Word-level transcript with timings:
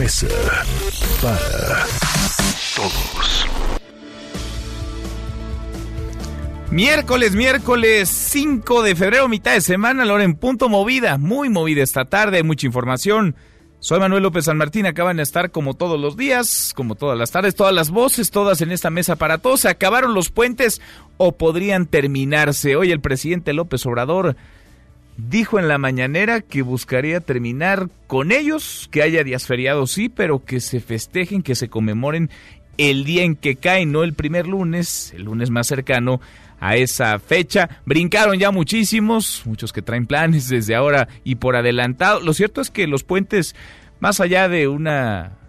Mesa 0.00 0.28
para 1.20 1.84
Todos. 2.74 3.46
Miércoles, 6.70 7.36
miércoles 7.36 8.08
5 8.08 8.82
de 8.82 8.96
febrero, 8.96 9.28
mitad 9.28 9.52
de 9.52 9.60
semana, 9.60 10.06
la 10.06 10.14
hora 10.14 10.24
en 10.24 10.36
punto 10.36 10.70
movida, 10.70 11.18
muy 11.18 11.50
movida 11.50 11.82
esta 11.82 12.06
tarde, 12.06 12.42
mucha 12.42 12.66
información. 12.66 13.36
Soy 13.78 14.00
Manuel 14.00 14.22
López 14.22 14.46
San 14.46 14.56
Martín, 14.56 14.86
acaban 14.86 15.18
de 15.18 15.22
estar 15.22 15.50
como 15.50 15.74
todos 15.74 16.00
los 16.00 16.16
días, 16.16 16.72
como 16.74 16.94
todas 16.94 17.18
las 17.18 17.30
tardes, 17.30 17.54
todas 17.54 17.74
las 17.74 17.90
voces, 17.90 18.30
todas 18.30 18.62
en 18.62 18.72
esta 18.72 18.88
mesa 18.88 19.16
para 19.16 19.36
todos. 19.36 19.60
¿Se 19.60 19.68
acabaron 19.68 20.14
los 20.14 20.30
puentes 20.30 20.80
o 21.18 21.32
podrían 21.32 21.84
terminarse? 21.84 22.74
Hoy 22.74 22.90
el 22.90 23.02
presidente 23.02 23.52
López 23.52 23.84
Obrador 23.84 24.34
dijo 25.28 25.58
en 25.58 25.68
la 25.68 25.78
mañanera 25.78 26.40
que 26.40 26.62
buscaría 26.62 27.20
terminar 27.20 27.88
con 28.06 28.32
ellos, 28.32 28.88
que 28.90 29.02
haya 29.02 29.24
días 29.24 29.46
feriados, 29.46 29.92
sí, 29.92 30.08
pero 30.08 30.44
que 30.44 30.60
se 30.60 30.80
festejen, 30.80 31.42
que 31.42 31.54
se 31.54 31.68
conmemoren 31.68 32.30
el 32.78 33.04
día 33.04 33.24
en 33.24 33.36
que 33.36 33.56
cae, 33.56 33.84
no 33.86 34.04
el 34.04 34.14
primer 34.14 34.46
lunes, 34.46 35.12
el 35.14 35.24
lunes 35.24 35.50
más 35.50 35.66
cercano 35.66 36.20
a 36.60 36.76
esa 36.76 37.18
fecha. 37.18 37.68
Brincaron 37.84 38.38
ya 38.38 38.50
muchísimos, 38.50 39.42
muchos 39.44 39.72
que 39.72 39.82
traen 39.82 40.06
planes 40.06 40.48
desde 40.48 40.74
ahora 40.74 41.08
y 41.24 41.34
por 41.34 41.56
adelantado. 41.56 42.20
Lo 42.20 42.32
cierto 42.32 42.60
es 42.60 42.70
que 42.70 42.86
los 42.86 43.02
puentes, 43.02 43.54
más 43.98 44.20
allá 44.20 44.48
de 44.48 44.68
una 44.68 45.39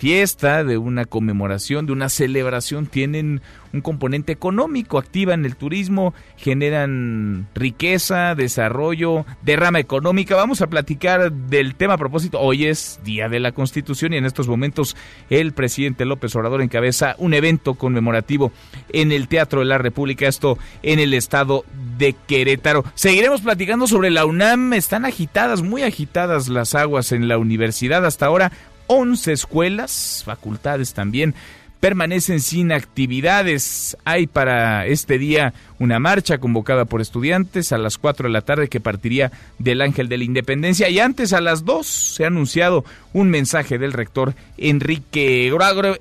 fiesta, 0.00 0.64
de 0.64 0.78
una 0.78 1.04
conmemoración, 1.04 1.84
de 1.84 1.92
una 1.92 2.08
celebración, 2.08 2.86
tienen 2.86 3.42
un 3.74 3.82
componente 3.82 4.32
económico, 4.32 4.96
activan 4.96 5.44
el 5.44 5.56
turismo, 5.56 6.14
generan 6.38 7.48
riqueza, 7.54 8.34
desarrollo, 8.34 9.26
derrama 9.42 9.78
económica. 9.78 10.36
Vamos 10.36 10.62
a 10.62 10.68
platicar 10.68 11.30
del 11.30 11.74
tema 11.74 11.94
a 11.94 11.98
propósito. 11.98 12.40
Hoy 12.40 12.64
es 12.64 12.98
Día 13.04 13.28
de 13.28 13.40
la 13.40 13.52
Constitución 13.52 14.14
y 14.14 14.16
en 14.16 14.24
estos 14.24 14.48
momentos 14.48 14.96
el 15.28 15.52
presidente 15.52 16.06
López 16.06 16.34
Obrador 16.34 16.62
encabeza 16.62 17.14
un 17.18 17.34
evento 17.34 17.74
conmemorativo 17.74 18.52
en 18.94 19.12
el 19.12 19.28
Teatro 19.28 19.60
de 19.60 19.66
la 19.66 19.76
República, 19.76 20.26
esto 20.26 20.56
en 20.82 20.98
el 20.98 21.12
estado 21.12 21.66
de 21.98 22.14
Querétaro. 22.26 22.84
Seguiremos 22.94 23.42
platicando 23.42 23.86
sobre 23.86 24.10
la 24.10 24.24
UNAM. 24.24 24.72
Están 24.72 25.04
agitadas, 25.04 25.60
muy 25.60 25.82
agitadas 25.82 26.48
las 26.48 26.74
aguas 26.74 27.12
en 27.12 27.28
la 27.28 27.36
universidad 27.36 28.06
hasta 28.06 28.24
ahora. 28.24 28.50
11 28.92 29.32
escuelas, 29.32 30.22
facultades 30.26 30.94
también, 30.94 31.36
permanecen 31.78 32.40
sin 32.40 32.72
actividades. 32.72 33.96
Hay 34.04 34.26
para 34.26 34.84
este 34.86 35.16
día 35.16 35.54
una 35.78 36.00
marcha 36.00 36.38
convocada 36.38 36.86
por 36.86 37.00
estudiantes 37.00 37.70
a 37.70 37.78
las 37.78 37.98
4 37.98 38.26
de 38.26 38.32
la 38.32 38.40
tarde 38.40 38.66
que 38.66 38.80
partiría 38.80 39.30
del 39.60 39.80
Ángel 39.80 40.08
de 40.08 40.18
la 40.18 40.24
Independencia 40.24 40.88
y 40.88 40.98
antes 40.98 41.32
a 41.32 41.40
las 41.40 41.64
2 41.64 41.86
se 41.86 42.24
ha 42.24 42.26
anunciado 42.26 42.84
un 43.12 43.30
mensaje 43.30 43.78
del 43.78 43.92
rector 43.92 44.34
Enrique 44.58 45.52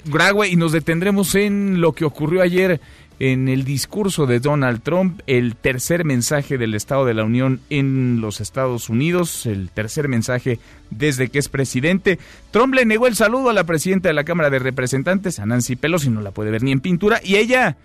Graue 0.05 0.49
y 0.49 0.55
nos 0.55 0.71
detendremos 0.71 1.35
en 1.35 1.81
lo 1.81 1.93
que 1.93 2.05
ocurrió 2.05 2.41
ayer 2.41 2.81
en 3.19 3.49
el 3.49 3.65
discurso 3.65 4.25
de 4.25 4.39
Donald 4.39 4.81
Trump, 4.81 5.21
el 5.27 5.55
tercer 5.55 6.05
mensaje 6.05 6.57
del 6.57 6.73
Estado 6.73 7.05
de 7.05 7.13
la 7.13 7.25
Unión 7.25 7.59
en 7.69 8.21
los 8.21 8.39
Estados 8.39 8.89
Unidos, 8.89 9.45
el 9.45 9.69
tercer 9.69 10.07
mensaje 10.07 10.59
desde 10.89 11.29
que 11.29 11.39
es 11.39 11.49
presidente. 11.49 12.17
Trump 12.51 12.73
le 12.73 12.85
negó 12.85 13.07
el 13.07 13.15
saludo 13.15 13.49
a 13.49 13.53
la 13.53 13.65
presidenta 13.65 14.07
de 14.07 14.13
la 14.13 14.23
Cámara 14.23 14.49
de 14.49 14.59
Representantes, 14.59 15.39
a 15.39 15.45
Nancy 15.45 15.75
Pelosi, 15.75 16.09
no 16.09 16.21
la 16.21 16.31
puede 16.31 16.51
ver 16.51 16.63
ni 16.63 16.71
en 16.71 16.79
pintura, 16.79 17.19
y 17.23 17.35
ella, 17.35 17.75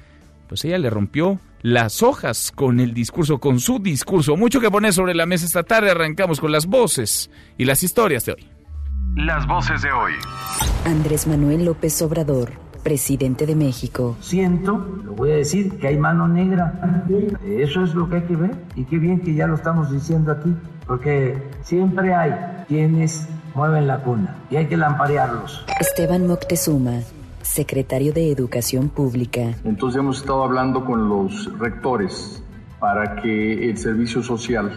pues 0.49 0.65
ella 0.65 0.79
le 0.79 0.89
rompió 0.89 1.41
las 1.63 2.03
hojas 2.03 2.53
con 2.55 2.79
el 2.79 2.93
discurso, 2.93 3.39
con 3.39 3.59
su 3.59 3.79
discurso. 3.79 4.37
Mucho 4.37 4.61
que 4.61 4.71
poner 4.71 4.93
sobre 4.93 5.15
la 5.15 5.27
mesa 5.27 5.47
esta 5.47 5.63
tarde, 5.63 5.91
arrancamos 5.91 6.39
con 6.39 6.53
las 6.53 6.67
voces 6.67 7.31
y 7.59 7.65
las 7.65 7.83
historias 7.83 8.25
de 8.27 8.33
hoy. 8.33 8.47
Las 9.17 9.47
voces 9.47 9.81
de 9.83 9.91
hoy. 9.91 10.13
Andrés 10.85 11.27
Manuel 11.27 11.65
López 11.65 12.03
Obrador, 12.03 12.53
presidente 12.85 13.47
de 13.47 13.57
México. 13.57 14.17
Siento, 14.21 15.01
lo 15.05 15.15
voy 15.15 15.33
a 15.33 15.37
decir, 15.37 15.79
que 15.79 15.89
hay 15.89 15.97
mano 15.97 16.29
negra. 16.29 16.81
Eso 17.45 17.83
es 17.83 17.95
lo 17.95 18.09
que 18.09 18.17
hay 18.17 18.23
que 18.23 18.37
ver. 18.37 18.55
Y 18.77 18.85
qué 18.85 18.99
bien 18.99 19.21
que 19.21 19.35
ya 19.35 19.49
lo 19.49 19.57
estamos 19.57 19.91
diciendo 19.91 20.31
aquí, 20.31 20.55
porque 20.87 21.43
siempre 21.63 22.15
hay 22.15 22.33
quienes 22.69 23.27
mueven 23.55 23.87
la 23.87 23.99
cuna 23.99 24.37
y 24.51 24.57
hay 24.57 24.67
que 24.67 24.77
lamparearlos. 24.77 25.65
Esteban 25.81 26.27
Moctezuma, 26.27 27.01
secretario 27.43 28.13
de 28.13 28.31
Educación 28.31 28.89
Pública. 28.89 29.55
Entonces 29.65 29.99
hemos 29.99 30.19
estado 30.19 30.45
hablando 30.45 30.85
con 30.85 31.09
los 31.09 31.59
rectores 31.59 32.43
para 32.79 33.17
que 33.17 33.71
el 33.71 33.79
servicio 33.79 34.23
social 34.23 34.71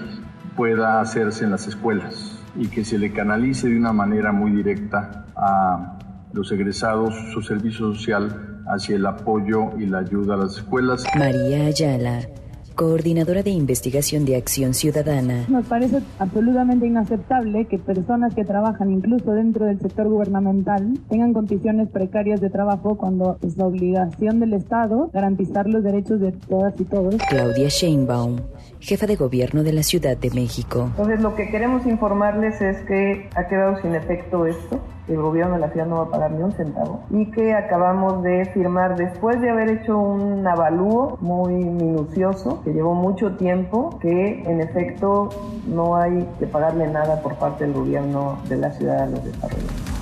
pueda 0.56 1.02
hacerse 1.02 1.44
en 1.44 1.52
las 1.52 1.68
escuelas 1.68 2.40
y 2.56 2.68
que 2.68 2.86
se 2.86 2.98
le 2.98 3.12
canalice 3.12 3.68
de 3.68 3.78
una 3.78 3.94
manera 3.94 4.32
muy 4.32 4.52
directa 4.52 5.26
a 5.36 5.97
los 6.34 6.52
egresados 6.52 7.14
su 7.34 7.42
servicio 7.42 7.94
social 7.94 8.64
hacia 8.68 8.96
el 8.96 9.06
apoyo 9.06 9.78
y 9.78 9.86
la 9.86 10.00
ayuda 10.00 10.36
a 10.36 10.38
las 10.38 10.58
escuelas. 10.58 11.06
María 11.16 11.66
Ayala, 11.66 12.28
coordinadora 12.76 13.42
de 13.42 13.50
investigación 13.50 14.24
de 14.24 14.36
Acción 14.36 14.74
Ciudadana. 14.76 15.46
Nos 15.50 15.66
parece 15.66 16.00
absolutamente 16.20 16.86
inaceptable 16.86 17.66
que 17.66 17.80
personas 17.80 18.36
que 18.36 18.46
trabajan 18.46 18.92
incluso 18.92 19.32
dentro 19.32 19.66
del 19.66 19.80
sector 19.80 20.08
gubernamental 20.08 20.94
tengan 21.10 21.34
condiciones 21.34 21.90
precarias 21.90 22.40
de 22.40 22.52
trabajo 22.52 22.96
cuando 22.96 23.40
es 23.42 23.58
la 23.58 23.66
obligación 23.66 24.40
del 24.40 24.54
Estado 24.54 25.10
garantizar 25.12 25.68
los 25.68 25.84
derechos 25.84 26.20
de 26.20 26.32
todas 26.34 26.80
y 26.80 26.84
todos. 26.84 27.16
Claudia 27.30 27.68
Sheinbaum, 27.68 28.38
jefa 28.80 29.08
de 29.08 29.16
gobierno 29.16 29.64
de 29.64 29.74
la 29.74 29.84
Ciudad 29.84 30.18
de 30.18 30.30
México. 30.32 30.86
Entonces 30.92 31.22
lo 31.22 31.36
que 31.36 31.50
queremos 31.50 31.86
informarles 31.86 32.62
es 32.62 32.78
que 32.84 33.30
ha 33.36 33.48
quedado 33.48 33.82
sin 33.82 33.96
efecto 33.96 34.46
esto, 34.46 34.80
el 35.08 35.18
gobierno 35.18 35.54
de 35.54 35.60
la 35.60 35.70
ciudad 35.72 35.86
no 35.88 35.98
va 35.98 36.04
a 36.04 36.12
pagar 36.12 36.32
ni 36.32 36.44
un 36.44 36.52
centavo 36.52 37.06
y 37.10 37.32
que 37.32 37.54
acabamos 37.54 38.24
de 38.24 38.46
firmar 38.54 38.98
después 38.98 39.40
de 39.40 39.50
haber 39.50 39.70
hecho 39.70 39.98
un 39.98 40.46
avalúo 40.46 41.18
muy 41.22 41.54
minucioso 41.54 42.62
que 42.64 42.74
llevó 42.74 42.94
mucho 42.94 43.36
tiempo 43.38 43.98
que 44.02 44.42
en 44.44 44.60
efecto 44.62 45.30
no 45.66 45.96
hay 45.96 46.28
que 46.40 46.48
pagarle 46.48 46.88
nada 46.88 47.22
por 47.22 47.36
parte 47.36 47.64
del 47.66 47.74
gobierno 47.74 48.38
de 48.50 48.58
la 48.58 48.72
ciudad 48.72 49.04
a 49.04 49.06
los 49.06 49.24
desarrolladores. 49.24 49.97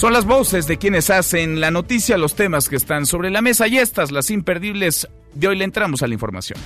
Son 0.00 0.14
las 0.14 0.24
voces 0.24 0.66
de 0.66 0.78
quienes 0.78 1.10
hacen 1.10 1.60
la 1.60 1.70
noticia, 1.70 2.16
los 2.16 2.34
temas 2.34 2.70
que 2.70 2.76
están 2.76 3.04
sobre 3.04 3.28
la 3.28 3.42
mesa 3.42 3.68
y 3.68 3.76
estas, 3.76 4.10
las 4.10 4.30
imperdibles. 4.30 5.06
De 5.34 5.46
hoy 5.46 5.58
le 5.58 5.64
entramos 5.64 6.02
a 6.02 6.06
la 6.06 6.14
información. 6.14 6.58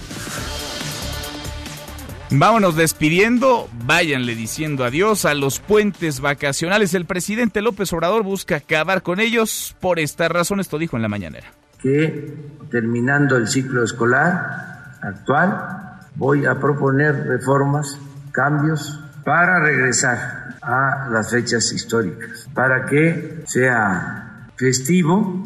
Vámonos 2.31 2.77
despidiendo, 2.77 3.69
váyanle 3.87 4.37
diciendo 4.37 4.85
adiós 4.85 5.25
a 5.25 5.35
los 5.35 5.59
puentes 5.59 6.21
vacacionales. 6.21 6.95
El 6.95 7.07
presidente 7.07 7.61
López 7.61 7.93
Obrador 7.93 8.23
busca 8.23 8.55
acabar 8.55 9.03
con 9.03 9.19
ellos. 9.19 9.75
Por 9.81 9.99
esta 9.99 10.29
razón, 10.29 10.61
esto 10.61 10.79
dijo 10.79 10.95
en 10.95 11.03
la 11.03 11.09
mañanera. 11.09 11.49
Que 11.83 12.37
terminando 12.71 13.37
el 13.37 13.49
ciclo 13.49 13.83
escolar 13.83 14.95
actual, 15.03 15.99
voy 16.15 16.47
a 16.47 16.61
proponer 16.61 17.27
reformas, 17.27 17.99
cambios 18.31 19.01
para 19.25 19.61
regresar 19.61 20.57
a 20.61 21.09
las 21.11 21.31
fechas 21.31 21.73
históricas, 21.73 22.49
para 22.55 22.87
que 22.87 23.43
sea 23.47 24.51
festivo 24.57 25.43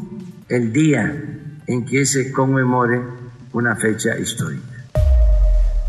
el 0.48 0.72
día 0.72 1.04
en 1.66 1.84
que 1.86 2.04
se 2.04 2.32
conmemore 2.32 3.00
una 3.52 3.76
fecha 3.76 4.16
histórica. 4.18 4.77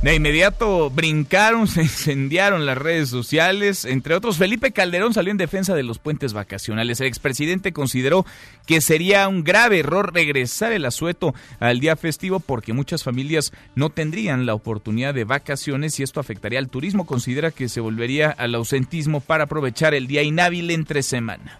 De 0.01 0.15
inmediato 0.15 0.89
brincaron, 0.89 1.67
se 1.67 1.81
incendiaron 1.81 2.65
las 2.65 2.77
redes 2.77 3.09
sociales. 3.09 3.83
Entre 3.83 4.15
otros, 4.15 4.37
Felipe 4.37 4.71
Calderón 4.71 5.13
salió 5.13 5.31
en 5.31 5.37
defensa 5.37 5.75
de 5.75 5.83
los 5.83 5.99
puentes 5.99 6.31
vacacionales. 6.31 7.01
El 7.01 7.07
expresidente 7.07 7.73
consideró 7.73 8.25
que 8.65 8.79
sería 8.79 9.27
un 9.27 9.43
grave 9.43 9.79
error 9.79 10.13
regresar 10.13 10.71
el 10.71 10.85
asueto 10.85 11.35
al 11.59 11.81
día 11.81 11.97
festivo 11.97 12.39
porque 12.39 12.71
muchas 12.71 13.03
familias 13.03 13.51
no 13.75 13.89
tendrían 13.89 14.45
la 14.45 14.53
oportunidad 14.53 15.13
de 15.13 15.25
vacaciones 15.25 15.99
y 15.99 16.03
esto 16.03 16.21
afectaría 16.21 16.59
al 16.59 16.69
turismo. 16.69 17.05
Considera 17.05 17.51
que 17.51 17.67
se 17.67 17.81
volvería 17.81 18.29
al 18.29 18.55
ausentismo 18.55 19.19
para 19.19 19.43
aprovechar 19.43 19.93
el 19.93 20.07
día 20.07 20.23
inhábil 20.23 20.71
entre 20.71 21.03
semana. 21.03 21.59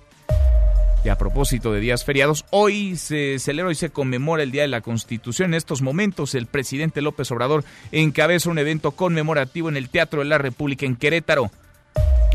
Y 1.04 1.10
a 1.10 1.18
propósito 1.18 1.72
de 1.72 1.80
días 1.80 2.04
feriados, 2.04 2.46
hoy 2.50 2.98
se 2.98 3.40
celebra 3.40 3.72
y 3.72 3.76
se 3.76 3.90
conmemora 3.90 4.44
el 4.44 4.52
Día 4.52 4.64
de 4.64 4.68
la 4.68 4.82
Constitución. 4.82 5.52
En 5.52 5.54
estos 5.54 5.82
momentos, 5.82 6.36
el 6.36 6.46
presidente 6.46 7.02
López 7.02 7.32
Obrador 7.32 7.64
encabeza 7.94 8.50
un 8.50 8.60
evento 8.60 8.92
conmemorativo 8.92 9.70
en 9.70 9.78
el 9.78 9.90
Teatro 9.90 10.20
de 10.20 10.26
la 10.26 10.38
República 10.38 10.86
en 10.86 10.98
Querétaro. 10.98 11.52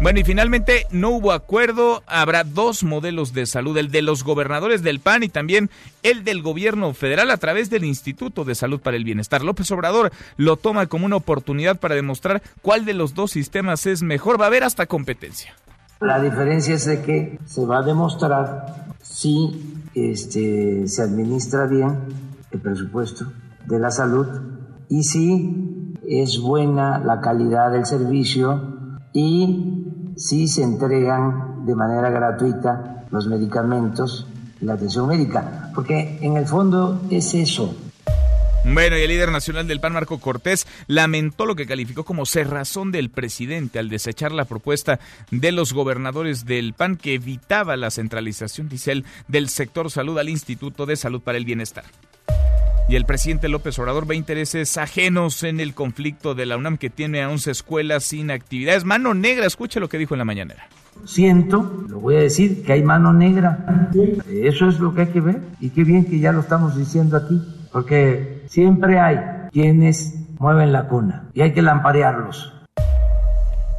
Bueno, 0.02 0.19
y 0.19 0.25
finalmente 0.25 0.87
no 0.90 1.11
hubo 1.11 1.32
acuerdo. 1.32 2.02
Habrá 2.06 2.43
dos 2.43 2.84
modelos 2.84 3.32
de 3.32 3.46
salud, 3.46 3.76
el 3.76 3.90
de 3.90 4.02
los 4.02 4.25
gobernadores 4.25 4.82
del 4.82 4.99
PAN 4.99 5.22
y 5.22 5.28
también 5.28 5.70
el 6.02 6.25
del 6.25 6.43
gobierno 6.43 6.94
federal 6.94 7.31
a 7.31 7.37
través 7.37 7.70
del 7.70 7.84
Instituto 7.84 8.44
de 8.44 8.55
Salud 8.55 8.81
para 8.81 8.96
el 8.96 9.05
Bienestar. 9.05 9.44
López 9.44 9.70
Obrador 9.70 10.11
lo 10.37 10.56
toma 10.56 10.87
como 10.87 11.06
una 11.06 11.16
oportunidad 11.16 11.78
para 11.78 11.94
demostrar 11.94 12.43
cuál 12.61 12.84
de 12.84 12.94
los 12.94 13.14
dos 13.14 13.31
sistemas 13.31 13.87
es 13.87 14.02
mejor. 14.02 14.40
Va 14.40 14.46
a 14.46 14.49
haber 14.49 14.64
hasta 14.64 14.87
competencia. 14.87 15.55
La 16.04 16.20
diferencia 16.20 16.74
es 16.74 16.84
de 16.84 17.00
que 17.00 17.38
se 17.46 17.64
va 17.64 17.78
a 17.78 17.82
demostrar 17.82 18.94
si 19.00 19.80
este, 19.94 20.86
se 20.86 21.02
administra 21.02 21.66
bien 21.66 21.98
el 22.50 22.60
presupuesto 22.60 23.32
de 23.66 23.78
la 23.78 23.90
salud 23.90 24.26
y 24.90 25.02
si 25.04 25.96
es 26.06 26.38
buena 26.38 26.98
la 26.98 27.22
calidad 27.22 27.72
del 27.72 27.86
servicio 27.86 28.98
y 29.14 30.12
si 30.16 30.46
se 30.46 30.62
entregan 30.62 31.64
de 31.64 31.74
manera 31.74 32.10
gratuita 32.10 33.06
los 33.10 33.26
medicamentos 33.26 34.26
y 34.60 34.66
la 34.66 34.74
atención 34.74 35.08
médica. 35.08 35.70
Porque 35.74 36.18
en 36.20 36.36
el 36.36 36.44
fondo 36.44 37.00
es 37.08 37.32
eso, 37.32 37.74
bueno, 38.64 38.96
y 38.96 39.02
el 39.02 39.08
líder 39.08 39.31
nacional 39.31 39.66
del 39.66 39.81
PAN, 39.81 39.93
Marco 39.93 40.19
Cortés, 40.19 40.66
lamentó 40.87 41.44
lo 41.44 41.55
que 41.55 41.66
calificó 41.66 42.05
como 42.05 42.25
cerrazón 42.25 42.93
del 42.93 43.11
presidente 43.11 43.78
al 43.78 43.90
desechar 43.90 44.32
la 44.32 44.46
propuesta 44.46 44.99
de 45.31 45.52
los 45.52 45.75
gobernadores 45.75 46.46
del 46.46 46.72
PAN 46.72 46.96
que 46.96 47.14
evitaba 47.14 47.76
la 47.76 47.90
centralización, 47.90 48.69
dice 48.69 49.05
del 49.28 49.49
sector 49.49 49.90
salud 49.90 50.19
al 50.19 50.28
Instituto 50.28 50.87
de 50.87 50.96
Salud 50.96 51.20
para 51.20 51.37
el 51.37 51.44
Bienestar. 51.44 51.84
Y 52.88 52.96
el 52.96 53.05
presidente 53.05 53.49
López 53.49 53.78
Obrador 53.78 54.06
ve 54.06 54.14
intereses 54.14 54.76
ajenos 54.76 55.43
en 55.43 55.61
el 55.61 55.75
conflicto 55.75 56.34
de 56.34 56.46
la 56.46 56.56
UNAM 56.56 56.76
que 56.76 56.90
tiene 56.90 57.22
a 57.22 57.31
11 57.31 57.50
escuelas 57.50 58.05
sin 58.05 58.31
actividades. 58.31 58.84
Mano 58.84 59.14
negra, 59.14 59.46
escuche 59.46 59.81
lo 59.81 59.88
que 59.88 59.99
dijo 59.99 60.14
en 60.14 60.19
la 60.19 60.26
mañanera. 60.26 60.69
Siento, 61.06 61.84
lo 61.88 62.00
voy 62.00 62.16
a 62.16 62.20
decir, 62.20 62.62
que 62.62 62.75
hay 62.75 62.82
mano 62.82 63.12
negra. 63.12 63.90
Eso 64.31 64.69
es 64.69 64.78
lo 64.81 64.94
que 64.94 65.02
hay 65.02 65.06
que 65.08 65.20
ver. 65.20 65.40
Y 65.61 65.70
qué 65.70 65.82
bien 65.82 66.05
que 66.05 66.19
ya 66.19 66.32
lo 66.32 66.40
estamos 66.40 66.76
diciendo 66.76 67.16
aquí 67.16 67.40
porque 67.75 68.44
siempre 68.47 69.00
hay 69.00 69.19
quienes 69.50 70.15
mueven 70.38 70.71
la 70.71 70.87
cuna 70.87 71.25
y 71.35 71.41
hay 71.41 71.53
que 71.53 71.61
lamparearlos. 71.61 72.53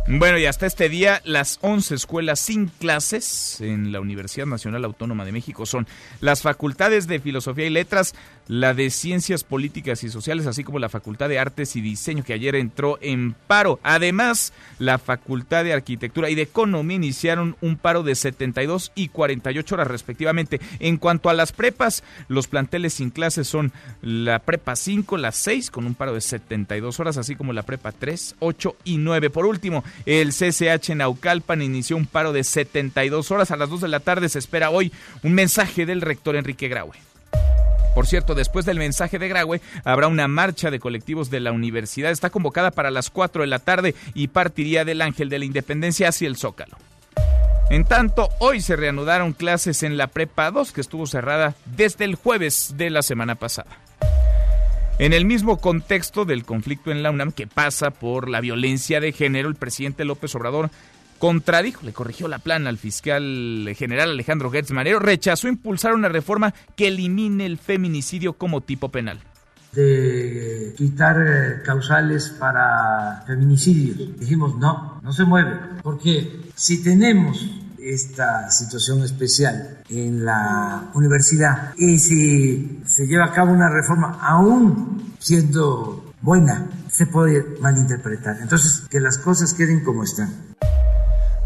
Bueno, 0.07 0.38
y 0.38 0.46
hasta 0.46 0.68
este 0.68 0.88
día, 0.88 1.19
las 1.25 1.57
11 1.62 1.96
escuelas 1.96 2.40
sin 2.40 2.68
clases 2.68 3.60
en 3.60 3.92
la 3.92 4.00
Universidad 4.00 4.46
Nacional 4.46 4.86
Autónoma 4.86 5.25
de 5.25 5.31
México 5.31 5.66
son 5.66 5.88
las 6.22 6.44
facultades 6.44 7.07
de 7.07 7.19
Filosofía 7.19 7.66
y 7.66 7.72
Letras, 7.72 8.13
la 8.48 8.75
de 8.75 8.92
Ciencias 8.92 9.44
Políticas 9.44 10.04
y 10.04 10.10
Sociales, 10.10 10.46
así 10.46 10.63
como 10.63 10.78
la 10.78 10.90
Facultad 10.90 11.28
de 11.28 11.40
Artes 11.40 11.75
y 11.75 11.81
Diseño, 11.81 12.24
que 12.24 12.34
ayer 12.34 12.54
entró 12.54 13.00
en 13.02 13.34
paro. 13.48 13.80
Además, 13.81 14.54
la 14.78 15.00
Facultad 15.00 15.63
de 15.63 15.74
Arquitectura 15.74 16.30
y 16.30 16.36
de 16.36 16.44
Economía 16.44 16.98
iniciaron 16.98 17.56
un 17.62 17.75
paro 17.75 18.04
de 18.04 18.13
72 18.13 18.92
y 18.94 19.08
48 19.08 19.74
horas 19.74 19.88
respectivamente. 19.88 20.62
En 20.78 20.98
cuanto 20.98 21.31
a 21.31 21.34
las 21.34 21.51
prepas, 21.51 22.04
los 22.28 22.48
planteles 22.48 22.94
sin 22.94 23.10
clases 23.10 23.48
son 23.48 23.72
la 24.04 24.38
Prepa 24.38 24.75
5, 24.75 25.18
la 25.18 25.31
6, 25.31 25.72
con 25.72 25.88
un 25.88 25.96
paro 25.96 26.13
de 26.13 26.22
72 26.22 27.00
horas, 27.00 27.18
así 27.18 27.36
como 27.36 27.54
la 27.54 27.63
Prepa 27.63 27.92
3, 27.92 28.36
8 28.38 28.75
y 28.84 28.98
9. 28.98 29.31
Por 29.31 29.48
último, 29.48 29.84
el 30.06 30.30
CCH 30.30 30.96
Naucalpan 30.96 31.62
inició 31.62 31.98
un 31.98 32.06
paro 32.06 32.34
de 32.34 32.44
72 32.44 33.32
horas. 33.32 33.52
A 33.52 33.58
las 33.58 33.70
2 33.70 33.82
de 33.82 33.88
la 33.88 34.00
tarde 34.00 34.30
se 34.30 34.40
espera 34.40 34.70
hoy 34.70 34.92
un 35.24 35.34
mensaje 35.34 35.86
del 35.86 36.02
rector 36.02 36.36
Enrique 36.36 36.68
Graue. 36.68 36.98
Por 37.96 38.08
cierto, 38.08 38.36
después 38.36 38.66
del 38.66 38.78
mensaje 38.78 39.20
de 39.20 39.30
Graue, 39.30 39.62
habrá 39.86 40.08
una 40.08 40.28
marcha 40.28 40.70
de 40.70 40.80
colectivos 40.80 41.30
de 41.30 41.40
la 41.40 41.54
universidad. 41.54 42.12
Está 42.12 42.30
convocada 42.30 42.72
para 42.72 42.92
las 42.92 43.10
4 43.10 43.44
de 43.44 43.48
la 43.48 43.60
tarde 43.60 43.96
y 44.14 44.28
partiría 44.28 44.84
del 44.84 45.02
Ángel 45.02 45.30
de 45.30 45.40
la 45.40 45.46
Independencia 45.46 46.10
hacia 46.10 46.28
el 46.28 46.36
Zócalo. 46.36 46.78
En 47.70 47.86
tanto, 47.86 48.30
hoy 48.40 48.60
se 48.60 48.76
reanudaron 48.76 49.32
clases 49.32 49.82
en 49.82 49.98
la 49.98 50.08
Prepa 50.08 50.52
2, 50.52 50.74
que 50.74 50.82
estuvo 50.82 51.08
cerrada 51.08 51.56
desde 51.66 52.04
el 52.04 52.16
jueves 52.16 52.74
de 52.76 52.90
la 52.90 53.02
semana 53.02 53.36
pasada. 53.36 53.85
En 54.98 55.12
el 55.12 55.26
mismo 55.26 55.58
contexto 55.58 56.24
del 56.24 56.46
conflicto 56.46 56.90
en 56.90 57.04
la 57.04 57.12
UNAM 57.12 57.34
que 57.34 57.48
pasa 57.48 57.92
por 57.92 58.30
la 58.30 58.40
violencia 58.40 59.02
de 59.02 59.12
género, 59.12 59.50
el 59.50 59.56
presidente 59.56 60.06
López 60.06 60.34
Obrador 60.36 60.70
contradijo, 61.20 61.86
le 61.86 61.92
corrigió 61.92 62.30
la 62.30 62.40
plana 62.40 62.70
al 62.70 62.78
fiscal 62.78 63.70
general 63.76 64.12
Alejandro 64.12 64.50
Gertz 64.52 64.72
Marero, 64.72 65.00
rechazó 65.00 65.50
impulsar 65.50 65.94
una 65.94 66.08
reforma 66.08 66.54
que 66.78 66.88
elimine 66.88 67.46
el 67.46 67.58
feminicidio 67.58 68.34
como 68.34 68.62
tipo 68.62 68.90
penal 68.90 69.20
de 69.74 70.74
quitar 70.78 71.18
eh, 71.20 71.62
causales 71.66 72.30
para 72.40 73.24
feminicidios. 73.28 74.18
Dijimos, 74.18 74.58
no, 74.58 75.02
no 75.04 75.12
se 75.12 75.26
mueve, 75.26 75.52
porque 75.84 76.40
si 76.56 76.82
tenemos 76.82 77.46
esta 77.86 78.50
situación 78.50 79.04
especial 79.04 79.82
en 79.90 80.26
la 80.26 80.90
universidad 80.96 81.74
y 81.78 82.00
si 82.00 82.82
se 82.86 83.06
lleva 83.06 83.26
a 83.26 83.32
cabo 83.32 83.54
una 83.54 83.70
reforma 83.70 84.18
aún 84.22 85.14
siendo 85.20 86.14
buena, 86.22 86.68
se 86.92 87.06
puede 87.06 87.46
malinterpretar. 87.62 88.38
Entonces, 88.42 88.88
que 88.90 89.00
las 89.00 89.18
cosas 89.18 89.54
queden 89.54 89.84
como 89.84 90.04
están. 90.04 90.56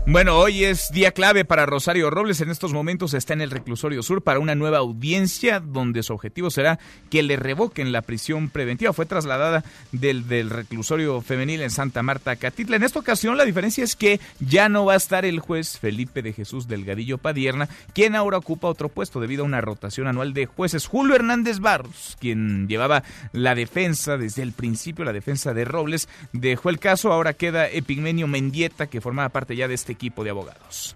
Bueno, 0.08 0.40
hoy 0.40 0.64
es 0.64 0.90
día 0.92 1.12
clave 1.12 1.46
para 1.46 1.68
Rosario 1.68 2.10
Robles. 2.10 2.42
En 2.42 2.50
estos 2.50 2.74
momentos 2.74 3.14
está 3.14 3.34
en 3.34 3.42
el 3.42 3.52
reclusorio 3.52 4.02
sur 4.02 4.24
para 4.24 4.40
una 4.40 4.56
nueva 4.56 4.80
audiencia 4.80 5.60
donde 5.60 6.02
su 6.02 6.14
objetivo 6.14 6.50
será 6.50 6.80
que 7.12 7.22
le 7.22 7.36
revoquen 7.36 7.92
la 7.92 8.02
prisión 8.02 8.50
preventiva. 8.50 8.92
Fue 8.92 9.06
trasladada 9.06 9.64
del, 9.92 10.50
reclusorio 10.50 11.22
femenil 11.22 11.62
en 11.62 11.70
Santa 11.70 12.02
Marta, 12.02 12.36
Catitla. 12.38 12.78
En 12.78 12.84
esta 12.84 12.98
ocasión 12.98 13.38
la 13.38 13.46
diferencia 13.46 13.84
es 13.84 13.96
que 13.96 14.20
ya 14.40 14.68
no 14.68 14.86
va 14.86 14.94
a 14.94 14.98
estar 14.98 15.26
el 15.26 15.40
juez 15.40 15.78
Felipe 15.78 16.24
de 16.24 16.34
Jesús 16.34 16.68
Delgadillo 16.68 17.20
Padierna, 17.20 17.70
quien 17.94 18.16
ahora 18.16 18.40
ocupa 18.40 18.68
otro 18.68 18.90
puesto 18.90 19.20
debido 19.20 19.44
a 19.44 19.48
una 19.48 19.62
rotación 19.62 20.08
anual 20.08 20.34
de 20.34 20.48
jueces. 20.48 20.88
Julio 20.88 21.16
Hernández 21.16 21.60
Barros, 21.60 22.18
quien 22.20 22.68
llevaba 22.68 23.04
la 23.32 23.54
defensa 23.54 24.18
desde 24.18 24.42
el 24.42 24.54
principio, 24.54 25.06
la 25.06 25.14
defensa 25.14 25.54
de 25.54 25.66
Robles, 25.66 26.10
dejó 26.34 26.70
el 26.70 26.80
caso. 26.80 27.14
Ahora 27.14 27.34
queda 27.34 27.70
Epigmenio 27.70 28.28
Mendieta, 28.28 28.88
que 28.88 29.02
formaba 29.02 29.30
parte 29.30 29.56
ya 29.56 29.68
de 29.68 29.76
este 29.76 29.89
equipo 29.92 30.24
de 30.24 30.30
abogados. 30.32 30.96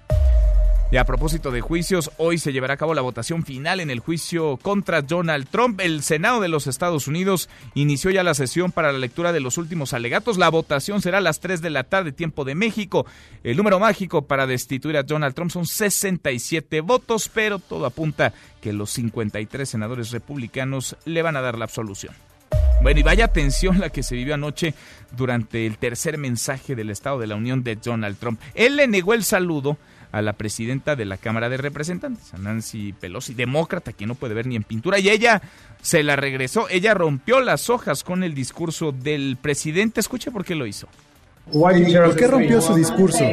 Y 0.93 0.97
a 0.97 1.05
propósito 1.05 1.49
de 1.49 1.61
juicios, 1.61 2.11
hoy 2.17 2.37
se 2.37 2.53
llevará 2.53 2.75
a 2.75 2.77
cabo 2.77 2.93
la 2.93 3.01
votación 3.01 3.43
final 3.43 3.79
en 3.79 3.89
el 3.89 3.99
juicio 3.99 4.57
contra 4.57 5.01
Donald 5.01 5.47
Trump. 5.49 5.81
El 5.81 6.03
Senado 6.03 6.39
de 6.39 6.49
los 6.49 6.67
Estados 6.67 7.07
Unidos 7.07 7.49
inició 7.73 8.11
ya 8.11 8.21
la 8.21 8.35
sesión 8.35 8.71
para 8.71 8.91
la 8.91 8.99
lectura 8.99 9.33
de 9.33 9.39
los 9.39 9.57
últimos 9.57 9.93
alegatos. 9.93 10.37
La 10.37 10.49
votación 10.49 11.01
será 11.01 11.17
a 11.17 11.21
las 11.21 11.39
3 11.39 11.63
de 11.63 11.71
la 11.71 11.83
tarde, 11.83 12.11
tiempo 12.11 12.45
de 12.45 12.53
México. 12.53 13.07
El 13.43 13.57
número 13.57 13.79
mágico 13.79 14.27
para 14.27 14.45
destituir 14.45 14.97
a 14.97 15.01
Donald 15.01 15.33
Trump 15.33 15.49
son 15.49 15.65
67 15.65 16.81
votos, 16.81 17.27
pero 17.27 17.57
todo 17.57 17.87
apunta 17.87 18.31
que 18.61 18.71
los 18.71 18.91
53 18.91 19.67
senadores 19.67 20.11
republicanos 20.11 20.95
le 21.05 21.23
van 21.23 21.37
a 21.37 21.41
dar 21.41 21.57
la 21.57 21.65
absolución. 21.65 22.13
Bueno, 22.81 22.99
y 22.99 23.03
vaya 23.03 23.27
tensión 23.29 23.79
la 23.79 23.89
que 23.89 24.03
se 24.03 24.15
vivió 24.15 24.33
anoche 24.33 24.73
durante 25.15 25.65
el 25.65 25.77
tercer 25.77 26.17
mensaje 26.17 26.75
del 26.75 26.89
Estado 26.89 27.19
de 27.19 27.27
la 27.27 27.35
Unión 27.35 27.63
de 27.63 27.75
Donald 27.75 28.17
Trump. 28.17 28.41
Él 28.55 28.75
le 28.75 28.87
negó 28.87 29.13
el 29.13 29.23
saludo 29.23 29.77
a 30.11 30.21
la 30.21 30.33
presidenta 30.33 30.95
de 30.95 31.05
la 31.05 31.17
Cámara 31.17 31.49
de 31.49 31.57
Representantes, 31.57 32.33
a 32.33 32.37
Nancy 32.37 32.93
Pelosi, 32.93 33.33
demócrata, 33.33 33.93
que 33.93 34.05
no 34.05 34.15
puede 34.15 34.35
ver 34.35 34.45
ni 34.45 34.55
en 34.55 34.63
pintura, 34.63 34.99
y 34.99 35.09
ella 35.09 35.41
se 35.81 36.03
la 36.03 36.15
regresó, 36.15 36.69
ella 36.69 36.93
rompió 36.93 37.41
las 37.41 37.69
hojas 37.69 38.03
con 38.03 38.23
el 38.23 38.35
discurso 38.35 38.91
del 38.91 39.37
presidente. 39.41 39.99
Escuche 39.99 40.29
por 40.29 40.45
qué 40.45 40.53
lo 40.53 40.67
hizo. 40.67 40.87
¿Por 41.51 42.15
qué 42.15 42.27
rompió 42.27 42.61
su 42.61 42.73
discurso? 42.73 43.23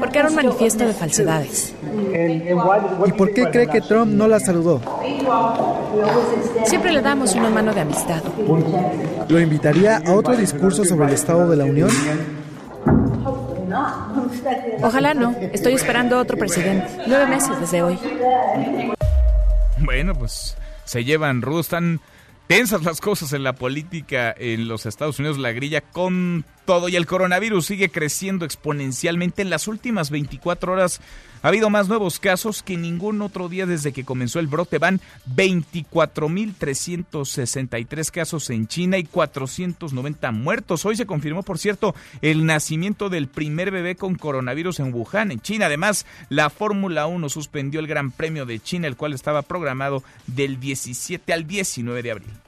Porque 0.00 0.18
era 0.18 0.28
un 0.28 0.34
manifiesto 0.34 0.86
de 0.86 0.92
falsedades. 0.92 1.74
¿Y 3.06 3.12
por 3.12 3.32
qué 3.32 3.48
cree 3.50 3.68
que 3.68 3.80
Trump 3.80 4.12
no 4.12 4.26
la 4.26 4.40
saludó? 4.40 4.80
Siempre 6.64 6.92
le 6.92 7.00
damos 7.00 7.34
una 7.34 7.50
mano 7.50 7.72
de 7.72 7.80
amistad. 7.80 8.22
¿Lo 9.28 9.40
invitaría 9.40 9.98
a 9.98 10.12
otro 10.12 10.36
discurso 10.36 10.84
sobre 10.84 11.06
el 11.06 11.14
Estado 11.14 11.48
de 11.48 11.56
la 11.56 11.64
Unión? 11.64 11.90
Ojalá 14.82 15.14
no. 15.14 15.34
Estoy 15.52 15.74
esperando 15.74 16.18
otro 16.18 16.36
presidente. 16.36 16.86
Nueve 17.06 17.26
meses 17.26 17.58
desde 17.60 17.82
hoy. 17.82 17.98
Bueno, 19.78 20.14
pues 20.14 20.56
se 20.84 21.04
llevan 21.04 21.42
rudos, 21.42 21.66
están 21.66 22.00
tensas 22.48 22.82
las 22.82 23.00
cosas 23.00 23.32
en 23.32 23.44
la 23.44 23.54
política 23.54 24.34
en 24.36 24.68
los 24.68 24.84
Estados 24.86 25.18
Unidos, 25.18 25.38
la 25.38 25.52
grilla 25.52 25.80
con 25.80 26.44
todo 26.66 26.90
y 26.90 26.96
el 26.96 27.06
coronavirus 27.06 27.64
sigue 27.64 27.88
creciendo 27.88 28.44
exponencialmente. 28.44 29.40
En 29.40 29.48
las 29.48 29.68
últimas 29.68 30.10
24 30.10 30.72
horas 30.72 31.00
Ha 31.42 31.48
habido 31.48 31.68
más 31.70 31.86
nuevos 31.86 32.18
casos 32.18 32.62
que 32.62 32.76
ningún 32.76 33.22
otro 33.22 33.48
día 33.48 33.66
desde 33.66 33.92
que 33.92 34.04
comenzó 34.04 34.40
el 34.40 34.48
brote. 34.48 34.78
Van 34.78 35.00
24.363 35.32 38.10
casos 38.10 38.50
en 38.50 38.66
China 38.66 38.98
y 38.98 39.04
490 39.04 40.32
muertos. 40.32 40.84
Hoy 40.84 40.96
se 40.96 41.06
confirmó, 41.06 41.44
por 41.44 41.58
cierto, 41.58 41.94
el 42.20 42.46
nacimiento 42.46 43.10
del 43.10 43.28
primer 43.28 43.70
bebé 43.70 43.94
con 43.94 44.16
coronavirus 44.16 44.80
en 44.80 44.92
Wuhan, 44.92 45.30
en 45.30 45.38
China. 45.40 45.66
Además, 45.66 46.04
la 46.30 46.50
Fórmula 46.50 47.06
1 47.06 47.28
suspendió 47.28 47.78
el 47.78 47.86
Gran 47.86 48.10
Premio 48.10 48.44
de 48.44 48.58
China, 48.58 48.88
el 48.88 48.96
cual 48.96 49.12
estaba 49.12 49.42
programado 49.42 50.02
del 50.26 50.58
17 50.58 51.32
al 51.32 51.46
19 51.46 52.02
de 52.02 52.10
abril. 52.10 52.45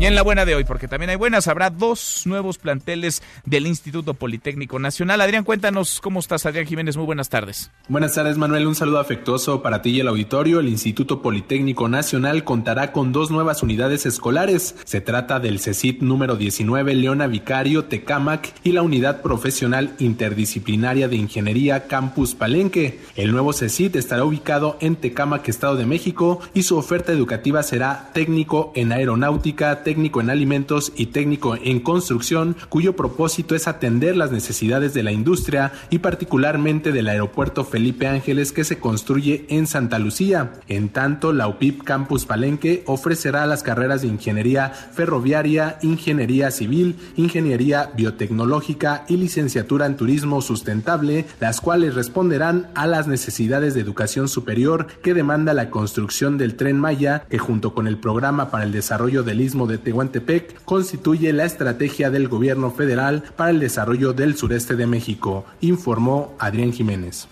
Y 0.00 0.06
en 0.06 0.14
la 0.14 0.22
buena 0.22 0.44
de 0.44 0.54
hoy, 0.54 0.62
porque 0.62 0.86
también 0.86 1.10
hay 1.10 1.16
buenas, 1.16 1.48
habrá 1.48 1.70
dos 1.70 2.22
nuevos 2.24 2.56
planteles 2.56 3.20
del 3.44 3.66
Instituto 3.66 4.14
Politécnico 4.14 4.78
Nacional. 4.78 5.20
Adrián, 5.20 5.42
cuéntanos 5.42 6.00
cómo 6.00 6.20
estás, 6.20 6.46
Adrián 6.46 6.66
Jiménez. 6.66 6.96
Muy 6.96 7.04
buenas 7.04 7.30
tardes. 7.30 7.72
Buenas 7.88 8.14
tardes, 8.14 8.38
Manuel. 8.38 8.68
Un 8.68 8.76
saludo 8.76 9.00
afectuoso 9.00 9.60
para 9.60 9.82
ti 9.82 9.90
y 9.90 9.98
el 9.98 10.06
auditorio. 10.06 10.60
El 10.60 10.68
Instituto 10.68 11.20
Politécnico 11.20 11.88
Nacional 11.88 12.44
contará 12.44 12.92
con 12.92 13.10
dos 13.10 13.32
nuevas 13.32 13.64
unidades 13.64 14.06
escolares. 14.06 14.76
Se 14.84 15.00
trata 15.00 15.40
del 15.40 15.58
CECIT 15.58 16.00
número 16.00 16.36
19 16.36 16.94
Leona 16.94 17.26
Vicario 17.26 17.86
Tecámac 17.86 18.54
y 18.62 18.70
la 18.70 18.82
Unidad 18.82 19.20
Profesional 19.20 19.96
Interdisciplinaria 19.98 21.08
de 21.08 21.16
Ingeniería 21.16 21.88
Campus 21.88 22.36
Palenque. 22.36 23.00
El 23.16 23.32
nuevo 23.32 23.52
CECIT 23.52 23.96
estará 23.96 24.24
ubicado 24.24 24.78
en 24.80 24.94
Tecámac, 24.94 25.48
Estado 25.48 25.74
de 25.74 25.86
México, 25.86 26.38
y 26.54 26.62
su 26.62 26.78
oferta 26.78 27.10
educativa 27.10 27.64
será 27.64 28.10
técnico 28.12 28.70
en 28.76 28.92
aeronáutica, 28.92 29.82
técnico 29.88 30.20
en 30.20 30.28
alimentos 30.28 30.92
y 30.96 31.06
técnico 31.06 31.56
en 31.56 31.80
construcción, 31.80 32.56
cuyo 32.68 32.94
propósito 32.94 33.54
es 33.54 33.66
atender 33.66 34.18
las 34.18 34.30
necesidades 34.30 34.92
de 34.92 35.02
la 35.02 35.12
industria 35.12 35.72
y 35.88 36.00
particularmente 36.00 36.92
del 36.92 37.08
aeropuerto 37.08 37.64
Felipe 37.64 38.06
Ángeles 38.06 38.52
que 38.52 38.64
se 38.64 38.78
construye 38.78 39.46
en 39.48 39.66
Santa 39.66 39.98
Lucía. 39.98 40.52
En 40.68 40.90
tanto, 40.90 41.32
la 41.32 41.48
UPIP 41.48 41.84
Campus 41.84 42.26
Palenque 42.26 42.82
ofrecerá 42.84 43.46
las 43.46 43.62
carreras 43.62 44.02
de 44.02 44.08
ingeniería 44.08 44.68
ferroviaria, 44.68 45.78
ingeniería 45.80 46.50
civil, 46.50 46.96
ingeniería 47.16 47.90
biotecnológica 47.96 49.06
y 49.08 49.16
licenciatura 49.16 49.86
en 49.86 49.96
turismo 49.96 50.42
sustentable, 50.42 51.24
las 51.40 51.62
cuales 51.62 51.94
responderán 51.94 52.68
a 52.74 52.86
las 52.86 53.06
necesidades 53.06 53.72
de 53.72 53.80
educación 53.80 54.28
superior 54.28 54.86
que 55.02 55.14
demanda 55.14 55.54
la 55.54 55.70
construcción 55.70 56.36
del 56.36 56.56
tren 56.56 56.78
Maya, 56.78 57.24
que 57.30 57.38
junto 57.38 57.72
con 57.72 57.86
el 57.86 57.96
programa 57.96 58.50
para 58.50 58.64
el 58.64 58.72
desarrollo 58.72 59.22
del 59.22 59.40
istmo 59.40 59.66
de 59.66 59.77
Tehuantepec 59.78 60.64
constituye 60.64 61.32
la 61.32 61.44
estrategia 61.44 62.10
del 62.10 62.28
gobierno 62.28 62.70
federal 62.70 63.22
para 63.36 63.50
el 63.50 63.60
desarrollo 63.60 64.12
del 64.12 64.36
sureste 64.36 64.76
de 64.76 64.86
México, 64.86 65.44
informó 65.60 66.34
Adrián 66.38 66.72
Jiménez. 66.72 67.28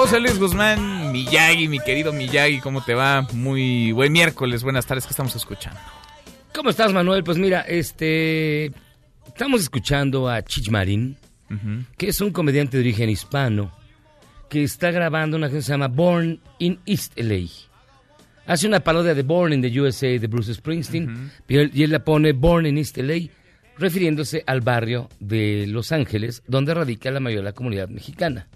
José 0.00 0.18
Luis 0.18 0.38
Guzmán, 0.38 1.12
Miyagi, 1.12 1.68
mi 1.68 1.78
querido 1.78 2.10
Miyagi, 2.10 2.60
¿cómo 2.60 2.82
te 2.82 2.94
va? 2.94 3.28
Muy 3.34 3.92
buen 3.92 4.10
miércoles, 4.10 4.62
buenas 4.62 4.86
tardes, 4.86 5.04
¿qué 5.04 5.10
estamos 5.10 5.36
escuchando? 5.36 5.78
¿Cómo 6.54 6.70
estás, 6.70 6.90
Manuel? 6.94 7.22
Pues 7.22 7.36
mira, 7.36 7.60
este. 7.60 8.72
Estamos 9.26 9.60
escuchando 9.60 10.26
a 10.26 10.40
Chich 10.42 10.70
Marín, 10.70 11.18
que 11.98 12.08
es 12.08 12.22
un 12.22 12.30
comediante 12.30 12.78
de 12.78 12.82
origen 12.82 13.10
hispano, 13.10 13.72
que 14.48 14.62
está 14.62 14.90
grabando 14.90 15.36
una 15.36 15.48
canción 15.48 15.60
que 15.60 15.66
se 15.66 15.72
llama 15.72 15.88
Born 15.88 16.40
in 16.60 16.80
East 16.86 17.12
LA. 17.16 17.50
Hace 18.46 18.68
una 18.68 18.80
parodia 18.80 19.14
de 19.14 19.22
Born 19.22 19.52
in 19.52 19.60
the 19.60 19.80
USA 19.82 20.18
de 20.18 20.26
Bruce 20.28 20.54
Springsteen, 20.54 21.30
y, 21.46 21.56
él, 21.58 21.70
y 21.74 21.82
él 21.82 21.90
la 21.90 22.02
pone 22.02 22.32
Born 22.32 22.64
in 22.64 22.78
East 22.78 22.96
LA, 22.96 23.28
refiriéndose 23.76 24.44
al 24.46 24.62
barrio 24.62 25.10
de 25.20 25.66
Los 25.66 25.92
Ángeles, 25.92 26.42
donde 26.46 26.72
radica 26.72 27.10
la 27.10 27.20
mayoría 27.20 27.42
de 27.42 27.50
la 27.50 27.54
comunidad 27.54 27.90
mexicana. 27.90 28.48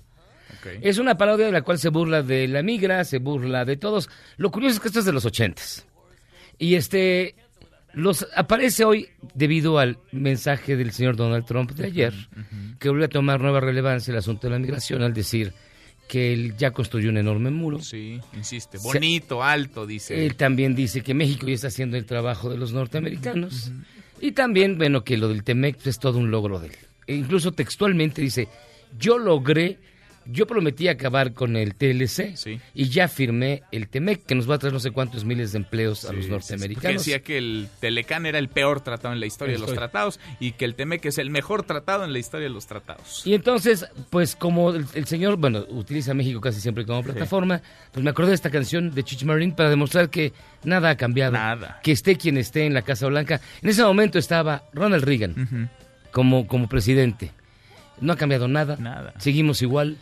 Es 0.80 0.98
una 0.98 1.16
parodia 1.16 1.46
de 1.46 1.52
la 1.52 1.62
cual 1.62 1.78
se 1.78 1.88
burla 1.88 2.22
de 2.22 2.48
la 2.48 2.62
migra, 2.62 3.04
se 3.04 3.18
burla 3.18 3.64
de 3.64 3.76
todos. 3.76 4.08
Lo 4.36 4.50
curioso 4.50 4.76
es 4.76 4.80
que 4.80 4.88
esto 4.88 5.00
es 5.00 5.04
de 5.04 5.12
los 5.12 5.24
ochentas. 5.24 5.86
Y 6.58 6.74
este 6.74 7.34
los 7.92 8.26
aparece 8.34 8.84
hoy 8.84 9.08
debido 9.34 9.78
al 9.78 9.98
mensaje 10.10 10.76
del 10.76 10.92
señor 10.92 11.16
Donald 11.16 11.46
Trump 11.46 11.70
de 11.72 11.86
ayer, 11.86 12.12
que 12.78 12.88
vuelve 12.88 13.04
a 13.06 13.08
tomar 13.08 13.40
nueva 13.40 13.60
relevancia 13.60 14.12
el 14.12 14.18
asunto 14.18 14.46
de 14.46 14.52
la 14.52 14.58
migración 14.58 15.02
al 15.02 15.14
decir 15.14 15.52
que 16.08 16.32
él 16.32 16.54
ya 16.56 16.72
construyó 16.72 17.10
un 17.10 17.16
enorme 17.16 17.50
muro. 17.50 17.80
Sí, 17.80 18.20
insiste, 18.34 18.78
bonito, 18.78 19.42
alto, 19.42 19.86
dice. 19.86 20.26
Él 20.26 20.36
también 20.36 20.74
dice 20.74 21.02
que 21.02 21.14
México 21.14 21.46
ya 21.46 21.54
está 21.54 21.68
haciendo 21.68 21.96
el 21.96 22.04
trabajo 22.04 22.50
de 22.50 22.58
los 22.58 22.72
norteamericanos. 22.72 23.72
Y 24.20 24.32
también, 24.32 24.76
bueno, 24.76 25.04
que 25.04 25.16
lo 25.16 25.28
del 25.28 25.44
TEMEC 25.44 25.86
es 25.86 25.98
todo 25.98 26.18
un 26.18 26.30
logro 26.30 26.58
de 26.58 26.68
él. 26.68 26.76
E 27.06 27.14
incluso 27.14 27.52
textualmente 27.52 28.22
dice, 28.22 28.48
yo 28.98 29.18
logré 29.18 29.78
yo 30.26 30.46
prometí 30.46 30.88
acabar 30.88 31.32
con 31.32 31.56
el 31.56 31.74
TLC 31.74 32.34
y 32.74 32.88
ya 32.88 33.08
firmé 33.08 33.62
el 33.72 33.88
TEMEC, 33.88 34.24
que 34.24 34.34
nos 34.34 34.48
va 34.48 34.56
a 34.56 34.58
traer 34.58 34.72
no 34.72 34.80
sé 34.80 34.90
cuántos 34.90 35.24
miles 35.24 35.52
de 35.52 35.58
empleos 35.58 36.04
a 36.04 36.12
los 36.12 36.28
norteamericanos. 36.28 37.04
decía 37.04 37.20
que 37.22 37.38
el 37.38 37.68
Telecán 37.80 38.26
era 38.26 38.38
el 38.38 38.48
peor 38.48 38.80
tratado 38.80 39.14
en 39.14 39.20
la 39.20 39.26
historia 39.26 39.54
de 39.54 39.60
los 39.60 39.74
tratados 39.74 40.20
y 40.40 40.52
que 40.52 40.64
el 40.64 40.74
TEMEC 40.74 41.06
es 41.06 41.18
el 41.18 41.30
mejor 41.30 41.64
tratado 41.64 42.04
en 42.04 42.12
la 42.12 42.18
historia 42.18 42.48
de 42.48 42.54
los 42.54 42.66
tratados. 42.66 43.22
Y 43.24 43.34
entonces, 43.34 43.86
pues 44.10 44.36
como 44.36 44.70
el, 44.70 45.06
señor, 45.06 45.36
bueno, 45.36 45.64
utiliza 45.68 46.14
México 46.14 46.40
casi 46.40 46.60
siempre 46.60 46.84
como 46.84 47.02
plataforma, 47.02 47.60
pues 47.92 48.02
me 48.02 48.10
acordé 48.10 48.30
de 48.30 48.36
esta 48.36 48.50
canción 48.50 48.94
de 48.94 49.02
Chich 49.04 49.24
Marine 49.24 49.54
para 49.54 49.70
demostrar 49.70 50.10
que 50.10 50.32
nada 50.64 50.90
ha 50.90 50.96
cambiado. 50.96 51.32
Nada. 51.32 51.80
Que 51.82 51.92
esté 51.92 52.16
quien 52.16 52.36
esté 52.38 52.66
en 52.66 52.74
la 52.74 52.82
Casa 52.82 53.06
Blanca. 53.06 53.40
En 53.62 53.68
ese 53.68 53.82
momento 53.82 54.18
estaba 54.18 54.64
Ronald 54.72 55.04
Reagan 55.04 55.70
como, 56.10 56.46
como 56.46 56.68
presidente. 56.68 57.32
No 58.00 58.12
ha 58.12 58.16
cambiado 58.16 58.48
nada. 58.48 58.76
Nada. 58.76 59.14
Seguimos 59.18 59.62
igual. 59.62 59.98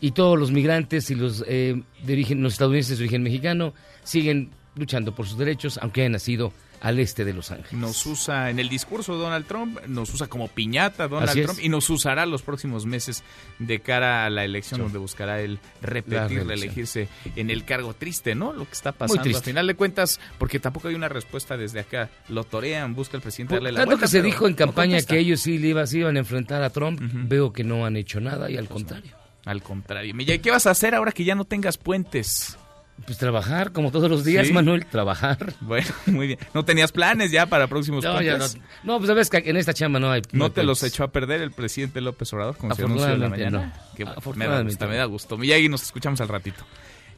Y 0.00 0.12
todos 0.12 0.38
los 0.38 0.50
migrantes 0.50 1.10
y 1.10 1.14
los, 1.14 1.44
eh, 1.46 1.80
de 2.02 2.12
origen, 2.12 2.42
los 2.42 2.54
estadounidenses 2.54 2.98
de 2.98 3.04
origen 3.04 3.22
mexicano 3.22 3.74
siguen 4.02 4.50
luchando 4.76 5.14
por 5.14 5.26
sus 5.26 5.38
derechos, 5.38 5.78
aunque 5.82 6.02
hayan 6.02 6.12
nacido 6.12 6.52
al 6.80 6.98
este 6.98 7.24
de 7.24 7.32
Los 7.32 7.50
Ángeles. 7.50 7.72
Nos 7.72 8.06
usa 8.06 8.50
en 8.50 8.58
el 8.58 8.68
discurso 8.68 9.14
de 9.14 9.22
Donald 9.22 9.46
Trump, 9.46 9.78
nos 9.86 10.12
usa 10.14 10.26
como 10.28 10.48
piñata 10.48 11.08
Donald 11.08 11.42
Trump 11.42 11.58
y 11.62 11.68
nos 11.68 11.88
usará 11.90 12.26
los 12.26 12.42
próximos 12.42 12.86
meses 12.86 13.22
de 13.58 13.80
cara 13.80 14.24
a 14.24 14.30
la 14.30 14.44
elección 14.44 14.80
donde 14.80 14.98
buscará 14.98 15.40
él 15.40 15.58
repetir, 15.82 16.40
elegirse 16.40 17.08
en 17.36 17.50
el 17.50 17.64
cargo 17.64 17.94
triste, 17.94 18.34
¿no? 18.34 18.52
Lo 18.52 18.64
que 18.64 18.72
está 18.72 18.92
pasando. 18.92 19.22
Al 19.22 19.42
final 19.42 19.66
de 19.66 19.74
cuentas, 19.74 20.20
porque 20.38 20.58
tampoco 20.58 20.88
hay 20.88 20.94
una 20.94 21.08
respuesta 21.08 21.56
desde 21.56 21.80
acá. 21.80 22.10
Lo 22.28 22.44
torean, 22.44 22.94
busca 22.94 23.16
el 23.16 23.22
presidente 23.22 23.54
darle 23.54 23.72
la 23.72 23.84
vuelta. 23.84 24.02
que 24.02 24.08
se 24.08 24.22
dijo 24.22 24.46
en 24.46 24.54
campaña 24.54 25.00
que 25.02 25.18
ellos 25.18 25.40
sí 25.40 25.54
iban, 25.54 25.86
se 25.86 25.98
iban 25.98 26.16
a 26.16 26.18
enfrentar 26.20 26.62
a 26.62 26.70
Trump, 26.70 27.00
veo 27.00 27.52
que 27.52 27.64
no 27.64 27.84
han 27.84 27.96
hecho 27.96 28.20
nada 28.20 28.50
y 28.50 28.56
al 28.56 28.66
pues 28.66 28.82
contrario. 28.82 29.12
Al 29.44 29.62
contrario. 29.62 30.14
¿Y 30.18 30.38
qué 30.38 30.50
vas 30.50 30.66
a 30.66 30.70
hacer 30.70 30.94
ahora 30.94 31.12
que 31.12 31.24
ya 31.24 31.34
no 31.34 31.44
tengas 31.44 31.78
puentes? 31.78 32.58
Pues 33.06 33.18
trabajar, 33.18 33.72
como 33.72 33.90
todos 33.90 34.10
los 34.10 34.24
días, 34.24 34.50
Manuel, 34.50 34.86
trabajar. 34.86 35.54
Bueno, 35.60 35.88
muy 36.06 36.26
bien. 36.26 36.38
¿No 36.54 36.64
tenías 36.64 36.92
planes 36.92 37.30
ya 37.30 37.46
para 37.46 37.66
próximos 37.66 38.04
no, 38.04 38.20
ya 38.20 38.38
no. 38.38 38.46
no, 38.82 38.98
pues 38.98 39.08
sabes 39.08 39.30
que 39.30 39.38
en 39.38 39.56
esta 39.56 39.72
chamba 39.72 40.00
no 40.00 40.10
hay... 40.10 40.22
¿No, 40.32 40.50
te 40.50 40.62
los 40.62 40.82
echó 40.82 41.04
a 41.04 41.08
perder 41.08 41.40
el 41.40 41.52
presidente 41.52 42.00
López 42.00 42.32
Obrador? 42.32 42.56
Como 42.56 42.74
se 42.74 42.82
anunció 42.82 43.08
en 43.08 43.20
la 43.20 43.28
mañana. 43.28 43.72
No. 43.98 44.34
me 44.34 44.46
da 44.46 44.62
gusto, 44.62 44.88
me 44.88 44.96
da 44.96 45.04
gusto. 45.04 45.38
Miyagi, 45.38 45.68
nos 45.68 45.82
escuchamos 45.82 46.20
al 46.20 46.28
ratito. 46.28 46.64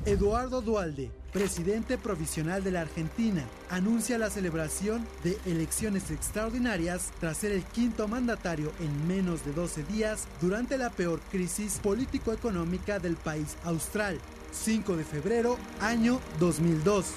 Eduardo 0.06 0.62
Dualde, 0.62 1.10
presidente 1.32 1.98
provisional 1.98 2.64
de 2.64 2.70
la 2.70 2.82
Argentina, 2.82 3.44
anuncia 3.68 4.16
la 4.16 4.30
celebración 4.30 5.06
de 5.22 5.38
elecciones 5.44 6.10
extraordinarias 6.10 7.10
tras 7.20 7.36
ser 7.36 7.52
el 7.52 7.62
quinto 7.62 8.08
mandatario 8.08 8.72
en 8.80 9.06
menos 9.06 9.44
de 9.44 9.52
12 9.52 9.84
días 9.84 10.26
durante 10.40 10.78
la 10.78 10.90
peor 10.90 11.20
crisis 11.30 11.78
político-económica 11.82 12.98
del 12.98 13.16
país 13.16 13.56
austral. 13.64 14.18
5 14.50 14.96
de 14.96 15.04
febrero, 15.04 15.56
año 15.80 16.18
2002. 16.38 17.14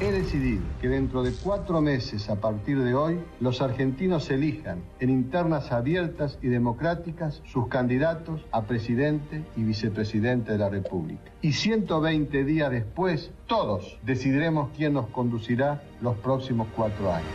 He 0.00 0.12
decidido 0.12 0.62
que 0.80 0.88
dentro 0.88 1.22
de 1.22 1.32
cuatro 1.32 1.80
meses 1.80 2.30
a 2.30 2.36
partir 2.36 2.78
de 2.82 2.94
hoy, 2.94 3.20
los 3.40 3.60
argentinos 3.60 4.30
elijan 4.30 4.82
en 5.00 5.10
internas 5.10 5.72
abiertas 5.72 6.38
y 6.42 6.48
democráticas 6.48 7.42
sus 7.44 7.68
candidatos 7.68 8.44
a 8.52 8.62
presidente 8.62 9.44
y 9.56 9.62
vicepresidente 9.62 10.52
de 10.52 10.58
la 10.58 10.68
República. 10.68 11.30
Y 11.42 11.52
120 11.52 12.44
días 12.44 12.70
después, 12.70 13.30
todos 13.46 13.98
decidiremos 14.02 14.70
quién 14.76 14.92
nos 14.94 15.08
conducirá 15.08 15.82
los 16.00 16.16
próximos 16.18 16.68
cuatro 16.76 17.12
años. 17.12 17.28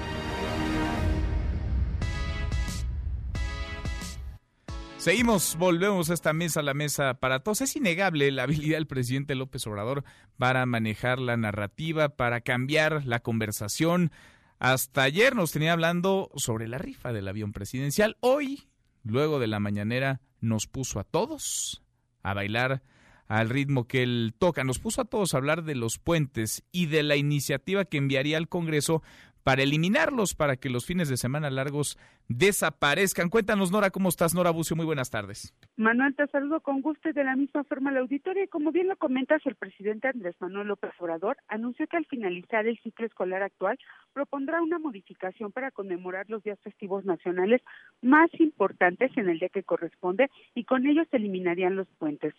Seguimos, 5.03 5.57
volvemos 5.57 6.09
a 6.09 6.13
esta 6.13 6.31
mesa, 6.31 6.61
la 6.61 6.73
mesa 6.73 7.15
para 7.15 7.41
todos. 7.41 7.59
Es 7.59 7.75
innegable 7.75 8.31
la 8.31 8.43
habilidad 8.43 8.77
del 8.77 8.87
presidente 8.87 9.35
López 9.35 9.67
Obrador 9.67 10.05
para 10.37 10.65
manejar 10.65 11.19
la 11.19 11.35
narrativa, 11.35 12.15
para 12.15 12.39
cambiar 12.39 13.05
la 13.05 13.19
conversación. 13.19 14.13
Hasta 14.59 15.03
ayer 15.03 15.35
nos 15.35 15.51
tenía 15.51 15.73
hablando 15.73 16.31
sobre 16.37 16.69
la 16.69 16.77
rifa 16.77 17.11
del 17.11 17.27
avión 17.27 17.51
presidencial. 17.51 18.15
Hoy, 18.21 18.69
luego 19.03 19.39
de 19.39 19.47
la 19.47 19.59
mañanera, 19.59 20.21
nos 20.39 20.67
puso 20.67 21.01
a 21.01 21.03
todos 21.03 21.83
a 22.21 22.33
bailar 22.33 22.81
al 23.27 23.49
ritmo 23.49 23.89
que 23.89 24.03
él 24.03 24.33
toca. 24.39 24.63
Nos 24.63 24.79
puso 24.79 25.01
a 25.01 25.05
todos 25.05 25.33
a 25.33 25.37
hablar 25.37 25.65
de 25.65 25.75
los 25.75 25.99
puentes 25.99 26.63
y 26.71 26.85
de 26.85 27.03
la 27.03 27.17
iniciativa 27.17 27.83
que 27.83 27.97
enviaría 27.97 28.37
al 28.37 28.47
Congreso 28.47 29.03
para 29.43 29.61
eliminarlos, 29.61 30.35
para 30.35 30.55
que 30.55 30.69
los 30.69 30.85
fines 30.85 31.09
de 31.09 31.17
semana 31.17 31.49
largos 31.49 31.97
desaparezcan. 32.29 33.29
Cuéntanos, 33.29 33.71
Nora, 33.71 33.89
¿cómo 33.91 34.09
estás? 34.09 34.33
Nora 34.33 34.51
Bucio, 34.51 34.75
muy 34.75 34.85
buenas 34.85 35.09
tardes. 35.09 35.53
Manuel, 35.75 36.15
te 36.15 36.27
saludo 36.27 36.61
con 36.61 36.81
gusto 36.81 37.09
y 37.09 37.13
de 37.13 37.23
la 37.23 37.35
misma 37.35 37.63
forma 37.63 37.91
la 37.91 37.99
auditoria. 37.99 38.47
Como 38.47 38.71
bien 38.71 38.87
lo 38.87 38.95
comentas, 38.95 39.41
el 39.45 39.55
presidente 39.55 40.07
Andrés 40.07 40.35
Manuel 40.39 40.67
López 40.67 40.91
Obrador 40.99 41.37
anunció 41.47 41.85
que 41.87 41.97
al 41.97 42.05
finalizar 42.05 42.65
el 42.65 42.79
ciclo 42.79 43.05
escolar 43.05 43.43
actual 43.43 43.77
propondrá 44.13 44.61
una 44.61 44.79
modificación 44.79 45.51
para 45.51 45.71
conmemorar 45.71 46.29
los 46.29 46.43
días 46.43 46.59
festivos 46.61 47.05
nacionales 47.05 47.61
más 48.01 48.29
importantes 48.39 49.11
en 49.17 49.29
el 49.29 49.39
día 49.39 49.49
que 49.49 49.63
corresponde 49.63 50.29
y 50.55 50.63
con 50.63 50.85
ellos 50.85 51.07
eliminarían 51.11 51.75
los 51.75 51.87
puentes 51.97 52.33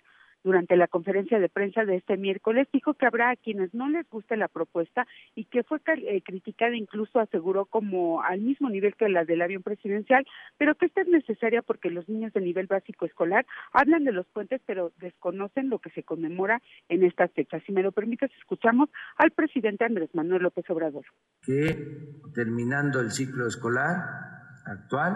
durante 0.44 0.76
la 0.76 0.86
conferencia 0.86 1.40
de 1.40 1.48
prensa 1.48 1.84
de 1.84 1.96
este 1.96 2.16
miércoles, 2.18 2.68
dijo 2.72 2.94
que 2.94 3.06
habrá 3.06 3.30
a 3.30 3.36
quienes 3.36 3.72
no 3.74 3.88
les 3.88 4.08
guste 4.08 4.36
la 4.36 4.48
propuesta 4.48 5.06
y 5.34 5.46
que 5.46 5.64
fue 5.64 5.80
eh, 5.86 6.22
criticada, 6.22 6.76
incluso 6.76 7.18
aseguró 7.18 7.64
como 7.64 8.22
al 8.22 8.40
mismo 8.40 8.68
nivel 8.68 8.94
que 8.94 9.08
la 9.08 9.24
del 9.24 9.42
avión 9.42 9.62
presidencial, 9.62 10.26
pero 10.58 10.74
que 10.74 10.86
esta 10.86 11.00
es 11.00 11.08
necesaria 11.08 11.62
porque 11.62 11.90
los 11.90 12.08
niños 12.08 12.32
de 12.34 12.42
nivel 12.42 12.66
básico 12.66 13.06
escolar 13.06 13.46
hablan 13.72 14.04
de 14.04 14.12
los 14.12 14.26
puentes, 14.26 14.60
pero 14.66 14.92
desconocen 15.00 15.70
lo 15.70 15.78
que 15.78 15.90
se 15.90 16.02
conmemora 16.02 16.60
en 16.88 17.04
estas 17.04 17.32
fechas. 17.32 17.62
Si 17.64 17.72
me 17.72 17.82
lo 17.82 17.92
permites, 17.92 18.30
escuchamos 18.38 18.90
al 19.16 19.30
presidente 19.30 19.84
Andrés 19.84 20.10
Manuel 20.14 20.42
López 20.42 20.68
Obrador. 20.68 21.06
Que 21.42 21.74
terminando 22.34 23.00
el 23.00 23.10
ciclo 23.10 23.46
escolar 23.46 23.96
actual, 24.66 25.14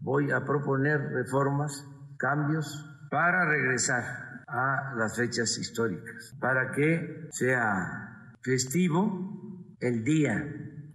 voy 0.00 0.32
a 0.32 0.44
proponer 0.44 0.98
reformas, 1.12 1.86
cambios 2.18 2.95
para 3.10 3.46
regresar 3.46 4.04
a 4.46 4.94
las 4.96 5.16
fechas 5.16 5.58
históricas, 5.58 6.34
para 6.40 6.72
que 6.72 7.28
sea 7.30 8.34
festivo 8.42 9.76
el 9.80 10.04
día 10.04 10.32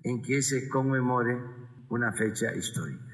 en 0.04 0.22
que 0.22 0.42
se 0.42 0.68
conmemore 0.70 1.38
una 1.90 2.12
fecha 2.14 2.54
histórica. 2.56 3.11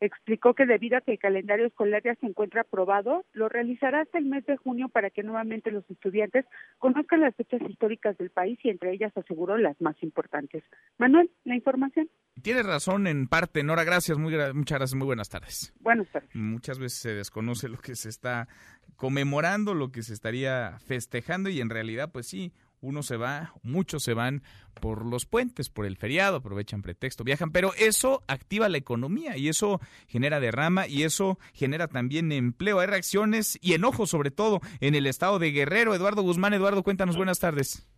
Explicó 0.00 0.54
que 0.54 0.66
debido 0.66 0.96
a 0.96 1.02
que 1.02 1.12
el 1.12 1.18
calendario 1.18 1.66
escolar 1.66 2.02
ya 2.02 2.14
se 2.14 2.26
encuentra 2.26 2.62
aprobado, 2.62 3.24
lo 3.32 3.48
realizará 3.48 4.00
hasta 4.00 4.18
el 4.18 4.24
mes 4.24 4.46
de 4.46 4.56
junio 4.56 4.88
para 4.88 5.10
que 5.10 5.22
nuevamente 5.22 5.70
los 5.70 5.88
estudiantes 5.90 6.46
conozcan 6.78 7.20
las 7.20 7.34
fechas 7.36 7.60
históricas 7.68 8.16
del 8.16 8.30
país 8.30 8.58
y 8.62 8.70
entre 8.70 8.92
ellas 8.92 9.12
aseguró 9.16 9.58
las 9.58 9.78
más 9.80 10.02
importantes. 10.02 10.64
Manuel, 10.98 11.30
la 11.44 11.54
información. 11.54 12.08
Tienes 12.42 12.64
razón 12.64 13.06
en 13.06 13.28
parte, 13.28 13.62
Nora, 13.62 13.84
gracias, 13.84 14.16
muy, 14.16 14.32
muchas 14.54 14.78
gracias, 14.78 14.94
muy 14.94 15.06
buenas 15.06 15.28
tardes. 15.28 15.74
Buenas 15.80 16.08
tardes. 16.08 16.34
Muchas 16.34 16.78
veces 16.78 16.98
se 16.98 17.14
desconoce 17.14 17.68
lo 17.68 17.76
que 17.76 17.94
se 17.94 18.08
está 18.08 18.48
conmemorando, 18.96 19.74
lo 19.74 19.92
que 19.92 20.02
se 20.02 20.14
estaría 20.14 20.78
festejando 20.86 21.50
y 21.50 21.60
en 21.60 21.68
realidad, 21.68 22.10
pues 22.12 22.26
sí, 22.26 22.52
uno 22.80 23.02
se 23.02 23.16
va, 23.16 23.54
muchos 23.62 24.02
se 24.02 24.14
van 24.14 24.42
por 24.80 25.04
los 25.04 25.26
puentes, 25.26 25.68
por 25.68 25.86
el 25.86 25.96
feriado, 25.96 26.36
aprovechan 26.36 26.82
pretexto, 26.82 27.24
viajan, 27.24 27.50
pero 27.50 27.72
eso 27.74 28.22
activa 28.26 28.68
la 28.68 28.78
economía 28.78 29.36
y 29.36 29.48
eso 29.48 29.80
genera 30.06 30.40
derrama 30.40 30.86
y 30.86 31.02
eso 31.02 31.38
genera 31.52 31.88
también 31.88 32.32
empleo. 32.32 32.80
Hay 32.80 32.86
reacciones 32.86 33.58
y 33.60 33.74
enojo 33.74 34.06
sobre 34.06 34.30
todo 34.30 34.60
en 34.80 34.94
el 34.94 35.06
estado 35.06 35.38
de 35.38 35.52
Guerrero. 35.52 35.94
Eduardo 35.94 36.22
Guzmán, 36.22 36.54
Eduardo, 36.54 36.82
cuéntanos, 36.82 37.16
buenas 37.16 37.38
tardes. 37.38 37.89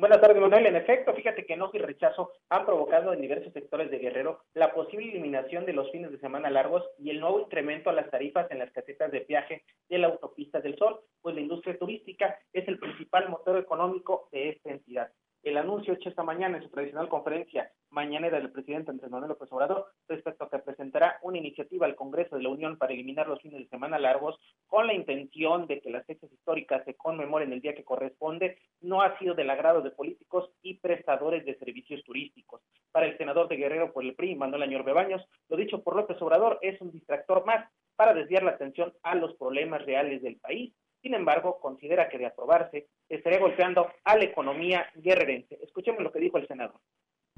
Buenas 0.00 0.20
tardes, 0.20 0.40
Manuel. 0.40 0.64
En 0.66 0.76
efecto, 0.76 1.12
fíjate 1.12 1.44
que 1.44 1.54
enojo 1.54 1.76
y 1.76 1.80
rechazo 1.80 2.30
han 2.50 2.64
provocado 2.64 3.12
en 3.12 3.20
diversos 3.20 3.52
sectores 3.52 3.90
de 3.90 3.98
Guerrero 3.98 4.44
la 4.54 4.72
posible 4.72 5.10
eliminación 5.10 5.66
de 5.66 5.72
los 5.72 5.90
fines 5.90 6.12
de 6.12 6.20
semana 6.20 6.50
largos 6.50 6.84
y 7.00 7.10
el 7.10 7.18
nuevo 7.18 7.40
incremento 7.40 7.90
a 7.90 7.92
las 7.92 8.08
tarifas 8.08 8.48
en 8.52 8.60
las 8.60 8.70
casetas 8.70 9.10
de 9.10 9.26
viaje 9.28 9.64
de 9.88 9.98
la 9.98 10.06
autopista 10.06 10.60
del 10.60 10.78
Sol, 10.78 11.00
pues 11.20 11.34
la 11.34 11.40
industria 11.40 11.76
turística 11.76 12.38
es 12.52 12.68
el 12.68 12.78
principal 12.78 13.28
motor 13.28 13.58
económico 13.58 14.28
de 14.30 14.50
esta 14.50 14.70
entidad. 14.70 15.10
El 15.48 15.56
anuncio 15.56 15.94
hecho 15.94 16.10
esta 16.10 16.22
mañana 16.22 16.58
en 16.58 16.62
su 16.62 16.68
tradicional 16.68 17.08
conferencia 17.08 17.72
mañanera 17.88 18.38
del 18.38 18.52
presidente 18.52 18.90
Andrés 18.90 19.10
Manuel 19.10 19.30
López 19.30 19.50
Obrador 19.50 19.86
respecto 20.06 20.44
a 20.44 20.50
que 20.50 20.58
presentará 20.58 21.18
una 21.22 21.38
iniciativa 21.38 21.86
al 21.86 21.96
Congreso 21.96 22.36
de 22.36 22.42
la 22.42 22.50
Unión 22.50 22.76
para 22.76 22.92
eliminar 22.92 23.26
los 23.26 23.40
fines 23.40 23.60
de 23.60 23.68
semana 23.68 23.98
largos 23.98 24.38
con 24.66 24.86
la 24.86 24.92
intención 24.92 25.66
de 25.66 25.80
que 25.80 25.88
las 25.88 26.04
fechas 26.04 26.30
históricas 26.30 26.84
se 26.84 26.96
conmemoren 26.96 27.50
el 27.50 27.62
día 27.62 27.74
que 27.74 27.82
corresponde, 27.82 28.58
no 28.82 29.00
ha 29.00 29.18
sido 29.18 29.34
del 29.34 29.48
agrado 29.48 29.80
de 29.80 29.90
políticos 29.90 30.50
y 30.60 30.74
prestadores 30.74 31.46
de 31.46 31.56
servicios 31.56 32.04
turísticos. 32.04 32.60
Para 32.92 33.06
el 33.06 33.16
senador 33.16 33.48
de 33.48 33.56
Guerrero 33.56 33.90
por 33.94 34.04
el 34.04 34.14
PRI, 34.14 34.34
Manuel 34.34 34.64
Añor 34.64 34.84
Bebaños, 34.84 35.26
lo 35.48 35.56
dicho 35.56 35.82
por 35.82 35.96
López 35.96 36.20
Obrador 36.20 36.58
es 36.60 36.78
un 36.82 36.90
distractor 36.90 37.46
más 37.46 37.66
para 37.96 38.12
desviar 38.12 38.42
la 38.42 38.50
atención 38.50 38.92
a 39.02 39.14
los 39.14 39.34
problemas 39.36 39.82
reales 39.86 40.20
del 40.20 40.36
país 40.36 40.74
sin 41.02 41.14
embargo, 41.14 41.58
considera 41.60 42.08
que 42.08 42.18
de 42.18 42.26
aprobarse 42.26 42.88
estaría 43.08 43.38
golpeando 43.38 43.90
a 44.04 44.16
la 44.16 44.24
economía 44.24 44.86
guerrerense. 44.94 45.58
Escuchemos 45.62 46.02
lo 46.02 46.12
que 46.12 46.20
dijo 46.20 46.38
el 46.38 46.46
senador 46.46 46.80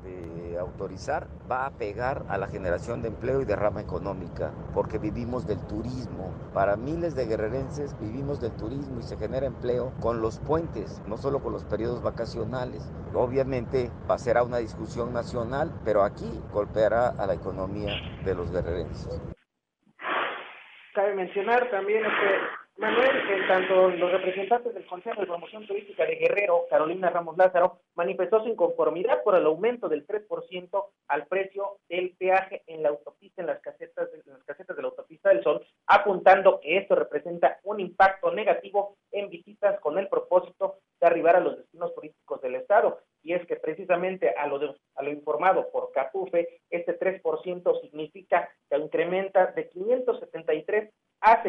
de 0.02 0.58
autorizar 0.58 1.26
va 1.50 1.66
a 1.66 1.70
pegar 1.70 2.24
a 2.28 2.38
la 2.38 2.46
generación 2.48 3.02
de 3.02 3.08
empleo 3.08 3.42
y 3.42 3.44
de 3.44 3.56
rama 3.56 3.80
económica, 3.80 4.52
porque 4.74 4.98
vivimos 4.98 5.46
del 5.46 5.58
turismo. 5.66 6.32
Para 6.54 6.76
miles 6.76 7.14
de 7.14 7.26
guerrerenses 7.26 7.98
vivimos 8.00 8.40
del 8.40 8.56
turismo 8.56 9.00
y 9.00 9.02
se 9.02 9.16
genera 9.16 9.46
empleo 9.46 9.92
con 10.00 10.20
los 10.20 10.38
puentes, 10.40 11.02
no 11.06 11.16
solo 11.16 11.40
con 11.40 11.52
los 11.52 11.64
periodos 11.64 12.02
vacacionales. 12.02 12.82
Obviamente 13.14 13.90
va 14.08 14.14
a 14.14 14.18
ser 14.18 14.36
una 14.38 14.58
discusión 14.58 15.12
nacional, 15.12 15.70
pero 15.84 16.02
aquí 16.02 16.30
golpeará 16.52 17.08
a 17.08 17.26
la 17.26 17.34
economía 17.34 17.94
de 18.24 18.34
los 18.34 18.50
guerrerenses. 18.50 19.20
Cabe 20.94 21.14
mencionar 21.14 21.70
también 21.70 22.02
que 22.02 22.59
Manuel, 22.80 23.10
en 23.28 23.46
tanto 23.46 23.90
los 23.90 24.10
representantes 24.10 24.72
del 24.72 24.86
Consejo 24.86 25.20
de 25.20 25.26
Promoción 25.26 25.66
Turística 25.66 26.06
de 26.06 26.16
Guerrero, 26.16 26.64
Carolina 26.70 27.10
Ramos 27.10 27.36
Lázaro, 27.36 27.80
manifestó 27.94 28.42
su 28.42 28.48
inconformidad 28.48 29.22
por 29.22 29.34
el 29.34 29.44
aumento 29.44 29.86
del 29.86 30.06
3% 30.06 30.86
al 31.08 31.26
precio 31.26 31.76
del 31.90 32.16
peaje 32.16 32.62
en 32.66 32.82
la 32.82 32.88
autopista, 32.88 33.42
en 33.42 33.48
las 33.48 33.60
casetas, 33.60 34.10
de, 34.10 34.22
las 34.24 34.42
casetas 34.44 34.74
de 34.74 34.82
la 34.82 34.88
autopista 34.88 35.28
del 35.28 35.42
Sol, 35.42 35.62
apuntando 35.88 36.58
que 36.60 36.78
esto 36.78 36.94
representa 36.94 37.58
un 37.64 37.80
impacto 37.80 38.32
negativo 38.32 38.96
en 39.10 39.28
visitas 39.28 39.78
con 39.80 39.98
el 39.98 40.08
propósito 40.08 40.76
de 41.02 41.06
arribar 41.06 41.36
a 41.36 41.40
los 41.40 41.58
destinos 41.58 41.94
turísticos 41.94 42.40
del 42.40 42.54
Estado. 42.54 42.98
Y 43.22 43.34
es 43.34 43.46
que 43.46 43.56
precisamente 43.56 44.30
a 44.30 44.46
lo, 44.46 44.74
a 44.94 45.02
lo 45.02 45.10
informado 45.10 45.70
por 45.70 45.92
Capufe, 45.92 46.62
este 46.70 46.98
3% 46.98 47.80
significa 47.82 48.48
que 48.70 48.78
incrementa 48.78 49.48
de 49.48 49.68
573 49.68 50.90
a 51.20 51.42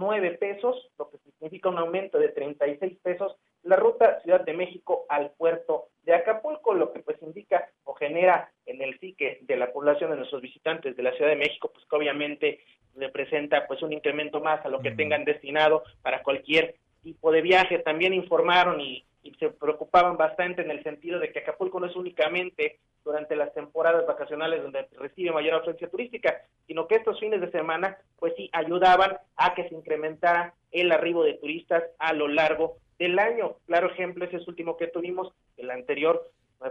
609 0.00 0.38
pesos, 0.38 0.90
lo 0.98 1.10
que 1.10 1.18
significa 1.18 1.68
un 1.68 1.78
aumento 1.78 2.18
de 2.18 2.30
36 2.30 2.98
pesos, 3.02 3.36
la 3.62 3.76
ruta 3.76 4.20
Ciudad 4.22 4.40
de 4.40 4.54
México 4.54 5.04
al 5.08 5.30
puerto 5.32 5.88
de 6.02 6.14
Acapulco, 6.14 6.74
lo 6.74 6.92
que 6.92 7.00
pues 7.00 7.20
indica 7.22 7.68
o 7.84 7.94
genera 7.94 8.50
en 8.66 8.80
el 8.80 8.98
psique 8.98 9.38
de 9.42 9.56
la 9.56 9.72
población 9.72 10.10
de 10.10 10.16
nuestros 10.16 10.40
visitantes 10.40 10.96
de 10.96 11.02
la 11.02 11.12
Ciudad 11.12 11.30
de 11.30 11.36
México, 11.36 11.70
pues 11.72 11.84
que 11.86 11.96
obviamente 11.96 12.60
representa 12.96 13.66
pues 13.66 13.82
un 13.82 13.92
incremento 13.92 14.40
más 14.40 14.64
a 14.64 14.68
lo 14.68 14.80
que 14.80 14.92
tengan 14.92 15.24
destinado 15.24 15.84
para 16.02 16.22
cualquier 16.22 16.76
tipo 17.02 17.30
de 17.30 17.42
viaje. 17.42 17.78
También 17.78 18.14
informaron 18.14 18.80
y 18.80 19.04
y 19.22 19.34
se 19.34 19.50
preocupaban 19.50 20.16
bastante 20.16 20.62
en 20.62 20.70
el 20.70 20.82
sentido 20.82 21.18
de 21.18 21.30
que 21.30 21.40
Acapulco 21.40 21.78
no 21.78 21.86
es 21.86 21.96
únicamente 21.96 22.78
durante 23.04 23.36
las 23.36 23.52
temporadas 23.52 24.06
vacacionales 24.06 24.62
donde 24.62 24.86
recibe 24.98 25.32
mayor 25.32 25.54
afluencia 25.54 25.90
turística, 25.90 26.42
sino 26.70 26.86
que 26.86 26.94
estos 26.94 27.18
fines 27.18 27.40
de 27.40 27.50
semana 27.50 27.98
pues 28.20 28.32
sí 28.36 28.48
ayudaban 28.52 29.18
a 29.34 29.54
que 29.54 29.68
se 29.68 29.74
incrementara 29.74 30.54
el 30.70 30.92
arribo 30.92 31.24
de 31.24 31.34
turistas 31.34 31.82
a 31.98 32.12
lo 32.12 32.28
largo 32.28 32.76
del 32.96 33.18
año. 33.18 33.56
Claro 33.66 33.90
ejemplo 33.90 34.24
es 34.24 34.32
ese 34.32 34.48
último 34.48 34.76
que 34.76 34.86
tuvimos, 34.86 35.32
el 35.56 35.68
anterior 35.72 36.30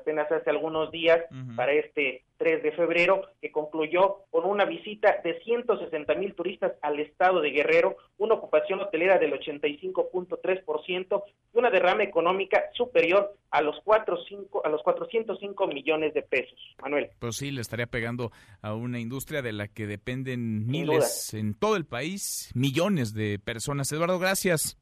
apenas 0.10 0.32
hace 0.32 0.50
algunos 0.50 0.92
días 0.92 1.20
para 1.56 1.74
este 1.74 2.24
3 2.38 2.64
de 2.64 2.72
febrero, 2.72 3.22
que 3.42 3.52
concluyó 3.52 4.24
con 4.32 4.46
una 4.46 4.66
visita 4.66 5.18
de 5.24 5.40
160 5.42 6.16
mil 6.16 6.34
turistas 6.34 6.74
al 6.82 7.00
estado 7.00 7.42
de 7.42 7.52
Guerrero, 7.52 7.98
una 8.18 8.36
ocupación 8.36 8.80
hotelera 8.80 9.20
del 9.20 9.34
85.3% 9.34 11.24
y 11.54 11.58
una 11.58 11.70
derrama 11.70 12.04
económica 12.04 12.64
superior 12.74 13.36
a 13.52 13.62
los, 13.62 13.76
4, 13.84 14.18
a 14.64 14.70
los 14.70 14.82
405 14.82 15.68
millones 15.68 16.14
de 16.14 16.24
pesos. 16.24 16.58
Manuel. 16.82 17.10
Pues 17.20 17.36
sí, 17.36 17.52
le 17.52 17.62
estaría 17.62 17.88
pegando 17.88 18.32
a 18.62 18.74
una 18.74 19.00
industria 19.00 19.44
de 19.44 19.54
la 19.54 19.68
que 19.68 19.86
dependen 19.86 20.66
miles 20.66 21.34
en 21.36 21.54
todo 21.54 21.76
el 21.76 21.86
país, 21.86 22.52
millones 22.56 23.14
de 23.14 23.38
personas. 23.38 23.92
Eduardo, 23.92 24.18
gracias. 24.18 24.76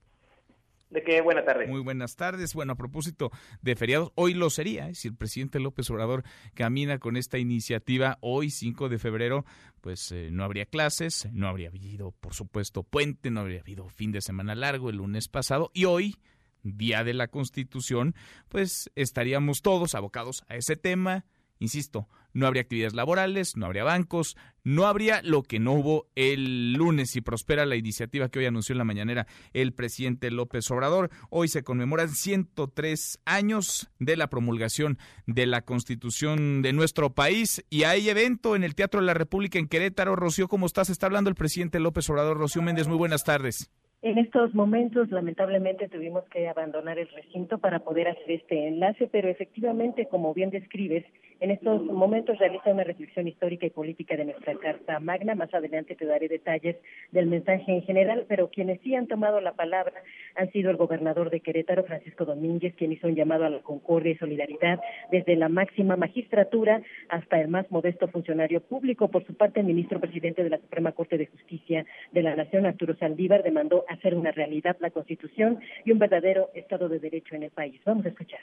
De 0.90 1.04
qué 1.04 1.22
buena 1.22 1.44
tarde. 1.44 1.68
Muy 1.68 1.82
buenas 1.82 2.16
tardes. 2.16 2.54
Bueno, 2.54 2.74
a 2.74 2.76
propósito 2.76 3.30
de 3.62 3.76
feriados, 3.76 4.12
hoy 4.16 4.34
lo 4.34 4.50
sería, 4.50 4.88
¿eh? 4.88 4.96
si 4.96 5.10
el 5.10 5.16
presidente 5.16 5.60
López 5.60 5.90
Obrador 5.90 6.24
camina 6.54 6.98
con 6.98 7.18
esta 7.18 7.38
iniciativa 7.38 8.18
hoy, 8.22 8.50
5 8.50 8.88
de 8.88 8.98
febrero, 8.98 9.46
pues 9.82 10.12
eh, 10.14 10.30
no 10.32 10.46
habría 10.46 10.66
clases, 10.66 11.28
no 11.34 11.48
habría 11.48 11.68
habido, 11.68 12.12
por 12.12 12.34
supuesto, 12.34 12.84
puente, 12.84 13.32
no 13.32 13.42
habría 13.42 13.60
habido 13.60 13.90
fin 13.90 14.14
de 14.14 14.22
semana 14.22 14.56
largo 14.56 14.90
el 14.90 14.98
lunes 14.98 15.28
pasado 15.28 15.72
y 15.74 15.86
hoy, 15.86 16.16
día 16.64 17.04
de 17.04 17.14
la 17.14 17.28
Constitución, 17.28 18.16
pues 18.48 18.90
estaríamos 18.96 19.62
todos 19.62 19.94
abocados 19.94 20.46
a 20.48 20.56
ese 20.56 20.78
tema 20.78 21.26
Insisto, 21.60 22.08
no 22.38 22.46
habría 22.46 22.62
actividades 22.62 22.94
laborales, 22.94 23.58
no 23.58 23.66
habría 23.66 23.84
bancos, 23.84 24.38
no 24.64 24.86
habría 24.86 25.22
lo 25.24 25.42
que 25.42 25.60
no 25.60 25.74
hubo 25.74 26.06
el 26.16 26.74
lunes 26.74 27.16
y 27.16 27.22
prospera 27.22 27.66
la 27.66 27.76
iniciativa 27.76 28.30
que 28.30 28.38
hoy 28.38 28.46
anunció 28.46 28.74
en 28.74 28.78
la 28.78 28.84
mañanera 28.84 29.26
el 29.54 29.74
presidente 29.74 30.30
López 30.30 30.70
Obrador. 30.70 31.10
Hoy 31.32 31.48
se 31.48 31.64
conmemoran 31.64 32.10
103 32.10 33.22
años 33.26 33.90
de 33.98 34.18
la 34.18 34.28
promulgación 34.28 35.00
de 35.26 35.48
la 35.48 35.64
Constitución 35.64 36.62
de 36.62 36.74
nuestro 36.74 37.16
país 37.16 37.66
y 37.72 37.84
hay 37.84 38.08
evento 38.08 38.56
en 38.56 38.64
el 38.64 38.76
Teatro 38.76 39.00
de 39.00 39.08
la 39.08 39.16
República 39.16 39.58
en 39.58 39.68
Querétaro. 39.68 40.16
Rocío, 40.16 40.48
¿cómo 40.48 40.68
estás? 40.68 40.92
Está 40.92 41.08
hablando 41.08 41.32
el 41.32 41.36
presidente 41.36 41.80
López 41.80 42.08
Obrador. 42.12 42.38
Rocío 42.38 42.62
Méndez, 42.62 42.88
muy 42.88 42.98
buenas 42.98 43.24
tardes. 43.24 43.72
En 44.04 44.20
estos 44.20 44.54
momentos, 44.54 45.10
lamentablemente, 45.10 45.90
tuvimos 45.90 46.24
que 46.30 46.48
abandonar 46.48 47.00
el 47.00 47.08
recinto 47.10 47.58
para 47.58 47.80
poder 47.80 48.10
hacer 48.10 48.30
este 48.30 48.68
enlace, 48.68 49.10
pero 49.12 49.28
efectivamente, 49.28 50.08
como 50.08 50.36
bien 50.36 50.52
describes, 50.52 51.04
en 51.40 51.52
estos 51.52 51.84
momentos 51.84 52.38
realiza 52.40 52.72
una 52.72 52.84
reflexión 52.84 53.28
histórica 53.28 53.66
y 53.66 53.70
política 53.70 54.16
de 54.16 54.26
nuestra 54.26 54.56
Carta 54.56 55.00
Magna. 55.00 55.36
Más 55.36 55.54
adelante 55.54 55.96
te 55.96 56.06
daré 56.06 56.28
detalles 56.28 56.78
del 57.12 57.28
mensaje 57.28 57.72
en 57.72 57.84
general, 57.84 58.26
pero 58.28 58.50
quienes 58.50 58.82
sí 58.82 58.96
han 58.96 59.08
tomado 59.08 59.40
la 59.42 59.54
palabra 59.54 59.94
han 60.36 60.52
sido 60.52 60.72
el 60.72 60.78
gobernador 60.78 61.30
de 61.30 61.40
Querétaro, 61.40 61.84
Francisco 61.84 62.26
Domínguez, 62.26 62.74
quien 62.76 62.92
hizo 62.92 63.08
un 63.08 63.16
llamado 63.16 63.46
a 63.46 63.50
la 63.50 63.60
concordia 63.60 64.12
y 64.12 64.18
solidaridad 64.18 64.80
desde 65.12 65.36
la 65.36 65.50
máxima 65.50 65.96
magistratura 65.96 66.82
hasta 67.10 67.40
el 67.40 67.48
más 67.48 67.70
modesto 67.72 68.08
funcionario 68.08 68.62
público. 68.62 69.08
Por 69.10 69.26
su 69.26 69.36
parte, 69.36 69.60
el 69.60 69.66
ministro 69.66 70.00
presidente 70.00 70.44
de 70.44 70.50
la 70.50 70.58
Suprema 70.58 70.92
Corte 70.92 71.18
de 71.18 71.28
Justicia 71.28 71.86
de 72.12 72.24
la 72.24 72.36
Nación, 72.36 72.66
Arturo 72.66 72.96
Saldívar, 72.96 73.44
demandó 73.44 73.86
hacer 73.90 74.16
una 74.16 74.32
realidad 74.32 74.78
la 74.80 74.92
Constitución 74.92 75.60
y 75.86 75.92
un 75.92 76.00
verdadero 76.00 76.50
Estado 76.54 76.90
de 76.90 77.00
Derecho 77.00 77.36
en 77.36 77.44
el 77.44 77.52
país. 77.52 77.80
Vamos 77.86 78.06
a 78.06 78.10
escuchar. 78.10 78.40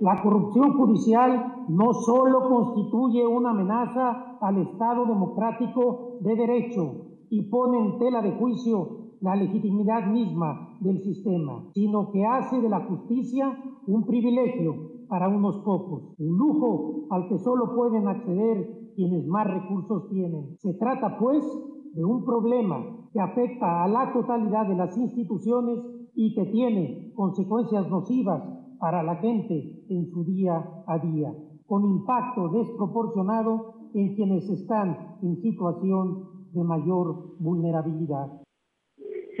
La 0.00 0.20
corrupción 0.22 0.72
judicial 0.74 1.44
no 1.68 1.92
constituye 2.14 3.26
una 3.26 3.50
amenaza 3.50 4.38
al 4.40 4.58
Estado 4.58 5.06
democrático 5.06 6.18
de 6.20 6.34
derecho 6.34 7.06
y 7.30 7.48
pone 7.48 7.78
en 7.78 7.98
tela 7.98 8.20
de 8.20 8.32
juicio 8.32 9.12
la 9.20 9.36
legitimidad 9.36 10.06
misma 10.06 10.76
del 10.80 11.00
sistema, 11.02 11.64
sino 11.72 12.10
que 12.10 12.24
hace 12.24 12.60
de 12.60 12.68
la 12.68 12.80
justicia 12.86 13.56
un 13.86 14.04
privilegio 14.06 14.74
para 15.08 15.28
unos 15.28 15.58
pocos, 15.58 16.14
un 16.18 16.36
lujo 16.36 17.06
al 17.10 17.28
que 17.28 17.38
solo 17.38 17.74
pueden 17.76 18.08
acceder 18.08 18.92
quienes 18.96 19.26
más 19.26 19.46
recursos 19.46 20.08
tienen. 20.08 20.56
Se 20.58 20.74
trata, 20.74 21.16
pues, 21.18 21.44
de 21.94 22.04
un 22.04 22.24
problema 22.24 23.08
que 23.12 23.20
afecta 23.20 23.84
a 23.84 23.88
la 23.88 24.12
totalidad 24.12 24.66
de 24.66 24.76
las 24.76 24.96
instituciones 24.96 25.78
y 26.14 26.34
que 26.34 26.46
tiene 26.46 27.12
consecuencias 27.14 27.88
nocivas 27.88 28.42
para 28.78 29.02
la 29.02 29.16
gente 29.16 29.84
en 29.88 30.06
su 30.06 30.24
día 30.24 30.84
a 30.86 30.98
día, 30.98 31.34
con 31.70 31.84
impacto 31.84 32.48
desproporcionado 32.48 33.74
en 33.94 34.16
quienes 34.16 34.50
están 34.50 35.18
en 35.22 35.40
situación 35.40 36.28
de 36.52 36.64
mayor 36.64 37.36
vulnerabilidad. 37.38 38.42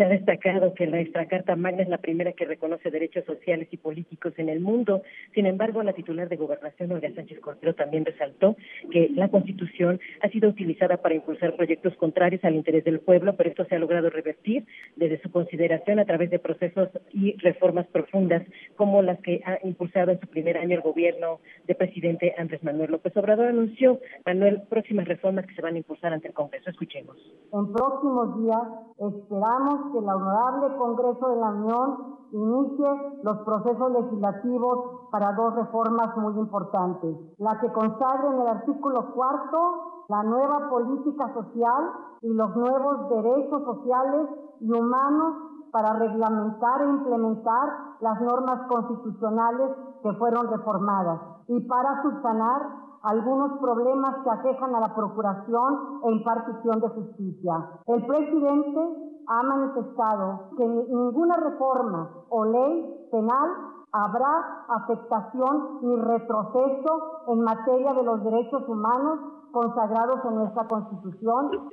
Se 0.00 0.04
ha 0.04 0.08
destacado 0.08 0.72
que 0.72 0.86
nuestra 0.86 1.26
Carta 1.26 1.56
Magna 1.56 1.82
es 1.82 1.88
la 1.90 1.98
primera 1.98 2.32
que 2.32 2.46
reconoce 2.46 2.90
derechos 2.90 3.22
sociales 3.26 3.68
y 3.70 3.76
políticos 3.76 4.32
en 4.38 4.48
el 4.48 4.58
mundo. 4.58 5.02
Sin 5.34 5.44
embargo, 5.44 5.82
la 5.82 5.92
titular 5.92 6.26
de 6.30 6.36
Gobernación, 6.36 6.90
Olga 6.90 7.12
Sánchez 7.14 7.38
Cordero, 7.40 7.74
también 7.74 8.06
resaltó 8.06 8.56
que 8.90 9.10
la 9.14 9.28
Constitución 9.28 10.00
ha 10.22 10.30
sido 10.30 10.48
utilizada 10.48 10.96
para 10.96 11.16
impulsar 11.16 11.54
proyectos 11.54 11.94
contrarios 11.96 12.42
al 12.44 12.54
interés 12.54 12.82
del 12.84 13.00
pueblo, 13.00 13.36
pero 13.36 13.50
esto 13.50 13.66
se 13.66 13.74
ha 13.74 13.78
logrado 13.78 14.08
revertir 14.08 14.64
desde 14.96 15.20
su 15.20 15.30
consideración 15.30 15.98
a 15.98 16.06
través 16.06 16.30
de 16.30 16.38
procesos 16.38 16.88
y 17.12 17.36
reformas 17.36 17.86
profundas, 17.88 18.42
como 18.76 19.02
las 19.02 19.20
que 19.20 19.42
ha 19.44 19.58
impulsado 19.64 20.12
en 20.12 20.20
su 20.20 20.28
primer 20.28 20.56
año 20.56 20.76
el 20.76 20.80
gobierno 20.80 21.40
del 21.66 21.76
presidente 21.76 22.34
Andrés 22.38 22.64
Manuel 22.64 22.92
López 22.92 23.14
Obrador. 23.18 23.48
Anunció, 23.48 24.00
Manuel, 24.24 24.62
próximas 24.70 25.06
reformas 25.06 25.44
que 25.44 25.54
se 25.54 25.60
van 25.60 25.74
a 25.74 25.78
impulsar 25.78 26.14
ante 26.14 26.28
el 26.28 26.32
Congreso. 26.32 26.70
Escuchemos. 26.70 27.18
En 27.52 27.70
próximos 27.70 28.42
días 28.42 28.62
esperamos 28.96 29.89
que 29.92 29.98
el 29.98 30.08
Honorable 30.08 30.76
Congreso 30.76 31.28
de 31.28 31.36
la 31.36 31.48
Unión 31.50 32.16
inicie 32.32 33.20
los 33.22 33.38
procesos 33.38 33.90
legislativos 33.92 35.08
para 35.10 35.32
dos 35.32 35.54
reformas 35.54 36.16
muy 36.16 36.38
importantes. 36.38 37.16
La 37.38 37.58
que 37.60 37.72
consagre 37.72 38.28
en 38.28 38.40
el 38.40 38.46
artículo 38.46 39.12
cuarto 39.12 40.04
la 40.08 40.22
nueva 40.22 40.68
política 40.68 41.32
social 41.34 41.90
y 42.22 42.32
los 42.32 42.54
nuevos 42.56 43.08
derechos 43.08 43.62
sociales 43.64 44.28
y 44.60 44.72
humanos 44.72 45.34
para 45.72 45.92
reglamentar 45.94 46.82
e 46.82 46.90
implementar 46.90 47.68
las 48.00 48.20
normas 48.20 48.66
constitucionales 48.68 49.70
que 50.02 50.12
fueron 50.14 50.48
reformadas 50.48 51.20
y 51.46 51.60
para 51.60 52.02
subsanar 52.02 52.89
algunos 53.02 53.58
problemas 53.60 54.16
que 54.22 54.30
aquejan 54.30 54.74
a 54.74 54.80
la 54.80 54.94
procuración 54.94 56.00
e 56.04 56.12
impartición 56.12 56.80
de 56.80 56.88
justicia. 56.88 57.70
El 57.86 58.06
presidente 58.06 58.80
ha 59.26 59.42
manifestado 59.42 60.50
que 60.56 60.66
ninguna 60.66 61.36
reforma 61.36 62.10
o 62.28 62.44
ley 62.44 63.08
penal 63.10 63.48
habrá 63.92 64.64
afectación 64.68 65.78
ni 65.82 65.96
retroceso 65.96 67.22
en 67.28 67.40
materia 67.40 67.94
de 67.94 68.02
los 68.02 68.22
derechos 68.22 68.68
humanos 68.68 69.18
consagrados 69.52 70.24
en 70.24 70.34
nuestra 70.36 70.66
Constitución 70.68 71.70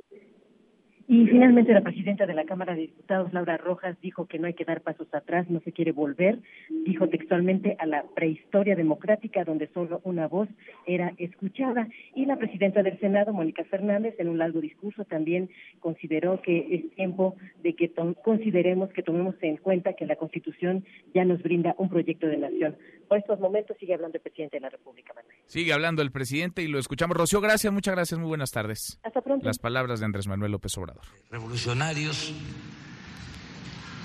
y 1.10 1.26
finalmente 1.26 1.72
la 1.72 1.80
presidenta 1.80 2.26
de 2.26 2.34
la 2.34 2.44
Cámara 2.44 2.74
de 2.74 2.82
Diputados, 2.82 3.32
Laura 3.32 3.56
Rojas, 3.56 3.96
dijo 4.02 4.26
que 4.26 4.38
no 4.38 4.46
hay 4.46 4.52
que 4.52 4.66
dar 4.66 4.82
pasos 4.82 5.08
atrás, 5.14 5.48
no 5.48 5.58
se 5.60 5.72
quiere 5.72 5.92
volver, 5.92 6.38
dijo 6.84 7.08
textualmente 7.08 7.76
a 7.78 7.86
la 7.86 8.04
prehistoria 8.14 8.76
democrática 8.76 9.42
donde 9.42 9.68
solo 9.68 10.02
una 10.04 10.28
voz 10.28 10.50
era 10.86 11.14
escuchada. 11.16 11.88
Y 12.14 12.26
la 12.26 12.36
presidenta 12.36 12.82
del 12.82 13.00
Senado, 13.00 13.32
Mónica 13.32 13.64
Fernández, 13.64 14.16
en 14.18 14.28
un 14.28 14.36
largo 14.36 14.60
discurso 14.60 15.06
también 15.06 15.48
consideró 15.80 16.42
que 16.42 16.66
es 16.70 16.94
tiempo 16.94 17.36
de 17.62 17.72
que 17.72 17.90
consideremos 18.22 18.90
que 18.90 19.02
tomemos 19.02 19.34
en 19.40 19.56
cuenta 19.56 19.94
que 19.94 20.04
la 20.04 20.16
Constitución 20.16 20.84
ya 21.14 21.24
nos 21.24 21.42
brinda 21.42 21.74
un 21.78 21.88
proyecto 21.88 22.26
de 22.26 22.36
nación. 22.36 22.76
Por 23.08 23.18
estos 23.18 23.40
momentos 23.40 23.76
sigue 23.80 23.94
hablando 23.94 24.16
el 24.16 24.22
presidente 24.22 24.56
de 24.56 24.60
la 24.60 24.70
República, 24.70 25.14
Manuel. 25.14 25.36
Sigue 25.46 25.72
hablando 25.72 26.02
el 26.02 26.12
presidente 26.12 26.62
y 26.62 26.68
lo 26.68 26.78
escuchamos. 26.78 27.16
Rocío, 27.16 27.40
gracias, 27.40 27.72
muchas 27.72 27.94
gracias, 27.94 28.20
muy 28.20 28.28
buenas 28.28 28.50
tardes. 28.50 29.00
Hasta 29.02 29.22
pronto. 29.22 29.46
Las 29.46 29.58
palabras 29.58 30.00
de 30.00 30.06
Andrés 30.06 30.26
Manuel 30.26 30.52
López 30.52 30.76
Obrador 30.76 31.04
revolucionarios, 31.30 32.32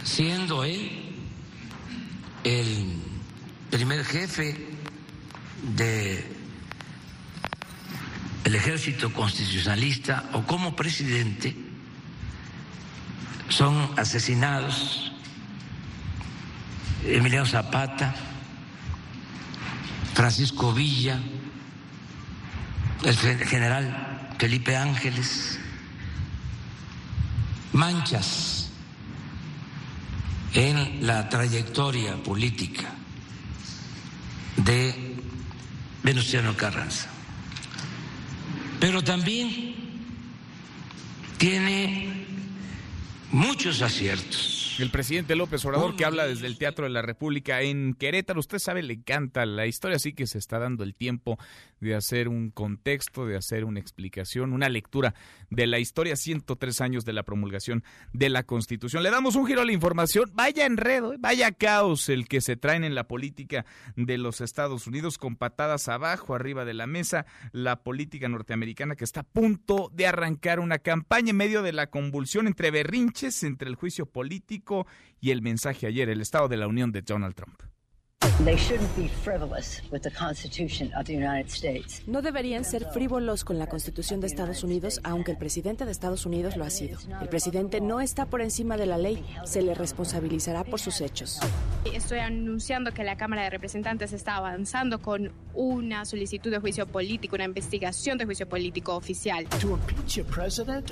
siendo 0.04 0.64
él 0.64 0.90
el 2.44 3.02
primer 3.70 4.04
jefe 4.04 4.56
de 5.76 6.24
el 8.44 8.56
ejército 8.56 9.14
constitucionalista 9.14 10.30
o 10.34 10.44
como 10.44 10.76
presidente 10.76 11.56
son 13.48 13.90
asesinados 13.98 15.14
Emiliano 17.06 17.46
Zapata, 17.46 18.14
Francisco 20.14 20.74
Villa, 20.74 21.20
el 23.04 23.18
general 23.18 24.30
Felipe 24.38 24.76
Ángeles, 24.76 25.60
manchas 27.72 28.70
en 30.54 31.08
la 31.08 31.30
trayectoria 31.30 32.22
política 32.22 32.94
de 34.58 35.16
Venustiano 36.04 36.56
Carranza. 36.56 37.08
Pero 38.80 39.02
también 39.02 39.76
tiene 41.38 42.26
muchos 43.32 43.82
aciertos 43.82 44.63
el 44.80 44.90
presidente 44.90 45.36
López 45.36 45.64
Obrador 45.66 45.96
que 45.96 46.04
habla 46.04 46.26
desde 46.26 46.48
el 46.48 46.58
Teatro 46.58 46.86
de 46.86 46.90
la 46.90 47.04
República 47.04 47.62
en 47.62 47.94
Querétaro, 47.94 48.40
usted 48.40 48.58
sabe, 48.58 48.82
le 48.82 48.96
encanta 48.96 49.46
la 49.46 49.68
historia, 49.68 49.98
así 49.98 50.14
que 50.14 50.26
se 50.26 50.40
está 50.40 50.58
dando 50.58 50.84
el 50.84 50.96
tiempo 50.96 51.38
de 51.80 51.94
hacer 51.94 52.28
un 52.28 52.50
contexto, 52.50 53.26
de 53.26 53.38
hacer 53.38 53.66
una 53.66 53.80
explicación, 53.80 54.52
una 54.52 54.70
lectura 54.70 55.14
de 55.50 55.68
la 55.68 55.78
historia 55.78 56.16
103 56.16 56.82
años 56.82 57.06
de 57.06 57.14
la 57.14 57.24
promulgación 57.24 57.84
de 58.14 58.30
la 58.30 58.44
Constitución. 58.44 59.04
Le 59.04 59.12
damos 59.12 59.36
un 59.36 59.46
giro 59.46 59.62
a 59.62 59.66
la 59.66 59.74
información, 59.74 60.32
vaya 60.34 60.66
enredo, 60.66 61.14
¿eh? 61.14 61.18
vaya 61.20 61.52
caos 61.52 62.10
el 62.10 62.28
que 62.28 62.42
se 62.42 62.56
traen 62.56 62.84
en 62.84 62.96
la 62.96 63.08
política 63.08 63.66
de 63.96 64.18
los 64.18 64.42
Estados 64.42 64.88
Unidos 64.88 65.18
con 65.18 65.36
patadas 65.36 65.88
abajo, 65.88 66.34
arriba 66.34 66.66
de 66.66 66.74
la 66.74 66.88
mesa, 66.88 67.26
la 67.52 67.84
política 67.84 68.28
norteamericana 68.28 68.96
que 68.96 69.04
está 69.04 69.20
a 69.20 69.24
punto 69.24 69.92
de 69.94 70.08
arrancar 70.08 70.60
una 70.60 70.80
campaña 70.80 71.30
en 71.32 71.38
medio 71.38 71.62
de 71.62 71.74
la 71.74 71.88
convulsión 71.88 72.48
entre 72.48 72.72
berrinches, 72.72 73.44
entre 73.44 73.70
el 73.70 73.76
juicio 73.76 74.06
político, 74.08 74.63
y 75.20 75.32
el 75.32 75.42
mensaje 75.42 75.88
ayer, 75.88 76.10
el 76.10 76.22
Estado 76.22 76.48
de 76.48 76.58
la 76.58 76.68
Unión 76.68 76.92
de 76.92 77.02
Donald 77.02 77.36
Trump. 77.36 77.62
No 82.08 82.22
deberían 82.22 82.66
ser 82.66 82.86
frívolos 82.86 83.44
con 83.44 83.60
la 83.60 83.68
Constitución 83.68 84.22
de 84.22 84.28
Estados 84.28 84.64
Unidos, 84.64 85.00
aunque 85.04 85.32
el 85.32 85.38
presidente 85.38 85.86
de 85.86 85.92
Estados 85.92 86.26
Unidos 86.26 86.58
lo 86.58 86.66
ha 86.66 86.72
sido. 86.72 86.98
El 87.22 87.30
presidente 87.30 87.80
no 87.80 88.02
está 88.02 88.26
por 88.26 88.42
encima 88.42 88.76
de 88.76 88.88
la 88.88 88.98
ley, 88.98 89.24
se 89.46 89.62
le 89.62 89.76
responsabilizará 89.76 90.64
por 90.64 90.80
sus 90.80 91.00
hechos. 91.02 91.40
Estoy 91.94 92.20
anunciando 92.20 92.92
que 92.92 93.04
la 93.04 93.18
Cámara 93.18 93.44
de 93.44 93.52
Representantes 93.52 94.14
está 94.14 94.38
avanzando 94.38 95.00
con 95.00 95.32
una 95.54 96.04
solicitud 96.06 96.50
de 96.50 96.60
juicio 96.60 96.88
político, 96.88 97.36
una 97.36 97.46
investigación 97.46 98.18
de 98.18 98.26
juicio 98.26 98.50
político 98.50 98.96
oficial. 98.96 99.46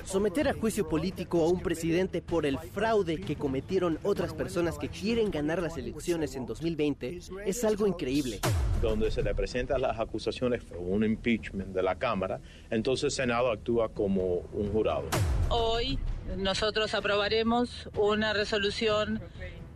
Someter 0.05 0.47
a 0.47 0.53
juicio 0.53 0.87
político 0.87 1.43
a 1.43 1.49
un 1.49 1.61
presidente 1.61 2.21
por 2.21 2.45
el 2.45 2.59
fraude 2.59 3.19
que 3.19 3.35
cometieron 3.35 3.97
otras 4.03 4.33
personas 4.33 4.77
que 4.77 4.89
quieren 4.89 5.31
ganar 5.31 5.61
las 5.61 5.77
elecciones 5.77 6.35
en 6.35 6.45
2020 6.45 7.30
es 7.45 7.63
algo 7.63 7.87
increíble. 7.87 8.39
Donde 8.81 9.11
se 9.11 9.21
le 9.21 9.35
presentan 9.35 9.81
las 9.81 9.99
acusaciones 9.99 10.63
por 10.63 10.79
un 10.79 11.03
impeachment 11.03 11.69
de 11.69 11.83
la 11.83 11.95
Cámara, 11.95 12.39
entonces 12.69 13.05
el 13.05 13.11
Senado 13.11 13.51
actúa 13.51 13.89
como 13.89 14.37
un 14.53 14.71
jurado. 14.71 15.03
Hoy 15.49 15.99
nosotros 16.37 16.93
aprobaremos 16.93 17.89
una 17.95 18.33
resolución 18.33 19.21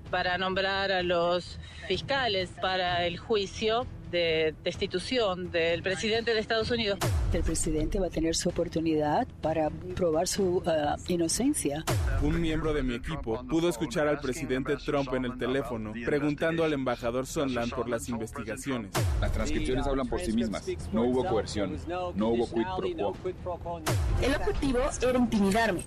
para 0.10 0.38
nombrar 0.38 0.92
a 0.92 1.04
los 1.04 1.60
fiscales 1.88 2.50
para 2.62 3.06
el 3.06 3.18
juicio 3.18 3.86
de 4.12 4.54
destitución 4.64 5.52
del 5.52 5.82
presidente 5.84 6.34
de 6.34 6.40
Estados 6.40 6.72
Unidos. 6.72 7.00
El 7.34 7.44
presidente 7.44 8.00
va 8.00 8.08
a 8.08 8.10
tener 8.10 8.36
su 8.36 8.50
oportunidad 8.50 9.28
para 9.42 9.70
probar 9.96 10.28
su 10.28 10.58
uh, 10.58 10.64
inocencia. 11.08 11.84
Un 12.22 12.40
miembro 12.40 12.74
de 12.74 12.84
mi 12.84 12.96
equipo 12.96 13.46
pudo 13.48 13.70
escuchar 13.70 14.08
al 14.08 14.20
presidente 14.20 14.78
Trump 14.78 15.14
en 15.14 15.26
el 15.26 15.38
teléfono 15.38 15.94
preguntando 16.06 16.64
al 16.64 16.74
embajador 16.74 17.26
Sondland 17.26 17.74
por 17.74 17.90
las 17.90 18.10
investigaciones. 18.10 18.92
Las 19.22 19.32
transcripciones 19.32 19.86
hablan 19.88 20.08
por 20.08 20.20
sí 20.20 20.34
mismas. 20.34 20.66
No 20.92 21.04
hubo 21.04 21.26
coerción, 21.26 21.78
no 22.16 22.30
hubo 22.30 22.50
quid 22.50 23.34
pro 23.44 23.58
quo. 23.58 23.82
El 24.22 24.36
objetivo 24.36 24.80
era 25.02 25.20
intimidarme. 25.20 25.84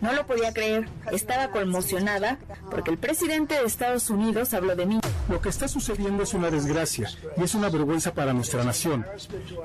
No 0.00 0.12
lo 0.12 0.26
podía 0.26 0.52
creer. 0.52 0.88
Estaba 1.12 1.50
conmocionada 1.50 2.38
porque 2.70 2.90
el 2.90 2.98
presidente 2.98 3.54
de 3.54 3.64
Estados 3.64 4.10
Unidos 4.10 4.54
habló 4.54 4.76
de 4.76 4.86
mí. 4.86 5.00
Lo 5.28 5.40
que 5.40 5.48
está 5.48 5.68
sucediendo 5.68 6.22
es 6.22 6.34
una 6.34 6.50
desgracia 6.50 6.97
y 7.36 7.42
es 7.42 7.54
una 7.54 7.68
vergüenza 7.68 8.12
para 8.12 8.32
nuestra 8.32 8.64
nación. 8.64 9.06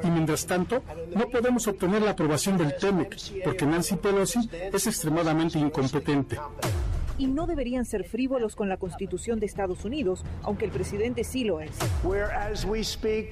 Y 0.03 0.07
mientras 0.07 0.45
tanto, 0.45 0.83
no 1.15 1.27
podemos 1.29 1.67
obtener 1.67 2.01
la 2.01 2.11
aprobación 2.11 2.57
del 2.57 2.75
TEMEC 2.75 3.43
porque 3.43 3.65
Nancy 3.65 3.95
Pelosi 3.95 4.49
es 4.51 4.87
extremadamente 4.87 5.59
incompetente 5.59 6.37
y 7.17 7.27
no 7.27 7.47
deberían 7.47 7.85
ser 7.85 8.03
frívolos 8.03 8.55
con 8.55 8.69
la 8.69 8.77
Constitución 8.77 9.39
de 9.39 9.45
Estados 9.45 9.85
Unidos, 9.85 10.23
aunque 10.43 10.65
el 10.65 10.71
presidente 10.71 11.23
sí 11.23 11.43
lo 11.43 11.59
es. 11.59 11.71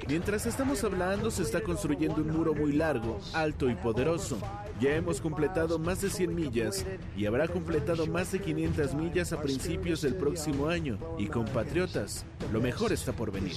Mientras 0.08 0.46
estamos 0.46 0.84
hablando, 0.84 1.32
se 1.32 1.44
está 1.44 1.62
construyendo 1.62 2.22
un 2.22 2.30
muro 2.30 2.54
muy 2.54 2.72
largo, 2.74 3.20
alto 3.34 3.70
y 3.70 3.76
poderoso. 3.76 4.38
Ya 4.80 4.96
hemos 4.96 5.22
completado 5.22 5.78
más 5.78 6.02
de 6.02 6.10
100 6.10 6.34
millas 6.34 6.86
y 7.16 7.26
habrá 7.26 7.48
completado 7.48 8.08
más 8.08 8.32
de 8.32 8.40
500 8.40 8.96
millas 8.96 9.32
a 9.32 9.42
principios 9.42 10.02
del 10.02 10.16
próximo 10.16 10.68
año. 10.68 10.98
Y 11.18 11.28
compatriotas, 11.28 12.26
lo 12.52 12.60
mejor 12.62 12.92
está 12.92 13.14
por 13.14 13.32
venir. 13.32 13.52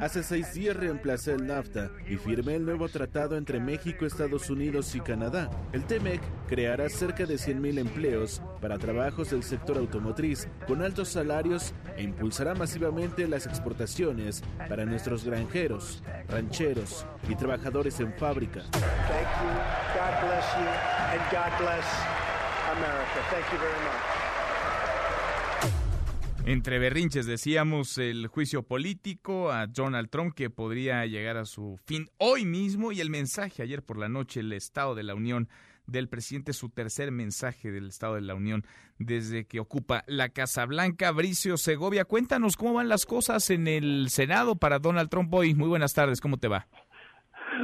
Hace 0.00 0.22
seis 0.22 0.54
días 0.54 0.76
reemplacé 0.76 1.32
el 1.32 1.46
NAFTA 1.46 1.90
y 2.08 2.16
firmé 2.16 2.56
el 2.56 2.64
nuevo 2.64 2.88
tratado 2.88 3.36
entre 3.36 3.60
México, 3.60 4.04
Estados 4.04 4.50
Unidos 4.50 4.94
y 4.94 5.00
Canadá. 5.00 5.50
El 5.72 5.84
TEMEC 5.98 6.20
creará 6.46 6.88
cerca 6.88 7.26
de 7.26 7.34
100.000 7.34 7.78
empleos 7.80 8.40
para 8.60 8.78
trabajos 8.78 9.30
del 9.30 9.42
sector 9.42 9.78
automotriz 9.78 10.46
con 10.68 10.82
altos 10.82 11.08
salarios 11.08 11.74
e 11.96 12.04
impulsará 12.04 12.54
masivamente 12.54 13.26
las 13.26 13.46
exportaciones 13.46 14.42
para 14.68 14.84
nuestros 14.84 15.24
granjeros, 15.24 16.04
rancheros 16.28 17.04
y 17.28 17.34
trabajadores 17.34 17.98
en 17.98 18.12
fábrica. 18.14 18.62
Entre 26.46 26.78
berrinches 26.78 27.26
decíamos 27.26 27.98
el 27.98 28.28
juicio 28.28 28.62
político 28.62 29.50
a 29.50 29.66
Donald 29.66 30.10
Trump 30.10 30.34
que 30.34 30.48
podría 30.48 31.04
llegar 31.06 31.36
a 31.36 31.44
su 31.44 31.76
fin 31.84 32.08
hoy 32.18 32.44
mismo 32.44 32.92
y 32.92 33.00
el 33.00 33.10
mensaje 33.10 33.62
ayer 33.62 33.82
por 33.82 33.98
la 33.98 34.08
noche, 34.08 34.40
el 34.40 34.52
Estado 34.52 34.94
de 34.94 35.02
la 35.02 35.14
Unión 35.14 35.48
del 35.88 36.08
presidente, 36.08 36.52
su 36.52 36.68
tercer 36.68 37.10
mensaje 37.10 37.72
del 37.72 37.88
Estado 37.88 38.14
de 38.14 38.20
la 38.20 38.34
Unión 38.34 38.62
desde 38.98 39.46
que 39.46 39.58
ocupa 39.58 40.04
la 40.06 40.28
Casa 40.28 40.66
Blanca. 40.66 41.10
Bricio 41.10 41.56
Segovia, 41.56 42.04
cuéntanos 42.04 42.56
cómo 42.56 42.74
van 42.74 42.88
las 42.88 43.06
cosas 43.06 43.50
en 43.50 43.66
el 43.66 44.08
Senado 44.10 44.54
para 44.56 44.78
Donald 44.78 45.08
Trump 45.08 45.32
hoy. 45.34 45.54
Muy 45.54 45.68
buenas 45.68 45.94
tardes, 45.94 46.20
¿cómo 46.20 46.36
te 46.36 46.48
va? 46.48 46.66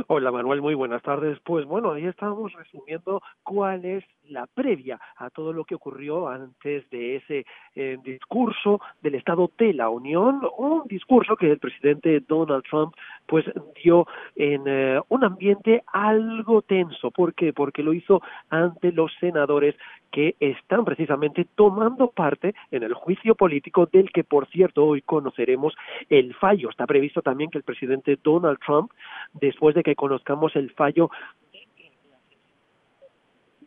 Hola 0.09 0.33
Manuel, 0.33 0.61
muy 0.61 0.75
buenas 0.75 1.03
tardes. 1.03 1.39
Pues 1.45 1.65
bueno, 1.67 1.93
ahí 1.93 2.07
estábamos 2.07 2.53
resumiendo 2.53 3.23
cuál 3.43 3.85
es 3.85 4.05
la 4.29 4.47
previa 4.47 4.99
a 5.17 5.31
todo 5.31 5.53
lo 5.53 5.65
que 5.65 5.75
ocurrió 5.75 6.29
antes 6.29 6.89
de 6.91 7.17
ese 7.17 7.47
eh, 7.75 7.99
discurso 8.03 8.81
del 9.03 9.17
Estado 9.17 9.51
de 9.59 9.75
la 9.75 9.89
Unión, 9.89 10.41
un 10.59 10.85
discurso 10.87 11.37
que 11.37 11.51
el 11.51 11.59
presidente 11.59 12.21
Donald 12.21 12.65
Trump 12.69 12.95
pues 13.27 13.45
dio 13.83 14.07
en 14.37 14.63
eh, 14.67 15.01
un 15.09 15.25
ambiente 15.25 15.83
algo 15.93 16.63
tenso. 16.63 17.11
¿Por 17.11 17.35
qué? 17.35 17.53
Porque 17.53 17.83
lo 17.83 17.93
hizo 17.93 18.23
ante 18.51 18.93
los 18.93 19.13
senadores 19.21 19.75
que 20.15 20.37
están 20.39 20.85
precisamente 20.85 21.45
tomando 21.57 22.09
parte 22.09 22.55
en 22.71 22.85
el 22.85 22.95
juicio 22.95 23.35
político 23.35 23.87
del 23.87 24.13
que, 24.13 24.23
por 24.23 24.47
cierto, 24.47 24.85
hoy 24.85 25.03
conoceremos 25.03 25.75
el 26.09 26.35
fallo. 26.35 26.71
Está 26.71 26.87
previsto 26.87 27.21
también 27.21 27.51
que 27.51 27.59
el 27.59 27.65
presidente 27.65 28.17
Donald 28.23 28.59
Trump, 28.65 28.93
después 29.33 29.75
de 29.75 29.83
que 29.83 29.97
conozcamos 29.97 30.55
el 30.55 30.71
fallo 30.71 31.11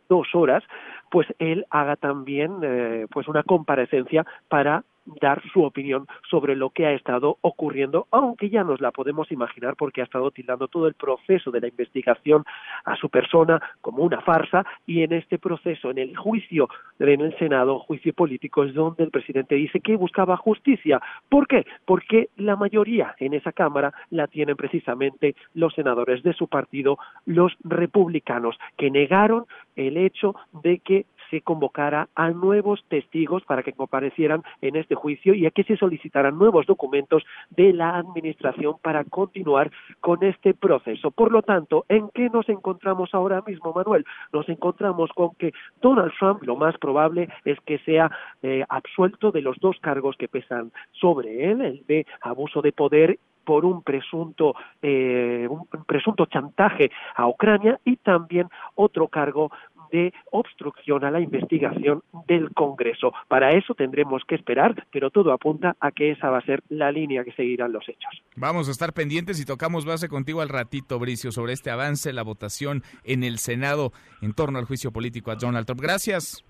dos 0.08 0.28
horas, 0.34 0.64
pues 1.10 1.26
él 1.38 1.66
haga 1.70 1.96
también 1.96 2.58
eh, 2.62 3.06
pues 3.10 3.28
una 3.28 3.42
comparecencia 3.42 4.26
para 4.48 4.84
dar 5.20 5.42
su 5.52 5.62
opinión 5.62 6.06
sobre 6.30 6.56
lo 6.56 6.70
que 6.70 6.86
ha 6.86 6.92
estado 6.92 7.38
ocurriendo, 7.40 8.06
aunque 8.10 8.50
ya 8.50 8.64
nos 8.64 8.80
la 8.80 8.90
podemos 8.90 9.30
imaginar 9.32 9.76
porque 9.76 10.00
ha 10.00 10.04
estado 10.04 10.30
tildando 10.30 10.68
todo 10.68 10.86
el 10.86 10.94
proceso 10.94 11.50
de 11.50 11.60
la 11.60 11.68
investigación 11.68 12.44
a 12.84 12.96
su 12.96 13.08
persona 13.08 13.60
como 13.80 14.02
una 14.02 14.20
farsa 14.20 14.64
y 14.86 15.02
en 15.02 15.12
este 15.12 15.38
proceso, 15.38 15.90
en 15.90 15.98
el 15.98 16.16
juicio 16.16 16.68
en 16.98 17.20
el 17.20 17.36
Senado, 17.38 17.78
juicio 17.78 18.12
político, 18.12 18.64
es 18.64 18.74
donde 18.74 19.04
el 19.04 19.10
presidente 19.10 19.54
dice 19.54 19.80
que 19.80 19.96
buscaba 19.96 20.36
justicia. 20.36 21.00
¿Por 21.28 21.46
qué? 21.46 21.64
Porque 21.84 22.28
la 22.36 22.56
mayoría 22.56 23.14
en 23.18 23.34
esa 23.34 23.52
Cámara 23.52 23.92
la 24.10 24.26
tienen 24.26 24.56
precisamente 24.56 25.34
los 25.54 25.74
senadores 25.74 26.22
de 26.22 26.32
su 26.32 26.48
partido, 26.48 26.98
los 27.24 27.56
republicanos, 27.64 28.58
que 28.76 28.90
negaron 28.90 29.46
el 29.76 29.96
hecho 29.96 30.34
de 30.62 30.78
que 30.78 31.06
se 31.30 31.40
convocara 31.40 32.08
a 32.14 32.30
nuevos 32.30 32.84
testigos 32.88 33.44
para 33.44 33.62
que 33.62 33.72
comparecieran 33.72 34.42
en 34.60 34.76
este 34.76 34.94
juicio 34.94 35.34
y 35.34 35.46
a 35.46 35.50
que 35.50 35.64
se 35.64 35.76
solicitaran 35.76 36.38
nuevos 36.38 36.66
documentos 36.66 37.24
de 37.50 37.72
la 37.72 37.96
Administración 37.96 38.76
para 38.82 39.04
continuar 39.04 39.70
con 40.00 40.22
este 40.22 40.54
proceso. 40.54 41.10
Por 41.10 41.32
lo 41.32 41.42
tanto, 41.42 41.84
¿en 41.88 42.08
qué 42.10 42.28
nos 42.30 42.48
encontramos 42.48 43.14
ahora 43.14 43.42
mismo, 43.46 43.72
Manuel? 43.72 44.04
Nos 44.32 44.48
encontramos 44.48 45.10
con 45.14 45.34
que 45.36 45.52
Donald 45.80 46.12
Trump 46.18 46.42
lo 46.42 46.56
más 46.56 46.76
probable 46.78 47.28
es 47.44 47.58
que 47.60 47.78
sea 47.80 48.10
eh, 48.42 48.64
absuelto 48.68 49.30
de 49.30 49.42
los 49.42 49.58
dos 49.58 49.78
cargos 49.80 50.16
que 50.16 50.28
pesan 50.28 50.72
sobre 50.92 51.50
él, 51.50 51.60
el 51.60 51.86
de 51.86 52.06
abuso 52.22 52.62
de 52.62 52.72
poder 52.72 53.18
por 53.48 53.64
un 53.64 53.82
presunto 53.82 54.54
eh, 54.82 55.48
un 55.48 55.66
presunto 55.86 56.26
chantaje 56.26 56.90
a 57.16 57.26
Ucrania 57.26 57.80
y 57.82 57.96
también 57.96 58.46
otro 58.74 59.08
cargo 59.08 59.50
de 59.90 60.12
obstrucción 60.30 61.04
a 61.04 61.10
la 61.10 61.20
investigación 61.20 62.02
del 62.26 62.52
Congreso. 62.54 63.12
Para 63.28 63.52
eso 63.52 63.74
tendremos 63.74 64.22
que 64.26 64.34
esperar, 64.34 64.86
pero 64.92 65.10
todo 65.10 65.32
apunta 65.32 65.76
a 65.80 65.90
que 65.90 66.10
esa 66.10 66.30
va 66.30 66.38
a 66.38 66.44
ser 66.44 66.62
la 66.68 66.92
línea 66.92 67.24
que 67.24 67.32
seguirán 67.32 67.72
los 67.72 67.88
hechos. 67.88 68.22
Vamos 68.36 68.68
a 68.68 68.70
estar 68.70 68.92
pendientes 68.92 69.40
y 69.40 69.44
tocamos 69.44 69.84
base 69.84 70.08
contigo 70.08 70.40
al 70.40 70.48
ratito, 70.48 70.98
Bricio, 70.98 71.32
sobre 71.32 71.52
este 71.52 71.70
avance, 71.70 72.12
la 72.12 72.22
votación 72.22 72.82
en 73.04 73.24
el 73.24 73.38
Senado 73.38 73.92
en 74.22 74.32
torno 74.32 74.58
al 74.58 74.64
juicio 74.64 74.92
político 74.92 75.30
a 75.30 75.36
Donald 75.36 75.66
Trump. 75.66 75.80
Gracias. 75.80 76.44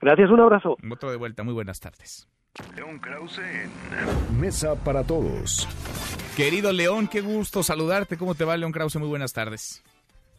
Gracias, 0.00 0.30
un 0.30 0.40
abrazo. 0.40 0.76
Otro 0.90 1.10
de 1.10 1.16
vuelta, 1.16 1.42
muy 1.42 1.54
buenas 1.54 1.80
tardes. 1.80 2.28
León 2.76 2.98
Krause 2.98 3.38
en 3.38 4.40
Mesa 4.40 4.74
para 4.74 5.04
Todos. 5.04 5.68
Querido 6.36 6.72
León, 6.72 7.06
qué 7.06 7.20
gusto 7.20 7.62
saludarte. 7.62 8.16
¿Cómo 8.16 8.34
te 8.34 8.44
va, 8.44 8.56
León 8.56 8.72
Krause? 8.72 8.96
Muy 8.96 9.08
buenas 9.08 9.32
tardes. 9.32 9.84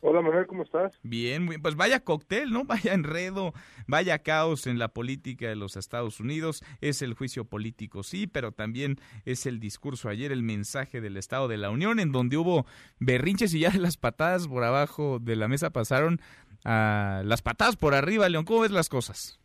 Hola 0.01 0.21
Manuel, 0.21 0.47
¿cómo 0.47 0.63
estás? 0.63 0.99
Bien, 1.03 1.47
pues 1.61 1.75
vaya 1.75 1.99
cóctel, 1.99 2.51
¿no? 2.51 2.63
Vaya 2.71 2.93
enredo, 2.93 3.53
vaya 3.87 4.19
caos 4.19 4.65
en 4.65 4.79
la 4.79 4.87
política 4.87 5.47
de 5.47 5.55
los 5.55 5.77
Estados 5.77 6.19
Unidos. 6.19 6.63
Es 6.81 7.01
el 7.01 7.13
juicio 7.13 7.45
político, 7.45 8.03
sí, 8.03 8.27
pero 8.27 8.51
también 8.51 8.95
es 9.25 9.45
el 9.45 9.59
discurso 9.59 10.09
ayer, 10.09 10.31
el 10.31 10.43
mensaje 10.43 11.01
del 11.01 11.17
Estado 11.17 11.47
de 11.47 11.57
la 11.57 11.69
Unión, 11.69 11.99
en 11.99 12.11
donde 12.11 12.37
hubo 12.37 12.65
berrinches 12.99 13.53
y 13.53 13.59
ya 13.61 13.71
las 13.77 13.97
patadas 13.97 14.47
por 14.47 14.63
abajo 14.63 15.19
de 15.19 15.35
la 15.35 15.47
mesa 15.47 15.69
pasaron 15.69 16.19
a 16.65 17.21
las 17.25 17.41
patadas 17.41 17.75
por 17.75 17.93
arriba. 17.93 18.27
León, 18.29 18.45
¿cómo 18.45 18.61
ves 18.61 18.71
las 18.71 18.89
cosas? 18.89 19.41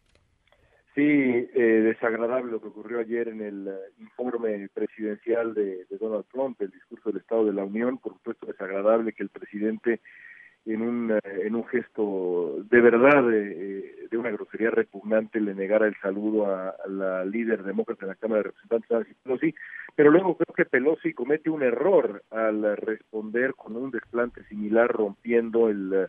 Sí, 0.96 1.02
eh, 1.02 1.82
desagradable 1.84 2.50
lo 2.50 2.62
que 2.62 2.68
ocurrió 2.68 3.00
ayer 3.00 3.28
en 3.28 3.42
el 3.42 3.68
eh, 3.68 3.72
informe 3.98 4.66
presidencial 4.72 5.52
de, 5.52 5.84
Donald 6.00 6.24
Trump, 6.32 6.58
el 6.62 6.70
discurso 6.70 7.10
del 7.10 7.20
Estado 7.20 7.44
de 7.44 7.52
la 7.52 7.64
Unión. 7.64 7.98
Por 7.98 8.14
supuesto, 8.14 8.46
desagradable 8.46 9.12
que 9.12 9.22
el 9.22 9.28
presidente, 9.28 10.00
en 10.66 10.82
un, 10.82 11.12
eh, 11.12 11.20
en 11.44 11.54
un 11.54 11.66
gesto 11.66 12.56
de 12.70 12.80
verdad, 12.80 13.22
de 13.22 14.16
una 14.18 14.30
grosería 14.30 14.70
repugnante, 14.70 15.40
le 15.40 15.54
negara 15.54 15.86
el 15.86 15.96
saludo 16.00 16.46
a, 16.54 16.74
la 16.88 17.24
líder 17.24 17.62
demócrata 17.62 18.04
en 18.04 18.08
la 18.08 18.14
Cámara 18.16 18.42
de 18.42 18.50
Representantes, 18.50 19.16
Pelosi. 19.22 19.54
Pero 19.94 20.10
luego 20.10 20.36
creo 20.36 20.54
que 20.54 20.64
Pelosi 20.64 21.14
comete 21.14 21.48
un 21.50 21.62
error 21.62 22.22
al 22.30 22.76
responder 22.76 23.54
con 23.54 23.76
un 23.76 23.90
desplante 23.90 24.44
similar, 24.44 24.88
rompiendo 24.88 25.68
el 25.68 26.08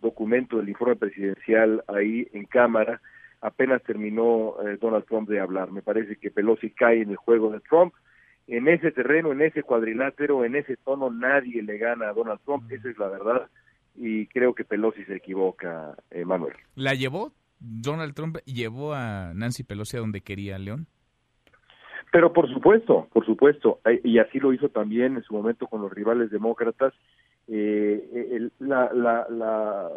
documento 0.00 0.58
del 0.58 0.68
informe 0.68 0.96
presidencial 0.96 1.82
ahí 1.88 2.28
en 2.32 2.46
Cámara 2.46 3.00
apenas 3.40 3.82
terminó 3.82 4.56
eh, 4.62 4.76
Donald 4.80 5.04
Trump 5.06 5.28
de 5.28 5.40
hablar. 5.40 5.70
Me 5.70 5.82
parece 5.82 6.16
que 6.16 6.30
Pelosi 6.30 6.70
cae 6.70 7.02
en 7.02 7.10
el 7.10 7.16
juego 7.16 7.50
de 7.50 7.60
Trump. 7.60 7.94
En 8.50 8.68
ese 8.68 8.90
terreno, 8.90 9.32
en 9.32 9.42
ese 9.42 9.62
cuadrilátero, 9.62 10.44
en 10.44 10.56
ese 10.56 10.76
tono, 10.76 11.10
nadie 11.10 11.62
le 11.62 11.78
gana 11.78 12.08
a 12.10 12.12
Donald 12.12 12.40
Trump, 12.44 12.70
esa 12.70 12.90
es 12.90 12.98
la 12.98 13.08
verdad. 13.08 13.48
Y 13.94 14.26
creo 14.26 14.54
que 14.54 14.64
Pelosi 14.64 15.04
se 15.04 15.16
equivoca, 15.16 15.94
Manuel. 16.26 16.54
¿La 16.74 16.94
llevó? 16.94 17.32
¿Donald 17.60 18.14
Trump 18.14 18.38
llevó 18.44 18.94
a 18.94 19.32
Nancy 19.34 19.62
Pelosi 19.62 19.96
a 19.96 20.00
donde 20.00 20.20
quería, 20.20 20.58
León? 20.58 20.86
Pero 22.12 22.32
por 22.32 22.52
supuesto, 22.52 23.08
por 23.12 23.24
supuesto, 23.24 23.80
eh, 23.84 24.00
y 24.02 24.18
así 24.18 24.40
lo 24.40 24.52
hizo 24.52 24.68
también 24.68 25.16
en 25.16 25.22
su 25.22 25.34
momento 25.34 25.66
con 25.66 25.80
los 25.82 25.92
rivales 25.92 26.30
demócratas 26.30 26.92
eh, 27.52 28.48
la, 28.60 28.90
la, 28.92 29.88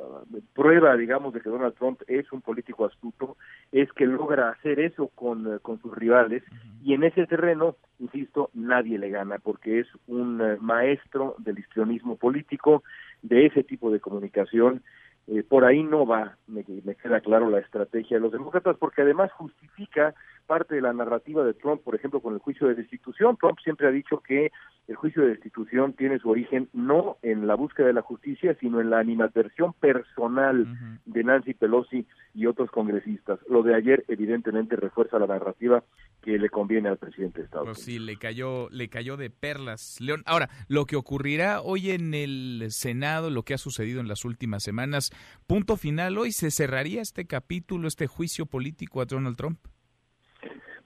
prueba, 0.54 0.98
digamos, 0.98 1.34
de 1.34 1.42
que 1.42 1.50
Donald 1.50 1.76
Trump 1.76 2.02
es 2.08 2.32
un 2.32 2.42
político 2.42 2.86
astuto 2.86 3.38
es 3.72 3.92
que 3.94 4.08
logra 4.08 4.50
hacer 4.50 4.80
eso 4.80 5.10
con, 5.10 5.60
con 5.60 5.80
sus 5.80 5.96
rivales 5.96 6.42
y 6.84 6.96
en 6.96 7.04
ese 7.04 7.28
terreno, 7.28 7.76
insisto, 8.00 8.50
nadie 8.56 8.98
le 8.98 9.10
gana 9.10 9.38
porque 9.38 9.80
es 9.82 9.88
un 10.08 10.42
eh, 10.42 10.58
maestro 10.60 11.36
del 11.38 11.60
histrionismo 11.60 12.16
político, 12.16 12.84
de 13.22 13.46
ese 13.46 13.64
tipo 13.64 13.92
de 13.92 14.00
comunicación. 14.00 14.82
Eh, 15.28 15.44
por 15.48 15.64
ahí 15.64 15.84
no 15.84 16.08
va, 16.08 16.38
me, 16.48 16.66
me 16.84 16.96
queda 16.96 17.22
claro 17.22 17.50
la 17.50 17.60
estrategia 17.60 18.18
de 18.18 18.22
los 18.22 18.32
demócratas, 18.32 18.78
porque 18.78 19.04
además 19.04 19.32
justifica 19.32 20.16
parte 20.46 20.76
de 20.76 20.82
la 20.82 20.94
narrativa 20.94 21.44
de 21.44 21.54
Trump, 21.54 21.82
por 21.82 21.96
ejemplo, 21.96 22.22
con 22.22 22.34
el 22.34 22.40
juicio 22.40 22.68
de 22.68 22.76
destitución. 22.76 23.38
Trump 23.38 23.60
siempre 23.64 23.88
ha 23.88 23.92
dicho 23.92 24.20
que 24.20 24.52
el 24.88 24.96
juicio 24.96 25.22
de 25.22 25.30
destitución 25.30 25.94
tiene 25.94 26.20
su 26.20 26.30
origen 26.30 26.70
no 26.74 27.18
en 27.22 27.48
la 27.48 27.56
búsqueda 27.56 27.88
de 27.88 27.94
la 27.94 28.02
justicia, 28.02 28.56
sino 28.60 28.82
en 28.82 28.90
la 28.90 29.00
animadversión 29.00 29.74
personal 29.74 31.00
de 31.06 31.24
Nancy 31.24 31.54
Pelosi 31.54 32.06
y 32.34 32.48
otros 32.48 32.70
congresistas. 32.70 33.40
Lo 33.48 33.64
de 33.64 33.76
ayer 33.76 34.04
evidentemente 34.10 34.76
refuerza 34.76 35.20
la 35.20 35.28
narrativa 35.28 35.84
que 36.22 36.38
le 36.38 36.50
conviene 36.50 36.90
al 36.90 36.98
presidente 36.98 37.40
de 37.40 37.46
Estados 37.46 37.68
pues 37.68 37.88
Unidos. 37.88 38.04
Sí, 38.04 38.06
le 38.06 38.18
cayó, 38.18 38.70
le 38.72 38.90
cayó 38.90 39.16
de 39.16 39.30
perlas, 39.30 40.00
León. 40.02 40.24
Ahora, 40.26 40.50
lo 40.68 40.86
que 40.86 40.98
ocurrirá 40.98 41.62
hoy 41.62 41.92
en 41.92 42.14
el 42.14 42.66
Senado, 42.70 43.30
lo 43.30 43.44
que 43.44 43.54
ha 43.54 43.58
sucedido 43.58 44.02
en 44.02 44.10
las 44.10 44.26
últimas 44.26 44.64
semanas, 44.64 45.12
punto 45.48 45.78
final, 45.78 46.18
hoy 46.18 46.32
se 46.34 46.52
cerraría 46.52 47.02
este 47.02 47.26
capítulo, 47.26 47.88
este 47.88 48.08
juicio 48.08 48.46
político 48.46 49.02
a 49.02 49.06
Donald 49.06 49.38
Trump. 49.38 49.60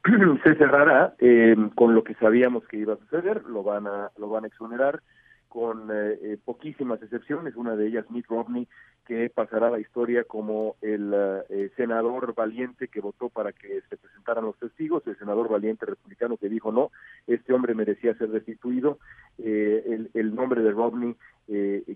se 0.44 0.56
cerrará 0.56 1.16
eh, 1.20 1.56
con 1.76 1.94
lo 1.94 2.04
que 2.04 2.14
sabíamos 2.16 2.66
que 2.68 2.78
iba 2.78 2.94
a 2.94 2.98
suceder, 2.98 3.44
lo 3.46 3.64
van 3.64 3.88
a, 3.88 4.12
lo 4.18 4.30
van 4.30 4.46
a 4.46 4.48
exonerar 4.48 5.02
con 5.50 5.90
eh, 5.92 6.18
eh, 6.22 6.38
poquísimas 6.44 7.02
excepciones, 7.02 7.56
una 7.56 7.76
de 7.76 7.88
ellas 7.88 8.10
Mitt 8.10 8.28
Romney, 8.28 8.68
que 9.06 9.30
pasará 9.30 9.70
la 9.70 9.80
historia 9.80 10.26
como 10.26 10.76
el 10.82 11.16
senador 11.78 12.36
valiente 12.36 12.90
que 12.90 13.00
votó 13.00 13.30
para 13.30 13.54
que 13.54 13.82
se 13.90 13.96
presentaran 13.96 14.44
los 14.44 14.58
testigos, 14.58 15.08
el 15.08 15.18
senador 15.18 15.48
valiente 15.48 15.86
republicano 15.86 16.36
que 16.36 16.50
dijo 16.50 16.74
no, 16.74 16.92
este 17.26 17.54
hombre 17.54 17.74
merecía 17.74 18.16
ser 18.16 18.32
destituido, 18.32 19.00
el, 19.38 20.10
el, 20.14 20.36
nombre 20.36 20.62
de 20.62 20.72
Romney 20.72 21.16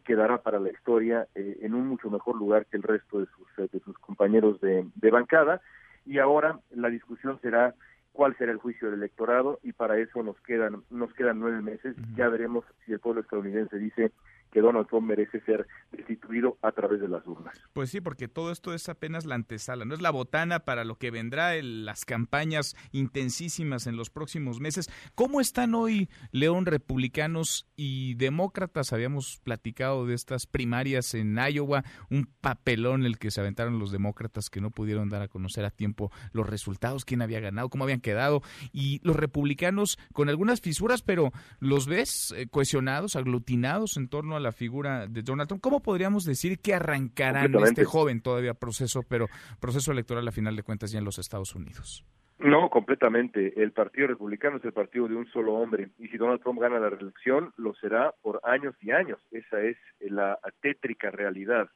quedará 0.06 0.38
para 0.38 0.62
la 0.62 0.72
historia 0.72 1.28
en 1.36 1.74
un 1.74 1.90
mucho 1.90 2.10
mejor 2.10 2.38
lugar 2.38 2.66
que 2.68 2.78
el 2.78 2.84
resto 2.84 3.20
de 3.20 3.26
sus, 3.26 3.70
de 3.70 3.80
sus 3.82 3.98
compañeros 3.98 4.62
de, 4.62 4.86
de 4.96 5.12
bancada, 5.12 5.60
y 6.06 6.20
ahora 6.20 6.60
la 6.72 6.90
discusión 6.90 7.40
será 7.42 7.76
cuál 8.12 8.36
será 8.38 8.52
el 8.52 8.58
juicio 8.58 8.90
del 8.90 9.00
electorado 9.00 9.60
y 9.64 9.74
para 9.74 9.98
eso 9.98 10.22
nos 10.24 10.40
quedan 10.42 10.84
nos 10.90 11.14
quedan 11.14 11.40
nueve 11.40 11.62
meses. 11.62 11.96
Ya 12.16 12.28
veremos 12.30 12.66
si 12.86 12.94
el 12.94 13.00
pueblo 13.00 13.22
estadounidense 13.22 13.78
dice 13.78 14.12
que 14.52 14.62
Donald 14.62 14.88
Trump 14.88 15.08
merece 15.08 15.40
ser 15.42 15.68
destituido 15.92 16.58
a 16.62 16.72
través 16.72 17.02
de 17.02 17.08
las 17.08 17.26
urnas. 17.26 17.56
Pues 17.74 17.90
sí, 17.90 18.02
porque 18.02 18.28
todo 18.28 18.52
esto 18.52 18.74
es 18.74 18.90
apenas 18.90 19.26
la 19.26 19.36
antesala, 19.36 19.86
no 19.86 19.94
es 19.94 20.02
la 20.02 20.12
botana 20.12 20.60
para 20.60 20.84
lo 20.84 20.96
que 20.96 21.12
vendrá, 21.12 21.56
en 21.56 21.86
las 21.86 22.06
campañas 22.06 22.76
intensísimas 22.92 23.88
en 23.88 23.96
los 23.96 24.10
próximos 24.10 24.60
meses. 24.60 24.90
¿Cómo 25.16 25.42
están 25.42 25.74
hoy, 25.76 26.10
León, 26.32 26.66
republicanos 26.66 27.68
y 27.76 28.16
demócratas? 28.16 28.94
Habíamos 28.94 29.40
platicado 29.44 30.06
de 30.06 30.16
estas 30.16 30.48
primarias 30.48 31.14
en 31.14 31.38
Iowa, 31.38 31.84
un 32.10 32.30
papelón 32.42 33.06
el 33.06 33.18
que 33.18 33.32
se 33.32 33.40
aventaron 33.40 33.80
los 33.80 33.92
demócratas 33.92 34.50
que 34.50 34.62
no 34.62 34.72
pudieron 34.72 35.10
dar 35.10 35.22
a 35.22 35.28
conocer 35.28 35.66
a 35.66 35.72
tiempo 35.72 36.12
los 36.34 36.48
resultados, 36.48 37.06
quién 37.06 37.22
había 37.22 37.40
ganado, 37.40 37.70
cómo 37.70 37.86
habían 37.86 38.02
quedado, 38.02 38.42
y 38.72 39.00
los 39.04 39.16
republicanos 39.16 39.98
con 40.14 40.30
algunas 40.30 40.62
fisuras, 40.62 41.02
pero 41.02 41.32
los 41.60 41.88
ves 41.88 42.34
eh, 42.36 42.48
cohesionados, 42.50 43.16
aglutinados 43.16 43.98
en 43.98 44.10
torno 44.10 44.36
a 44.36 44.41
la 44.42 44.52
figura 44.52 45.08
de 45.08 45.22
Donald 45.22 45.48
Trump. 45.48 45.62
¿Cómo 45.62 45.82
podríamos 45.82 46.26
decir 46.26 46.60
que 46.60 46.74
arrancará 46.74 47.46
este 47.64 47.86
joven 47.86 48.22
todavía 48.22 48.54
proceso, 48.54 49.04
pero 49.08 49.28
proceso 49.60 49.92
electoral 49.92 50.28
a 50.28 50.32
final 50.32 50.56
de 50.56 50.64
cuentas 50.64 50.92
ya 50.92 51.00
en 51.00 51.06
los 51.06 51.20
Estados 51.20 51.56
Unidos? 51.56 52.04
No, 52.40 52.70
completamente. 52.70 53.54
El 53.62 53.72
Partido 53.72 54.08
Republicano 54.08 54.58
es 54.58 54.66
el 54.66 54.74
partido 54.74 55.08
de 55.08 55.16
un 55.16 55.28
solo 55.28 55.54
hombre 55.54 55.90
y 56.00 56.08
si 56.08 56.18
Donald 56.18 56.42
Trump 56.42 56.60
gana 56.60 56.80
la 56.80 56.90
reelección, 56.90 57.54
lo 57.58 57.76
será 57.76 58.14
por 58.24 58.42
años 58.44 58.76
y 58.82 58.92
años. 58.92 59.20
Esa 59.32 59.62
es 59.62 59.78
la 60.00 60.40
tétrica 60.62 61.12
realidad. 61.12 61.70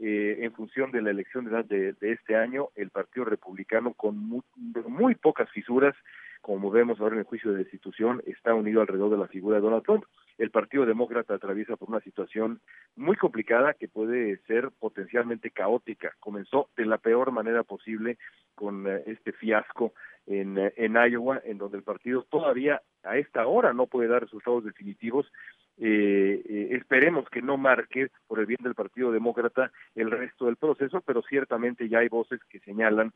Eh, 0.00 0.38
en 0.42 0.52
función 0.52 0.90
de 0.92 1.02
la 1.02 1.10
elección 1.10 1.44
de, 1.44 1.92
de, 1.92 2.12
este 2.12 2.36
año, 2.36 2.68
el 2.76 2.90
Partido 2.90 3.24
Republicano, 3.24 3.94
con 3.94 4.16
muy 4.16 5.14
pocas 5.16 5.50
fisuras, 5.50 5.94
como 6.40 6.70
vemos 6.70 7.00
ahora 7.00 7.14
en 7.14 7.20
el 7.20 7.26
juicio 7.26 7.52
de 7.52 7.58
destitución, 7.58 8.22
está 8.26 8.54
unido 8.54 8.80
alrededor 8.80 9.10
de 9.10 9.18
la 9.18 9.28
figura 9.28 9.56
de 9.56 9.62
Donald 9.62 9.84
Trump. 9.84 10.04
El 10.38 10.50
Partido 10.50 10.86
Demócrata 10.86 11.34
atraviesa 11.34 11.76
por 11.76 11.88
una 11.88 12.00
situación 12.00 12.60
muy 12.94 13.16
complicada 13.16 13.74
que 13.74 13.88
puede 13.88 14.38
ser 14.46 14.70
potencialmente 14.78 15.50
caótica. 15.50 16.12
Comenzó 16.20 16.68
de 16.76 16.86
la 16.86 16.98
peor 16.98 17.32
manera 17.32 17.64
posible 17.64 18.18
con 18.54 18.86
eh, 18.86 19.02
este 19.06 19.32
fiasco 19.32 19.92
en, 20.26 20.58
eh, 20.58 20.72
en 20.76 20.94
Iowa, 20.94 21.40
en 21.44 21.58
donde 21.58 21.78
el 21.78 21.82
partido 21.82 22.24
todavía 22.30 22.82
a 23.02 23.16
esta 23.16 23.46
hora 23.46 23.72
no 23.72 23.86
puede 23.86 24.08
dar 24.08 24.22
resultados 24.22 24.64
definitivos. 24.64 25.26
Eh, 25.80 26.42
eh, 26.48 26.68
esperemos 26.72 27.28
que 27.30 27.40
no 27.40 27.56
marque 27.56 28.08
por 28.26 28.40
el 28.40 28.46
bien 28.46 28.58
del 28.62 28.74
Partido 28.74 29.12
Demócrata 29.12 29.70
el 29.94 30.10
resto 30.10 30.46
del 30.46 30.56
proceso, 30.56 31.00
pero 31.02 31.22
ciertamente 31.22 31.88
ya 31.88 32.00
hay 32.00 32.08
voces 32.08 32.40
que 32.50 32.58
señalan 32.60 33.12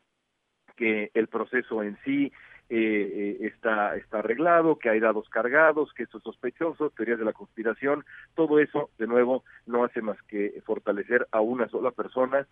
que 0.77 1.11
el 1.13 1.27
proceso 1.27 1.83
en 1.83 1.97
sí 2.05 2.31
eh, 2.69 3.37
está, 3.41 3.95
está 3.95 4.19
arreglado, 4.19 4.77
que 4.77 4.89
hay 4.89 4.99
dados 4.99 5.27
cargados, 5.29 5.93
que 5.93 6.03
esto 6.03 6.17
es 6.17 6.23
sospechoso, 6.23 6.89
teorías 6.91 7.19
de 7.19 7.25
la 7.25 7.33
conspiración, 7.33 8.03
todo 8.35 8.59
eso, 8.59 8.89
de 8.97 9.07
nuevo, 9.07 9.43
no 9.65 9.83
hace 9.83 10.01
más 10.01 10.17
que 10.23 10.61
fortalecer 10.65 11.27
a 11.31 11.41
una 11.41 11.67
sola 11.69 11.91
persona 11.91 12.47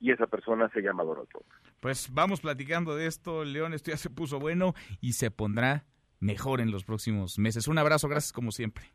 y 0.00 0.12
esa 0.12 0.26
persona 0.26 0.68
se 0.70 0.80
llama 0.80 1.04
Donald 1.04 1.28
Trump. 1.28 1.46
Pues 1.80 2.12
vamos 2.12 2.40
platicando 2.40 2.96
de 2.96 3.06
esto, 3.06 3.44
León, 3.44 3.74
esto 3.74 3.90
ya 3.90 3.96
se 3.96 4.10
puso 4.10 4.38
bueno 4.38 4.74
y 5.00 5.12
se 5.14 5.30
pondrá 5.30 5.84
mejor 6.20 6.60
en 6.60 6.70
los 6.70 6.84
próximos 6.84 7.38
meses. 7.38 7.68
Un 7.68 7.78
abrazo, 7.78 8.08
gracias 8.08 8.32
como 8.32 8.50
siempre. 8.50 8.92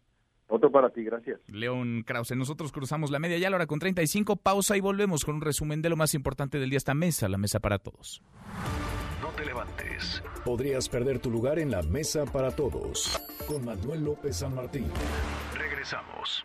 Otro 0.48 0.70
para 0.70 0.90
ti, 0.90 1.04
gracias. 1.04 1.40
León 1.48 2.04
Krause, 2.06 2.36
nosotros 2.36 2.74
cruzamos 2.74 3.10
la 3.10 3.20
media 3.20 3.38
ya 3.38 3.48
a 3.48 3.50
la 3.52 3.56
hora 3.56 3.68
con 3.68 3.80
35, 3.80 4.36
pausa 4.36 4.76
y 4.76 4.82
volvemos 4.82 5.24
con 5.24 5.36
un 5.36 5.42
resumen 5.42 5.82
de 5.82 5.90
lo 5.90 5.96
más 5.96 6.14
importante 6.14 6.60
del 6.60 6.70
día 6.70 6.78
esta 6.78 6.94
mesa, 6.94 7.30
la 7.30 7.38
mesa 7.38 7.62
para 7.62 7.80
todos. 7.80 8.22
No 9.42 9.46
te 9.46 9.46
levantes. 9.46 10.24
Podrías 10.46 10.88
perder 10.88 11.20
tu 11.20 11.32
lugar 11.32 11.58
en 11.58 11.72
la 11.72 11.82
mesa 11.82 12.26
para 12.26 12.52
todos. 12.52 13.20
Con 13.48 13.66
Manuel 13.66 14.04
López 14.04 14.38
San 14.38 14.54
Martín. 14.54 14.86
Regresamos. 15.58 16.44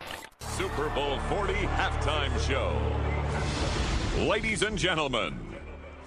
Super 0.57 0.87
Bowl 0.95 1.19
40 1.29 1.67
Halftime 1.77 2.39
Show. 2.39 2.73
Ladies 4.27 4.63
and 4.63 4.77
gentlemen. 4.79 5.46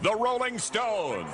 The 0.02 0.12
Rolling 0.12 0.56
Stones. 0.56 1.28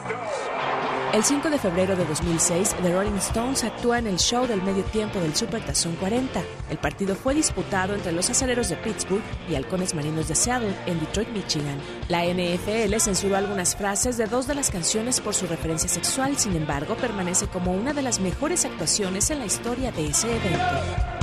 El 1.12 1.22
5 1.22 1.50
de 1.50 1.58
febrero 1.58 1.94
de 1.94 2.04
2006, 2.04 2.74
The 2.82 2.92
Rolling 2.92 3.16
Stones 3.18 3.62
actúa 3.62 4.00
en 4.00 4.08
el 4.08 4.18
show 4.18 4.44
del 4.44 4.60
medio 4.60 4.82
tiempo 4.86 5.20
del 5.20 5.36
Super 5.36 5.64
Tazón 5.64 5.94
40. 5.94 6.42
El 6.68 6.78
partido 6.78 7.14
fue 7.14 7.34
disputado 7.34 7.94
entre 7.94 8.10
los 8.10 8.28
aceleros 8.28 8.68
de 8.68 8.74
Pittsburgh 8.74 9.22
y 9.48 9.54
halcones 9.54 9.94
marinos 9.94 10.26
de 10.26 10.34
Seattle, 10.34 10.74
en 10.86 10.98
Detroit, 10.98 11.28
Michigan. 11.28 11.80
La 12.08 12.24
NFL 12.24 12.96
censuró 12.98 13.36
algunas 13.36 13.76
frases 13.76 14.16
de 14.16 14.26
dos 14.26 14.48
de 14.48 14.56
las 14.56 14.72
canciones 14.72 15.20
por 15.20 15.34
su 15.34 15.46
referencia 15.46 15.88
sexual, 15.88 16.36
sin 16.36 16.56
embargo, 16.56 16.96
permanece 16.96 17.46
como 17.46 17.72
una 17.72 17.92
de 17.92 18.02
las 18.02 18.18
mejores 18.18 18.64
actuaciones 18.64 19.30
en 19.30 19.38
la 19.38 19.46
historia 19.46 19.92
de 19.92 20.08
ese 20.08 20.34
evento. 20.34 21.15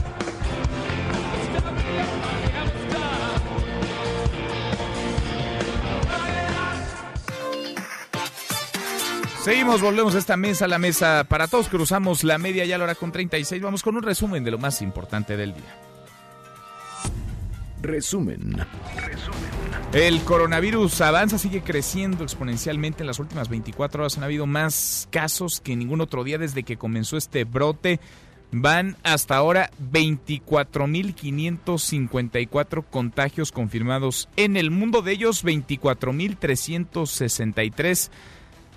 Seguimos, 9.43 9.81
volvemos 9.81 10.15
a 10.15 10.19
esta 10.19 10.37
mesa, 10.37 10.69
la 10.69 10.79
mesa 10.79 11.25
para 11.27 11.49
todos. 11.49 11.67
Cruzamos 11.67 12.23
la 12.23 12.37
media 12.37 12.63
ya 12.63 12.75
a 12.75 12.77
la 12.77 12.85
hora 12.85 12.95
con 12.95 13.11
36. 13.11 13.61
Vamos 13.61 13.83
con 13.83 13.97
un 13.97 14.03
resumen 14.03 14.45
de 14.45 14.51
lo 14.51 14.57
más 14.57 14.81
importante 14.81 15.35
del 15.35 15.53
día. 15.53 15.77
Resumen. 17.81 18.55
El 19.91 20.21
coronavirus 20.21 21.01
avanza, 21.01 21.37
sigue 21.37 21.61
creciendo 21.61 22.23
exponencialmente. 22.23 23.03
En 23.03 23.07
las 23.07 23.19
últimas 23.19 23.49
24 23.49 24.03
horas 24.03 24.17
han 24.17 24.23
habido 24.23 24.45
más 24.45 25.09
casos 25.11 25.59
que 25.59 25.75
ningún 25.75 25.99
otro 25.99 26.23
día 26.23 26.37
desde 26.37 26.63
que 26.63 26.77
comenzó 26.77 27.17
este 27.17 27.43
brote. 27.43 27.99
Van 28.53 28.95
hasta 29.03 29.35
ahora 29.35 29.71
24.554 29.91 32.85
contagios 32.89 33.51
confirmados 33.51 34.29
en 34.37 34.55
el 34.55 34.71
mundo. 34.71 35.01
De 35.01 35.11
ellos, 35.11 35.43
24.363 35.43 38.09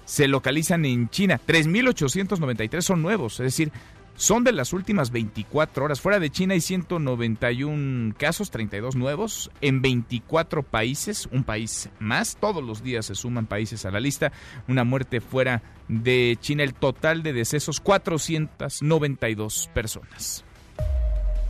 se 0.07 0.29
localizan 0.29 0.87
en 0.87 1.11
China. 1.11 1.39
3.893 1.47 2.81
son 2.81 3.03
nuevos, 3.03 3.35
es 3.41 3.45
decir, 3.45 3.71
son 4.17 4.45
de 4.45 4.53
las 4.53 4.73
últimas 4.73 5.11
24 5.11 5.85
horas. 5.85 6.01
Fuera 6.01 6.19
de 6.19 6.31
China 6.31 6.55
hay 6.55 6.63
191 6.63 8.15
casos, 8.17 8.51
32 8.51 8.97
nuevos, 8.97 9.51
en 9.61 9.83
24 9.83 10.63
países, 10.63 11.29
un 11.31 11.45
país 11.45 11.91
más. 11.99 12.39
Todos 12.41 12.65
los 12.65 12.83
días 12.83 13.05
se 13.07 13.15
suman 13.15 13.47
países 13.47 13.85
a 13.85 13.91
la 13.91 14.01
lista. 14.01 14.33
Una 14.69 14.85
muerte 14.85 15.21
fuera 15.21 15.63
de 15.89 16.39
China, 16.41 16.63
el 16.63 16.73
total 16.73 17.23
de 17.23 17.35
decesos, 17.35 17.81
492 17.81 19.71
personas. 19.75 20.45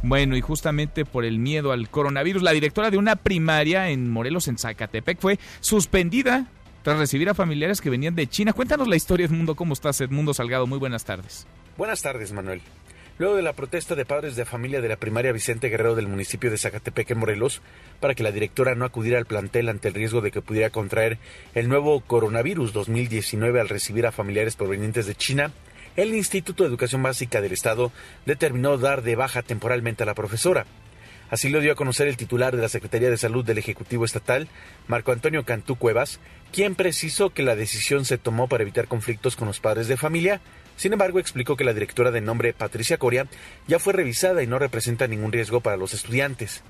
Bueno, 0.02 0.36
y 0.36 0.40
justamente 0.40 1.04
por 1.04 1.24
el 1.24 1.38
miedo 1.38 1.72
al 1.72 1.88
coronavirus, 1.88 2.42
la 2.42 2.52
directora 2.52 2.90
de 2.90 2.98
una 2.98 3.16
primaria 3.16 3.90
en 3.90 4.10
Morelos, 4.10 4.48
en 4.48 4.58
Zacatepec, 4.58 5.20
fue 5.20 5.38
suspendida 5.60 6.46
tras 6.86 7.00
recibir 7.00 7.28
a 7.28 7.34
familiares 7.34 7.80
que 7.80 7.90
venían 7.90 8.14
de 8.14 8.28
China. 8.28 8.52
Cuéntanos 8.52 8.86
la 8.86 8.94
historia, 8.94 9.26
Edmundo. 9.26 9.56
¿Cómo 9.56 9.72
estás, 9.72 10.00
Edmundo 10.00 10.32
Salgado? 10.32 10.68
Muy 10.68 10.78
buenas 10.78 11.04
tardes. 11.04 11.44
Buenas 11.76 12.00
tardes, 12.00 12.30
Manuel. 12.30 12.60
Luego 13.18 13.34
de 13.34 13.42
la 13.42 13.54
protesta 13.54 13.96
de 13.96 14.04
padres 14.04 14.36
de 14.36 14.44
familia 14.44 14.80
de 14.80 14.88
la 14.88 14.94
primaria 14.94 15.32
Vicente 15.32 15.68
Guerrero 15.68 15.96
del 15.96 16.06
municipio 16.06 16.48
de 16.48 16.58
Zacatepec 16.58 17.16
Morelos, 17.16 17.60
para 17.98 18.14
que 18.14 18.22
la 18.22 18.30
directora 18.30 18.76
no 18.76 18.84
acudiera 18.84 19.18
al 19.18 19.26
plantel 19.26 19.68
ante 19.68 19.88
el 19.88 19.94
riesgo 19.94 20.20
de 20.20 20.30
que 20.30 20.42
pudiera 20.42 20.70
contraer 20.70 21.18
el 21.56 21.68
nuevo 21.68 21.98
coronavirus 22.02 22.72
2019 22.72 23.60
al 23.60 23.68
recibir 23.68 24.06
a 24.06 24.12
familiares 24.12 24.54
provenientes 24.54 25.06
de 25.06 25.16
China, 25.16 25.50
el 25.96 26.14
Instituto 26.14 26.62
de 26.62 26.68
Educación 26.68 27.02
Básica 27.02 27.40
del 27.40 27.50
Estado 27.50 27.90
determinó 28.26 28.78
dar 28.78 29.02
de 29.02 29.16
baja 29.16 29.42
temporalmente 29.42 30.04
a 30.04 30.06
la 30.06 30.14
profesora. 30.14 30.66
Así 31.30 31.48
lo 31.48 31.60
dio 31.60 31.72
a 31.72 31.76
conocer 31.76 32.06
el 32.06 32.16
titular 32.16 32.54
de 32.54 32.62
la 32.62 32.68
Secretaría 32.68 33.10
de 33.10 33.16
Salud 33.16 33.44
del 33.44 33.58
Ejecutivo 33.58 34.04
Estatal, 34.04 34.48
Marco 34.86 35.10
Antonio 35.10 35.44
Cantú 35.44 35.76
Cuevas, 35.76 36.20
quien 36.52 36.76
precisó 36.76 37.30
que 37.30 37.42
la 37.42 37.56
decisión 37.56 38.04
se 38.04 38.18
tomó 38.18 38.48
para 38.48 38.62
evitar 38.62 38.86
conflictos 38.86 39.34
con 39.34 39.48
los 39.48 39.58
padres 39.58 39.88
de 39.88 39.96
familia. 39.96 40.40
Sin 40.76 40.92
embargo, 40.92 41.18
explicó 41.18 41.56
que 41.56 41.64
la 41.64 41.74
directora 41.74 42.12
de 42.12 42.20
nombre 42.20 42.52
Patricia 42.52 42.98
Coria 42.98 43.26
ya 43.66 43.78
fue 43.78 43.92
revisada 43.92 44.42
y 44.42 44.46
no 44.46 44.58
representa 44.58 45.08
ningún 45.08 45.32
riesgo 45.32 45.60
para 45.60 45.76
los 45.76 45.94
estudiantes. 45.94 46.62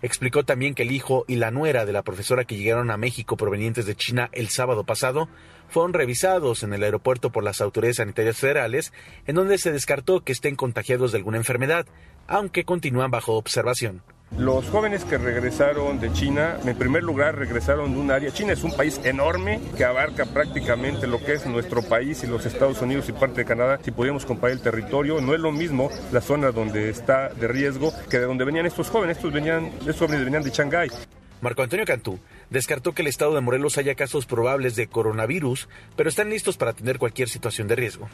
Explicó 0.00 0.44
también 0.44 0.74
que 0.74 0.82
el 0.82 0.92
hijo 0.92 1.24
y 1.26 1.36
la 1.36 1.50
nuera 1.50 1.84
de 1.84 1.92
la 1.92 2.02
profesora 2.02 2.44
que 2.44 2.56
llegaron 2.56 2.90
a 2.90 2.96
México 2.96 3.36
provenientes 3.36 3.84
de 3.86 3.96
China 3.96 4.30
el 4.32 4.48
sábado 4.48 4.84
pasado 4.84 5.28
fueron 5.68 5.92
revisados 5.92 6.62
en 6.62 6.72
el 6.72 6.82
aeropuerto 6.84 7.30
por 7.30 7.44
las 7.44 7.60
autoridades 7.60 7.96
sanitarias 7.96 8.38
federales, 8.38 8.92
en 9.26 9.34
donde 9.34 9.58
se 9.58 9.72
descartó 9.72 10.22
que 10.22 10.32
estén 10.32 10.56
contagiados 10.56 11.12
de 11.12 11.18
alguna 11.18 11.38
enfermedad, 11.38 11.86
aunque 12.26 12.64
continúan 12.64 13.10
bajo 13.10 13.34
observación. 13.34 14.02
Los 14.36 14.68
jóvenes 14.68 15.04
que 15.04 15.18
regresaron 15.18 15.98
de 15.98 16.12
China, 16.12 16.58
en 16.64 16.76
primer 16.76 17.02
lugar, 17.02 17.36
regresaron 17.36 17.92
de 17.92 17.98
un 17.98 18.10
área. 18.10 18.30
China 18.30 18.52
es 18.52 18.62
un 18.62 18.76
país 18.76 19.00
enorme 19.02 19.60
que 19.76 19.84
abarca 19.84 20.26
prácticamente 20.26 21.06
lo 21.06 21.18
que 21.24 21.32
es 21.32 21.46
nuestro 21.46 21.82
país 21.82 22.22
y 22.22 22.26
los 22.26 22.46
Estados 22.46 22.80
Unidos 22.80 23.08
y 23.08 23.12
parte 23.12 23.40
de 23.40 23.44
Canadá. 23.46 23.80
Si 23.82 23.90
podíamos 23.90 24.24
comparar 24.24 24.56
el 24.56 24.62
territorio, 24.62 25.20
no 25.20 25.34
es 25.34 25.40
lo 25.40 25.50
mismo 25.50 25.90
la 26.12 26.20
zona 26.20 26.52
donde 26.52 26.90
está 26.90 27.30
de 27.30 27.48
riesgo 27.48 27.92
que 28.08 28.18
de 28.18 28.26
donde 28.26 28.44
venían 28.44 28.66
estos 28.66 28.90
jóvenes. 28.90 29.16
Estos 29.16 29.32
venían, 29.32 29.72
estos 29.80 29.98
jóvenes 29.98 30.24
venían 30.24 30.42
de 30.44 30.50
Shanghái. 30.50 30.90
Marco 31.40 31.62
Antonio 31.62 31.86
Cantú 31.86 32.18
descartó 32.50 32.92
que 32.92 33.02
el 33.02 33.08
estado 33.08 33.34
de 33.34 33.40
Morelos 33.40 33.78
haya 33.78 33.94
casos 33.94 34.26
probables 34.26 34.76
de 34.76 34.88
coronavirus, 34.88 35.68
pero 35.96 36.08
están 36.08 36.30
listos 36.30 36.56
para 36.56 36.72
atender 36.72 36.98
cualquier 36.98 37.28
situación 37.28 37.66
de 37.66 37.76
riesgo. 37.76 38.08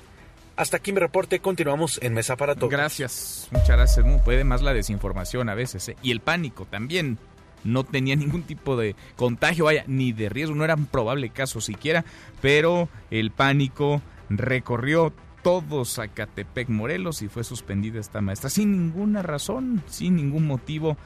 Hasta 0.57 0.77
aquí 0.77 0.93
mi 0.93 1.01
reporte, 1.01 1.41
continuamos 1.41 1.99
en 2.01 2.15
Mesa 2.15 2.37
para 2.37 2.55
Todos. 2.55 2.71
Gracias, 2.71 3.49
muchas 3.51 3.71
gracias. 3.71 4.07
Puede 4.25 4.45
más 4.45 4.63
la 4.63 4.73
desinformación 4.73 5.49
a 5.49 5.55
veces 5.55 5.89
¿eh? 5.89 5.97
y 6.03 6.13
el 6.13 6.21
pánico 6.21 6.65
también. 6.65 7.19
No 7.65 7.83
tenía 7.83 8.15
ningún 8.15 8.43
tipo 8.43 8.77
de 8.77 8.95
contagio, 9.17 9.65
vaya, 9.65 9.85
ni 9.87 10.13
de 10.13 10.29
riesgo, 10.29 10.55
no 10.55 10.65
era 10.65 10.75
un 10.75 10.87
probable 10.87 11.31
caso 11.31 11.61
siquiera, 11.61 12.05
pero 12.43 12.89
el 13.11 13.31
pánico 13.31 14.03
recorrió 14.29 15.13
todo 15.43 15.85
Zacatepec, 15.85 16.69
Morelos 16.69 17.23
y 17.23 17.29
fue 17.29 17.43
suspendida 17.43 17.99
esta 17.99 18.21
maestra 18.21 18.51
sin 18.51 18.73
ninguna 18.73 19.23
razón, 19.23 19.83
sin 19.89 20.17
ningún 20.17 20.47
motivo, 20.47 20.97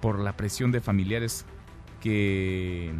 por 0.00 0.18
la 0.18 0.36
presión 0.36 0.72
de 0.72 0.80
familiares 0.80 1.46
que 2.02 2.92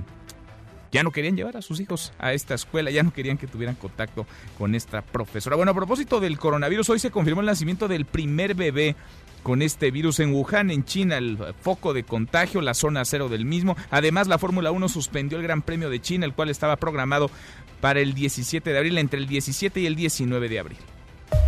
ya 0.95 1.03
no 1.03 1.11
querían 1.11 1.36
llevar 1.36 1.57
a 1.57 1.62
sus 1.62 1.80
hijos 1.80 2.12
a 2.20 2.34
esta 2.34 2.55
escuela, 2.55 2.88
ya 2.88 3.03
no 3.03 3.12
querían 3.12 3.36
que 3.36 3.49
tuvieran 3.49 3.74
contacto 3.74 4.26
con 4.57 4.76
esta 4.76 5.03
profesora. 5.03 5.57
Bueno, 5.57 5.72
a 5.72 5.74
propósito 5.74 6.20
del 6.20 6.38
coronavirus, 6.38 6.88
hoy 6.90 7.01
se 7.01 7.11
confirmó 7.11 7.40
el 7.40 7.49
nacimiento 7.49 7.88
del 7.88 8.05
primer 8.05 8.55
bebé 8.55 8.95
con 9.42 9.61
este 9.61 9.90
virus 9.90 10.20
en 10.20 10.32
Wuhan, 10.32 10.70
en 10.70 10.84
China, 10.84 11.18
el 11.18 11.36
foco 11.61 11.95
de 11.95 12.05
contagio, 12.05 12.61
la 12.61 12.74
zona 12.74 13.05
cero 13.05 13.28
del 13.28 13.45
mismo. 13.45 13.76
Además, 13.90 14.28
la 14.28 14.38
Fórmula 14.38 14.70
1 14.70 14.88
suspendió 14.88 15.36
el 15.36 15.42
Gran 15.42 15.62
Premio 15.62 15.90
de 15.90 16.01
China, 16.01 16.26
el 16.26 16.32
cual 16.32 16.49
estaba 16.49 16.76
programado 16.76 17.28
para 17.80 17.99
el 17.99 18.14
17 18.14 18.70
de 18.70 18.78
abril, 18.78 18.97
entre 18.99 19.18
el 19.18 19.26
17 19.26 19.80
y 19.80 19.86
el 19.86 19.97
19 19.97 20.49
de 20.49 20.59
abril. 20.61 20.78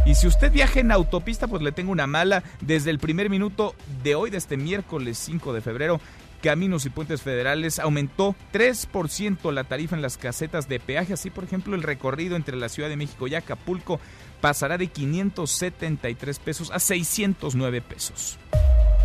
Y 0.07 0.16
si 0.16 0.26
usted 0.26 0.51
viaja 0.51 0.80
en 0.80 0.90
autopista, 0.90 1.47
pues 1.47 1.62
le 1.62 1.70
tengo 1.70 1.92
una 1.92 2.09
mala. 2.09 2.42
Desde 2.61 2.90
el 2.90 2.99
primer 2.99 3.30
minuto 3.30 3.76
de 4.03 4.16
hoy, 4.16 4.30
de 4.30 4.38
este 4.38 4.57
miércoles 4.57 5.18
5 5.18 5.53
de 5.53 5.61
febrero, 5.61 6.01
Caminos 6.43 6.87
y 6.87 6.91
Puentes 6.91 7.22
Federales 7.22 7.78
aumentó 7.78 8.34
3% 8.53 9.53
la 9.53 9.64
tarifa 9.64 9.97
en 9.97 10.03
las 10.03 10.16
casetas 10.16 10.68
de 10.68 10.80
peaje. 10.80 11.12
Así, 11.12 11.30
por 11.30 11.45
ejemplo, 11.45 11.74
el 11.74 11.82
recorrido 11.82 12.37
entre 12.37 12.57
la 12.57 12.68
Ciudad 12.68 12.89
de 12.89 12.97
México 12.97 13.26
y 13.26 13.34
Acapulco 13.34 14.01
pasará 14.41 14.78
de 14.78 14.89
573 14.89 16.39
pesos 16.39 16.70
a 16.70 16.78
609 16.78 17.80
pesos. 17.80 18.39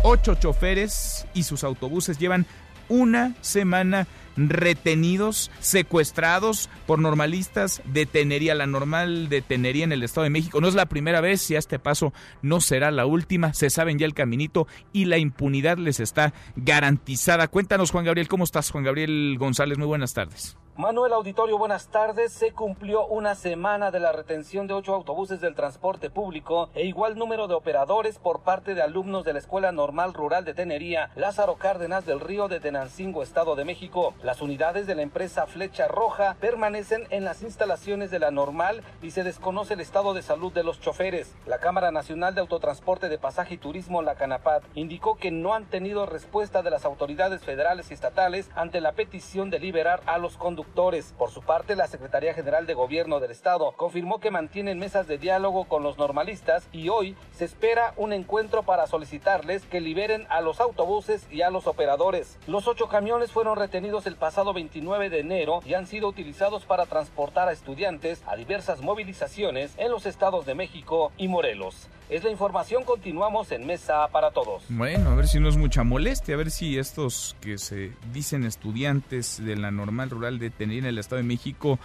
Ocho 0.04 0.34
choferes 0.34 1.26
y 1.34 1.44
sus 1.44 1.64
autobuses 1.64 2.18
llevan 2.18 2.46
una 2.88 3.34
semana 3.40 4.06
retenidos, 4.36 5.50
secuestrados 5.60 6.68
por 6.86 6.98
normalistas 6.98 7.82
de 7.84 8.06
Tenería, 8.06 8.54
la 8.54 8.66
normal 8.66 9.28
de 9.28 9.42
Tenería 9.42 9.84
en 9.84 9.92
el 9.92 10.02
Estado 10.02 10.24
de 10.24 10.30
México. 10.30 10.60
No 10.60 10.68
es 10.68 10.74
la 10.74 10.86
primera 10.86 11.20
vez 11.20 11.50
y 11.50 11.56
a 11.56 11.58
este 11.58 11.78
paso 11.78 12.12
no 12.42 12.60
será 12.60 12.90
la 12.90 13.06
última. 13.06 13.54
Se 13.54 13.70
saben 13.70 13.98
ya 13.98 14.06
el 14.06 14.14
caminito 14.14 14.66
y 14.92 15.06
la 15.06 15.18
impunidad 15.18 15.78
les 15.78 16.00
está 16.00 16.32
garantizada. 16.56 17.48
Cuéntanos, 17.48 17.90
Juan 17.90 18.04
Gabriel, 18.04 18.28
¿cómo 18.28 18.44
estás, 18.44 18.70
Juan 18.70 18.84
Gabriel 18.84 19.36
González? 19.38 19.78
Muy 19.78 19.86
buenas 19.86 20.14
tardes. 20.14 20.56
Manuel 20.74 21.12
Auditorio, 21.12 21.58
buenas 21.58 21.88
tardes. 21.88 22.32
Se 22.32 22.52
cumplió 22.52 23.06
una 23.06 23.34
semana 23.34 23.90
de 23.90 24.00
la 24.00 24.10
retención 24.10 24.66
de 24.66 24.72
ocho 24.72 24.94
autobuses 24.94 25.38
del 25.38 25.54
transporte 25.54 26.08
público 26.08 26.70
e 26.74 26.86
igual 26.86 27.18
número 27.18 27.46
de 27.46 27.52
operadores 27.52 28.18
por 28.18 28.40
parte 28.40 28.74
de 28.74 28.80
alumnos 28.80 29.22
de 29.22 29.34
la 29.34 29.38
Escuela 29.38 29.70
Normal 29.70 30.14
Rural 30.14 30.46
de 30.46 30.54
Tenería, 30.54 31.10
Lázaro 31.14 31.56
Cárdenas 31.56 32.06
del 32.06 32.20
Río 32.20 32.48
de 32.48 32.58
Tenancingo, 32.58 33.22
Estado 33.22 33.54
de 33.54 33.66
México. 33.66 34.14
Las 34.22 34.40
unidades 34.40 34.86
de 34.86 34.94
la 34.94 35.02
empresa 35.02 35.46
Flecha 35.46 35.88
Roja 35.88 36.36
permanecen 36.40 37.06
en 37.10 37.24
las 37.24 37.42
instalaciones 37.42 38.10
de 38.10 38.20
la 38.20 38.30
normal 38.30 38.82
y 39.02 39.10
se 39.10 39.24
desconoce 39.24 39.74
el 39.74 39.80
estado 39.80 40.14
de 40.14 40.22
salud 40.22 40.52
de 40.52 40.62
los 40.62 40.80
choferes. 40.80 41.34
La 41.46 41.58
Cámara 41.58 41.90
Nacional 41.90 42.34
de 42.34 42.40
Autotransporte 42.40 43.08
de 43.08 43.18
Pasaje 43.18 43.54
y 43.54 43.58
Turismo, 43.58 44.00
la 44.00 44.14
Canapat, 44.14 44.62
indicó 44.74 45.16
que 45.16 45.32
no 45.32 45.54
han 45.54 45.64
tenido 45.64 46.06
respuesta 46.06 46.62
de 46.62 46.70
las 46.70 46.84
autoridades 46.84 47.42
federales 47.42 47.90
y 47.90 47.94
estatales 47.94 48.48
ante 48.54 48.80
la 48.80 48.92
petición 48.92 49.50
de 49.50 49.58
liberar 49.58 50.02
a 50.06 50.18
los 50.18 50.36
conductores 50.36 51.14
por 51.18 51.30
su 51.30 51.42
parte, 51.42 51.76
la 51.76 51.86
Secretaría 51.88 52.34
General 52.34 52.66
de 52.66 52.74
Gobierno 52.74 53.20
del 53.20 53.30
Estado 53.30 53.72
confirmó 53.72 54.20
que 54.20 54.30
mantienen 54.30 54.78
mesas 54.78 55.06
de 55.06 55.18
diálogo 55.18 55.64
con 55.64 55.82
los 55.82 55.98
normalistas 55.98 56.68
y 56.72 56.88
hoy 56.88 57.16
se 57.32 57.44
espera 57.44 57.92
un 57.96 58.12
encuentro 58.12 58.62
para 58.62 58.86
solicitarles 58.86 59.64
que 59.66 59.80
liberen 59.80 60.26
a 60.30 60.40
los 60.40 60.60
autobuses 60.60 61.26
y 61.30 61.42
a 61.42 61.50
los 61.50 61.66
operadores. 61.66 62.38
Los 62.46 62.68
ocho 62.68 62.88
camiones 62.88 63.32
fueron 63.32 63.56
retenidos 63.56 64.06
el 64.06 64.11
pasado 64.16 64.52
29 64.52 65.10
de 65.10 65.20
enero 65.20 65.60
y 65.66 65.74
han 65.74 65.86
sido 65.86 66.08
utilizados 66.08 66.64
para 66.64 66.86
transportar 66.86 67.48
a 67.48 67.52
estudiantes 67.52 68.22
a 68.26 68.36
diversas 68.36 68.80
movilizaciones 68.80 69.72
en 69.76 69.90
los 69.90 70.06
estados 70.06 70.46
de 70.46 70.54
México 70.54 71.12
y 71.16 71.28
Morelos. 71.28 71.88
Es 72.08 72.24
la 72.24 72.30
información, 72.30 72.84
continuamos 72.84 73.52
en 73.52 73.66
Mesa 73.66 74.06
para 74.08 74.32
Todos. 74.32 74.64
Bueno, 74.68 75.10
a 75.10 75.14
ver 75.14 75.28
si 75.28 75.40
no 75.40 75.48
es 75.48 75.56
mucha 75.56 75.82
molestia, 75.82 76.34
a 76.34 76.38
ver 76.38 76.50
si 76.50 76.78
estos 76.78 77.36
que 77.40 77.58
se 77.58 77.92
dicen 78.12 78.44
estudiantes 78.44 79.42
de 79.42 79.56
la 79.56 79.70
normal 79.70 80.10
rural 80.10 80.38
de 80.38 80.50
Tener 80.50 80.78
en 80.78 80.86
el 80.86 80.98
Estado 80.98 81.22
de 81.22 81.28
México 81.28 81.78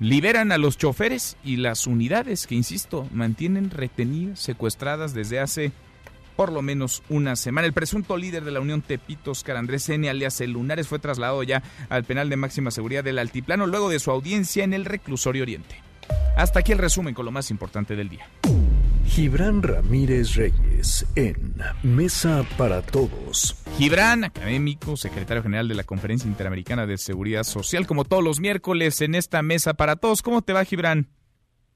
liberan 0.00 0.52
a 0.52 0.58
los 0.58 0.76
choferes 0.76 1.36
y 1.44 1.56
las 1.56 1.86
unidades 1.86 2.46
que, 2.46 2.54
insisto, 2.54 3.06
mantienen 3.12 3.70
retenidas, 3.70 4.40
secuestradas 4.40 5.14
desde 5.14 5.40
hace 5.40 5.72
por 6.36 6.52
lo 6.52 6.62
menos 6.62 7.02
una 7.08 7.36
semana. 7.36 7.66
El 7.66 7.72
presunto 7.72 8.16
líder 8.16 8.44
de 8.44 8.50
la 8.50 8.60
Unión 8.60 8.82
Tepito, 8.82 9.32
Oscar 9.32 9.56
Andrés 9.56 9.88
N., 9.88 10.08
alias 10.08 10.40
El 10.40 10.52
Lunares, 10.52 10.88
fue 10.88 10.98
trasladado 10.98 11.42
ya 11.42 11.62
al 11.88 12.04
penal 12.04 12.28
de 12.28 12.36
máxima 12.36 12.70
seguridad 12.70 13.04
del 13.04 13.18
Altiplano 13.18 13.66
luego 13.66 13.88
de 13.88 13.98
su 13.98 14.10
audiencia 14.10 14.64
en 14.64 14.74
el 14.74 14.84
reclusorio 14.84 15.42
Oriente. 15.42 15.82
Hasta 16.36 16.60
aquí 16.60 16.72
el 16.72 16.78
resumen 16.78 17.14
con 17.14 17.24
lo 17.24 17.30
más 17.30 17.50
importante 17.50 17.96
del 17.96 18.08
día. 18.08 18.28
Gibran 19.06 19.62
Ramírez 19.62 20.34
Reyes 20.34 21.06
en 21.14 21.54
Mesa 21.82 22.44
para 22.56 22.82
Todos. 22.82 23.56
Gibran, 23.78 24.24
académico, 24.24 24.96
secretario 24.96 25.42
general 25.42 25.68
de 25.68 25.74
la 25.74 25.84
Conferencia 25.84 26.26
Interamericana 26.26 26.86
de 26.86 26.98
Seguridad 26.98 27.44
Social, 27.44 27.86
como 27.86 28.04
todos 28.04 28.24
los 28.24 28.40
miércoles 28.40 29.00
en 29.02 29.14
esta 29.14 29.42
Mesa 29.42 29.74
para 29.74 29.96
Todos. 29.96 30.22
¿Cómo 30.22 30.42
te 30.42 30.52
va, 30.52 30.64
Gibran? 30.64 31.08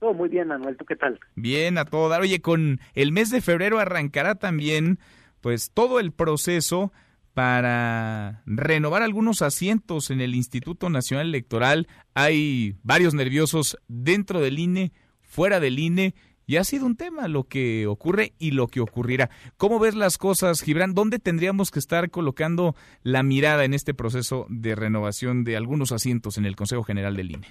Todo 0.00 0.14
muy 0.14 0.28
bien, 0.28 0.48
Manuel. 0.48 0.76
¿Tú 0.76 0.84
qué 0.84 0.96
tal? 0.96 1.18
Bien, 1.34 1.78
a 1.78 1.84
todo. 1.84 2.16
Oye, 2.18 2.40
con 2.40 2.80
el 2.94 3.12
mes 3.12 3.30
de 3.30 3.40
febrero 3.40 3.78
arrancará 3.78 4.36
también, 4.36 4.98
pues, 5.40 5.70
todo 5.72 6.00
el 6.00 6.12
proceso 6.12 6.92
para 7.34 8.42
renovar 8.46 9.02
algunos 9.02 9.42
asientos 9.42 10.10
en 10.10 10.20
el 10.20 10.34
Instituto 10.34 10.90
Nacional 10.90 11.28
Electoral. 11.28 11.86
Hay 12.14 12.76
varios 12.82 13.14
nerviosos 13.14 13.78
dentro 13.86 14.40
del 14.40 14.58
INE, 14.58 14.92
fuera 15.20 15.60
del 15.60 15.78
INE 15.78 16.14
y 16.48 16.56
ha 16.56 16.64
sido 16.64 16.86
un 16.86 16.96
tema 16.96 17.28
lo 17.28 17.44
que 17.44 17.86
ocurre 17.86 18.32
y 18.38 18.52
lo 18.52 18.66
que 18.66 18.80
ocurrirá. 18.80 19.30
¿Cómo 19.56 19.78
ves 19.78 19.94
las 19.94 20.16
cosas, 20.16 20.62
Gibran? 20.62 20.94
¿Dónde 20.94 21.18
tendríamos 21.18 21.70
que 21.70 21.78
estar 21.78 22.10
colocando 22.10 22.74
la 23.02 23.22
mirada 23.22 23.64
en 23.64 23.74
este 23.74 23.94
proceso 23.94 24.46
de 24.48 24.74
renovación 24.74 25.44
de 25.44 25.56
algunos 25.56 25.92
asientos 25.92 26.38
en 26.38 26.46
el 26.46 26.56
Consejo 26.56 26.82
General 26.82 27.14
del 27.14 27.32
INE? 27.32 27.48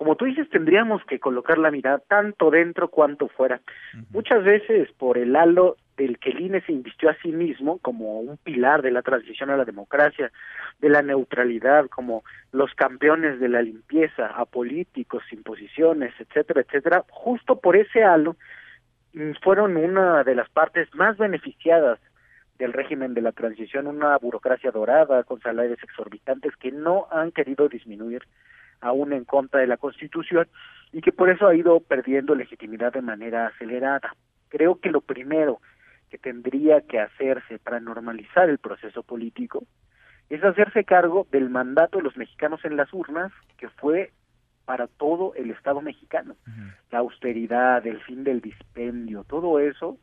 Como 0.00 0.16
tú 0.16 0.24
dices, 0.24 0.48
tendríamos 0.48 1.04
que 1.04 1.20
colocar 1.20 1.58
la 1.58 1.70
mirada 1.70 1.98
tanto 1.98 2.50
dentro 2.50 2.88
cuanto 2.88 3.28
fuera. 3.28 3.60
Muchas 4.08 4.42
veces 4.42 4.90
por 4.92 5.18
el 5.18 5.36
halo 5.36 5.76
del 5.98 6.18
que 6.18 6.30
el 6.30 6.40
INE 6.40 6.62
se 6.62 6.72
invistió 6.72 7.10
a 7.10 7.16
sí 7.20 7.32
mismo 7.32 7.76
como 7.80 8.18
un 8.18 8.38
pilar 8.38 8.80
de 8.80 8.92
la 8.92 9.02
transición 9.02 9.50
a 9.50 9.58
la 9.58 9.66
democracia, 9.66 10.32
de 10.78 10.88
la 10.88 11.02
neutralidad, 11.02 11.84
como 11.88 12.24
los 12.50 12.72
campeones 12.72 13.40
de 13.40 13.50
la 13.50 13.60
limpieza, 13.60 14.28
a 14.28 14.46
políticos, 14.46 15.22
imposiciones, 15.32 16.14
etcétera, 16.18 16.62
etcétera, 16.62 17.04
justo 17.10 17.60
por 17.60 17.76
ese 17.76 18.02
halo 18.02 18.36
mm, 19.12 19.32
fueron 19.42 19.76
una 19.76 20.24
de 20.24 20.34
las 20.34 20.48
partes 20.48 20.88
más 20.94 21.18
beneficiadas 21.18 21.98
del 22.58 22.72
régimen 22.72 23.12
de 23.12 23.20
la 23.20 23.32
transición, 23.32 23.86
una 23.86 24.16
burocracia 24.16 24.70
dorada 24.70 25.24
con 25.24 25.42
salarios 25.42 25.82
exorbitantes 25.82 26.56
que 26.56 26.72
no 26.72 27.06
han 27.10 27.32
querido 27.32 27.68
disminuir 27.68 28.22
aún 28.80 29.12
en 29.12 29.24
contra 29.24 29.60
de 29.60 29.66
la 29.66 29.76
Constitución 29.76 30.48
y 30.92 31.00
que 31.00 31.12
por 31.12 31.30
eso 31.30 31.46
ha 31.46 31.54
ido 31.54 31.80
perdiendo 31.80 32.34
legitimidad 32.34 32.92
de 32.92 33.02
manera 33.02 33.46
acelerada. 33.46 34.14
Creo 34.48 34.80
que 34.80 34.90
lo 34.90 35.00
primero 35.00 35.60
que 36.10 36.18
tendría 36.18 36.80
que 36.80 36.98
hacerse 36.98 37.58
para 37.58 37.80
normalizar 37.80 38.50
el 38.50 38.58
proceso 38.58 39.02
político 39.02 39.64
es 40.28 40.42
hacerse 40.44 40.84
cargo 40.84 41.26
del 41.30 41.50
mandato 41.50 41.98
de 41.98 42.04
los 42.04 42.16
mexicanos 42.16 42.64
en 42.64 42.76
las 42.76 42.92
urnas, 42.92 43.32
que 43.56 43.68
fue 43.68 44.12
para 44.64 44.86
todo 44.86 45.34
el 45.34 45.50
Estado 45.50 45.80
mexicano. 45.80 46.36
La 46.90 47.00
austeridad, 47.00 47.84
el 47.86 48.00
fin 48.02 48.22
del 48.22 48.40
dispendio, 48.40 49.24
todo 49.24 49.58
eso 49.58 49.98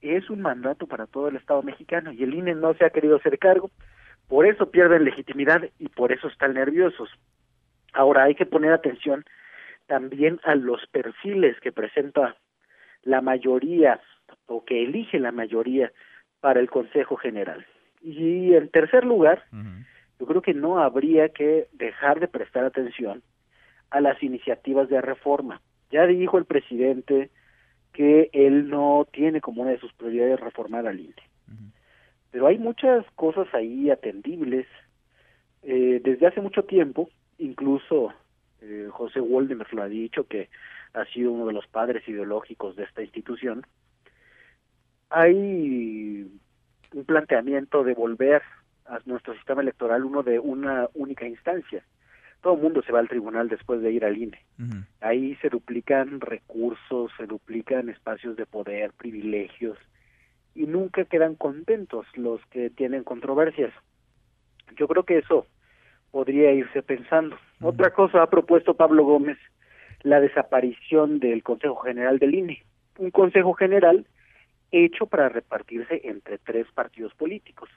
es 0.00 0.30
un 0.30 0.42
mandato 0.42 0.86
para 0.86 1.06
todo 1.06 1.28
el 1.28 1.36
Estado 1.36 1.62
mexicano 1.62 2.12
y 2.12 2.22
el 2.22 2.34
INE 2.34 2.54
no 2.54 2.74
se 2.74 2.84
ha 2.84 2.90
querido 2.90 3.16
hacer 3.16 3.38
cargo, 3.38 3.70
por 4.28 4.46
eso 4.46 4.70
pierden 4.70 5.04
legitimidad 5.04 5.62
y 5.78 5.88
por 5.88 6.12
eso 6.12 6.28
están 6.28 6.54
nerviosos. 6.54 7.08
Ahora 7.94 8.24
hay 8.24 8.34
que 8.34 8.46
poner 8.46 8.72
atención 8.72 9.24
también 9.86 10.40
a 10.44 10.54
los 10.54 10.86
perfiles 10.88 11.58
que 11.60 11.72
presenta 11.72 12.36
la 13.02 13.20
mayoría 13.20 14.00
o 14.46 14.64
que 14.64 14.82
elige 14.82 15.18
la 15.18 15.32
mayoría 15.32 15.92
para 16.40 16.60
el 16.60 16.68
Consejo 16.68 17.16
General. 17.16 17.64
Y 18.02 18.54
en 18.54 18.68
tercer 18.68 19.04
lugar, 19.04 19.44
yo 20.18 20.26
creo 20.26 20.42
que 20.42 20.54
no 20.54 20.78
habría 20.78 21.30
que 21.30 21.68
dejar 21.72 22.20
de 22.20 22.28
prestar 22.28 22.64
atención 22.64 23.22
a 23.90 24.00
las 24.00 24.22
iniciativas 24.22 24.88
de 24.88 25.00
reforma. 25.00 25.60
Ya 25.90 26.06
dijo 26.06 26.36
el 26.36 26.44
presidente 26.44 27.30
que 27.92 28.28
él 28.32 28.68
no 28.68 29.06
tiene 29.12 29.40
como 29.40 29.62
una 29.62 29.70
de 29.70 29.78
sus 29.78 29.92
prioridades 29.94 30.40
reformar 30.40 30.86
al 30.86 31.00
INE. 31.00 31.14
Pero 32.30 32.48
hay 32.48 32.58
muchas 32.58 33.06
cosas 33.14 33.46
ahí 33.54 33.90
atendibles. 33.90 34.66
Eh, 35.62 36.00
desde 36.02 36.26
hace 36.26 36.40
mucho 36.40 36.64
tiempo, 36.64 37.08
incluso 37.38 38.12
eh, 38.60 38.88
José 38.90 39.20
Waldemar 39.20 39.72
lo 39.72 39.82
ha 39.82 39.88
dicho, 39.88 40.26
que 40.26 40.48
ha 40.92 41.04
sido 41.06 41.32
uno 41.32 41.46
de 41.46 41.52
los 41.52 41.66
padres 41.66 42.06
ideológicos 42.08 42.76
de 42.76 42.84
esta 42.84 43.02
institución, 43.02 43.66
hay 45.10 46.30
un 46.92 47.04
planteamiento 47.04 47.84
de 47.84 47.94
volver 47.94 48.42
a 48.86 48.98
nuestro 49.06 49.34
sistema 49.34 49.62
electoral 49.62 50.04
uno 50.04 50.22
de 50.22 50.38
una 50.38 50.88
única 50.94 51.26
instancia. 51.26 51.84
Todo 52.42 52.54
el 52.54 52.60
mundo 52.60 52.82
se 52.82 52.92
va 52.92 53.00
al 53.00 53.08
tribunal 53.08 53.48
después 53.48 53.80
de 53.80 53.90
ir 53.90 54.04
al 54.04 54.18
INE. 54.18 54.38
Ahí 55.00 55.34
se 55.36 55.48
duplican 55.48 56.20
recursos, 56.20 57.10
se 57.16 57.26
duplican 57.26 57.88
espacios 57.88 58.36
de 58.36 58.44
poder, 58.44 58.92
privilegios, 58.92 59.78
y 60.54 60.66
nunca 60.66 61.04
quedan 61.04 61.34
contentos 61.34 62.06
los 62.14 62.44
que 62.46 62.70
tienen 62.70 63.02
controversias. 63.02 63.72
Yo 64.76 64.86
creo 64.88 65.04
que 65.04 65.18
eso 65.18 65.46
podría 66.14 66.52
irse 66.52 66.80
pensando. 66.80 67.36
Otra 67.60 67.92
cosa 67.92 68.22
ha 68.22 68.30
propuesto 68.30 68.74
Pablo 68.74 69.04
Gómez, 69.04 69.36
la 70.02 70.20
desaparición 70.20 71.18
del 71.18 71.42
Consejo 71.42 71.74
General 71.80 72.20
del 72.20 72.36
INE. 72.36 72.62
Un 72.98 73.10
Consejo 73.10 73.52
General 73.54 74.06
hecho 74.70 75.06
para 75.06 75.28
repartirse 75.28 76.02
entre 76.04 76.38
tres 76.38 76.68
partidos 76.72 77.12
políticos. 77.14 77.68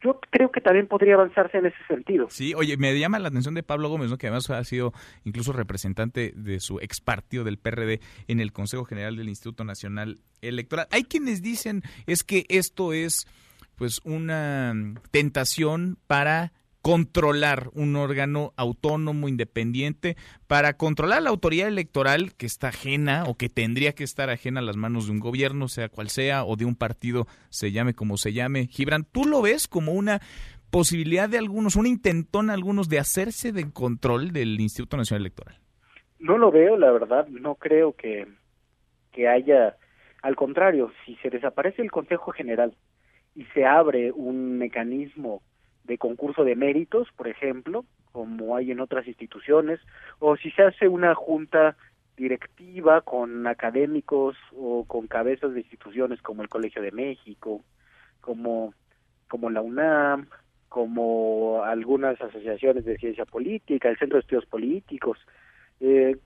Yo 0.00 0.20
creo 0.30 0.52
que 0.52 0.60
también 0.60 0.86
podría 0.86 1.14
avanzarse 1.14 1.58
en 1.58 1.66
ese 1.66 1.84
sentido. 1.88 2.28
Sí, 2.30 2.54
oye, 2.54 2.76
me 2.76 2.96
llama 2.96 3.18
la 3.18 3.28
atención 3.28 3.54
de 3.54 3.64
Pablo 3.64 3.88
Gómez, 3.88 4.10
¿no? 4.10 4.16
que 4.16 4.28
además 4.28 4.48
ha 4.50 4.62
sido 4.62 4.92
incluso 5.24 5.52
representante 5.52 6.32
de 6.36 6.60
su 6.60 6.78
ex 6.78 7.00
partido 7.00 7.42
del 7.42 7.58
PRD 7.58 7.98
en 8.28 8.38
el 8.38 8.52
Consejo 8.52 8.84
General 8.84 9.16
del 9.16 9.28
Instituto 9.28 9.64
Nacional 9.64 10.20
Electoral. 10.40 10.86
Hay 10.92 11.02
quienes 11.02 11.42
dicen 11.42 11.82
es 12.06 12.22
que 12.22 12.44
esto 12.48 12.92
es 12.92 13.26
pues 13.74 14.00
una 14.04 14.72
tentación 15.10 15.98
para 16.06 16.52
controlar 16.82 17.68
un 17.74 17.94
órgano 17.94 18.52
autónomo, 18.56 19.28
independiente, 19.28 20.16
para 20.48 20.76
controlar 20.76 21.22
la 21.22 21.30
autoridad 21.30 21.68
electoral 21.68 22.34
que 22.36 22.46
está 22.46 22.68
ajena 22.68 23.24
o 23.26 23.36
que 23.36 23.48
tendría 23.48 23.92
que 23.92 24.02
estar 24.02 24.30
ajena 24.30 24.60
a 24.60 24.64
las 24.64 24.76
manos 24.76 25.06
de 25.06 25.12
un 25.12 25.20
gobierno, 25.20 25.68
sea 25.68 25.88
cual 25.88 26.08
sea, 26.08 26.44
o 26.44 26.56
de 26.56 26.64
un 26.64 26.74
partido, 26.74 27.26
se 27.50 27.70
llame 27.70 27.94
como 27.94 28.16
se 28.16 28.32
llame. 28.32 28.66
Gibran, 28.66 29.04
¿tú 29.04 29.24
lo 29.24 29.40
ves 29.42 29.68
como 29.68 29.92
una 29.92 30.20
posibilidad 30.70 31.28
de 31.28 31.38
algunos, 31.38 31.76
un 31.76 31.86
intentón 31.86 32.50
algunos 32.50 32.88
de 32.88 32.98
hacerse 32.98 33.52
de 33.52 33.70
control 33.72 34.32
del 34.32 34.60
Instituto 34.60 34.96
Nacional 34.96 35.22
Electoral? 35.22 35.56
No 36.18 36.36
lo 36.36 36.50
veo, 36.50 36.76
la 36.76 36.90
verdad, 36.90 37.28
no 37.28 37.54
creo 37.54 37.94
que, 37.94 38.26
que 39.12 39.28
haya, 39.28 39.76
al 40.20 40.34
contrario, 40.34 40.90
si 41.06 41.14
se 41.16 41.30
desaparece 41.30 41.82
el 41.82 41.92
Consejo 41.92 42.32
General 42.32 42.74
y 43.36 43.44
se 43.54 43.64
abre 43.64 44.10
un 44.12 44.58
mecanismo 44.58 45.42
de 45.84 45.98
concurso 45.98 46.44
de 46.44 46.56
méritos, 46.56 47.08
por 47.16 47.28
ejemplo, 47.28 47.84
como 48.12 48.56
hay 48.56 48.70
en 48.70 48.80
otras 48.80 49.06
instituciones, 49.06 49.80
o 50.18 50.36
si 50.36 50.50
se 50.52 50.62
hace 50.62 50.88
una 50.88 51.14
junta 51.14 51.76
directiva 52.16 53.00
con 53.00 53.46
académicos 53.46 54.36
o 54.56 54.84
con 54.84 55.06
cabezas 55.06 55.54
de 55.54 55.60
instituciones 55.60 56.20
como 56.20 56.42
el 56.42 56.48
Colegio 56.48 56.82
de 56.82 56.92
México, 56.92 57.62
como, 58.20 58.74
como 59.28 59.50
la 59.50 59.62
UNAM, 59.62 60.28
como 60.68 61.62
algunas 61.64 62.20
asociaciones 62.20 62.84
de 62.84 62.96
ciencia 62.96 63.24
política, 63.24 63.88
el 63.88 63.98
Centro 63.98 64.16
de 64.16 64.20
Estudios 64.20 64.46
Políticos. 64.46 65.18
Eh, 65.80 66.16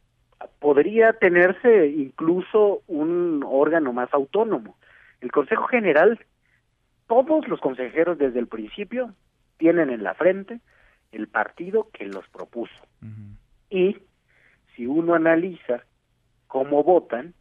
podría 0.61 1.13
tenerse 1.15 1.89
incluso 1.89 2.83
un 2.87 3.45
órgano 3.47 3.93
más 3.93 4.13
autónomo. 4.13 4.77
El 5.21 5.33
Consejo 5.33 5.67
General, 5.67 6.19
todos 7.07 7.49
los 7.49 7.61
consejeros 7.61 8.19
desde 8.19 8.39
el 8.39 8.47
principio 8.47 9.15
tienen 9.59 9.91
en 9.91 10.03
la 10.03 10.15
frente 10.15 10.61
el 11.13 11.29
partido 11.29 11.89
que 11.93 12.07
los 12.07 12.29
propuso. 12.29 12.75
Y 13.71 13.97
si 14.75 14.87
uno 14.87 15.15
analiza 15.15 15.85
cómo 16.47 16.83
votan, 16.83 17.35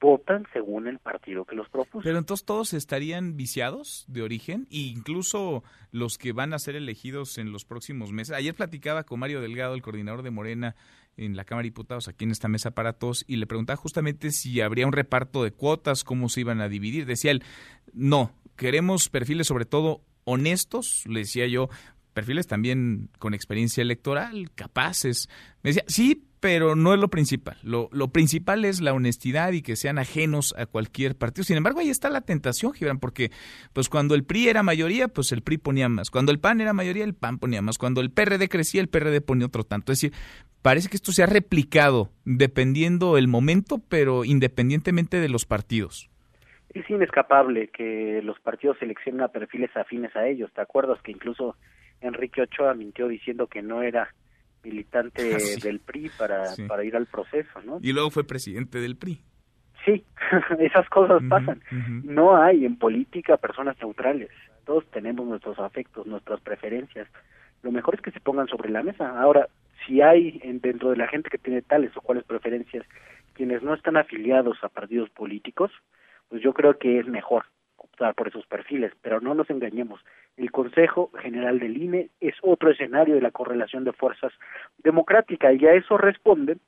votan 0.00 0.46
según 0.52 0.86
el 0.86 0.98
partido 0.98 1.44
que 1.44 1.56
los 1.56 1.68
propuso. 1.68 2.04
Pero 2.04 2.18
entonces 2.18 2.44
todos 2.44 2.74
estarían 2.74 3.36
viciados 3.36 4.04
de 4.08 4.22
origen, 4.22 4.66
e 4.70 4.78
incluso 4.78 5.64
los 5.90 6.18
que 6.18 6.32
van 6.32 6.52
a 6.52 6.58
ser 6.58 6.76
elegidos 6.76 7.38
en 7.38 7.52
los 7.52 7.64
próximos 7.64 8.12
meses. 8.12 8.34
Ayer 8.34 8.54
platicaba 8.54 9.04
con 9.04 9.20
Mario 9.20 9.40
Delgado, 9.40 9.74
el 9.74 9.82
coordinador 9.82 10.22
de 10.22 10.30
Morena 10.30 10.76
en 11.16 11.34
la 11.34 11.44
Cámara 11.44 11.62
de 11.62 11.70
Diputados, 11.70 12.08
aquí 12.08 12.24
en 12.24 12.30
esta 12.30 12.48
mesa 12.48 12.72
para 12.72 12.92
todos, 12.92 13.24
y 13.26 13.36
le 13.36 13.46
preguntaba 13.46 13.76
justamente 13.76 14.30
si 14.30 14.60
habría 14.60 14.86
un 14.86 14.92
reparto 14.92 15.42
de 15.42 15.50
cuotas, 15.50 16.04
cómo 16.04 16.28
se 16.28 16.40
iban 16.40 16.60
a 16.60 16.68
dividir. 16.68 17.06
Decía 17.06 17.30
él, 17.30 17.42
no, 17.94 18.32
queremos 18.56 19.08
perfiles 19.08 19.46
sobre 19.46 19.64
todo 19.64 20.02
honestos, 20.26 21.04
le 21.06 21.20
decía 21.20 21.46
yo, 21.46 21.70
perfiles 22.12 22.46
también 22.46 23.10
con 23.18 23.34
experiencia 23.34 23.82
electoral, 23.82 24.50
capaces. 24.54 25.28
Me 25.62 25.70
decía, 25.70 25.84
sí, 25.86 26.24
pero 26.40 26.74
no 26.74 26.94
es 26.94 27.00
lo 27.00 27.08
principal. 27.08 27.58
Lo, 27.62 27.88
lo, 27.92 28.08
principal 28.08 28.64
es 28.64 28.80
la 28.80 28.92
honestidad 28.92 29.52
y 29.52 29.62
que 29.62 29.76
sean 29.76 29.98
ajenos 29.98 30.54
a 30.56 30.66
cualquier 30.66 31.16
partido. 31.16 31.44
Sin 31.44 31.56
embargo, 31.56 31.80
ahí 31.80 31.90
está 31.90 32.08
la 32.08 32.22
tentación, 32.22 32.72
Gibran, 32.72 32.98
porque 32.98 33.30
pues 33.72 33.88
cuando 33.88 34.14
el 34.14 34.24
PRI 34.24 34.48
era 34.48 34.62
mayoría, 34.62 35.08
pues 35.08 35.30
el 35.32 35.42
PRI 35.42 35.58
ponía 35.58 35.88
más. 35.88 36.10
Cuando 36.10 36.32
el 36.32 36.38
PAN 36.38 36.60
era 36.60 36.72
mayoría, 36.72 37.04
el 37.04 37.14
PAN 37.14 37.38
ponía 37.38 37.62
más. 37.62 37.78
Cuando 37.78 38.00
el 38.00 38.10
PRD 38.10 38.48
crecía, 38.48 38.80
el 38.80 38.88
PRD 38.88 39.20
ponía 39.20 39.46
otro 39.46 39.64
tanto. 39.64 39.92
Es 39.92 40.00
decir, 40.00 40.16
parece 40.62 40.88
que 40.88 40.96
esto 40.96 41.12
se 41.12 41.22
ha 41.22 41.26
replicado 41.26 42.10
dependiendo 42.24 43.18
el 43.18 43.28
momento, 43.28 43.78
pero 43.78 44.24
independientemente 44.24 45.20
de 45.20 45.28
los 45.28 45.44
partidos 45.46 46.08
es 46.80 46.90
inescapable 46.90 47.68
que 47.68 48.20
los 48.22 48.38
partidos 48.40 48.78
seleccionen 48.78 49.22
a 49.22 49.28
perfiles 49.28 49.74
afines 49.76 50.14
a 50.16 50.26
ellos. 50.26 50.52
¿Te 50.52 50.60
acuerdas 50.60 51.00
que 51.02 51.12
incluso 51.12 51.56
Enrique 52.00 52.42
Ochoa 52.42 52.74
mintió 52.74 53.08
diciendo 53.08 53.46
que 53.46 53.62
no 53.62 53.82
era 53.82 54.12
militante 54.62 55.34
ah, 55.34 55.60
del 55.62 55.80
PRI 55.80 56.10
para, 56.18 56.44
para 56.68 56.84
ir 56.84 56.96
al 56.96 57.06
proceso, 57.06 57.62
¿no? 57.64 57.78
Y 57.82 57.92
luego 57.92 58.10
fue 58.10 58.24
presidente 58.24 58.80
del 58.80 58.96
PRI. 58.96 59.20
Sí, 59.84 60.04
esas 60.58 60.88
cosas 60.88 61.22
pasan. 61.28 61.62
No 62.04 62.36
hay 62.36 62.64
en 62.64 62.76
política 62.76 63.36
personas 63.36 63.76
neutrales. 63.80 64.30
Todos 64.64 64.84
tenemos 64.90 65.26
nuestros 65.26 65.58
afectos, 65.60 66.06
nuestras 66.06 66.40
preferencias. 66.40 67.08
Lo 67.62 67.70
mejor 67.70 67.94
es 67.94 68.00
que 68.00 68.10
se 68.10 68.20
pongan 68.20 68.48
sobre 68.48 68.70
la 68.70 68.82
mesa. 68.82 69.20
Ahora, 69.20 69.48
si 69.86 70.02
hay 70.02 70.40
dentro 70.60 70.90
de 70.90 70.96
la 70.96 71.06
gente 71.06 71.30
que 71.30 71.38
tiene 71.38 71.62
tales 71.62 71.96
o 71.96 72.00
cuales 72.00 72.24
preferencias 72.24 72.84
quienes 73.34 73.62
no 73.62 73.74
están 73.74 73.96
afiliados 73.96 74.56
a 74.62 74.68
partidos 74.68 75.08
políticos, 75.10 75.70
pues 76.28 76.42
yo 76.42 76.52
creo 76.52 76.78
que 76.78 76.98
es 76.98 77.06
mejor 77.06 77.44
optar 77.76 78.14
por 78.14 78.28
esos 78.28 78.46
perfiles, 78.46 78.92
pero 79.02 79.20
no 79.20 79.34
nos 79.34 79.48
engañemos. 79.50 80.00
El 80.36 80.50
Consejo 80.50 81.10
General 81.20 81.58
del 81.58 81.76
INE 81.76 82.10
es 82.20 82.34
otro 82.42 82.70
escenario 82.70 83.14
de 83.14 83.20
la 83.20 83.30
correlación 83.30 83.84
de 83.84 83.92
fuerzas 83.92 84.32
democrática 84.78 85.52
y 85.52 85.64
a 85.66 85.74
eso 85.74 85.96
responde 85.96 86.58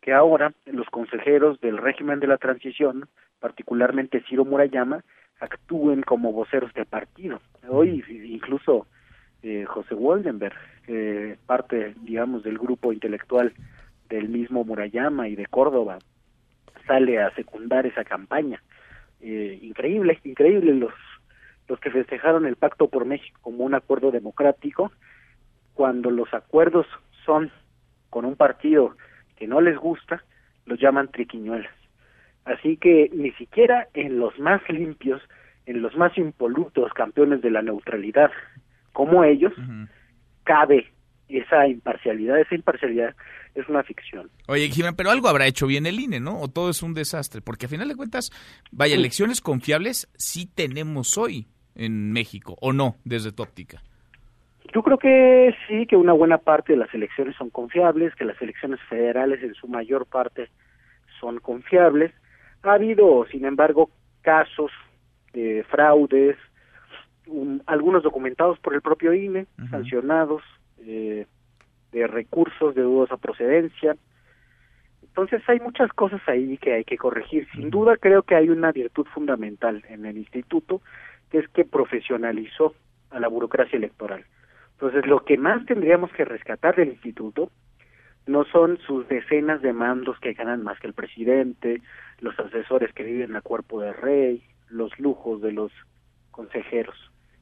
que 0.00 0.12
ahora 0.12 0.52
los 0.66 0.88
consejeros 0.88 1.60
del 1.60 1.76
régimen 1.76 2.20
de 2.20 2.28
la 2.28 2.38
transición, 2.38 3.08
particularmente 3.40 4.22
Ciro 4.28 4.44
Murayama, 4.44 5.02
actúen 5.40 6.02
como 6.02 6.32
voceros 6.32 6.72
del 6.74 6.86
partido. 6.86 7.40
Hoy 7.68 8.04
incluso 8.08 8.86
eh, 9.42 9.64
José 9.66 9.94
Woldenberg, 9.94 10.56
eh, 10.86 11.36
parte, 11.46 11.94
digamos, 12.02 12.42
del 12.42 12.58
grupo 12.58 12.92
intelectual 12.92 13.52
del 14.08 14.28
mismo 14.28 14.64
Murayama 14.64 15.28
y 15.28 15.36
de 15.36 15.46
Córdoba, 15.46 15.98
sale 16.86 17.20
a 17.20 17.30
secundar 17.34 17.86
esa 17.86 18.04
campaña. 18.04 18.62
Eh, 19.20 19.58
increíble, 19.62 20.18
increíble 20.24 20.74
los 20.74 20.92
los 21.68 21.78
que 21.80 21.90
festejaron 21.90 22.46
el 22.46 22.56
Pacto 22.56 22.88
por 22.88 23.04
México 23.04 23.38
como 23.42 23.64
un 23.64 23.74
acuerdo 23.74 24.10
democrático, 24.10 24.90
cuando 25.74 26.10
los 26.10 26.32
acuerdos 26.32 26.86
son 27.24 27.52
con 28.10 28.24
un 28.24 28.36
partido 28.36 28.96
que 29.36 29.46
no 29.46 29.60
les 29.60 29.76
gusta, 29.76 30.24
los 30.64 30.80
llaman 30.80 31.08
triquiñuelas. 31.08 31.72
Así 32.44 32.78
que 32.78 33.10
ni 33.12 33.32
siquiera 33.32 33.88
en 33.92 34.18
los 34.18 34.38
más 34.38 34.66
limpios, 34.70 35.20
en 35.66 35.82
los 35.82 35.94
más 35.96 36.16
impolutos 36.16 36.92
campeones 36.94 37.42
de 37.42 37.50
la 37.50 37.62
neutralidad 37.62 38.30
como 38.94 39.22
ellos, 39.22 39.52
cabe 40.44 40.90
esa 41.28 41.66
imparcialidad, 41.66 42.40
esa 42.40 42.54
imparcialidad 42.54 43.14
es 43.54 43.68
una 43.68 43.82
ficción. 43.82 44.30
Oye, 44.46 44.68
Jimena, 44.68 44.96
pero 44.96 45.10
algo 45.10 45.28
habrá 45.28 45.46
hecho 45.46 45.66
bien 45.66 45.86
el 45.86 46.00
INE, 46.00 46.20
¿no? 46.20 46.40
O 46.40 46.48
todo 46.48 46.70
es 46.70 46.82
un 46.82 46.94
desastre, 46.94 47.40
porque 47.40 47.66
a 47.66 47.68
final 47.68 47.88
de 47.88 47.96
cuentas, 47.96 48.30
vaya, 48.70 48.94
elecciones 48.94 49.40
confiables 49.40 50.08
sí 50.16 50.46
tenemos 50.46 51.18
hoy 51.18 51.46
en 51.74 52.12
México, 52.12 52.56
¿o 52.60 52.72
no, 52.72 52.96
desde 53.04 53.32
tu 53.32 53.42
óptica? 53.42 53.82
Yo 54.74 54.82
creo 54.82 54.98
que 54.98 55.54
sí, 55.66 55.86
que 55.86 55.96
una 55.96 56.12
buena 56.12 56.38
parte 56.38 56.74
de 56.74 56.78
las 56.78 56.92
elecciones 56.92 57.36
son 57.36 57.50
confiables, 57.50 58.14
que 58.14 58.24
las 58.24 58.40
elecciones 58.42 58.80
federales 58.88 59.42
en 59.42 59.54
su 59.54 59.66
mayor 59.66 60.06
parte 60.06 60.50
son 61.20 61.38
confiables. 61.38 62.12
Ha 62.62 62.74
habido, 62.74 63.26
sin 63.30 63.46
embargo, 63.46 63.90
casos 64.20 64.70
de 65.32 65.64
fraudes, 65.70 66.36
algunos 67.66 68.02
documentados 68.02 68.58
por 68.58 68.74
el 68.74 68.82
propio 68.82 69.14
INE, 69.14 69.46
sancionados, 69.70 70.42
eh, 70.80 71.26
de 71.92 72.06
recursos 72.06 72.74
de 72.74 72.82
dudosa 72.82 73.16
procedencia. 73.16 73.96
Entonces 75.02 75.42
hay 75.48 75.60
muchas 75.60 75.92
cosas 75.92 76.20
ahí 76.26 76.58
que 76.58 76.74
hay 76.74 76.84
que 76.84 76.98
corregir. 76.98 77.48
Sin 77.52 77.70
duda 77.70 77.96
creo 77.96 78.22
que 78.22 78.34
hay 78.34 78.50
una 78.50 78.72
virtud 78.72 79.06
fundamental 79.12 79.84
en 79.88 80.06
el 80.06 80.18
instituto, 80.18 80.80
que 81.30 81.38
es 81.38 81.48
que 81.48 81.64
profesionalizó 81.64 82.74
a 83.10 83.20
la 83.20 83.28
burocracia 83.28 83.76
electoral. 83.76 84.24
Entonces, 84.72 85.06
lo 85.06 85.24
que 85.24 85.36
más 85.36 85.66
tendríamos 85.66 86.12
que 86.12 86.24
rescatar 86.24 86.76
del 86.76 86.90
instituto 86.90 87.50
no 88.26 88.44
son 88.44 88.78
sus 88.86 89.08
decenas 89.08 89.60
de 89.62 89.72
mandos 89.72 90.20
que 90.20 90.34
ganan 90.34 90.62
más 90.62 90.78
que 90.78 90.86
el 90.86 90.92
presidente, 90.92 91.82
los 92.20 92.38
asesores 92.38 92.92
que 92.92 93.02
viven 93.02 93.34
a 93.34 93.40
cuerpo 93.40 93.80
de 93.80 93.92
rey, 93.92 94.44
los 94.68 94.96
lujos 95.00 95.40
de 95.40 95.50
los 95.50 95.72
consejeros. 96.30 96.94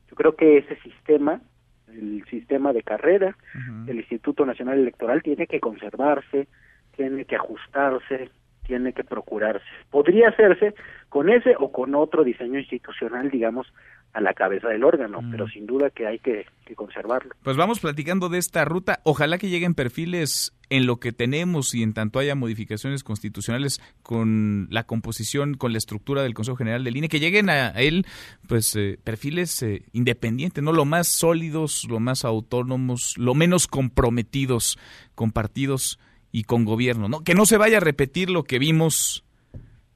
Yo 0.08 0.16
creo 0.16 0.36
que 0.36 0.58
ese 0.58 0.76
sistema, 0.76 1.42
el 1.88 2.24
sistema 2.30 2.72
de 2.72 2.82
carrera 2.82 3.36
del 3.84 3.96
Instituto 3.96 4.44
Nacional 4.44 4.78
Electoral, 4.78 5.22
tiene 5.22 5.46
que 5.46 5.60
conservarse, 5.60 6.48
tiene 6.96 7.24
que 7.24 7.36
ajustarse, 7.36 8.30
tiene 8.66 8.92
que 8.92 9.04
procurarse. 9.04 9.64
Podría 9.90 10.28
hacerse 10.28 10.74
con 11.08 11.30
ese 11.30 11.54
o 11.58 11.70
con 11.70 11.94
otro 11.94 12.24
diseño 12.24 12.58
institucional, 12.58 13.30
digamos, 13.30 13.72
a 14.12 14.20
la 14.20 14.32
cabeza 14.32 14.68
del 14.68 14.82
órgano, 14.82 15.20
mm. 15.20 15.30
pero 15.30 15.46
sin 15.46 15.66
duda 15.66 15.90
que 15.90 16.06
hay 16.06 16.18
que, 16.18 16.46
conservarlo. 16.74 17.34
Pues 17.42 17.56
vamos 17.56 17.80
platicando 17.80 18.28
de 18.28 18.38
esta 18.38 18.64
ruta. 18.64 19.00
Ojalá 19.04 19.38
que 19.38 19.48
lleguen 19.48 19.74
perfiles 19.74 20.55
en 20.70 20.86
lo 20.86 20.98
que 20.98 21.12
tenemos 21.12 21.74
y 21.74 21.82
en 21.82 21.92
tanto 21.92 22.18
haya 22.18 22.34
modificaciones 22.34 23.04
constitucionales 23.04 23.80
con 24.02 24.68
la 24.70 24.84
composición, 24.84 25.54
con 25.54 25.72
la 25.72 25.78
estructura 25.78 26.22
del 26.22 26.34
Consejo 26.34 26.56
General 26.56 26.82
del 26.82 26.96
INE, 26.96 27.08
que 27.08 27.20
lleguen 27.20 27.50
a, 27.50 27.68
él 27.70 28.06
pues 28.48 28.74
eh, 28.76 28.98
perfiles 29.02 29.62
eh, 29.62 29.84
independientes, 29.92 30.62
no 30.62 30.72
lo 30.72 30.84
más 30.84 31.08
sólidos, 31.08 31.84
lo 31.88 32.00
más 32.00 32.24
autónomos, 32.24 33.16
lo 33.16 33.34
menos 33.34 33.66
comprometidos 33.66 34.78
con 35.14 35.32
partidos 35.32 35.98
y 36.32 36.44
con 36.44 36.64
gobierno, 36.64 37.08
¿no? 37.08 37.22
Que 37.22 37.34
no 37.34 37.46
se 37.46 37.56
vaya 37.56 37.78
a 37.78 37.80
repetir 37.80 38.30
lo 38.30 38.44
que 38.44 38.58
vimos 38.58 39.24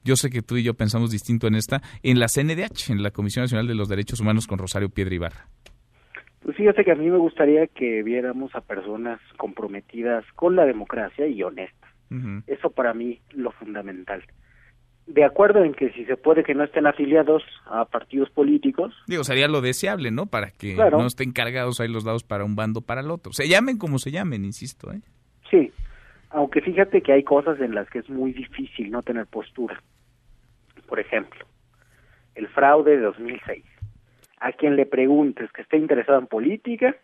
yo 0.03 0.15
sé 0.15 0.29
que 0.29 0.41
tú 0.41 0.57
y 0.57 0.63
yo 0.63 0.73
pensamos 0.73 1.11
distinto 1.11 1.47
en 1.47 1.55
esta, 1.55 1.81
en 2.01 2.19
la 2.19 2.27
CNDH, 2.27 2.89
en 2.89 3.03
la 3.03 3.11
Comisión 3.11 3.43
Nacional 3.43 3.67
de 3.67 3.75
los 3.75 3.87
Derechos 3.87 4.19
Humanos 4.19 4.47
con 4.47 4.57
Rosario 4.57 4.89
Piedra 4.89 5.13
Ibarra. 5.13 5.47
Pues 6.43 6.57
fíjate 6.57 6.83
que 6.83 6.91
a 6.91 6.95
mí 6.95 7.09
me 7.09 7.17
gustaría 7.17 7.67
que 7.67 8.01
viéramos 8.03 8.53
a 8.55 8.61
personas 8.61 9.19
comprometidas 9.37 10.25
con 10.35 10.55
la 10.55 10.65
democracia 10.65 11.27
y 11.27 11.43
honestas. 11.43 11.89
Eso 12.47 12.71
para 12.71 12.93
mí 12.93 13.21
lo 13.31 13.51
fundamental. 13.51 14.23
De 15.07 15.23
acuerdo 15.23 15.63
en 15.63 15.73
que 15.73 15.91
si 15.91 16.05
se 16.05 16.17
puede 16.17 16.43
que 16.43 16.53
no 16.53 16.63
estén 16.63 16.85
afiliados 16.85 17.41
a 17.65 17.85
partidos 17.85 18.29
políticos. 18.29 18.93
Digo, 19.07 19.23
sería 19.23 19.47
lo 19.47 19.61
deseable, 19.61 20.11
¿no? 20.11 20.25
Para 20.25 20.51
que 20.51 20.75
no 20.75 21.05
estén 21.05 21.31
cargados 21.31 21.79
ahí 21.79 21.87
los 21.87 22.03
dados 22.03 22.23
para 22.23 22.43
un 22.43 22.55
bando 22.55 22.81
para 22.81 23.01
el 23.01 23.11
otro. 23.11 23.31
Se 23.31 23.47
llamen 23.47 23.77
como 23.77 23.97
se 23.97 24.11
llamen, 24.11 24.43
insisto, 24.43 24.91
¿eh? 24.91 25.01
Sí, 25.49 25.71
aunque 26.31 26.61
fíjate 26.61 27.01
que 27.01 27.13
hay 27.13 27.23
cosas 27.23 27.59
en 27.61 27.75
las 27.75 27.89
que 27.89 27.99
es 27.99 28.09
muy 28.09 28.33
difícil 28.33 28.91
no 28.91 29.01
tener 29.03 29.27
postura. 29.27 29.81
Por 30.87 30.99
ejemplo, 30.99 31.45
el 32.35 32.47
fraude 32.49 32.97
de 32.97 33.03
2006. 33.03 33.63
A 34.41 34.51
quien 34.51 34.75
le 34.75 34.85
preguntes 34.85 35.51
que 35.53 35.61
esté 35.61 35.77
interesado 35.77 36.19
en 36.19 36.27
política, 36.27 36.95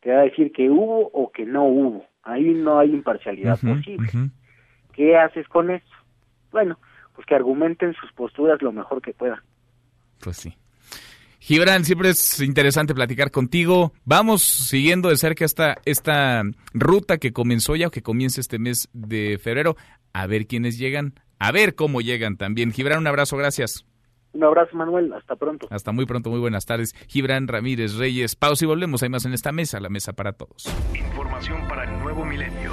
te 0.00 0.12
va 0.12 0.20
a 0.20 0.24
decir 0.24 0.52
que 0.52 0.70
hubo 0.70 1.08
o 1.12 1.32
que 1.32 1.44
no 1.44 1.64
hubo. 1.64 2.06
Ahí 2.22 2.54
no 2.54 2.78
hay 2.78 2.90
imparcialidad 2.90 3.58
posible. 3.58 4.08
¿Qué 4.92 5.16
haces 5.16 5.48
con 5.48 5.70
eso? 5.70 5.86
Bueno, 6.52 6.78
pues 7.14 7.26
que 7.26 7.34
argumenten 7.34 7.94
sus 7.94 8.12
posturas 8.12 8.62
lo 8.62 8.72
mejor 8.72 9.02
que 9.02 9.12
puedan. 9.12 9.40
Pues 10.20 10.36
sí. 10.36 10.54
Gibran, 11.38 11.84
siempre 11.84 12.10
es 12.10 12.40
interesante 12.40 12.94
platicar 12.94 13.32
contigo. 13.32 13.92
Vamos 14.04 14.42
siguiendo 14.42 15.08
de 15.08 15.16
cerca 15.16 15.44
esta, 15.44 15.78
esta 15.84 16.42
ruta 16.72 17.18
que 17.18 17.32
comenzó 17.32 17.74
ya 17.74 17.88
o 17.88 17.90
que 17.90 18.02
comienza 18.02 18.40
este 18.40 18.60
mes 18.60 18.88
de 18.92 19.38
febrero. 19.42 19.76
A 20.12 20.28
ver 20.28 20.46
quiénes 20.46 20.78
llegan, 20.78 21.14
a 21.40 21.50
ver 21.50 21.74
cómo 21.74 22.00
llegan 22.00 22.36
también. 22.36 22.70
Gibran, 22.70 23.00
un 23.00 23.08
abrazo, 23.08 23.36
gracias. 23.36 23.84
Un 24.32 24.44
abrazo, 24.44 24.76
Manuel. 24.76 25.12
Hasta 25.12 25.36
pronto. 25.36 25.66
Hasta 25.70 25.92
muy 25.92 26.06
pronto, 26.06 26.30
muy 26.30 26.40
buenas 26.40 26.64
tardes. 26.66 26.94
Gibran 27.08 27.48
Ramírez 27.48 27.96
Reyes. 27.96 28.36
Pausa 28.36 28.64
y 28.64 28.68
volvemos. 28.68 29.02
Hay 29.02 29.08
más 29.08 29.24
en 29.24 29.34
esta 29.34 29.52
mesa, 29.52 29.80
la 29.80 29.88
mesa 29.88 30.12
para 30.12 30.32
todos. 30.32 30.66
Información 30.94 31.68
para 31.68 31.84
el 31.84 31.98
nuevo 32.02 32.24
milenio. 32.24 32.72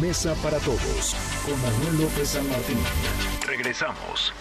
Mesa 0.00 0.34
para 0.42 0.58
todos. 0.58 1.16
Con 1.46 1.60
Manuel 1.62 2.02
López 2.02 2.28
San 2.28 2.48
Martín. 2.48 2.78
Regresamos. 3.46 4.32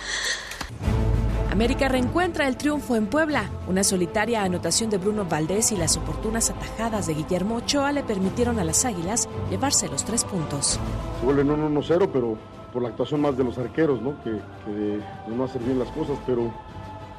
América 1.52 1.90
reencuentra 1.90 2.48
el 2.48 2.56
triunfo 2.56 2.96
en 2.96 3.08
Puebla. 3.08 3.50
Una 3.68 3.84
solitaria 3.84 4.44
anotación 4.44 4.90
de 4.90 4.98
Bruno 4.98 5.26
Valdés 5.26 5.74
y 5.74 5.78
las 5.78 5.98
oportunas 5.98 6.50
atajadas 6.50 7.08
de 7.08 7.14
Guillermo 7.14 7.58
Ochoa 7.58 7.92
le 7.92 8.04
permitieron 8.04 8.58
a 8.58 8.64
las 8.64 8.86
Águilas 8.86 9.28
llevarse 9.50 9.90
los 9.90 10.06
tres 10.06 10.24
puntos. 10.24 10.80
Se 11.20 11.26
vuelven 11.26 11.52
un 11.52 11.76
1-0, 11.76 12.10
pero 12.12 12.38
por 12.72 12.82
la 12.82 12.90
actuación 12.90 13.22
más 13.22 13.38
de 13.38 13.44
los 13.44 13.58
arqueros, 13.58 14.02
¿no? 14.02 14.16
Que, 14.24 14.32
de 14.32 15.02
no 15.36 15.44
hacer 15.44 15.62
bien 15.64 15.80
las 15.80 15.90
cosas, 15.90 16.18
pero, 16.26 16.52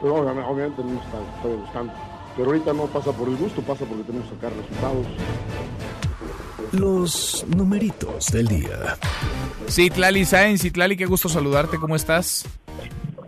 obviamente 0.00 0.82
no 0.82 1.00
está, 1.00 1.20
está 1.36 1.48
gustando. 1.48 1.92
Pero 2.36 2.48
ahorita 2.48 2.72
no 2.72 2.86
pasa 2.86 3.12
por 3.12 3.28
el 3.28 3.36
gusto, 3.36 3.60
pasa 3.62 3.84
porque 3.84 4.04
tenemos 4.04 4.28
que 4.28 4.34
sacar 4.36 4.52
resultados. 4.52 5.06
Los 6.72 7.44
numeritos 7.48 8.26
del 8.32 8.48
día. 8.48 8.96
Citlali 9.68 10.24
Sáenz, 10.24 10.62
Citlali, 10.62 10.96
qué 10.96 11.04
gusto 11.06 11.28
saludarte, 11.28 11.78
¿cómo 11.78 11.96
estás? 11.96 12.46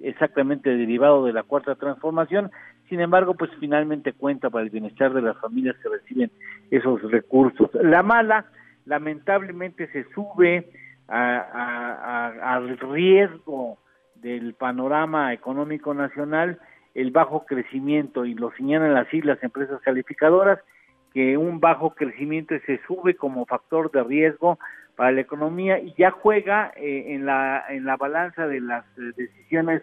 exactamente 0.00 0.76
derivado 0.76 1.24
de 1.24 1.32
la 1.32 1.42
cuarta 1.42 1.74
transformación, 1.74 2.52
sin 2.88 3.00
embargo, 3.00 3.34
pues 3.34 3.50
finalmente 3.58 4.12
cuenta 4.12 4.48
para 4.48 4.64
el 4.64 4.70
bienestar 4.70 5.12
de 5.12 5.22
las 5.22 5.36
familias 5.38 5.76
que 5.82 5.88
reciben 5.88 6.30
esos 6.70 7.02
recursos. 7.10 7.68
La 7.74 8.02
mala, 8.02 8.46
lamentablemente, 8.86 9.88
se 9.88 10.04
sube 10.14 10.70
al 11.08 12.78
riesgo 12.78 13.78
del 14.14 14.54
panorama 14.54 15.32
económico 15.32 15.94
nacional, 15.94 16.58
el 16.94 17.10
bajo 17.10 17.44
crecimiento, 17.44 18.24
y 18.24 18.34
lo 18.34 18.52
señalan 18.52 18.94
las 18.94 19.12
islas 19.12 19.42
empresas 19.42 19.80
calificadoras, 19.82 20.60
que 21.12 21.36
un 21.36 21.60
bajo 21.60 21.94
crecimiento 21.94 22.54
se 22.66 22.80
sube 22.86 23.14
como 23.14 23.46
factor 23.46 23.90
de 23.90 24.02
riesgo 24.04 24.58
para 24.96 25.12
la 25.12 25.20
economía 25.20 25.78
y 25.78 25.94
ya 25.96 26.10
juega 26.10 26.72
eh, 26.76 27.14
en 27.14 27.24
la 27.24 27.64
en 27.68 27.84
la 27.84 27.96
balanza 27.96 28.46
de 28.46 28.60
las 28.60 28.84
eh, 28.98 29.12
decisiones 29.16 29.82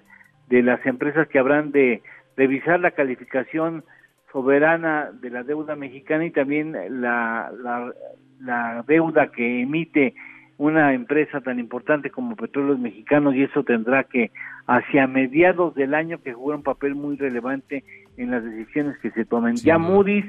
de 0.50 0.62
las 0.62 0.86
empresas 0.86 1.28
que 1.28 1.40
habrán 1.40 1.72
de 1.72 2.02
revisar 2.36 2.80
la 2.80 2.92
calificación 2.92 3.84
soberana 4.32 5.12
de 5.14 5.30
la 5.30 5.44
deuda 5.44 5.76
mexicana 5.76 6.26
y 6.26 6.32
también 6.32 6.74
la, 7.02 7.52
la, 7.64 7.94
la 8.42 8.84
deuda 8.86 9.32
que 9.32 9.62
emite 9.62 10.14
una 10.58 10.94
empresa 10.94 11.42
tan 11.42 11.60
importante 11.60 12.10
como 12.10 12.36
Petróleos 12.36 12.80
Mexicanos 12.80 13.36
y 13.36 13.44
eso 13.44 13.64
tendrá 13.64 14.04
que 14.04 14.32
hacia 14.68 15.08
mediados 15.08 15.76
del 15.76 15.94
año 15.94 16.22
que 16.22 16.34
jugar 16.34 16.58
un 16.58 16.64
papel 16.64 16.96
muy 16.96 17.18
relevante 17.18 17.84
en 18.18 18.32
las 18.32 18.44
decisiones 18.44 18.98
que 19.00 19.12
se 19.12 19.26
tomen. 19.26 19.56
ya 19.56 19.78
Moody's 19.78 20.26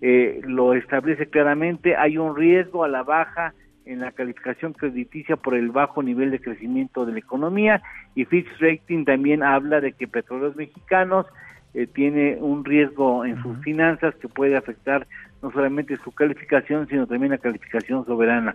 eh, 0.00 0.40
lo 0.44 0.74
establece 0.74 1.28
claramente, 1.28 1.96
hay 1.96 2.18
un 2.18 2.36
riesgo 2.36 2.84
a 2.84 2.88
la 2.88 3.02
baja 3.02 3.54
en 3.86 4.00
la 4.00 4.12
calificación 4.12 4.72
crediticia 4.72 5.36
por 5.36 5.54
el 5.54 5.70
bajo 5.70 6.02
nivel 6.02 6.30
de 6.30 6.40
crecimiento 6.40 7.04
de 7.04 7.12
la 7.12 7.18
economía 7.18 7.82
y 8.14 8.24
Fitch 8.24 8.48
Rating 8.58 9.04
también 9.04 9.42
habla 9.42 9.80
de 9.80 9.92
que 9.92 10.08
Petróleos 10.08 10.56
Mexicanos 10.56 11.26
eh, 11.74 11.86
tiene 11.86 12.36
un 12.40 12.64
riesgo 12.64 13.24
en 13.24 13.42
sus 13.42 13.58
finanzas 13.58 14.14
que 14.16 14.28
puede 14.28 14.56
afectar 14.56 15.06
no 15.42 15.50
solamente 15.50 15.96
su 15.98 16.12
calificación, 16.12 16.86
sino 16.88 17.06
también 17.06 17.32
la 17.32 17.38
calificación 17.38 18.06
soberana. 18.06 18.54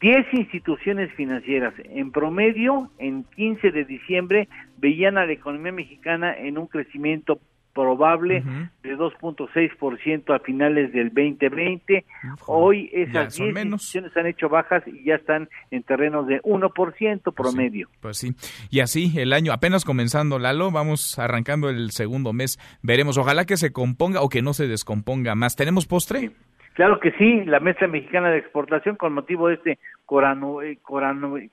Diez 0.00 0.26
instituciones 0.32 1.12
financieras 1.12 1.74
en 1.84 2.12
promedio 2.12 2.90
en 2.98 3.24
15 3.24 3.70
de 3.72 3.84
diciembre 3.84 4.48
veían 4.78 5.18
a 5.18 5.26
la 5.26 5.32
economía 5.32 5.72
mexicana 5.72 6.34
en 6.34 6.56
un 6.56 6.66
crecimiento 6.66 7.40
probable 7.74 8.42
de 8.82 8.96
2.6% 8.96 10.34
a 10.34 10.38
finales 10.38 10.92
del 10.92 11.08
2020. 11.08 12.04
Hoy 12.46 12.88
esas 12.92 13.36
10 13.36 13.48
instituciones 13.48 14.16
han 14.16 14.26
hecho 14.26 14.48
bajas 14.48 14.82
y 14.86 15.04
ya 15.04 15.16
están 15.16 15.48
en 15.70 15.82
terrenos 15.82 16.26
de 16.26 16.40
1% 16.42 17.34
promedio. 17.34 17.88
Pues 18.00 18.18
sí, 18.18 18.34
y 18.70 18.80
así 18.80 19.12
el 19.18 19.32
año 19.32 19.52
apenas 19.52 19.84
comenzando, 19.84 20.38
Lalo, 20.38 20.70
vamos 20.70 21.18
arrancando 21.18 21.68
el 21.68 21.90
segundo 21.90 22.32
mes. 22.32 22.58
Veremos, 22.82 23.18
ojalá 23.18 23.44
que 23.44 23.56
se 23.56 23.72
componga 23.72 24.22
o 24.22 24.28
que 24.28 24.42
no 24.42 24.54
se 24.54 24.68
descomponga 24.68 25.34
más. 25.34 25.56
¿Tenemos 25.56 25.86
postre? 25.86 26.30
Claro 26.74 26.98
que 26.98 27.12
sí, 27.12 27.44
la 27.44 27.60
Mesa 27.60 27.86
Mexicana 27.86 28.30
de 28.30 28.38
Exportación 28.38 28.96
con 28.96 29.12
motivo 29.12 29.46
de 29.46 29.54
este 29.54 29.78
corano, 30.06 30.60
eh, 30.60 30.78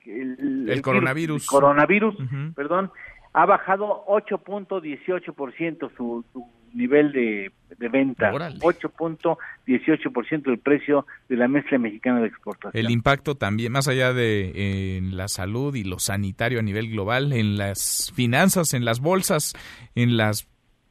el, 0.05 0.81
coronavirus, 0.81 1.45
coronavirus 1.45 2.15
perdón, 2.55 2.91
ha 3.33 3.45
bajado 3.45 4.03
8.18% 4.07 5.95
su, 5.95 6.25
su 6.33 6.45
nivel 6.73 7.11
de, 7.11 7.51
de 7.77 7.89
venta, 7.89 8.31
8.18% 8.31 10.43
del 10.43 10.57
precio 10.59 11.05
de 11.29 11.37
la 11.37 11.47
mezcla 11.47 11.77
mexicana 11.77 12.21
de 12.21 12.27
exportación. 12.27 12.85
El 12.85 12.91
impacto 12.91 13.35
también, 13.35 13.71
más 13.71 13.87
allá 13.87 14.11
de 14.13 14.97
en 14.97 15.15
la 15.17 15.27
salud 15.27 15.75
y 15.75 15.83
lo 15.83 15.99
sanitario 15.99 16.59
a 16.59 16.63
nivel 16.63 16.89
global, 16.89 17.33
en 17.33 17.57
las 17.57 18.11
finanzas, 18.15 18.73
en 18.73 18.85
las 18.85 18.99
bolsas, 18.99 19.53
en 19.95 20.17
las 20.17 20.47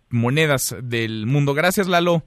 monedas 0.09 0.77
del 0.83 1.27
mundo. 1.27 1.55
Gracias, 1.55 1.89
Lalo. 1.89 2.23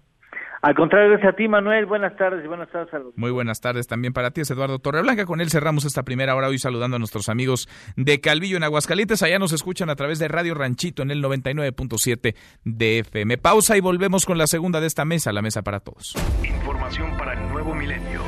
Al 0.63 0.75
contrario, 0.75 1.09
gracias 1.09 1.33
a 1.33 1.35
ti, 1.35 1.49
Manuel. 1.49 1.85
Buenas 1.85 2.15
tardes 2.15 2.45
y 2.45 2.47
buenas 2.47 2.71
tardes 2.71 2.93
a 2.93 2.99
los... 2.99 3.17
Muy 3.17 3.31
buenas 3.31 3.59
tardes 3.59 3.85
también 3.85 4.13
para 4.13 4.31
ti, 4.31 4.39
es 4.39 4.49
Eduardo 4.49 4.79
Torreblanca. 4.79 5.25
Con 5.25 5.41
él 5.41 5.49
cerramos 5.49 5.83
esta 5.83 6.03
primera 6.03 6.37
hora 6.37 6.47
hoy 6.47 6.57
saludando 6.57 6.95
a 6.95 6.99
nuestros 6.99 7.27
amigos 7.27 7.67
de 7.97 8.21
Calvillo 8.21 8.55
en 8.55 8.63
Aguascalientes. 8.63 9.21
Allá 9.23 9.39
nos 9.39 9.51
escuchan 9.51 9.89
a 9.89 9.97
través 9.97 10.19
de 10.19 10.29
Radio 10.29 10.53
Ranchito 10.53 11.03
en 11.03 11.11
el 11.11 11.21
99.7 11.21 12.35
de 12.63 12.99
FM. 12.99 13.37
Pausa 13.39 13.75
y 13.75 13.81
volvemos 13.81 14.25
con 14.25 14.37
la 14.37 14.47
segunda 14.47 14.79
de 14.79 14.87
esta 14.87 15.03
mesa, 15.03 15.33
la 15.33 15.41
mesa 15.41 15.63
para 15.63 15.81
todos. 15.81 16.15
Información 16.41 17.17
para 17.17 17.33
el 17.33 17.49
nuevo 17.49 17.75
milenio. 17.75 18.21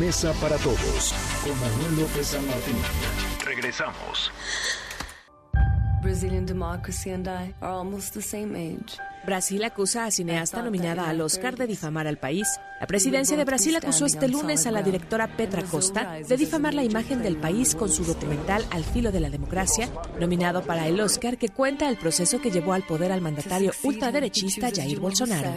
Mesa 0.00 0.32
para 0.40 0.56
todos 0.56 1.14
con 1.44 1.54
Manuel 1.60 2.00
López 2.00 2.26
San 2.26 2.44
Martín. 2.44 2.74
Regresamos. 3.46 4.32
Brasil 9.24 9.64
acusa 9.64 10.04
a 10.04 10.10
cineasta 10.10 10.62
nominada 10.62 11.08
al 11.08 11.20
Oscar 11.20 11.56
de 11.56 11.68
difamar 11.68 12.08
al 12.08 12.18
país. 12.18 12.48
La 12.80 12.88
presidencia 12.88 13.36
de 13.36 13.44
Brasil 13.44 13.76
acusó 13.76 14.06
este 14.06 14.26
lunes 14.28 14.66
a 14.66 14.72
la 14.72 14.82
directora 14.82 15.28
Petra 15.28 15.62
Costa 15.62 16.18
de 16.26 16.36
difamar 16.36 16.74
la 16.74 16.82
imagen 16.82 17.22
del 17.22 17.36
país 17.36 17.76
con 17.76 17.88
su 17.88 18.04
documental 18.04 18.64
Al 18.70 18.82
filo 18.82 19.12
de 19.12 19.20
la 19.20 19.30
democracia, 19.30 19.88
nominado 20.18 20.62
para 20.62 20.88
el 20.88 21.00
Oscar 21.00 21.38
que 21.38 21.50
cuenta 21.50 21.88
el 21.88 21.96
proceso 21.96 22.40
que 22.40 22.50
llevó 22.50 22.72
al 22.72 22.82
poder 22.82 23.12
al 23.12 23.20
mandatario 23.20 23.72
ultraderechista 23.84 24.70
Jair 24.74 24.98
Bolsonaro. 24.98 25.54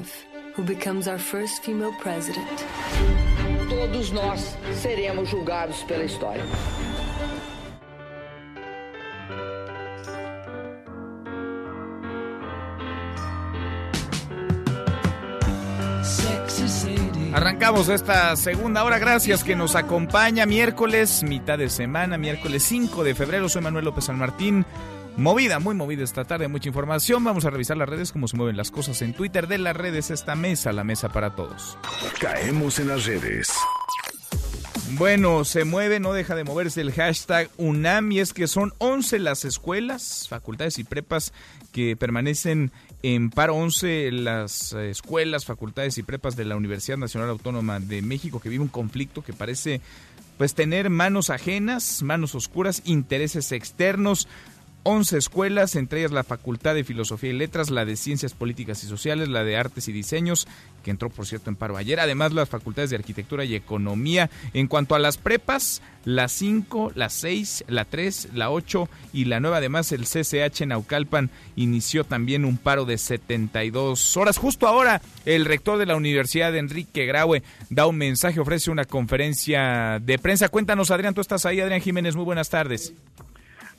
Todos 3.68 4.14
nós 4.14 4.56
seremos 4.82 5.30
julgados 5.32 5.84
pela 5.88 6.04
história. 6.04 6.43
Arrancamos 17.34 17.89
esta 17.89 18.36
segunda 18.36 18.84
hora. 18.84 18.97
Gracias 18.97 19.43
que 19.43 19.56
nos 19.56 19.76
acompaña 19.76 20.45
miércoles, 20.45 21.24
mitad 21.24 21.58
de 21.58 21.70
semana, 21.70 22.18
miércoles 22.18 22.64
5 22.64 23.03
de 23.03 23.14
febrero. 23.14 23.49
Soy 23.49 23.62
Manuel 23.62 23.86
López 23.86 24.06
San 24.06 24.18
Martín. 24.18 24.66
Movida, 25.18 25.60
muy 25.60 25.76
movida 25.76 26.03
esta 26.03 26.26
tarde, 26.26 26.47
mucha 26.47 26.70
información. 26.70 27.24
Vamos 27.24 27.45
a 27.45 27.49
revisar 27.49 27.78
las 27.78 27.89
redes, 27.89 28.12
cómo 28.12 28.28
se 28.28 28.38
mueven 28.38 28.58
las 28.58 28.72
cosas 28.72 29.01
en 29.01 29.14
Twitter 29.14 29.47
de 29.47 29.58
las 29.58 29.76
redes. 29.76 30.12
Esta 30.12 30.36
mesa, 30.36 30.74
la 30.74 30.84
mesa 30.84 31.10
para 31.10 31.36
todos. 31.36 31.78
Caemos 32.20 32.80
en 32.80 32.89
las 32.89 33.06
redes. 33.06 33.51
Bueno, 34.91 35.43
se 35.43 35.66
mueve, 35.66 35.99
no 35.99 36.14
deja 36.14 36.36
de 36.36 36.43
moverse 36.43 36.80
el 36.80 36.93
hashtag 36.93 37.49
UNAM 37.58 38.12
y 38.12 38.20
es 38.20 38.34
que 38.34 38.47
son 38.47 38.74
11 38.78 39.20
las 39.20 39.43
escuelas, 39.43 40.28
facultades 40.30 40.80
y 40.80 40.86
prepas 40.86 41.34
que 41.74 41.97
permanecen 41.97 42.72
en 43.04 43.30
paro 43.30 43.56
11 43.56 44.12
las 44.12 44.74
eh, 44.74 44.89
escuelas, 44.89 45.46
facultades 45.46 45.98
y 45.98 46.04
prepas 46.04 46.36
de 46.36 46.46
la 46.46 46.56
Universidad 46.56 46.98
Nacional 46.98 47.30
Autónoma 47.30 47.80
de 47.80 48.02
México 48.02 48.39
que 48.39 48.50
vive 48.50 48.64
un 48.64 48.70
conflicto 48.70 49.24
que 49.24 49.34
parece 49.34 49.82
pues 50.38 50.54
tener 50.54 50.89
manos 50.89 51.30
ajenas, 51.30 52.04
manos 52.04 52.36
oscuras, 52.36 52.82
intereses 52.86 53.52
externos. 53.52 54.28
11 54.88 55.17
escuelas, 55.17 55.75
entre 55.75 56.01
ellas 56.01 56.11
la 56.11 56.23
Facultad 56.23 56.75
de 56.75 56.83
Filosofía 56.83 57.31
y 57.31 57.33
Letras, 57.33 57.71
la 57.71 57.86
de 57.86 57.95
Ciencias 57.95 58.36
Políticas 58.36 58.83
y 58.83 58.88
Sociales, 58.88 59.29
la 59.29 59.43
de 59.43 59.57
Artes 59.57 59.88
y 59.88 59.91
Diseños, 59.91 60.47
que 60.83 60.91
entró 60.91 61.09
por 61.09 61.25
cierto 61.25 61.49
en 61.49 61.55
paro 61.55 61.75
ayer, 61.75 61.99
además 61.99 62.33
las 62.33 62.49
facultades 62.49 62.91
de 62.91 62.95
Arquitectura 62.95 63.43
y 63.45 63.55
Economía. 63.55 64.29
En 64.53 64.67
cuanto 64.67 64.93
a 64.93 64.99
las 64.99 65.17
prepas, 65.17 65.81
la 66.03 66.27
5, 66.27 66.91
la 66.93 67.09
6, 67.09 67.65
la 67.67 67.86
3, 67.86 68.29
la 68.36 68.51
8 68.51 68.88
y 69.11 69.25
la 69.25 69.39
9, 69.39 69.57
además 69.57 69.91
el 69.91 70.03
CCH 70.03 70.67
Naucalpan 70.67 71.31
inició 71.55 72.03
también 72.03 72.45
un 72.45 72.57
paro 72.57 72.86
de 72.86 72.99
72 72.99 74.15
horas. 74.17 74.38
Justo 74.38 74.67
ahora 74.67 75.01
el 75.25 75.45
rector 75.45 75.79
de 75.79 75.88
la 75.88 75.95
Universidad, 75.95 76.55
Enrique 76.55 77.07
Graue, 77.07 77.41
da 77.71 77.88
un 77.88 77.97
mensaje, 77.97 78.39
ofrece 78.39 78.69
una 78.69 78.86
conferencia 78.86 79.99
de 79.99 80.19
prensa. 80.19 80.49
Cuéntanos, 80.49 80.91
Adrián, 80.91 81.15
tú 81.15 81.21
estás 81.21 81.47
ahí, 81.47 81.59
Adrián 81.59 81.81
Jiménez, 81.81 82.15
muy 82.15 82.25
buenas 82.25 82.51
tardes. 82.51 82.93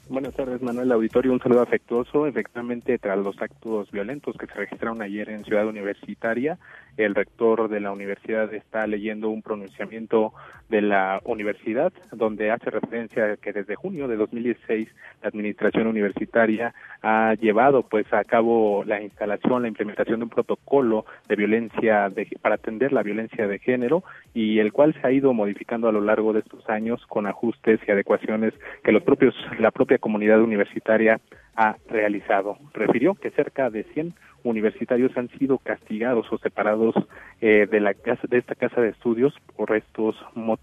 Buenas 0.09 0.35
tardes, 0.35 0.63
Manuel 0.63 0.93
Auditorio. 0.93 1.33
Un 1.33 1.41
saludo 1.41 1.63
afectuoso. 1.63 2.29
Efectivamente, 2.29 2.97
tras 2.97 3.19
los 3.19 3.43
actos 3.43 3.91
violentos 3.91 4.37
que 4.39 4.47
se 4.47 4.55
registraron 4.55 5.03
ayer 5.03 5.29
en 5.31 5.45
Ciudad 5.45 5.67
Universitaria, 5.67 6.61
el 6.97 7.17
rector 7.17 7.69
de 7.69 7.81
la 7.81 7.91
universidad 7.91 8.55
está 8.55 8.87
leyendo 8.87 9.31
un 9.31 9.43
pronunciamiento 9.43 10.33
de 10.69 10.83
la 10.83 11.21
universidad 11.25 11.93
donde 12.13 12.51
hace 12.51 12.71
referencia 12.71 13.37
que 13.37 13.53
desde 13.53 13.77
junio 13.77 14.09
de 14.09 14.17
2016 14.17 14.89
la 15.23 15.29
administración 15.29 15.87
universitaria 15.87 16.75
ha 17.03 17.35
llevado 17.35 17.83
pues 17.83 18.13
a 18.13 18.25
cabo 18.25 18.85
la 18.85 19.01
instalación, 19.01 19.63
la 19.63 19.69
implementación 19.69 20.21
de 20.21 20.25
un 20.25 20.31
protocolo 20.31 21.05
de 21.29 21.37
violencia 21.37 22.09
de, 22.09 22.29
para 22.43 22.57
atender 22.57 22.93
la 22.93 23.03
violencia 23.03 23.47
de 23.47 23.59
género 23.59 24.03
y 24.35 24.59
el 24.59 24.73
cual 24.73 24.95
se 25.01 25.07
ha 25.07 25.13
ido 25.13 25.33
modificando 25.33 25.89
a 25.89 25.93
lo 25.93 26.01
largo 26.01 26.33
de 26.33 26.41
estos 26.41 26.69
años 26.69 27.05
con 27.07 27.27
ajustes 27.27 27.81
y 27.87 27.91
adecuaciones 27.91 28.53
que 28.83 28.93
los 28.93 29.03
propios 29.03 29.35
la 29.59 29.71
propia 29.71 29.99
comunidad 29.99 30.41
universitaria 30.41 31.21
ha 31.57 31.77
realizado. 31.89 32.59
Refirió 32.75 33.15
que 33.15 33.31
cerca 33.31 33.71
de 33.71 33.85
100 33.85 34.15
universitarios 34.45 35.17
han 35.17 35.29
sido 35.39 35.59
castigados 35.59 36.27
o 36.31 36.39
separados 36.39 36.95
eh, 37.41 37.67
de 37.71 37.81
la 37.81 37.95
casa, 37.95 38.23
de 38.29 38.39
esta 38.39 38.55
casa 38.55 38.81
de 38.81 38.91
estudios 38.91 39.35
por 39.57 39.75
estos 39.75 40.17
motivos. 40.35 40.56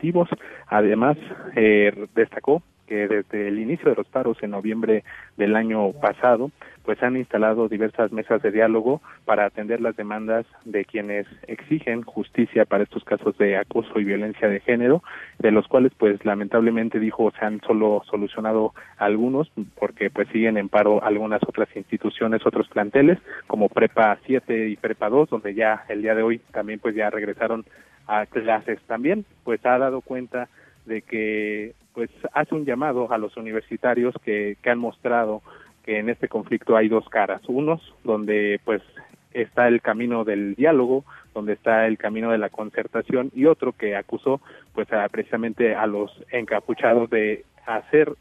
Además, 0.67 1.17
eh, 1.55 2.07
destacó 2.15 2.61
que 2.87 3.07
desde 3.07 3.47
el 3.47 3.59
inicio 3.59 3.89
de 3.89 3.95
los 3.95 4.07
paros 4.07 4.37
en 4.41 4.51
noviembre 4.51 5.03
del 5.37 5.55
año 5.55 5.91
pasado, 5.93 6.51
pues 6.83 7.01
han 7.01 7.15
instalado 7.15 7.69
diversas 7.69 8.11
mesas 8.11 8.41
de 8.41 8.51
diálogo 8.51 9.01
para 9.25 9.45
atender 9.45 9.79
las 9.81 9.95
demandas 9.95 10.45
de 10.65 10.85
quienes 10.85 11.25
exigen 11.47 12.03
justicia 12.03 12.65
para 12.65 12.83
estos 12.83 13.03
casos 13.03 13.37
de 13.37 13.57
acoso 13.57 13.99
y 13.99 14.03
violencia 14.03 14.49
de 14.49 14.59
género, 14.59 15.01
de 15.39 15.51
los 15.51 15.67
cuales 15.67 15.93
pues 15.97 16.23
lamentablemente 16.25 16.99
dijo 16.99 17.31
se 17.31 17.45
han 17.45 17.61
solo 17.61 18.03
solucionado 18.09 18.73
algunos 18.97 19.49
porque 19.79 20.09
pues 20.09 20.27
siguen 20.29 20.57
en 20.57 20.69
paro 20.69 21.03
algunas 21.03 21.41
otras 21.47 21.69
instituciones, 21.75 22.45
otros 22.45 22.67
planteles 22.67 23.17
como 23.47 23.69
Prepa 23.69 24.17
7 24.25 24.69
y 24.69 24.75
Prepa 24.75 25.09
2, 25.09 25.29
donde 25.29 25.53
ya 25.53 25.85
el 25.87 26.01
día 26.01 26.15
de 26.15 26.23
hoy 26.23 26.39
también 26.51 26.79
pues 26.79 26.95
ya 26.95 27.09
regresaron 27.09 27.65
a 28.07 28.25
clases. 28.25 28.79
También, 28.87 29.25
pues 29.43 29.65
ha 29.65 29.77
dado 29.77 30.01
cuenta 30.01 30.49
de 30.85 31.01
que 31.01 31.73
pues 31.93 32.09
hace 32.33 32.55
un 32.55 32.65
llamado 32.65 33.11
a 33.11 33.17
los 33.17 33.37
universitarios 33.37 34.15
que, 34.23 34.57
que 34.61 34.69
han 34.69 34.79
mostrado 34.79 35.41
que 35.83 35.99
en 35.99 36.09
este 36.09 36.27
conflicto 36.27 36.75
hay 36.75 36.87
dos 36.87 37.07
caras, 37.09 37.41
unos 37.47 37.93
donde 38.03 38.59
pues 38.63 38.81
está 39.33 39.67
el 39.67 39.81
camino 39.81 40.23
del 40.23 40.55
diálogo, 40.55 41.03
donde 41.33 41.53
está 41.53 41.87
el 41.87 41.97
camino 41.97 42.31
de 42.31 42.37
la 42.37 42.49
concertación 42.49 43.31
y 43.35 43.45
otro 43.45 43.73
que 43.73 43.95
acusó 43.95 44.41
pues 44.73 44.87
precisamente 45.11 45.75
a 45.75 45.87
los 45.87 46.11
encapuchados 46.31 47.09
de 47.09 47.43
hacer 47.65 48.13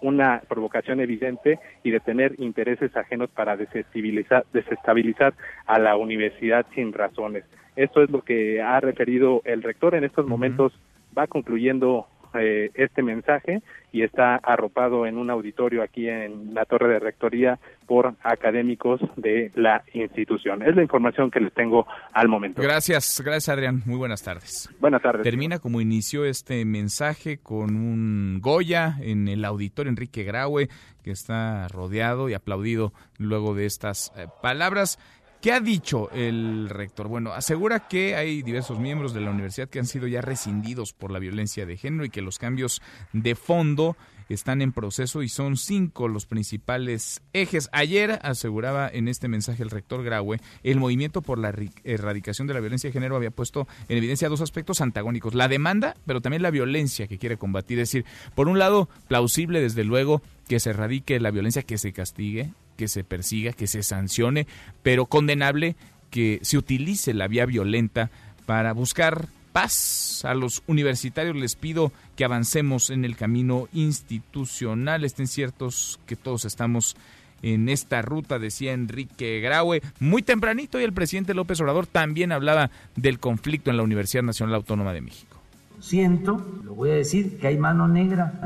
una 0.00 0.42
provocación 0.48 1.00
evidente 1.00 1.60
y 1.84 1.90
de 1.90 2.00
tener 2.00 2.34
intereses 2.38 2.94
ajenos 2.96 3.30
para 3.30 3.56
desestabilizar, 3.56 4.44
desestabilizar 4.52 5.34
a 5.66 5.78
la 5.78 5.96
universidad 5.96 6.66
sin 6.74 6.92
razones. 6.92 7.44
Esto 7.76 8.02
es 8.02 8.10
lo 8.10 8.22
que 8.22 8.60
ha 8.60 8.80
referido 8.80 9.42
el 9.44 9.62
rector 9.62 9.94
en 9.94 10.04
estos 10.04 10.26
momentos. 10.26 10.72
Va 11.16 11.26
concluyendo 11.26 12.06
eh, 12.34 12.70
este 12.74 13.02
mensaje 13.02 13.62
y 13.92 14.02
está 14.02 14.36
arropado 14.36 15.06
en 15.06 15.18
un 15.18 15.30
auditorio 15.30 15.82
aquí 15.82 16.08
en 16.08 16.54
la 16.54 16.64
torre 16.64 16.88
de 16.88 16.98
rectoría 16.98 17.58
por 17.86 18.14
académicos 18.22 19.00
de 19.16 19.52
la 19.54 19.84
institución. 19.92 20.62
Es 20.62 20.74
la 20.74 20.82
información 20.82 21.30
que 21.30 21.40
les 21.40 21.52
tengo 21.52 21.86
al 22.12 22.28
momento. 22.28 22.62
Gracias, 22.62 23.20
gracias 23.24 23.50
Adrián. 23.50 23.82
Muy 23.84 23.96
buenas 23.96 24.22
tardes. 24.22 24.70
Buenas 24.80 25.02
tardes. 25.02 25.22
Termina 25.22 25.58
como 25.58 25.80
inició 25.80 26.24
este 26.24 26.64
mensaje 26.64 27.38
con 27.38 27.76
un 27.76 28.40
Goya 28.40 28.96
en 29.00 29.28
el 29.28 29.44
auditorio 29.44 29.90
Enrique 29.90 30.24
Graue, 30.24 30.68
que 31.04 31.10
está 31.10 31.68
rodeado 31.68 32.28
y 32.30 32.34
aplaudido 32.34 32.92
luego 33.18 33.54
de 33.54 33.66
estas 33.66 34.12
eh, 34.16 34.26
palabras. 34.40 34.98
¿Qué 35.42 35.50
ha 35.50 35.58
dicho 35.58 36.08
el 36.12 36.68
rector? 36.68 37.08
Bueno, 37.08 37.32
asegura 37.32 37.88
que 37.88 38.14
hay 38.14 38.42
diversos 38.42 38.78
miembros 38.78 39.12
de 39.12 39.20
la 39.20 39.32
universidad 39.32 39.68
que 39.68 39.80
han 39.80 39.86
sido 39.86 40.06
ya 40.06 40.20
rescindidos 40.20 40.92
por 40.92 41.10
la 41.10 41.18
violencia 41.18 41.66
de 41.66 41.76
género 41.76 42.04
y 42.04 42.10
que 42.10 42.22
los 42.22 42.38
cambios 42.38 42.80
de 43.12 43.34
fondo 43.34 43.96
están 44.28 44.62
en 44.62 44.72
proceso 44.72 45.20
y 45.20 45.28
son 45.28 45.56
cinco 45.56 46.06
los 46.06 46.26
principales 46.26 47.22
ejes. 47.32 47.68
Ayer 47.72 48.20
aseguraba 48.22 48.88
en 48.88 49.08
este 49.08 49.26
mensaje 49.26 49.64
el 49.64 49.70
rector 49.70 50.04
Graue, 50.04 50.38
el 50.62 50.78
movimiento 50.78 51.22
por 51.22 51.38
la 51.38 51.52
erradicación 51.82 52.46
de 52.46 52.54
la 52.54 52.60
violencia 52.60 52.88
de 52.88 52.92
género 52.92 53.16
había 53.16 53.32
puesto 53.32 53.66
en 53.88 53.98
evidencia 53.98 54.28
dos 54.28 54.42
aspectos 54.42 54.80
antagónicos, 54.80 55.34
la 55.34 55.48
demanda, 55.48 55.96
pero 56.06 56.20
también 56.20 56.42
la 56.42 56.52
violencia 56.52 57.08
que 57.08 57.18
quiere 57.18 57.36
combatir. 57.36 57.80
Es 57.80 57.88
decir, 57.88 58.04
por 58.36 58.46
un 58.46 58.60
lado, 58.60 58.88
plausible 59.08 59.60
desde 59.60 59.82
luego 59.82 60.22
que 60.46 60.60
se 60.60 60.70
erradique 60.70 61.18
la 61.18 61.32
violencia, 61.32 61.62
que 61.62 61.78
se 61.78 61.92
castigue, 61.92 62.52
que 62.76 62.88
se 62.88 63.04
persiga, 63.04 63.52
que 63.52 63.66
se 63.66 63.82
sancione, 63.82 64.46
pero 64.82 65.06
condenable 65.06 65.76
que 66.10 66.40
se 66.42 66.58
utilice 66.58 67.14
la 67.14 67.28
vía 67.28 67.46
violenta 67.46 68.10
para 68.46 68.72
buscar 68.72 69.28
paz. 69.52 70.24
A 70.24 70.34
los 70.34 70.62
universitarios 70.66 71.36
les 71.36 71.56
pido 71.56 71.92
que 72.16 72.24
avancemos 72.24 72.90
en 72.90 73.04
el 73.04 73.16
camino 73.16 73.68
institucional. 73.72 75.04
Estén 75.04 75.26
ciertos 75.26 76.00
que 76.06 76.16
todos 76.16 76.44
estamos 76.44 76.96
en 77.42 77.68
esta 77.68 78.02
ruta, 78.02 78.38
decía 78.38 78.72
Enrique 78.72 79.40
Graue. 79.40 79.82
Muy 80.00 80.22
tempranito 80.22 80.80
y 80.80 80.84
el 80.84 80.92
presidente 80.92 81.34
López 81.34 81.60
Obrador 81.60 81.86
también 81.86 82.32
hablaba 82.32 82.70
del 82.96 83.18
conflicto 83.18 83.70
en 83.70 83.76
la 83.76 83.82
Universidad 83.82 84.22
Nacional 84.22 84.54
Autónoma 84.54 84.92
de 84.92 85.00
México. 85.00 85.38
Siento, 85.80 86.46
lo 86.62 86.76
voy 86.76 86.90
a 86.90 86.94
decir, 86.94 87.38
que 87.38 87.48
hay 87.48 87.58
mano 87.58 87.88
negra. 87.88 88.40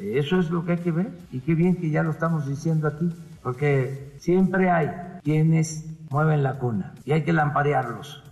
Eso 0.00 0.38
es 0.38 0.50
lo 0.50 0.64
que 0.64 0.72
hay 0.72 0.78
que 0.78 0.92
ver. 0.92 1.10
Y 1.32 1.40
qué 1.40 1.54
bien 1.56 1.74
que 1.74 1.90
ya 1.90 2.04
lo 2.04 2.12
estamos 2.12 2.48
diciendo 2.48 2.86
aquí, 2.86 3.10
porque 3.42 4.14
siempre 4.18 4.70
hay 4.70 4.88
quienes 5.22 5.84
mueven 6.10 6.42
la 6.42 6.58
cuna 6.58 6.94
y 7.04 7.12
hay 7.12 7.24
que 7.24 7.32
lamparearlos. 7.32 8.22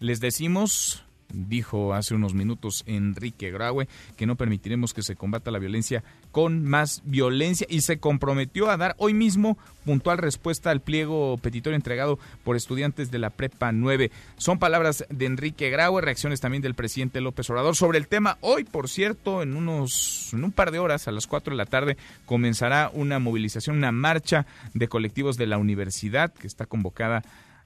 Les 0.00 0.20
decimos 0.20 1.04
dijo 1.32 1.94
hace 1.94 2.14
unos 2.14 2.34
minutos 2.34 2.84
Enrique 2.86 3.50
Graue, 3.50 3.88
que 4.16 4.26
no 4.26 4.36
permitiremos 4.36 4.94
que 4.94 5.02
se 5.02 5.16
combata 5.16 5.50
la 5.50 5.58
violencia 5.58 6.02
con 6.32 6.64
más 6.64 7.02
violencia 7.04 7.66
y 7.70 7.80
se 7.82 7.98
comprometió 7.98 8.70
a 8.70 8.76
dar 8.76 8.94
hoy 8.98 9.14
mismo 9.14 9.58
puntual 9.84 10.18
respuesta 10.18 10.70
al 10.70 10.80
pliego 10.80 11.38
petitorio 11.38 11.76
entregado 11.76 12.18
por 12.44 12.56
estudiantes 12.56 13.10
de 13.10 13.18
la 13.18 13.30
Prepa 13.30 13.72
9. 13.72 14.10
Son 14.36 14.58
palabras 14.58 15.06
de 15.08 15.26
Enrique 15.26 15.70
Graue, 15.70 16.02
reacciones 16.02 16.40
también 16.40 16.62
del 16.62 16.74
presidente 16.74 17.20
López 17.20 17.48
Obrador 17.50 17.74
sobre 17.74 17.98
el 17.98 18.08
tema. 18.08 18.36
Hoy, 18.40 18.64
por 18.64 18.88
cierto, 18.88 19.42
en 19.42 19.56
unos 19.56 20.30
en 20.32 20.44
un 20.44 20.52
par 20.52 20.70
de 20.70 20.78
horas, 20.78 21.08
a 21.08 21.12
las 21.12 21.26
4 21.26 21.52
de 21.52 21.56
la 21.56 21.66
tarde, 21.66 21.96
comenzará 22.26 22.90
una 22.92 23.18
movilización, 23.18 23.76
una 23.76 23.92
marcha 23.92 24.46
de 24.74 24.88
colectivos 24.88 25.36
de 25.36 25.46
la 25.46 25.58
universidad 25.58 26.32
que 26.32 26.46
está 26.46 26.66
convocada 26.66 27.22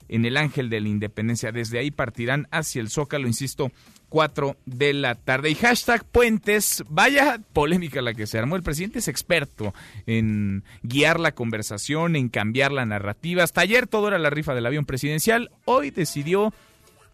en 0.09 0.25
el 0.25 0.37
Ángel 0.37 0.71
de 0.71 0.81
la 0.81 0.89
Independencia. 0.89 1.53
Desde 1.53 1.79
ahí 1.79 1.91
partirán 1.91 2.49
hacia 2.51 2.81
el 2.81 2.91
Zócalo, 2.91 3.27
insisto, 3.27 3.71
4 4.09 4.57
de 4.67 4.93
la 4.93 5.15
tarde. 5.15 5.51
Y 5.51 5.55
hashtag 5.55 6.05
puentes, 6.05 6.85
vaya 6.89 7.41
polémica 7.53 8.03
la 8.03 8.15
que 8.15 8.27
se 8.27 8.39
armó. 8.39 8.57
El 8.57 8.63
presidente 8.63 8.99
es 8.99 9.09
experto 9.09 9.73
en 10.07 10.65
guiar 10.83 11.19
la 11.19 11.33
conversación, 11.33 12.15
en 12.17 12.29
cambiar 12.29 12.73
la 12.73 12.85
narrativa. 12.85 13.43
Hasta 13.43 13.63
ayer 13.63 13.87
todo 13.87 14.09
era 14.09 14.19
la 14.19 14.31
rifa 14.31 14.55
del 14.55 14.67
avión 14.67 14.85
presidencial. 14.85 15.51
Hoy 15.65 15.91
decidió 15.91 16.53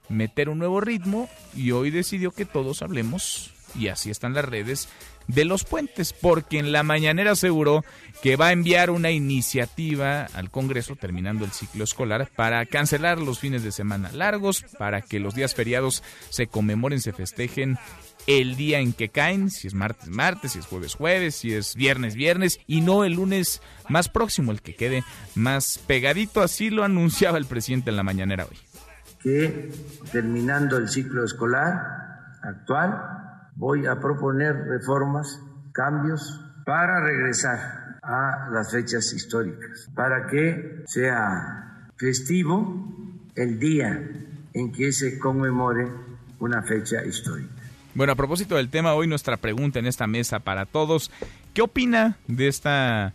meter 0.08 0.48
un 0.48 0.58
nuevo 0.58 0.80
ritmo 0.80 1.28
y 1.54 1.70
hoy 1.70 1.90
decidió 1.90 2.30
que 2.32 2.44
todos 2.44 2.82
hablemos, 2.82 3.52
y 3.74 3.88
así 3.88 4.10
están 4.10 4.34
las 4.34 4.44
redes, 4.44 4.88
de 5.28 5.44
los 5.44 5.64
puentes, 5.64 6.12
porque 6.12 6.58
en 6.58 6.72
la 6.72 6.82
mañanera 6.82 7.32
aseguró 7.32 7.84
que 8.22 8.36
va 8.36 8.48
a 8.48 8.52
enviar 8.52 8.90
una 8.90 9.10
iniciativa 9.10 10.26
al 10.34 10.50
Congreso 10.50 10.96
terminando 10.96 11.44
el 11.44 11.52
ciclo 11.52 11.84
escolar 11.84 12.28
para 12.34 12.64
cancelar 12.66 13.20
los 13.20 13.38
fines 13.38 13.62
de 13.62 13.70
semana 13.70 14.10
largos, 14.12 14.64
para 14.78 15.02
que 15.02 15.20
los 15.20 15.34
días 15.34 15.54
feriados 15.54 16.02
se 16.30 16.48
conmemoren, 16.48 17.00
se 17.00 17.12
festejen 17.12 17.78
el 18.26 18.56
día 18.56 18.80
en 18.80 18.92
que 18.92 19.08
caen, 19.08 19.50
si 19.50 19.68
es 19.68 19.74
martes, 19.74 20.08
martes, 20.08 20.52
si 20.52 20.58
es 20.58 20.66
jueves, 20.66 20.94
jueves, 20.94 21.34
si 21.36 21.54
es 21.54 21.76
viernes, 21.76 22.14
viernes, 22.14 22.60
y 22.66 22.80
no 22.80 23.04
el 23.04 23.14
lunes 23.14 23.62
más 23.88 24.08
próximo, 24.08 24.52
el 24.52 24.60
que 24.60 24.74
quede 24.74 25.04
más 25.34 25.78
pegadito. 25.86 26.42
Así 26.42 26.70
lo 26.70 26.84
anunciaba 26.84 27.38
el 27.38 27.46
presidente 27.46 27.90
en 27.90 27.96
la 27.96 28.02
mañanera 28.02 28.44
hoy. 28.44 28.58
Que 29.22 29.72
terminando 30.12 30.76
el 30.76 30.88
ciclo 30.88 31.24
escolar 31.24 31.74
actual, 32.42 33.27
voy 33.58 33.86
a 33.86 33.98
proponer 33.98 34.54
reformas, 34.68 35.40
cambios 35.72 36.40
para 36.64 37.00
regresar 37.04 37.98
a 38.02 38.48
las 38.52 38.70
fechas 38.70 39.12
históricas, 39.12 39.90
para 39.94 40.28
que 40.28 40.84
sea 40.86 41.88
festivo 41.96 42.86
el 43.34 43.58
día 43.58 44.00
en 44.54 44.72
que 44.72 44.92
se 44.92 45.18
conmemore 45.18 45.88
una 46.38 46.62
fecha 46.62 47.04
histórica. 47.04 47.50
Bueno, 47.94 48.12
a 48.12 48.16
propósito 48.16 48.54
del 48.54 48.70
tema, 48.70 48.94
hoy 48.94 49.08
nuestra 49.08 49.36
pregunta 49.36 49.80
en 49.80 49.86
esta 49.86 50.06
mesa 50.06 50.38
para 50.38 50.64
todos, 50.64 51.10
¿qué 51.52 51.62
opina 51.62 52.16
de 52.28 52.46
esta 52.46 53.12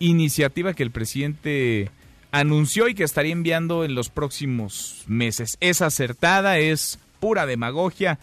iniciativa 0.00 0.74
que 0.74 0.82
el 0.82 0.90
presidente 0.90 1.90
anunció 2.30 2.88
y 2.88 2.94
que 2.94 3.04
estaría 3.04 3.32
enviando 3.32 3.84
en 3.84 3.94
los 3.94 4.10
próximos 4.10 5.04
meses? 5.06 5.56
¿Es 5.60 5.80
acertada? 5.80 6.58
¿Es 6.58 6.98
pura 7.20 7.46
demagogia? 7.46 8.18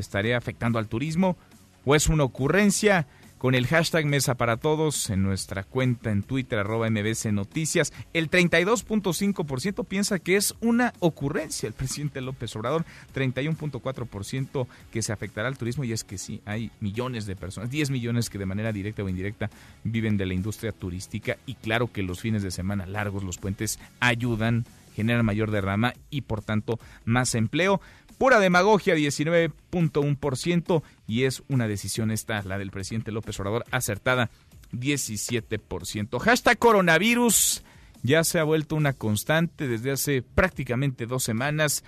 Estaría 0.00 0.36
afectando 0.36 0.78
al 0.78 0.88
turismo 0.88 1.36
o 1.84 1.94
es 1.94 2.08
una 2.08 2.24
ocurrencia 2.24 3.06
con 3.44 3.54
el 3.54 3.66
hashtag 3.66 4.06
Mesa 4.06 4.36
para 4.36 4.56
Todos 4.56 5.10
en 5.10 5.22
nuestra 5.22 5.64
cuenta 5.64 6.10
en 6.10 6.22
Twitter, 6.22 6.58
arroba 6.58 6.88
MBC 6.88 7.26
Noticias. 7.26 7.92
El 8.14 8.30
32.5% 8.30 9.84
piensa 9.84 10.18
que 10.18 10.36
es 10.36 10.54
una 10.62 10.94
ocurrencia 11.00 11.66
el 11.66 11.74
presidente 11.74 12.22
López 12.22 12.56
Obrador, 12.56 12.86
31.4% 13.14 14.66
que 14.90 15.02
se 15.02 15.12
afectará 15.12 15.48
al 15.48 15.58
turismo 15.58 15.84
y 15.84 15.92
es 15.92 16.04
que 16.04 16.16
sí, 16.16 16.40
hay 16.46 16.70
millones 16.80 17.26
de 17.26 17.36
personas, 17.36 17.70
10 17.70 17.90
millones 17.90 18.30
que 18.30 18.38
de 18.38 18.46
manera 18.46 18.72
directa 18.72 19.02
o 19.02 19.10
indirecta 19.10 19.50
viven 19.82 20.16
de 20.16 20.24
la 20.24 20.32
industria 20.32 20.72
turística 20.72 21.36
y 21.44 21.56
claro 21.56 21.92
que 21.92 22.02
los 22.02 22.22
fines 22.22 22.42
de 22.42 22.50
semana 22.50 22.86
largos, 22.86 23.24
los 23.24 23.36
puentes 23.36 23.78
ayudan 24.00 24.64
generan 24.94 25.26
mayor 25.26 25.50
derrama 25.50 25.92
y 26.08 26.22
por 26.22 26.40
tanto 26.40 26.78
más 27.04 27.34
empleo. 27.34 27.80
Pura 28.18 28.40
demagogia, 28.40 28.94
19.1%, 28.94 30.82
y 31.06 31.24
es 31.24 31.42
una 31.48 31.68
decisión 31.68 32.10
esta, 32.10 32.42
la 32.42 32.58
del 32.58 32.70
presidente 32.70 33.12
López 33.12 33.38
Obrador, 33.40 33.64
acertada, 33.70 34.30
17%. 34.72 36.18
Hashtag 36.18 36.58
coronavirus 36.58 37.62
ya 38.04 38.22
se 38.22 38.38
ha 38.38 38.44
vuelto 38.44 38.76
una 38.76 38.92
constante 38.92 39.66
desde 39.66 39.90
hace 39.90 40.20
prácticamente 40.20 41.06
dos 41.06 41.24
semanas. 41.24 41.82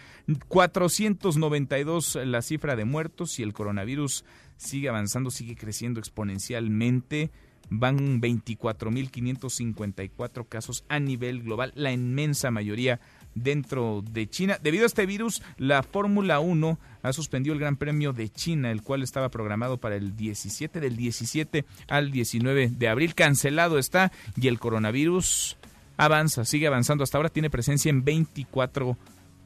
492 0.49 2.21
la 2.25 2.41
cifra 2.41 2.75
de 2.75 2.87
muertos 2.87 3.39
y 3.39 3.43
el 3.43 3.53
coronavirus 3.53 4.25
sigue 4.57 4.89
avanzando, 4.89 5.31
sigue 5.31 5.57
creciendo 5.57 6.01
exponencialmente. 6.01 7.31
Van 7.69 8.23
24.554 8.23 10.49
casos 10.49 10.87
a 10.89 11.01
nivel 11.01 11.43
global, 11.43 11.73
la 11.75 11.93
inmensa 11.93 12.51
mayoría 12.51 12.99
dentro 13.37 14.03
de 14.11 14.29
China. 14.29 14.59
Debido 14.61 14.83
a 14.83 14.87
este 14.87 15.07
virus, 15.07 15.43
la 15.59 15.85
Fórmula 15.85 16.41
1 16.41 16.79
ha 17.03 17.13
suspendido 17.13 17.55
el 17.55 17.61
Gran 17.61 17.77
Premio 17.77 18.13
de 18.13 18.29
China, 18.29 18.73
el 18.73 18.83
cual 18.83 19.05
estaba 19.05 19.29
programado 19.29 19.77
para 19.77 19.95
el 19.95 20.17
17, 20.17 20.81
del 20.81 20.97
17 20.97 21.65
al 21.87 22.11
19 22.11 22.71
de 22.71 22.89
abril. 22.89 23.15
Cancelado 23.15 23.79
está 23.79 24.11
y 24.37 24.49
el 24.49 24.59
coronavirus 24.59 25.57
avanza, 25.97 26.45
sigue 26.45 26.67
avanzando. 26.67 27.05
Hasta 27.05 27.19
ahora 27.19 27.29
tiene 27.29 27.51
presencia 27.51 27.91
en 27.91 28.05
24 28.05 28.97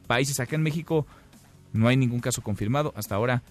países. 0.07 0.39
Acá 0.39 0.55
en 0.55 0.63
México 0.63 1.05
no 1.73 1.87
hay 1.87 1.97
ningún 1.97 2.21
caso 2.21 2.41
confirmado. 2.41 2.93
Hasta 2.95 3.15
ahora 3.15 3.43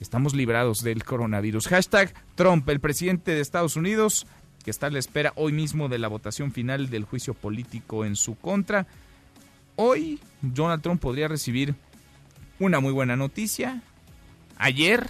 estamos 0.00 0.34
librados 0.34 0.82
del 0.82 1.04
coronavirus. 1.04 1.68
Hashtag 1.68 2.12
Trump, 2.34 2.68
el 2.68 2.80
presidente 2.80 3.30
de 3.30 3.40
Estados 3.40 3.76
Unidos, 3.76 4.26
que 4.64 4.70
está 4.70 4.88
a 4.88 4.90
la 4.90 4.98
espera 4.98 5.32
hoy 5.36 5.52
mismo 5.52 5.88
de 5.88 5.98
la 5.98 6.08
votación 6.08 6.50
final 6.50 6.90
del 6.90 7.04
juicio 7.04 7.34
político 7.34 8.04
en 8.04 8.16
su 8.16 8.36
contra. 8.36 8.86
Hoy 9.76 10.20
Donald 10.40 10.82
Trump 10.82 11.00
podría 11.00 11.28
recibir 11.28 11.74
una 12.60 12.80
muy 12.80 12.92
buena 12.92 13.16
noticia. 13.16 13.82
Ayer, 14.56 15.08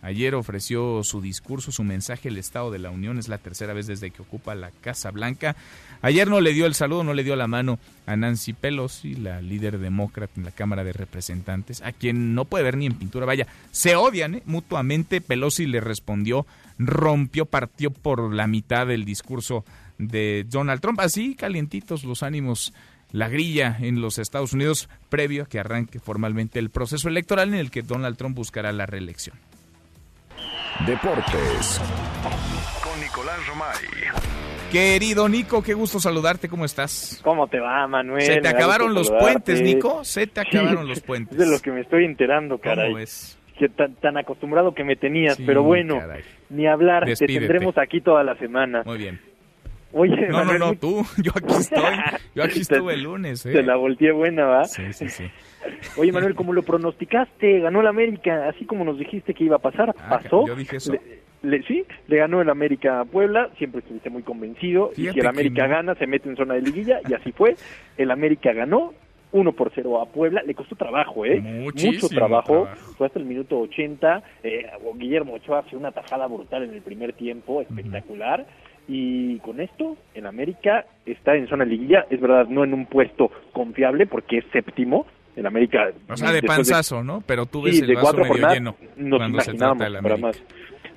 ayer 0.00 0.34
ofreció 0.34 1.04
su 1.04 1.20
discurso, 1.20 1.70
su 1.70 1.84
mensaje, 1.84 2.30
el 2.30 2.38
Estado 2.38 2.70
de 2.70 2.78
la 2.78 2.90
Unión. 2.90 3.18
Es 3.18 3.28
la 3.28 3.36
tercera 3.36 3.74
vez 3.74 3.86
desde 3.86 4.10
que 4.10 4.22
ocupa 4.22 4.54
la 4.54 4.70
Casa 4.70 5.10
Blanca. 5.10 5.54
Ayer 6.00 6.28
no 6.28 6.40
le 6.40 6.54
dio 6.54 6.64
el 6.64 6.74
saludo, 6.74 7.04
no 7.04 7.12
le 7.12 7.24
dio 7.24 7.36
la 7.36 7.46
mano 7.46 7.78
a 8.06 8.16
Nancy 8.16 8.54
Pelosi, 8.54 9.16
la 9.16 9.42
líder 9.42 9.78
demócrata 9.78 10.32
en 10.36 10.44
la 10.44 10.50
Cámara 10.50 10.82
de 10.82 10.94
Representantes, 10.94 11.82
a 11.82 11.92
quien 11.92 12.34
no 12.34 12.46
puede 12.46 12.64
ver 12.64 12.78
ni 12.78 12.86
en 12.86 12.94
pintura. 12.94 13.26
Vaya, 13.26 13.46
se 13.70 13.96
odian 13.96 14.36
¿eh? 14.36 14.42
mutuamente. 14.46 15.20
Pelosi 15.20 15.66
le 15.66 15.82
respondió, 15.82 16.46
rompió, 16.78 17.44
partió 17.44 17.90
por 17.90 18.32
la 18.32 18.46
mitad 18.46 18.86
del 18.86 19.04
discurso 19.04 19.66
de 19.98 20.46
Donald 20.48 20.80
Trump. 20.80 21.00
Así 21.00 21.34
calientitos 21.34 22.04
los 22.04 22.22
ánimos 22.22 22.72
la 23.12 23.28
grilla 23.28 23.76
en 23.80 24.00
los 24.00 24.18
Estados 24.18 24.52
Unidos 24.52 24.88
previo 25.08 25.44
a 25.44 25.46
que 25.46 25.58
arranque 25.58 25.98
formalmente 25.98 26.58
el 26.58 26.70
proceso 26.70 27.08
electoral 27.08 27.48
en 27.48 27.60
el 27.60 27.70
que 27.70 27.82
Donald 27.82 28.16
Trump 28.16 28.36
buscará 28.36 28.72
la 28.72 28.86
reelección. 28.86 29.36
Deportes 30.86 31.80
con 32.82 33.00
Nicolás 33.00 33.46
Romay. 33.48 33.74
Querido 34.70 35.28
Nico, 35.28 35.62
qué 35.62 35.72
gusto 35.72 35.98
saludarte, 35.98 36.48
¿cómo 36.48 36.66
estás? 36.66 37.20
¿Cómo 37.24 37.48
te 37.48 37.58
va, 37.58 37.86
Manuel? 37.88 38.22
Se 38.22 38.40
te 38.40 38.48
acabaron 38.48 38.92
los 38.92 39.10
puentes, 39.10 39.62
Nico, 39.62 40.04
se 40.04 40.26
te 40.26 40.40
acabaron 40.40 40.86
los 40.86 41.00
puentes. 41.00 41.32
Es 41.38 41.38
de 41.38 41.50
lo 41.50 41.58
que 41.60 41.70
me 41.70 41.80
estoy 41.80 42.04
enterando, 42.04 42.58
caray. 42.58 42.88
¿Cómo 42.88 42.98
es? 42.98 43.38
Que 43.58 43.68
tan, 43.68 43.94
tan, 43.94 44.18
acostumbrado 44.18 44.74
que 44.74 44.84
me 44.84 44.94
tenías, 44.94 45.38
pero 45.44 45.62
bueno, 45.62 46.00
ni 46.50 46.66
hablar, 46.66 47.06
te 47.06 47.26
tendremos 47.26 47.76
aquí 47.76 48.00
toda 48.00 48.22
la 48.22 48.36
semana. 48.36 48.82
Muy 48.84 48.98
bien. 48.98 49.20
Oye, 49.92 50.28
no, 50.28 50.44
no, 50.44 50.58
no, 50.58 50.74
tú, 50.74 51.04
yo 51.22 51.32
aquí 51.34 51.54
estoy, 51.54 51.94
yo 52.34 52.42
aquí 52.44 52.60
estuve 52.60 52.94
el 52.94 53.02
lunes. 53.02 53.44
¿eh? 53.46 53.52
Te 53.52 53.62
la 53.62 53.76
volteé 53.76 54.12
buena, 54.12 54.44
¿va? 54.44 54.64
Sí, 54.64 54.92
sí, 54.92 55.08
sí. 55.08 55.24
Oye, 55.96 56.12
Manuel, 56.12 56.34
como 56.34 56.52
lo 56.52 56.62
pronosticaste, 56.62 57.60
ganó 57.60 57.80
el 57.80 57.86
América, 57.86 58.48
así 58.48 58.64
como 58.64 58.84
nos 58.84 58.98
dijiste 58.98 59.34
que 59.34 59.44
iba 59.44 59.56
a 59.56 59.60
pasar, 59.60 59.94
ah, 59.98 60.20
pasó. 60.20 60.46
Yo 60.46 60.54
dije 60.54 60.76
eso. 60.76 60.92
Le, 61.40 61.62
sí, 61.62 61.84
le 62.08 62.16
ganó 62.16 62.42
el 62.42 62.50
América 62.50 63.00
a 63.00 63.04
Puebla, 63.04 63.48
siempre 63.58 63.80
estuviste 63.80 64.10
muy 64.10 64.22
convencido, 64.24 64.90
y 64.96 65.08
si 65.08 65.20
el 65.20 65.26
América 65.26 65.68
gana, 65.68 65.94
se 65.94 66.06
mete 66.06 66.28
en 66.28 66.36
zona 66.36 66.54
de 66.54 66.62
liguilla, 66.62 67.00
y 67.08 67.14
así 67.14 67.30
fue. 67.30 67.54
El 67.96 68.10
América 68.10 68.52
ganó, 68.52 68.92
1 69.30 69.52
por 69.52 69.70
0 69.72 70.02
a 70.02 70.06
Puebla, 70.06 70.42
le 70.44 70.54
costó 70.54 70.74
trabajo, 70.74 71.24
¿eh? 71.24 71.40
Mucho 71.40 72.08
trabajo. 72.08 72.68
fue 72.96 73.06
hasta 73.06 73.20
el 73.20 73.24
minuto 73.24 73.56
80, 73.60 74.22
eh, 74.42 74.66
Guillermo 74.96 75.34
Ochoa 75.34 75.60
hace 75.60 75.76
una 75.76 75.92
tajada 75.92 76.26
brutal 76.26 76.64
en 76.64 76.74
el 76.74 76.82
primer 76.82 77.12
tiempo, 77.12 77.60
espectacular 77.60 78.44
Y 78.88 79.38
con 79.40 79.60
esto, 79.60 79.96
en 80.14 80.26
América 80.26 80.86
está 81.04 81.34
en 81.36 81.46
zona 81.46 81.64
liguilla, 81.64 82.06
es 82.08 82.20
verdad, 82.20 82.46
no 82.48 82.64
en 82.64 82.72
un 82.72 82.86
puesto 82.86 83.30
confiable 83.52 84.06
porque 84.06 84.38
es 84.38 84.44
séptimo. 84.52 85.06
En 85.36 85.46
América. 85.46 85.92
O 86.08 86.16
sea, 86.16 86.32
de 86.32 86.42
panzazo, 86.42 87.04
¿no? 87.04 87.22
Pero 87.24 87.46
tú 87.46 87.62
ves 87.62 87.80
el 87.80 87.86
de 87.86 87.94
vaso 87.94 88.06
cuatro 88.06 88.22
medio 88.22 88.32
jornadas, 88.32 88.54
lleno 88.54 88.76
nos 88.96 89.18
cuando 89.20 89.40
se 89.40 89.54
trata 89.54 89.84
de 89.84 89.90
la 89.90 90.02
pero 90.02 90.14
América. 90.16 90.26
más. 90.26 90.42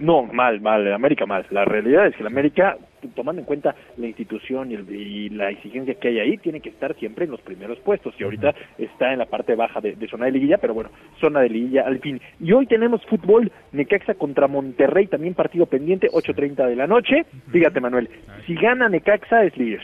No, 0.02 0.24
mal, 0.24 0.60
mal, 0.62 0.91
América 0.91 1.26
mal. 1.26 1.45
La 1.52 1.64
realidad 1.66 2.08
es 2.08 2.16
que 2.16 2.22
el 2.24 2.28
América, 2.28 2.76
tomando 3.16 3.39
en 3.39 3.45
cuenta 3.45 3.74
la 3.97 4.08
institución 4.08 4.72
y, 4.72 4.76
el- 4.76 4.89
y 4.95 5.30
la 5.30 5.49
exigencia 5.49 5.93
que 5.95 6.10
hay 6.10 6.20
ahí, 6.20 6.38
tiene 6.38 6.60
que 6.60 6.70
estar 6.70 6.93
siempre 6.95 7.26
en 7.26 7.32
los 7.32 7.41
primeros 7.41 7.80
puestos. 7.80 8.14
Y 8.20 8.24
ahorita 8.24 8.54
está 8.78 9.14
en 9.14 9.20
la 9.20 9.26
parte 9.28 9.56
baja 9.56 9.80
de, 9.82 9.95
de 9.95 10.08
zona 10.08 10.26
de 10.26 10.32
liguilla, 10.32 10.58
pero 10.58 10.74
bueno, 10.74 10.89
zona 11.20 11.39
de 11.41 11.49
liguilla 11.49 11.84
al 11.86 11.99
fin. 11.99 12.20
Y 12.39 12.52
hoy 12.52 12.66
tenemos 12.66 13.06
fútbol, 13.06 13.52
Necaxa 13.72 14.16
contra 14.16 14.47
Monterrey, 14.47 15.08
también 15.08 15.34
partido 15.34 15.66
pendiente, 15.66 16.08
8.30 16.10 16.68
de 16.68 16.76
la 16.76 16.88
noche. 16.88 17.26
Fíjate, 17.52 17.80
Manuel, 17.80 18.10
si 18.45 18.56
gana 18.56 18.89
Necaxa 18.89 19.43
es 19.45 19.56
líder. 19.58 19.82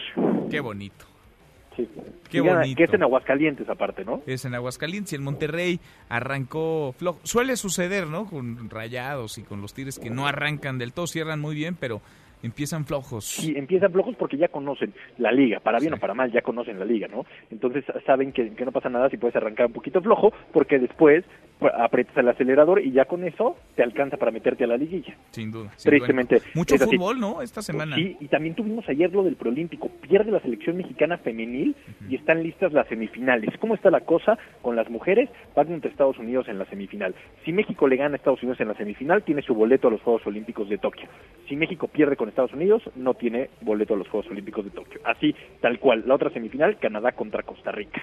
Qué 0.51 0.59
bonito. 0.59 1.06
Sí. 1.77 1.87
Qué 2.29 2.41
bonito. 2.41 2.75
Que 2.75 2.83
es 2.83 2.93
en 2.93 3.03
Aguascalientes 3.03 3.69
aparte, 3.69 4.03
¿no? 4.03 4.21
Es 4.25 4.43
en 4.43 4.55
Aguascalientes 4.55 5.13
y 5.13 5.15
en 5.15 5.23
Monterrey 5.23 5.79
arrancó 6.09 6.93
flojo. 6.97 7.19
Suele 7.23 7.55
suceder, 7.55 8.07
¿no? 8.07 8.25
Con 8.25 8.69
rayados 8.69 9.37
y 9.37 9.43
con 9.43 9.61
los 9.61 9.73
tigres 9.73 9.99
que 9.99 10.09
no 10.09 10.27
arrancan 10.27 10.77
del 10.77 10.91
todo, 10.91 11.07
cierran 11.07 11.39
muy 11.39 11.55
bien, 11.55 11.77
pero 11.79 12.01
empiezan 12.43 12.85
flojos. 12.85 13.43
y 13.43 13.57
empiezan 13.57 13.91
flojos 13.91 14.15
porque 14.17 14.37
ya 14.37 14.47
conocen 14.47 14.93
la 15.17 15.31
liga, 15.31 15.59
para 15.59 15.79
bien 15.79 15.93
o 15.93 15.97
para 15.97 16.13
mal, 16.13 16.31
ya 16.31 16.41
conocen 16.41 16.79
la 16.79 16.85
liga, 16.85 17.07
¿no? 17.07 17.25
Entonces 17.49 17.83
saben 18.05 18.31
que, 18.31 18.51
que 18.51 18.65
no 18.65 18.71
pasa 18.71 18.89
nada 18.89 19.09
si 19.09 19.17
puedes 19.17 19.35
arrancar 19.35 19.67
un 19.67 19.73
poquito 19.73 20.01
flojo, 20.01 20.31
porque 20.51 20.79
después 20.79 21.23
aprietas 21.59 22.15
el 22.17 22.27
acelerador 22.29 22.81
y 22.81 22.91
ya 22.91 23.05
con 23.05 23.23
eso 23.23 23.57
te 23.75 23.83
alcanza 23.83 24.17
para 24.17 24.31
meterte 24.31 24.63
a 24.63 24.67
la 24.67 24.77
liguilla. 24.77 25.15
Sin 25.31 25.51
duda. 25.51 25.71
sin 25.77 25.89
Tristemente. 25.91 26.35
duda. 26.35 26.47
Mucho 26.55 26.75
es 26.75 26.81
así. 26.81 26.95
fútbol, 26.97 27.19
¿no? 27.19 27.41
Esta 27.41 27.61
semana. 27.61 27.95
Sí, 27.95 28.15
y 28.19 28.27
también 28.27 28.55
tuvimos 28.55 28.87
ayer 28.89 29.11
lo 29.11 29.23
del 29.23 29.35
preolímpico. 29.35 29.89
Pierde 30.01 30.31
la 30.31 30.39
selección 30.39 30.77
mexicana 30.77 31.17
femenil 31.17 31.75
y 32.09 32.15
están 32.15 32.43
listas 32.43 32.73
las 32.73 32.87
semifinales. 32.87 33.57
¿Cómo 33.59 33.75
está 33.75 33.89
la 33.89 34.01
cosa 34.01 34.37
con 34.61 34.75
las 34.75 34.89
mujeres? 34.89 35.29
Van 35.55 35.67
contra 35.67 35.89
Estados 35.89 36.17
Unidos 36.19 36.47
en 36.47 36.59
la 36.59 36.65
semifinal. 36.65 37.15
Si 37.43 37.51
México 37.51 37.87
le 37.87 37.95
gana 37.97 38.13
a 38.13 38.17
Estados 38.17 38.41
Unidos 38.43 38.59
en 38.61 38.67
la 38.67 38.75
semifinal, 38.75 39.23
tiene 39.23 39.41
su 39.41 39.53
boleto 39.55 39.87
a 39.87 39.91
los 39.91 40.01
Juegos 40.01 40.25
Olímpicos 40.27 40.69
de 40.69 40.77
Tokio. 40.77 41.07
Si 41.47 41.55
México 41.55 41.87
pierde 41.87 42.15
con 42.15 42.29
Estados 42.29 42.53
Unidos, 42.53 42.83
no 42.95 43.13
tiene 43.13 43.49
boleto 43.61 43.93
a 43.95 43.97
los 43.97 44.07
Juegos 44.09 44.29
Olímpicos 44.31 44.65
de 44.65 44.71
Tokio. 44.71 44.99
Así, 45.05 45.35
tal 45.61 45.79
cual. 45.79 46.03
La 46.05 46.15
otra 46.15 46.29
semifinal, 46.29 46.77
Canadá 46.77 47.13
contra 47.13 47.43
Costa 47.43 47.71
Rica. 47.71 48.01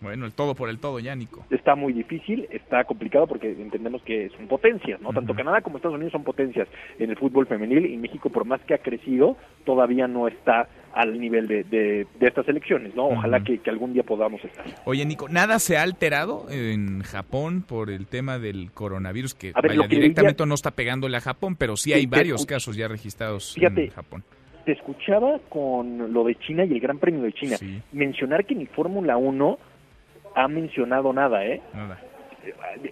Bueno, 0.00 0.26
el 0.26 0.32
todo 0.34 0.54
por 0.54 0.68
el 0.68 0.78
todo, 0.80 0.98
ya, 0.98 1.14
Nico. 1.14 1.44
Está 1.50 1.74
muy 1.76 1.92
difícil, 1.92 2.46
está 2.50 2.84
complicado 2.92 3.26
porque 3.26 3.50
entendemos 3.50 4.02
que 4.02 4.28
son 4.36 4.46
potencias, 4.46 5.00
¿no? 5.00 5.10
Tanto 5.12 5.34
Canadá 5.34 5.60
como 5.62 5.76
Estados 5.76 5.96
Unidos 5.96 6.12
son 6.12 6.24
potencias 6.24 6.68
en 6.98 7.10
el 7.10 7.16
fútbol 7.16 7.46
femenil 7.46 7.86
y 7.86 7.96
México, 7.96 8.30
por 8.30 8.44
más 8.44 8.60
que 8.62 8.74
ha 8.74 8.78
crecido, 8.78 9.36
todavía 9.64 10.06
no 10.06 10.28
está 10.28 10.68
al 10.94 11.18
nivel 11.18 11.46
de, 11.48 11.64
de, 11.64 12.06
de 12.20 12.26
estas 12.26 12.46
elecciones, 12.48 12.94
¿no? 12.94 13.06
Ojalá 13.08 13.42
que, 13.42 13.58
que 13.58 13.70
algún 13.70 13.94
día 13.94 14.02
podamos 14.02 14.44
estar. 14.44 14.64
Oye, 14.84 15.04
Nico, 15.06 15.28
¿nada 15.28 15.58
se 15.58 15.78
ha 15.78 15.82
alterado 15.82 16.46
en 16.50 17.00
Japón 17.02 17.62
por 17.66 17.90
el 17.90 18.06
tema 18.06 18.38
del 18.38 18.70
coronavirus? 18.72 19.34
Que, 19.34 19.52
ver, 19.52 19.76
vaya, 19.76 19.88
que 19.88 19.96
directamente 19.96 20.44
no 20.44 20.54
está 20.54 20.70
pegándole 20.72 21.16
a 21.16 21.20
Japón, 21.20 21.56
pero 21.56 21.76
sí 21.76 21.92
hay 21.94 22.02
Sí, 22.02 22.06
varios 22.08 22.44
casos 22.44 22.76
ya 22.76 22.88
registrados 22.88 23.54
Fíjate, 23.54 23.84
en 23.84 23.90
Japón. 23.90 24.22
Te 24.66 24.72
escuchaba 24.72 25.40
con 25.48 26.12
lo 26.12 26.24
de 26.24 26.34
China 26.36 26.64
y 26.64 26.72
el 26.72 26.80
Gran 26.80 26.98
Premio 26.98 27.22
de 27.22 27.32
China. 27.32 27.56
Mencionar 27.92 28.44
que 28.44 28.54
ni 28.54 28.66
Fórmula 28.66 29.16
1 29.16 29.58
ha 30.34 30.48
mencionado 30.48 31.12
nada, 31.12 31.44
¿eh? 31.46 31.60
Nada. 31.74 32.00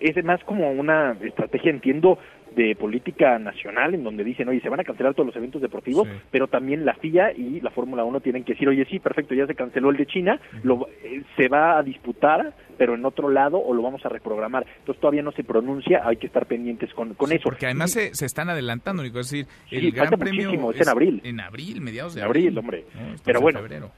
Es 0.00 0.24
más 0.24 0.42
como 0.44 0.70
una 0.70 1.16
estrategia, 1.22 1.70
entiendo, 1.70 2.18
de 2.54 2.74
política 2.74 3.38
nacional, 3.38 3.94
en 3.94 4.02
donde 4.02 4.24
dicen, 4.24 4.48
oye, 4.48 4.60
se 4.60 4.68
van 4.68 4.80
a 4.80 4.84
cancelar 4.84 5.14
todos 5.14 5.26
los 5.26 5.36
eventos 5.36 5.62
deportivos, 5.62 6.08
pero 6.30 6.48
también 6.48 6.84
la 6.84 6.94
FIA 6.94 7.32
y 7.32 7.60
la 7.60 7.70
Fórmula 7.70 8.04
1 8.04 8.20
tienen 8.20 8.44
que 8.44 8.54
decir, 8.54 8.68
oye, 8.68 8.84
sí, 8.90 8.98
perfecto, 8.98 9.34
ya 9.34 9.46
se 9.46 9.54
canceló 9.54 9.90
el 9.90 9.96
de 9.96 10.06
China, 10.06 10.40
lo, 10.62 10.88
eh, 11.04 11.22
se 11.36 11.48
va 11.48 11.78
a 11.78 11.82
disputar, 11.82 12.52
pero 12.76 12.94
en 12.94 13.04
otro 13.04 13.28
lado, 13.28 13.58
o 13.58 13.72
lo 13.72 13.82
vamos 13.82 14.04
a 14.04 14.08
reprogramar. 14.08 14.66
Entonces 14.78 15.00
todavía 15.00 15.22
no 15.22 15.32
se 15.32 15.44
pronuncia, 15.44 16.02
hay 16.04 16.16
que 16.16 16.26
estar 16.26 16.46
pendientes 16.46 16.92
con, 16.94 17.14
con 17.14 17.28
Sí, 17.28 17.36
eso. 17.36 17.44
Porque 17.44 17.66
además 17.66 17.92
se, 17.92 18.14
se 18.14 18.26
están 18.26 18.48
adelantando, 18.50 19.02
Nico. 19.02 19.20
Es 19.20 19.30
decir, 19.30 19.46
el 19.70 19.92
Gran 19.92 20.10
Premio. 20.18 20.70
es 20.72 20.80
en 20.80 20.88
abril. 20.88 21.20
En 21.24 21.40
abril, 21.40 21.80
mediados 21.80 22.14
de 22.14 22.22
abril, 22.22 22.56
hombre. 22.58 22.84
Pero 23.24 23.38
en 23.38 23.42
bueno, 23.42 23.60
febrero. 23.60 23.92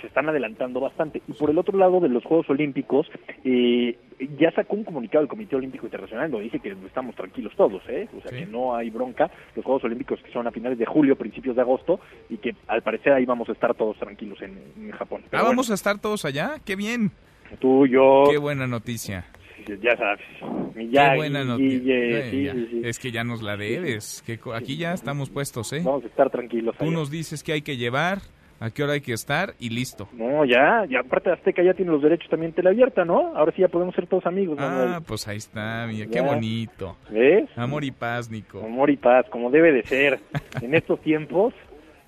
Se 0.00 0.06
están 0.06 0.28
adelantando 0.28 0.80
bastante. 0.80 1.22
Y 1.28 1.32
por 1.32 1.50
el 1.50 1.58
otro 1.58 1.76
lado 1.78 2.00
de 2.00 2.08
los 2.08 2.24
Juegos 2.24 2.48
Olímpicos, 2.50 3.10
eh, 3.44 3.96
ya 4.38 4.50
sacó 4.52 4.76
un 4.76 4.84
comunicado 4.84 5.22
el 5.22 5.28
Comité 5.28 5.56
Olímpico 5.56 5.86
Internacional 5.86 6.30
donde 6.30 6.44
dice 6.44 6.58
que 6.60 6.70
estamos 6.86 7.14
tranquilos 7.16 7.52
todos, 7.56 7.82
¿eh? 7.88 8.08
O 8.16 8.20
sea, 8.20 8.38
que 8.38 8.46
no 8.46 8.74
hay 8.76 8.90
bronca. 8.90 9.30
Los 9.56 9.64
Juegos 9.64 9.84
Olímpicos 9.84 10.20
que 10.22 10.30
son 10.32 10.46
a 10.46 10.50
finales 10.50 10.78
de 10.78 10.86
julio, 10.86 11.16
principios 11.16 11.56
de 11.56 11.62
agosto, 11.62 12.00
y 12.28 12.36
que 12.36 12.54
al 12.68 12.82
parecer 12.82 13.12
ahí 13.12 13.24
vamos 13.24 13.48
a 13.48 13.52
estar 13.52 13.74
todos 13.74 13.96
tranquilos 13.98 14.40
en, 14.42 14.58
en 14.76 14.90
Japón. 14.92 15.22
Ah, 15.26 15.28
bueno, 15.32 15.44
vamos 15.46 15.70
a 15.70 15.74
estar 15.74 15.98
todos 16.00 16.24
allá. 16.24 16.56
Qué 16.64 16.76
bien. 16.76 17.10
tú, 17.60 17.86
yo, 17.86 18.24
Qué 18.30 18.38
buena 18.38 18.66
noticia. 18.66 19.24
ya 19.82 19.96
sabes, 19.96 20.20
Qué 20.74 20.80
Miyagi, 20.84 21.16
buena 21.16 21.44
noticia. 21.44 21.78
Guille, 21.78 22.18
Eh, 22.18 22.30
sí, 22.30 22.44
ya. 22.44 22.52
sí, 22.54 22.68
sí. 22.70 22.80
Es 22.84 22.98
que 22.98 23.10
ya 23.12 23.24
nos 23.24 23.42
la 23.42 23.56
debes. 23.56 24.22
Que 24.26 24.38
aquí 24.54 24.76
ya 24.76 24.92
estamos 24.92 25.30
puestos, 25.30 25.72
¿eh? 25.72 25.82
Vamos 25.84 26.04
a 26.04 26.06
estar 26.08 26.30
tranquilos. 26.30 26.76
Tú 26.76 26.84
allá. 26.84 26.92
nos 26.92 27.10
dices 27.10 27.42
qué 27.42 27.52
hay 27.52 27.62
que 27.62 27.76
llevar, 27.76 28.18
a 28.60 28.70
qué 28.70 28.84
hora 28.84 28.92
hay 28.92 29.00
que 29.00 29.14
estar 29.14 29.54
y 29.58 29.70
listo. 29.70 30.08
No, 30.12 30.44
ya, 30.44 30.84
ya 30.88 31.00
aparte 31.00 31.30
Azteca 31.30 31.62
ya 31.62 31.74
tiene 31.74 31.90
los 31.90 32.02
derechos 32.02 32.28
también 32.28 32.52
teleabierta, 32.52 33.04
¿no? 33.04 33.34
Ahora 33.34 33.52
sí 33.52 33.62
ya 33.62 33.68
podemos 33.68 33.94
ser 33.94 34.06
todos 34.06 34.26
amigos. 34.26 34.58
Ah, 34.60 35.00
pues 35.04 35.26
ahí 35.26 35.38
está, 35.38 35.86
mira, 35.88 36.06
qué 36.06 36.20
bonito. 36.20 36.96
¿Ves? 37.10 37.48
Amor 37.56 37.84
y 37.84 37.90
paz, 37.90 38.30
Nico. 38.30 38.62
Amor 38.62 38.90
y 38.90 38.96
paz, 38.96 39.26
como 39.30 39.50
debe 39.50 39.72
de 39.72 39.82
ser. 39.82 40.20
en 40.60 40.74
estos 40.74 41.00
tiempos, 41.00 41.54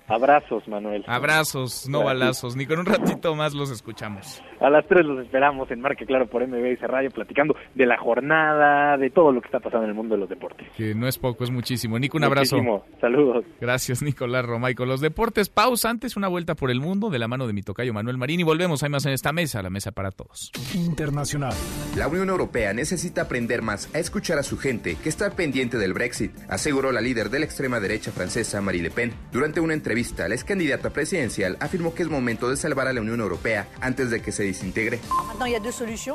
abrazos, 0.07 0.67
Manuel. 0.67 1.03
Abrazos, 1.07 1.87
no 1.89 1.99
Gracias. 1.99 2.19
balazos. 2.19 2.55
Nico, 2.55 2.73
en 2.73 2.79
un 2.79 2.85
ratito 2.85 3.35
más 3.35 3.53
los 3.53 3.71
escuchamos. 3.71 4.41
A 4.59 4.69
las 4.69 4.87
tres 4.87 5.05
los 5.05 5.19
esperamos 5.23 5.69
en 5.71 5.81
Marque 5.81 6.05
Claro 6.05 6.27
por 6.27 6.45
MBS 6.47 6.81
Radio, 6.81 7.09
platicando 7.11 7.55
de 7.75 7.85
la 7.85 7.97
jornada, 7.97 8.97
de 8.97 9.09
todo 9.09 9.31
lo 9.31 9.41
que 9.41 9.47
está 9.47 9.59
pasando 9.59 9.83
en 9.83 9.89
el 9.89 9.95
mundo 9.95 10.15
de 10.15 10.21
los 10.21 10.29
deportes. 10.29 10.67
Que 10.77 10.95
no 10.95 11.07
es 11.07 11.17
poco, 11.17 11.43
es 11.43 11.51
muchísimo. 11.51 11.99
Nico, 11.99 12.17
un 12.17 12.23
abrazo. 12.23 12.57
Muchísimo. 12.57 12.85
Saludos. 13.01 13.45
Gracias, 13.59 14.01
Nicolás 14.01 14.45
Romay. 14.45 14.75
Con 14.75 14.87
los 14.87 15.01
deportes, 15.01 15.49
pausa 15.49 15.89
antes, 15.89 16.15
una 16.15 16.27
vuelta 16.27 16.55
por 16.55 16.71
el 16.71 16.79
mundo 16.79 17.09
de 17.09 17.19
la 17.19 17.27
mano 17.27 17.47
de 17.47 17.53
mi 17.53 17.61
tocayo 17.61 17.93
Manuel 17.93 18.17
Marín. 18.17 18.39
Y 18.39 18.43
volvemos, 18.43 18.83
hay 18.83 18.89
más 18.89 19.05
en 19.05 19.13
esta 19.13 19.33
mesa, 19.33 19.61
la 19.61 19.69
mesa 19.69 19.91
para 19.91 20.11
todos. 20.11 20.51
Internacional. 20.73 21.53
La 21.97 22.07
Unión 22.07 22.29
Europea 22.29 22.73
necesita 22.73 23.23
aprender 23.23 23.61
más 23.61 23.93
a 23.93 23.99
escuchar 23.99 24.37
a 24.37 24.43
su 24.43 24.57
gente 24.57 24.95
que 25.01 25.09
estar 25.09 25.33
pendiente 25.35 25.77
del 25.77 25.93
Brexit, 25.93 26.31
aseguró 26.49 26.91
la 26.91 27.01
líder 27.01 27.29
de 27.29 27.39
la 27.39 27.45
extrema 27.45 27.79
derecha 27.79 28.11
francesa 28.11 28.61
Marie 28.61 28.81
Le 28.83 28.91
Pen. 28.91 29.13
Durante 29.31 29.59
una 29.59 29.73
entrevista, 29.73 29.92
la 29.93 30.33
ex 30.33 30.43
candidata 30.43 30.89
presidencial 30.89 31.57
afirmó 31.59 31.93
que 31.93 32.03
es 32.03 32.09
momento 32.09 32.49
de 32.49 32.57
salvar 32.57 32.87
a 32.87 32.93
la 32.93 33.01
Unión 33.01 33.19
Europea 33.19 33.67
antes 33.79 34.09
de 34.09 34.21
que 34.21 34.31
se 34.31 34.43
desintegre. 34.43 34.99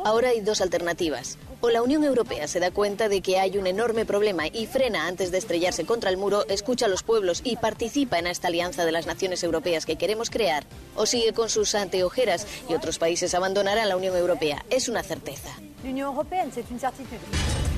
Ahora 0.05 0.29
hay 0.29 0.41
dos 0.41 0.61
alternativas. 0.61 1.39
O 1.61 1.71
la 1.71 1.83
Unión 1.83 2.05
Europea 2.05 2.47
se 2.49 2.61
da 2.61 2.71
cuenta 2.71 3.09
de 3.09 3.21
que 3.21 3.39
hay 3.39 3.57
un 3.57 3.67
enorme 3.67 4.05
problema 4.05 4.47
y 4.47 4.67
frena 4.67 5.07
antes 5.07 5.31
de 5.31 5.39
estrellarse 5.39 5.85
contra 5.85 6.11
el 6.11 6.17
muro, 6.17 6.45
escucha 6.49 6.87
a 6.87 6.89
los 6.89 7.03
pueblos 7.03 7.41
y 7.45 7.57
participa 7.57 8.19
en 8.19 8.27
esta 8.27 8.49
alianza 8.49 8.85
de 8.85 8.93
las 8.93 9.07
naciones 9.07 9.43
europeas 9.43 9.87
que 9.87 9.97
queremos 9.97 10.31
crear, 10.31 10.65
o 10.95 11.07
sigue 11.07 11.33
con 11.33 11.49
sus 11.49 11.75
anteojeras 11.75 12.47
y 12.69 12.75
otros 12.75 12.99
países 12.99 13.35
abandonarán 13.35 13.89
la 13.89 13.97
Unión 13.97 14.17
Europea. 14.17 14.65
Es 14.71 14.89
una 14.89 15.03
certeza. 15.03 15.51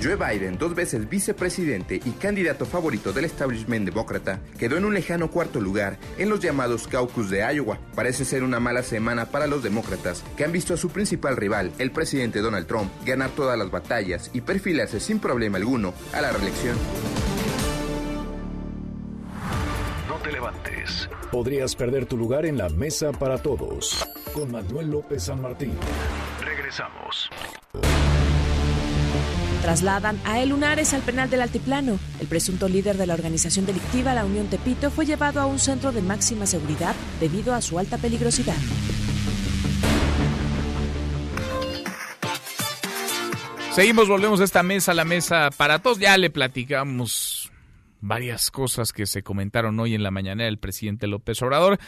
Joe 0.03 0.16
Biden, 0.16 0.57
dos 0.57 0.74
veces 0.74 1.09
vicepresidente 1.09 1.96
y 1.96 2.11
candidato 2.12 2.64
favorito 2.64 3.12
del 3.12 3.26
establishment 3.26 3.84
demócrata, 3.84 4.40
quedó 4.59 4.78
en 4.78 4.86
un 4.86 4.94
lejano 4.94 5.30
cuarto 5.30 5.61
lugar 5.61 5.89
en 6.18 6.28
los 6.28 6.41
llamados 6.41 6.86
caucus 6.86 7.30
de 7.30 7.41
Iowa. 7.55 7.78
Parece 7.95 8.24
ser 8.24 8.43
una 8.43 8.61
mala 8.61 8.82
semana 8.82 9.26
para 9.26 9.47
los 9.47 9.62
demócratas, 9.62 10.22
que 10.36 10.45
han 10.45 10.53
visto 10.53 10.74
a 10.74 10.76
su 10.76 10.91
principal 10.91 11.36
rival, 11.36 11.72
el 11.78 11.91
presidente 11.91 12.41
Donald 12.41 12.66
Trump, 12.66 12.91
ganar 13.05 13.30
todas 13.30 13.59
las 13.59 13.70
batallas 13.70 14.30
y 14.32 14.41
perfilarse 14.41 15.01
sin 15.01 15.19
problema 15.19 15.59
alguno 15.59 15.94
a 16.12 16.20
la 16.20 16.32
reelección. 16.32 16.77
No 20.09 20.16
te 20.16 20.32
levantes. 20.32 21.09
Podrías 21.31 21.77
perder 21.77 22.06
tu 22.06 22.16
lugar 22.16 22.44
en 22.44 22.59
la 22.59 22.69
mesa 22.69 23.12
para 23.12 23.39
todos. 23.39 24.06
Con 24.32 24.51
Manuel 24.51 24.90
López 24.90 25.24
San 25.24 25.40
Martín. 25.40 25.73
Regresamos. 26.44 27.31
Trasladan 29.62 30.19
a 30.24 30.41
El 30.41 30.51
Lunares 30.51 30.95
al 30.95 31.03
penal 31.03 31.28
del 31.31 31.43
Altiplano. 31.43 31.99
El 32.20 32.27
presunto 32.27 32.69
líder 32.69 32.97
de 32.97 33.07
la 33.07 33.15
organización 33.15 33.66
delictiva 33.66 34.15
La 34.15 34.24
Unión 34.24 34.49
Tepito 34.49 34.91
fue 34.91 35.07
llevado 35.07 35.41
a 35.41 35.47
un 35.47 35.59
centro 35.59 35.93
de 35.93 36.03
máxima 36.03 36.47
seguridad 36.47 36.95
debido 37.20 37.55
a 37.55 37.61
su 37.61 37.78
alta 37.78 37.99
peligrosidad. 37.99 38.57
Seguimos, 43.73 44.09
volvemos 44.09 44.41
a 44.41 44.45
esta 44.45 44.62
mesa, 44.62 44.95
la 44.95 45.05
mesa 45.05 45.51
para 45.57 45.78
todos. 45.78 45.99
Ya 45.99 46.16
le 46.19 46.31
platicamos 46.31 47.53
varias 48.01 48.51
cosas 48.51 48.93
que 48.93 49.07
se 49.07 49.23
comentaron 49.23 49.78
hoy 49.78 49.95
en 49.95 50.03
la 50.03 50.11
mañana 50.11 50.45
del 50.45 50.59
presidente 50.59 51.07
López 51.07 51.41
Obrador. 51.43 51.78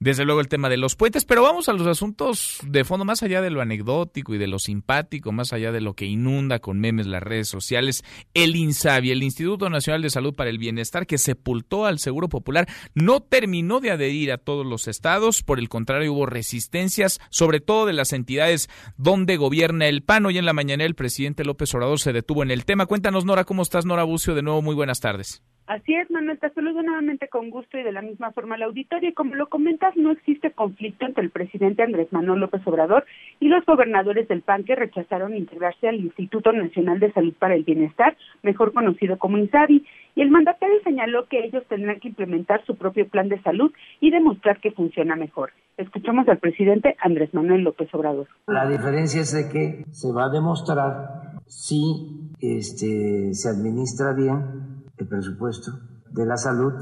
Desde 0.00 0.24
luego 0.24 0.40
el 0.40 0.48
tema 0.48 0.70
de 0.70 0.78
los 0.78 0.96
puentes, 0.96 1.26
pero 1.26 1.42
vamos 1.42 1.68
a 1.68 1.74
los 1.74 1.86
asuntos 1.86 2.58
de 2.64 2.84
fondo, 2.84 3.04
más 3.04 3.22
allá 3.22 3.42
de 3.42 3.50
lo 3.50 3.60
anecdótico 3.60 4.34
y 4.34 4.38
de 4.38 4.46
lo 4.46 4.58
simpático, 4.58 5.30
más 5.30 5.52
allá 5.52 5.72
de 5.72 5.82
lo 5.82 5.92
que 5.92 6.06
inunda 6.06 6.58
con 6.58 6.80
memes 6.80 7.06
las 7.06 7.22
redes 7.22 7.48
sociales. 7.48 8.02
El 8.32 8.56
INSABI, 8.56 9.10
el 9.10 9.22
Instituto 9.22 9.68
Nacional 9.68 10.00
de 10.00 10.08
Salud 10.08 10.34
para 10.34 10.48
el 10.48 10.56
Bienestar, 10.56 11.06
que 11.06 11.18
sepultó 11.18 11.84
al 11.84 11.98
Seguro 11.98 12.30
Popular, 12.30 12.66
no 12.94 13.20
terminó 13.20 13.80
de 13.80 13.90
adherir 13.90 14.32
a 14.32 14.38
todos 14.38 14.64
los 14.64 14.88
estados, 14.88 15.42
por 15.42 15.58
el 15.58 15.68
contrario 15.68 16.14
hubo 16.14 16.24
resistencias, 16.24 17.20
sobre 17.28 17.60
todo 17.60 17.84
de 17.84 17.92
las 17.92 18.14
entidades 18.14 18.70
donde 18.96 19.36
gobierna 19.36 19.86
el 19.86 20.02
PAN. 20.02 20.24
Hoy 20.24 20.38
en 20.38 20.46
la 20.46 20.54
mañana 20.54 20.84
el 20.84 20.94
presidente 20.94 21.44
López 21.44 21.74
Obrador 21.74 22.00
se 22.00 22.14
detuvo 22.14 22.42
en 22.42 22.50
el 22.50 22.64
tema. 22.64 22.86
Cuéntanos, 22.86 23.26
Nora, 23.26 23.44
¿cómo 23.44 23.60
estás? 23.60 23.84
Nora 23.84 24.04
Bucio, 24.04 24.34
de 24.34 24.40
nuevo, 24.40 24.62
muy 24.62 24.74
buenas 24.74 25.00
tardes. 25.00 25.42
Así 25.70 25.94
es, 25.94 26.10
Manuel, 26.10 26.36
te 26.40 26.50
saludo 26.50 26.82
nuevamente 26.82 27.28
con 27.28 27.48
gusto 27.48 27.78
y 27.78 27.84
de 27.84 27.92
la 27.92 28.02
misma 28.02 28.32
forma 28.32 28.56
al 28.56 28.64
auditorio. 28.64 29.10
Y 29.10 29.12
como 29.12 29.36
lo 29.36 29.48
comentas, 29.48 29.96
no 29.96 30.10
existe 30.10 30.50
conflicto 30.50 31.06
entre 31.06 31.22
el 31.22 31.30
presidente 31.30 31.84
Andrés 31.84 32.12
Manuel 32.12 32.40
López 32.40 32.60
Obrador 32.66 33.04
y 33.38 33.46
los 33.46 33.64
gobernadores 33.64 34.26
del 34.26 34.42
PAN 34.42 34.64
que 34.64 34.74
rechazaron 34.74 35.36
integrarse 35.36 35.86
al 35.86 36.00
Instituto 36.00 36.50
Nacional 36.50 36.98
de 36.98 37.12
Salud 37.12 37.32
para 37.38 37.54
el 37.54 37.62
Bienestar, 37.62 38.16
mejor 38.42 38.72
conocido 38.72 39.16
como 39.16 39.38
INSABI. 39.38 39.86
Y 40.16 40.22
el 40.22 40.32
mandatario 40.32 40.74
señaló 40.82 41.28
que 41.28 41.44
ellos 41.44 41.62
tendrán 41.68 42.00
que 42.00 42.08
implementar 42.08 42.64
su 42.66 42.74
propio 42.74 43.08
plan 43.08 43.28
de 43.28 43.40
salud 43.42 43.72
y 44.00 44.10
demostrar 44.10 44.58
que 44.58 44.72
funciona 44.72 45.14
mejor. 45.14 45.52
Escuchamos 45.76 46.26
al 46.28 46.38
presidente 46.38 46.96
Andrés 46.98 47.32
Manuel 47.32 47.62
López 47.62 47.88
Obrador. 47.94 48.26
La 48.48 48.68
diferencia 48.68 49.20
es 49.20 49.32
de 49.32 49.48
que 49.48 49.84
se 49.92 50.12
va 50.12 50.24
a 50.24 50.30
demostrar 50.30 51.38
si 51.46 52.26
este, 52.40 53.32
se 53.34 53.48
administra 53.48 54.14
bien 54.16 54.79
el 55.00 55.08
presupuesto 55.08 55.72
de 56.10 56.26
la 56.26 56.36
salud 56.36 56.72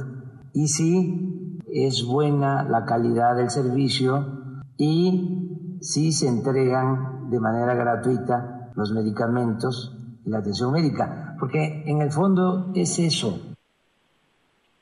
y 0.53 0.69
si 0.69 1.59
es 1.73 2.05
buena 2.05 2.65
la 2.65 2.85
calidad 2.85 3.37
del 3.37 3.51
servicio 3.51 4.65
y 4.77 5.79
si 5.81 6.13
se 6.13 6.29
entregan 6.29 7.31
de 7.31 7.41
manera 7.41 7.75
gratuita 7.75 8.71
los 8.75 8.93
medicamentos 8.93 9.97
y 10.25 10.31
la 10.31 10.39
atención 10.39 10.73
médica, 10.73 11.37
porque 11.39 11.83
en 11.87 12.01
el 12.01 12.11
fondo 12.11 12.73
es 12.75 12.99
eso. 12.99 13.55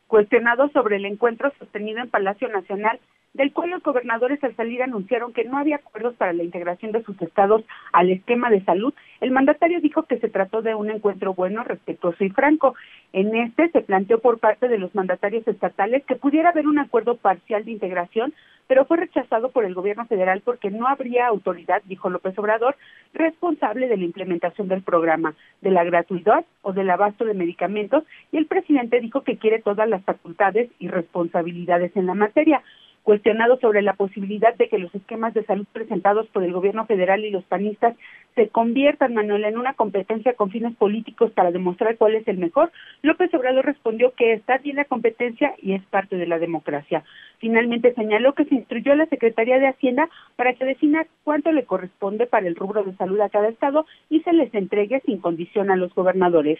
Cuestionado 0.07 0.69
sobre 0.69 0.97
el 0.97 1.07
encuentro 1.07 1.53
sostenido 1.59 2.01
en 2.01 2.11
Palacio 2.11 2.49
Nacional 2.49 3.01
del 3.37 3.53
cual 3.53 3.71
los 3.71 3.83
gobernadores 3.83 4.43
al 4.43 4.57
salir 4.57 4.83
anunciaron 4.83 5.33
que 5.33 5.45
no 5.45 5.59
había 5.59 5.77
acuerdos 5.77 6.15
para 6.15 6.33
la 6.33 6.43
integración 6.43 6.93
de 6.93 7.03
sus 7.03 7.21
estados 7.21 7.63
al 7.93 8.11
esquema 8.11 8.51
de 8.51 8.65
salud, 8.65 8.95
el 9.21 9.31
mandatario 9.31 9.81
dijo 9.81 10.05
que 10.05 10.19
se 10.19 10.31
trató 10.31 10.63
de 10.63 10.75
un 10.75 10.91
encuentro 10.91 11.35
bueno, 11.35 11.63
respetuoso 11.63 12.25
y 12.25 12.31
franco. 12.31 12.75
En 13.13 13.35
este 13.37 13.69
se 13.71 13.83
planteó 13.83 14.21
por 14.21 14.39
parte 14.39 14.69
de 14.69 14.79
los 14.79 14.95
mandatarios 14.95 15.47
estatales 15.47 16.03
que 16.07 16.17
pudiera 16.17 16.49
haber 16.51 16.67
un 16.67 16.79
acuerdo 16.79 17.17
parcial 17.19 17.65
de 17.65 17.73
integración, 17.73 18.33
pero 18.69 18.87
fue 18.87 18.97
rechazado 18.97 19.51
por 19.51 19.65
el 19.65 19.75
gobierno 19.75 20.07
federal 20.07 20.41
porque 20.43 20.71
no 20.71 20.89
habría 20.89 21.27
autoridad, 21.27 21.83
dijo 21.85 22.09
López 22.09 22.37
Obrador, 22.39 22.75
responsable 23.13 23.87
de 23.87 23.99
la 23.99 24.05
implementación 24.05 24.69
del 24.69 24.83
programa, 24.83 25.35
de 25.61 25.71
la 25.71 25.85
gratuidad 25.85 26.45
o 26.63 26.73
del 26.73 26.91
abasto 26.91 27.25
de 27.25 27.35
medicamentos, 27.35 28.05
y 28.33 28.39
el 28.39 28.47
presidente 28.47 29.01
dijo 29.01 29.23
que 29.23 29.37
quiere 29.37 29.61
todas 29.61 29.89
las 29.89 30.03
facultades 30.05 30.71
y 30.79 30.89
responsabilidades 30.89 31.95
en 31.97 32.07
la 32.07 32.15
materia 32.15 32.63
cuestionado 33.07 33.57
sobre 33.61 33.83
la 33.83 33.93
posibilidad 33.93 34.53
de 34.57 34.69
que 34.69 34.78
los 34.78 34.93
esquemas 34.93 35.33
de 35.33 35.45
salud 35.45 35.65
presentados 35.73 36.27
por 36.31 36.43
el 36.43 36.53
gobierno 36.53 36.87
federal 36.87 37.24
y 37.24 37.31
los 37.31 37.45
panistas 37.45 37.95
se 38.35 38.49
conviertan, 38.49 39.15
Manuel, 39.15 39.45
en 39.45 39.57
una 39.57 39.74
competencia 39.74 40.35
con 40.35 40.51
fines 40.51 40.74
políticos 40.74 41.31
para 41.31 41.53
demostrar 41.53 41.97
cuál 41.99 42.16
es 42.16 42.27
el 42.27 42.39
mejor, 42.39 42.73
López 43.03 43.33
Obrador 43.33 43.65
respondió 43.65 44.12
que 44.16 44.33
está 44.33 44.59
bien 44.59 44.74
la 44.74 44.87
competencia 44.87 45.55
y 45.62 45.74
es 45.74 45.85
parte 45.87 46.16
de 46.16 46.27
la 46.27 46.41
democracia. 46.41 47.05
Finalmente 47.39 47.95
señaló 47.95 48.35
que 48.35 48.45
se 48.47 48.57
instruyó 48.57 48.91
a 48.91 48.97
la 48.97 49.07
Secretaría 49.07 49.61
de 49.61 49.69
Hacienda 49.69 50.09
para 50.35 50.55
que 50.55 50.65
defina 50.65 51.07
cuánto 51.23 51.53
le 51.53 51.65
corresponde 51.65 52.27
para 52.27 52.49
el 52.49 52.57
rubro 52.57 52.83
de 52.83 52.97
salud 52.97 53.20
a 53.20 53.28
cada 53.28 53.51
estado 53.51 53.87
y 54.11 54.23
se 54.23 54.33
les 54.33 54.53
entregue 54.53 55.01
sin 55.07 55.20
condición 55.20 55.70
a 55.70 55.77
los 55.77 55.95
gobernadores. 55.95 56.59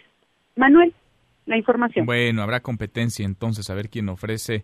Manuel, 0.55 0.93
la 1.45 1.57
información. 1.57 2.05
Bueno, 2.05 2.41
habrá 2.41 2.61
competencia 2.61 3.25
entonces 3.25 3.69
a 3.69 3.75
ver 3.75 3.89
quién 3.89 4.07
ofrece 4.07 4.63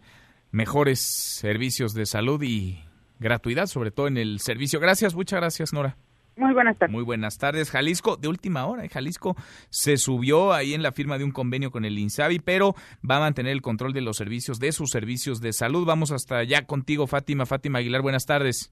mejores 0.53 1.01
servicios 1.01 1.93
de 1.93 2.05
salud 2.05 2.41
y 2.41 2.79
gratuidad, 3.19 3.65
sobre 3.65 3.91
todo 3.91 4.07
en 4.07 4.17
el 4.17 4.39
servicio. 4.39 4.79
Gracias, 4.79 5.15
muchas 5.15 5.41
gracias, 5.41 5.73
Nora. 5.73 5.97
Muy 6.35 6.53
buenas 6.53 6.77
tardes. 6.77 6.93
Muy 6.93 7.03
buenas 7.03 7.37
tardes. 7.37 7.69
Jalisco, 7.69 8.17
de 8.17 8.27
última 8.27 8.65
hora, 8.65 8.85
¿eh? 8.85 8.89
Jalisco 8.89 9.35
se 9.69 9.97
subió 9.97 10.53
ahí 10.53 10.73
en 10.73 10.81
la 10.81 10.91
firma 10.91 11.17
de 11.17 11.23
un 11.23 11.31
convenio 11.31 11.71
con 11.71 11.85
el 11.85 11.97
INSABI, 11.97 12.39
pero 12.39 12.75
va 13.09 13.17
a 13.17 13.19
mantener 13.19 13.51
el 13.51 13.61
control 13.61 13.93
de 13.93 14.01
los 14.01 14.17
servicios, 14.17 14.59
de 14.59 14.71
sus 14.71 14.91
servicios 14.91 15.41
de 15.41 15.53
salud. 15.53 15.85
Vamos 15.85 16.11
hasta 16.11 16.37
allá 16.37 16.65
contigo, 16.65 17.07
Fátima. 17.07 17.45
Fátima 17.45 17.79
Aguilar, 17.79 18.01
buenas 18.01 18.25
tardes. 18.25 18.71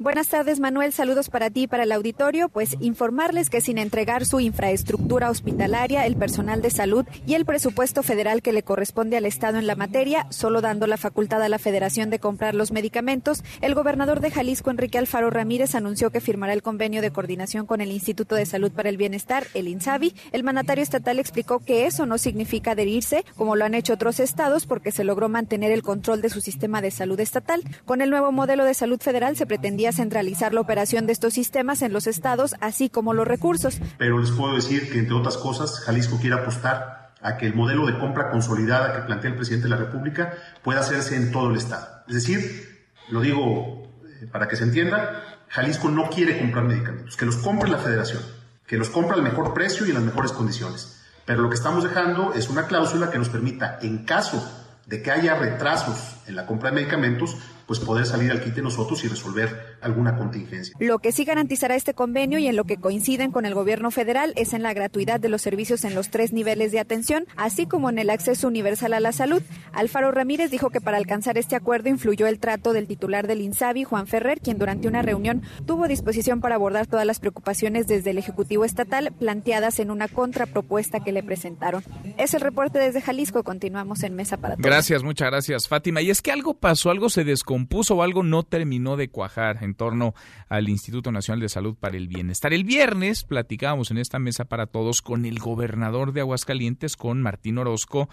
Buenas 0.00 0.28
tardes, 0.28 0.60
Manuel. 0.60 0.94
Saludos 0.94 1.28
para 1.28 1.50
ti 1.50 1.64
y 1.64 1.66
para 1.66 1.82
el 1.82 1.92
auditorio. 1.92 2.48
Pues 2.48 2.74
informarles 2.80 3.50
que 3.50 3.60
sin 3.60 3.76
entregar 3.76 4.24
su 4.24 4.40
infraestructura 4.40 5.28
hospitalaria, 5.28 6.06
el 6.06 6.16
personal 6.16 6.62
de 6.62 6.70
salud 6.70 7.04
y 7.26 7.34
el 7.34 7.44
presupuesto 7.44 8.02
federal 8.02 8.40
que 8.40 8.54
le 8.54 8.62
corresponde 8.62 9.18
al 9.18 9.26
Estado 9.26 9.58
en 9.58 9.66
la 9.66 9.74
materia, 9.74 10.26
solo 10.30 10.62
dando 10.62 10.86
la 10.86 10.96
facultad 10.96 11.42
a 11.42 11.50
la 11.50 11.58
Federación 11.58 12.08
de 12.08 12.18
comprar 12.18 12.54
los 12.54 12.72
medicamentos, 12.72 13.44
el 13.60 13.74
gobernador 13.74 14.20
de 14.20 14.30
Jalisco, 14.30 14.70
Enrique 14.70 14.96
Alfaro 14.96 15.28
Ramírez, 15.28 15.74
anunció 15.74 16.08
que 16.08 16.22
firmará 16.22 16.54
el 16.54 16.62
convenio 16.62 17.02
de 17.02 17.10
coordinación 17.10 17.66
con 17.66 17.82
el 17.82 17.92
Instituto 17.92 18.36
de 18.36 18.46
Salud 18.46 18.72
para 18.72 18.88
el 18.88 18.96
Bienestar, 18.96 19.48
el 19.52 19.68
INSABI. 19.68 20.14
El 20.32 20.44
mandatario 20.44 20.82
estatal 20.82 21.18
explicó 21.18 21.58
que 21.58 21.84
eso 21.84 22.06
no 22.06 22.16
significa 22.16 22.70
adherirse, 22.70 23.26
como 23.36 23.54
lo 23.54 23.66
han 23.66 23.74
hecho 23.74 23.92
otros 23.92 24.18
estados, 24.18 24.64
porque 24.64 24.92
se 24.92 25.04
logró 25.04 25.28
mantener 25.28 25.72
el 25.72 25.82
control 25.82 26.22
de 26.22 26.30
su 26.30 26.40
sistema 26.40 26.80
de 26.80 26.90
salud 26.90 27.20
estatal. 27.20 27.62
Con 27.84 28.00
el 28.00 28.08
nuevo 28.08 28.32
modelo 28.32 28.64
de 28.64 28.72
salud 28.72 28.98
federal 28.98 29.36
se 29.36 29.44
pretendía 29.44 29.89
centralizar 29.92 30.54
la 30.54 30.60
operación 30.60 31.06
de 31.06 31.12
estos 31.12 31.34
sistemas 31.34 31.82
en 31.82 31.92
los 31.92 32.06
estados, 32.06 32.54
así 32.60 32.88
como 32.88 33.14
los 33.14 33.26
recursos. 33.26 33.80
Pero 33.98 34.18
les 34.18 34.30
puedo 34.30 34.54
decir 34.54 34.90
que, 34.90 34.98
entre 34.98 35.14
otras 35.14 35.36
cosas, 35.36 35.80
Jalisco 35.80 36.18
quiere 36.20 36.36
apostar 36.36 37.12
a 37.22 37.36
que 37.36 37.46
el 37.46 37.54
modelo 37.54 37.86
de 37.86 37.98
compra 37.98 38.30
consolidada 38.30 38.94
que 38.94 39.02
plantea 39.02 39.30
el 39.30 39.36
presidente 39.36 39.64
de 39.64 39.70
la 39.70 39.76
República 39.76 40.34
pueda 40.62 40.80
hacerse 40.80 41.16
en 41.16 41.30
todo 41.30 41.50
el 41.50 41.56
estado. 41.56 41.86
Es 42.08 42.14
decir, 42.14 42.86
lo 43.10 43.20
digo 43.20 43.82
eh, 44.20 44.26
para 44.26 44.48
que 44.48 44.56
se 44.56 44.64
entienda, 44.64 45.22
Jalisco 45.48 45.88
no 45.88 46.08
quiere 46.08 46.38
comprar 46.38 46.64
medicamentos, 46.64 47.16
que 47.16 47.26
los 47.26 47.36
compre 47.36 47.68
la 47.68 47.78
federación, 47.78 48.22
que 48.66 48.78
los 48.78 48.88
compre 48.88 49.16
al 49.16 49.22
mejor 49.22 49.52
precio 49.52 49.84
y 49.84 49.90
en 49.90 49.96
las 49.96 50.04
mejores 50.04 50.32
condiciones. 50.32 51.00
Pero 51.26 51.42
lo 51.42 51.48
que 51.48 51.56
estamos 51.56 51.84
dejando 51.84 52.32
es 52.34 52.48
una 52.48 52.66
cláusula 52.66 53.10
que 53.10 53.18
nos 53.18 53.28
permita, 53.28 53.78
en 53.82 54.04
caso 54.04 54.42
de 54.86 55.02
que 55.02 55.10
haya 55.10 55.34
retrasos 55.34 56.16
en 56.26 56.36
la 56.36 56.46
compra 56.46 56.70
de 56.70 56.76
medicamentos, 56.76 57.36
pues 57.66 57.78
poder 57.78 58.06
salir 58.06 58.30
al 58.30 58.42
quite 58.42 58.62
nosotros 58.62 59.04
y 59.04 59.08
resolver 59.08 59.69
alguna 59.82 60.16
contingencia. 60.16 60.74
Lo 60.80 60.98
que 60.98 61.12
sí 61.12 61.24
garantizará 61.24 61.74
este 61.74 61.94
convenio 61.94 62.38
y 62.38 62.46
en 62.46 62.56
lo 62.56 62.64
que 62.64 62.76
coinciden 62.76 63.30
con 63.30 63.46
el 63.46 63.54
gobierno 63.54 63.90
federal 63.90 64.32
es 64.36 64.52
en 64.52 64.62
la 64.62 64.74
gratuidad 64.74 65.20
de 65.20 65.28
los 65.28 65.42
servicios 65.42 65.84
en 65.84 65.94
los 65.94 66.10
tres 66.10 66.32
niveles 66.32 66.72
de 66.72 66.80
atención, 66.80 67.26
así 67.36 67.66
como 67.66 67.90
en 67.90 67.98
el 67.98 68.10
acceso 68.10 68.48
universal 68.48 68.94
a 68.94 69.00
la 69.00 69.12
salud. 69.12 69.42
Alfaro 69.72 70.10
Ramírez 70.10 70.50
dijo 70.50 70.70
que 70.70 70.80
para 70.80 70.96
alcanzar 70.96 71.38
este 71.38 71.56
acuerdo 71.56 71.88
influyó 71.88 72.26
el 72.26 72.38
trato 72.38 72.72
del 72.72 72.86
titular 72.86 73.26
del 73.26 73.40
INSABI, 73.40 73.84
Juan 73.84 74.06
Ferrer, 74.06 74.40
quien 74.40 74.58
durante 74.58 74.88
una 74.88 75.02
reunión 75.02 75.42
tuvo 75.66 75.88
disposición 75.88 76.40
para 76.40 76.56
abordar 76.56 76.86
todas 76.86 77.06
las 77.06 77.20
preocupaciones 77.20 77.86
desde 77.86 78.10
el 78.10 78.18
Ejecutivo 78.18 78.64
Estatal 78.64 79.12
planteadas 79.18 79.78
en 79.78 79.90
una 79.90 80.08
contrapropuesta 80.08 81.00
que 81.00 81.12
le 81.12 81.22
presentaron. 81.22 81.82
Es 82.18 82.34
el 82.34 82.40
reporte 82.40 82.78
desde 82.78 83.00
Jalisco. 83.00 83.44
Continuamos 83.44 84.02
en 84.02 84.14
Mesa 84.14 84.36
para 84.36 84.56
Todos. 84.56 84.66
Gracias, 84.66 85.02
muchas 85.02 85.30
gracias, 85.30 85.68
Fátima. 85.68 86.02
Y 86.02 86.10
es 86.10 86.20
que 86.20 86.32
algo 86.32 86.54
pasó, 86.54 86.90
algo 86.90 87.08
se 87.08 87.24
descompuso 87.24 87.60
compuso 87.60 87.96
o 87.96 88.02
algo 88.02 88.22
no 88.22 88.42
terminó 88.42 88.96
de 88.96 89.08
cuajar 89.08 89.58
en 89.70 89.74
torno 89.74 90.14
al 90.48 90.68
Instituto 90.68 91.12
Nacional 91.12 91.40
de 91.40 91.48
Salud 91.48 91.76
para 91.78 91.96
el 91.96 92.08
Bienestar. 92.08 92.52
El 92.52 92.64
viernes 92.64 93.24
platicábamos 93.24 93.90
en 93.90 93.98
esta 93.98 94.18
mesa 94.18 94.44
para 94.44 94.66
todos 94.66 95.00
con 95.00 95.24
el 95.24 95.38
gobernador 95.38 96.12
de 96.12 96.20
Aguascalientes, 96.20 96.96
con 96.96 97.22
Martín 97.22 97.58
Orozco, 97.58 98.08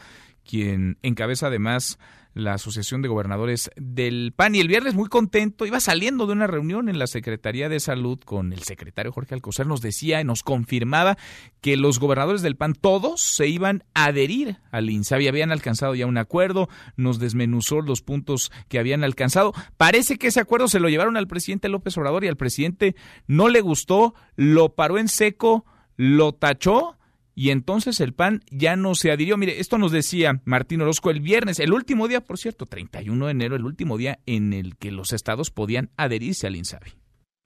quien 0.45 0.97
encabeza 1.01 1.47
además 1.47 1.99
la 2.37 2.53
Asociación 2.53 3.01
de 3.01 3.09
Gobernadores 3.09 3.71
del 3.75 4.31
PAN. 4.35 4.55
Y 4.55 4.59
el 4.59 4.67
viernes 4.67 4.93
muy 4.93 5.09
contento, 5.09 5.65
iba 5.65 5.79
saliendo 5.79 6.27
de 6.27 6.33
una 6.33 6.47
reunión 6.47 6.87
en 6.87 6.99
la 6.99 7.07
Secretaría 7.07 7.67
de 7.67 7.79
Salud 7.79 8.19
con 8.19 8.53
el 8.53 8.63
secretario 8.63 9.11
Jorge 9.11 9.35
Alcocer, 9.35 9.67
nos 9.67 9.81
decía 9.81 10.21
y 10.21 10.23
nos 10.23 10.43
confirmaba 10.43 11.17
que 11.61 11.77
los 11.77 11.99
gobernadores 11.99 12.41
del 12.41 12.55
PAN 12.55 12.73
todos 12.73 13.21
se 13.21 13.47
iban 13.47 13.83
a 13.93 14.05
adherir 14.05 14.57
al 14.71 14.89
INSABI, 14.89 15.27
habían 15.27 15.51
alcanzado 15.51 15.95
ya 15.95 16.05
un 16.05 16.17
acuerdo, 16.17 16.69
nos 16.95 17.19
desmenuzó 17.19 17.81
los 17.81 18.01
puntos 18.01 18.51
que 18.67 18.79
habían 18.79 19.03
alcanzado. 19.03 19.53
Parece 19.77 20.17
que 20.17 20.27
ese 20.27 20.39
acuerdo 20.39 20.67
se 20.67 20.79
lo 20.79 20.89
llevaron 20.89 21.17
al 21.17 21.27
presidente 21.27 21.69
López 21.69 21.97
Obrador 21.97 22.23
y 22.23 22.27
al 22.27 22.37
presidente 22.37 22.95
no 23.25 23.49
le 23.49 23.61
gustó, 23.61 24.13
lo 24.35 24.75
paró 24.75 24.99
en 24.99 25.07
seco, 25.07 25.65
lo 25.95 26.33
tachó 26.33 26.96
y 27.39 27.51
entonces 27.51 28.01
el 28.01 28.15
PAN 28.15 28.39
ya 28.49 28.75
no 28.75 28.95
se 28.95 29.11
adhirió. 29.11 29.37
Mire, 29.37 29.59
esto 29.59 29.77
nos 29.77 29.91
decía 29.91 30.41
Martín 30.43 30.81
Orozco 30.81 31.11
el 31.11 31.21
viernes, 31.21 31.59
el 31.59 31.71
último 31.71 32.07
día, 32.07 32.19
por 32.19 32.39
cierto, 32.39 32.65
31 32.65 33.27
de 33.27 33.31
enero, 33.31 33.55
el 33.55 33.63
último 33.63 33.95
día 33.95 34.17
en 34.25 34.53
el 34.53 34.75
que 34.75 34.91
los 34.91 35.13
estados 35.13 35.51
podían 35.51 35.91
adherirse 35.97 36.47
al 36.47 36.55
INSABI. 36.55 36.93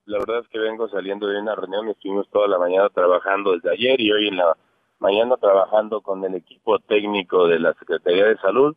La 0.05 0.19
verdad 0.19 0.39
es 0.43 0.47
que 0.47 0.59
vengo 0.59 0.87
saliendo 0.87 1.27
de 1.27 1.41
una 1.41 1.55
reunión, 1.55 1.89
estuvimos 1.89 2.29
toda 2.29 2.47
la 2.47 2.57
mañana 2.57 2.87
trabajando 2.87 3.51
desde 3.51 3.69
ayer 3.69 3.99
y 3.99 4.13
hoy 4.13 4.29
en 4.29 4.37
la 4.37 4.55
mañana 4.99 5.35
trabajando 5.35 5.99
con 5.99 6.23
el 6.23 6.35
equipo 6.35 6.79
técnico 6.79 7.49
de 7.49 7.59
la 7.59 7.73
Secretaría 7.73 8.27
de 8.27 8.37
Salud 8.37 8.73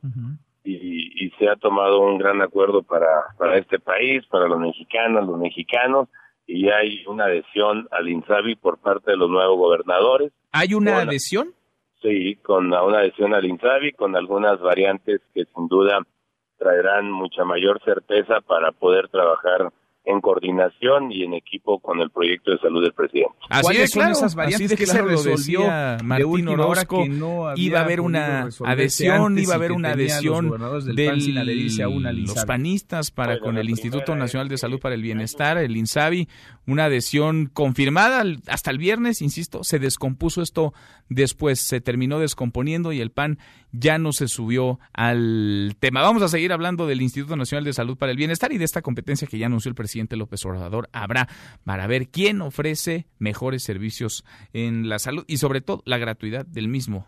y, 0.64 1.26
y 1.26 1.30
se 1.38 1.48
ha 1.48 1.54
tomado 1.54 2.00
un 2.00 2.18
gran 2.18 2.42
acuerdo 2.42 2.82
para, 2.82 3.36
para 3.38 3.56
este 3.58 3.78
país, 3.78 4.26
para 4.26 4.48
los 4.48 4.58
mexicanos, 4.58 5.28
los 5.28 5.38
mexicanos, 5.38 6.08
y 6.46 6.68
hay 6.68 7.04
una 7.06 7.24
adhesión 7.24 7.88
al 7.90 8.08
INSABI 8.08 8.56
por 8.56 8.78
parte 8.78 9.12
de 9.12 9.16
los 9.16 9.30
nuevos 9.30 9.56
gobernadores. 9.58 10.32
¿Hay 10.52 10.74
una 10.74 10.98
adhesión? 10.98 11.54
Sí, 12.02 12.36
con 12.36 12.66
una 12.66 12.98
adhesión 12.98 13.34
al 13.34 13.44
INSABI, 13.44 13.92
con 13.92 14.14
algunas 14.14 14.60
variantes 14.60 15.22
que 15.32 15.44
sin 15.54 15.68
duda 15.68 16.00
traerán 16.58 17.10
mucha 17.10 17.44
mayor 17.44 17.82
certeza 17.84 18.40
para 18.40 18.72
poder 18.72 19.08
trabajar 19.08 19.72
en 20.06 20.20
coordinación 20.20 21.10
y 21.10 21.24
en 21.24 21.32
equipo 21.32 21.78
con 21.78 22.00
el 22.00 22.10
proyecto 22.10 22.50
de 22.50 22.58
salud 22.58 22.82
del 22.82 22.92
presidente. 22.92 23.34
Así 23.48 23.76
es, 23.76 23.90
son 23.90 24.10
esas 24.10 24.34
variantes 24.34 24.74
que 24.76 24.86
se 24.86 25.00
resolvió 25.00 25.62
Martín 26.02 26.48
Orozco, 26.48 27.04
que 27.04 27.08
no 27.08 27.54
iba 27.56 27.80
a 27.80 27.84
haber 27.84 28.00
una 28.02 28.48
adhesión, 28.66 29.38
iba 29.38 29.54
a 29.54 29.56
haber 29.56 29.72
una 29.72 29.92
adhesión 29.92 30.50
de 30.94 31.12
los 32.16 32.44
panistas 32.44 33.10
para 33.10 33.40
con 33.40 33.56
el 33.56 33.70
Instituto 33.70 34.14
Nacional 34.14 34.48
de 34.48 34.58
Salud 34.58 34.78
para 34.78 34.94
el 34.94 35.02
Bienestar, 35.02 35.56
el 35.56 35.76
INSABI, 35.76 36.28
una 36.66 36.86
adhesión 36.86 37.46
confirmada 37.46 38.24
hasta 38.48 38.70
el 38.70 38.78
viernes, 38.78 39.22
insisto, 39.22 39.64
se 39.64 39.78
descompuso 39.78 40.42
esto 40.42 40.74
después, 41.08 41.60
se 41.60 41.80
terminó 41.80 42.18
descomponiendo 42.18 42.92
y 42.92 43.00
el 43.00 43.10
PAN 43.10 43.38
ya 43.72 43.98
no 43.98 44.12
se 44.12 44.28
subió 44.28 44.78
al 44.92 45.76
tema. 45.80 46.02
Vamos 46.02 46.22
a 46.22 46.28
seguir 46.28 46.52
hablando 46.52 46.86
del 46.86 47.02
Instituto 47.02 47.36
Nacional 47.36 47.64
de 47.64 47.72
Salud 47.72 47.96
para 47.96 48.12
el 48.12 48.18
Bienestar 48.18 48.52
y 48.52 48.58
de 48.58 48.64
esta 48.64 48.82
competencia 48.82 49.26
que 49.26 49.38
ya 49.38 49.46
anunció 49.46 49.70
el 49.70 49.74
presidente 49.74 49.93
López 50.16 50.44
Obrador. 50.44 50.88
Habrá 50.92 51.28
para 51.64 51.86
ver 51.86 52.08
quién 52.08 52.42
ofrece 52.42 53.06
mejores 53.18 53.62
servicios 53.62 54.24
en 54.52 54.88
la 54.88 54.98
salud 54.98 55.24
y 55.26 55.38
sobre 55.38 55.60
todo 55.60 55.82
la 55.86 55.98
gratuidad 55.98 56.46
del 56.46 56.68
mismo. 56.68 57.06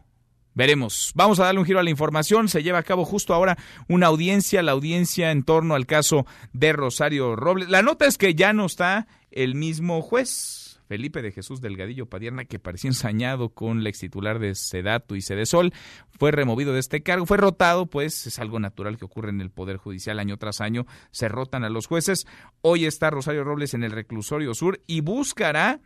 Veremos. 0.54 1.12
Vamos 1.14 1.38
a 1.38 1.44
darle 1.44 1.60
un 1.60 1.66
giro 1.66 1.80
a 1.80 1.82
la 1.82 1.90
información. 1.90 2.48
Se 2.48 2.62
lleva 2.62 2.78
a 2.78 2.82
cabo 2.82 3.04
justo 3.04 3.34
ahora 3.34 3.58
una 3.88 4.06
audiencia, 4.06 4.62
la 4.62 4.72
audiencia 4.72 5.30
en 5.30 5.42
torno 5.42 5.74
al 5.74 5.84
caso 5.84 6.26
de 6.54 6.72
Rosario 6.72 7.36
Robles. 7.36 7.68
La 7.68 7.82
nota 7.82 8.06
es 8.06 8.16
que 8.16 8.34
ya 8.34 8.54
no 8.54 8.64
está 8.64 9.06
el 9.30 9.54
mismo 9.54 10.00
juez 10.00 10.65
Felipe 10.86 11.22
de 11.22 11.32
Jesús 11.32 11.60
Delgadillo 11.60 12.06
Padierna, 12.06 12.44
que 12.44 12.58
parecía 12.58 12.88
ensañado 12.88 13.50
con 13.50 13.82
la 13.82 13.88
ex 13.88 14.00
titular 14.00 14.38
de 14.38 14.54
Sedato 14.54 15.16
y 15.16 15.22
Sedesol, 15.22 15.72
fue 16.18 16.30
removido 16.30 16.72
de 16.72 16.80
este 16.80 17.02
cargo, 17.02 17.26
fue 17.26 17.36
rotado, 17.36 17.86
pues 17.86 18.26
es 18.26 18.38
algo 18.38 18.60
natural 18.60 18.96
que 18.96 19.04
ocurre 19.04 19.30
en 19.30 19.40
el 19.40 19.50
Poder 19.50 19.76
Judicial 19.76 20.18
año 20.18 20.36
tras 20.36 20.60
año, 20.60 20.86
se 21.10 21.28
rotan 21.28 21.64
a 21.64 21.70
los 21.70 21.86
jueces. 21.86 22.26
Hoy 22.62 22.86
está 22.86 23.10
Rosario 23.10 23.44
Robles 23.44 23.74
en 23.74 23.84
el 23.84 23.92
reclusorio 23.92 24.54
sur 24.54 24.80
y 24.86 25.00
buscará 25.00 25.80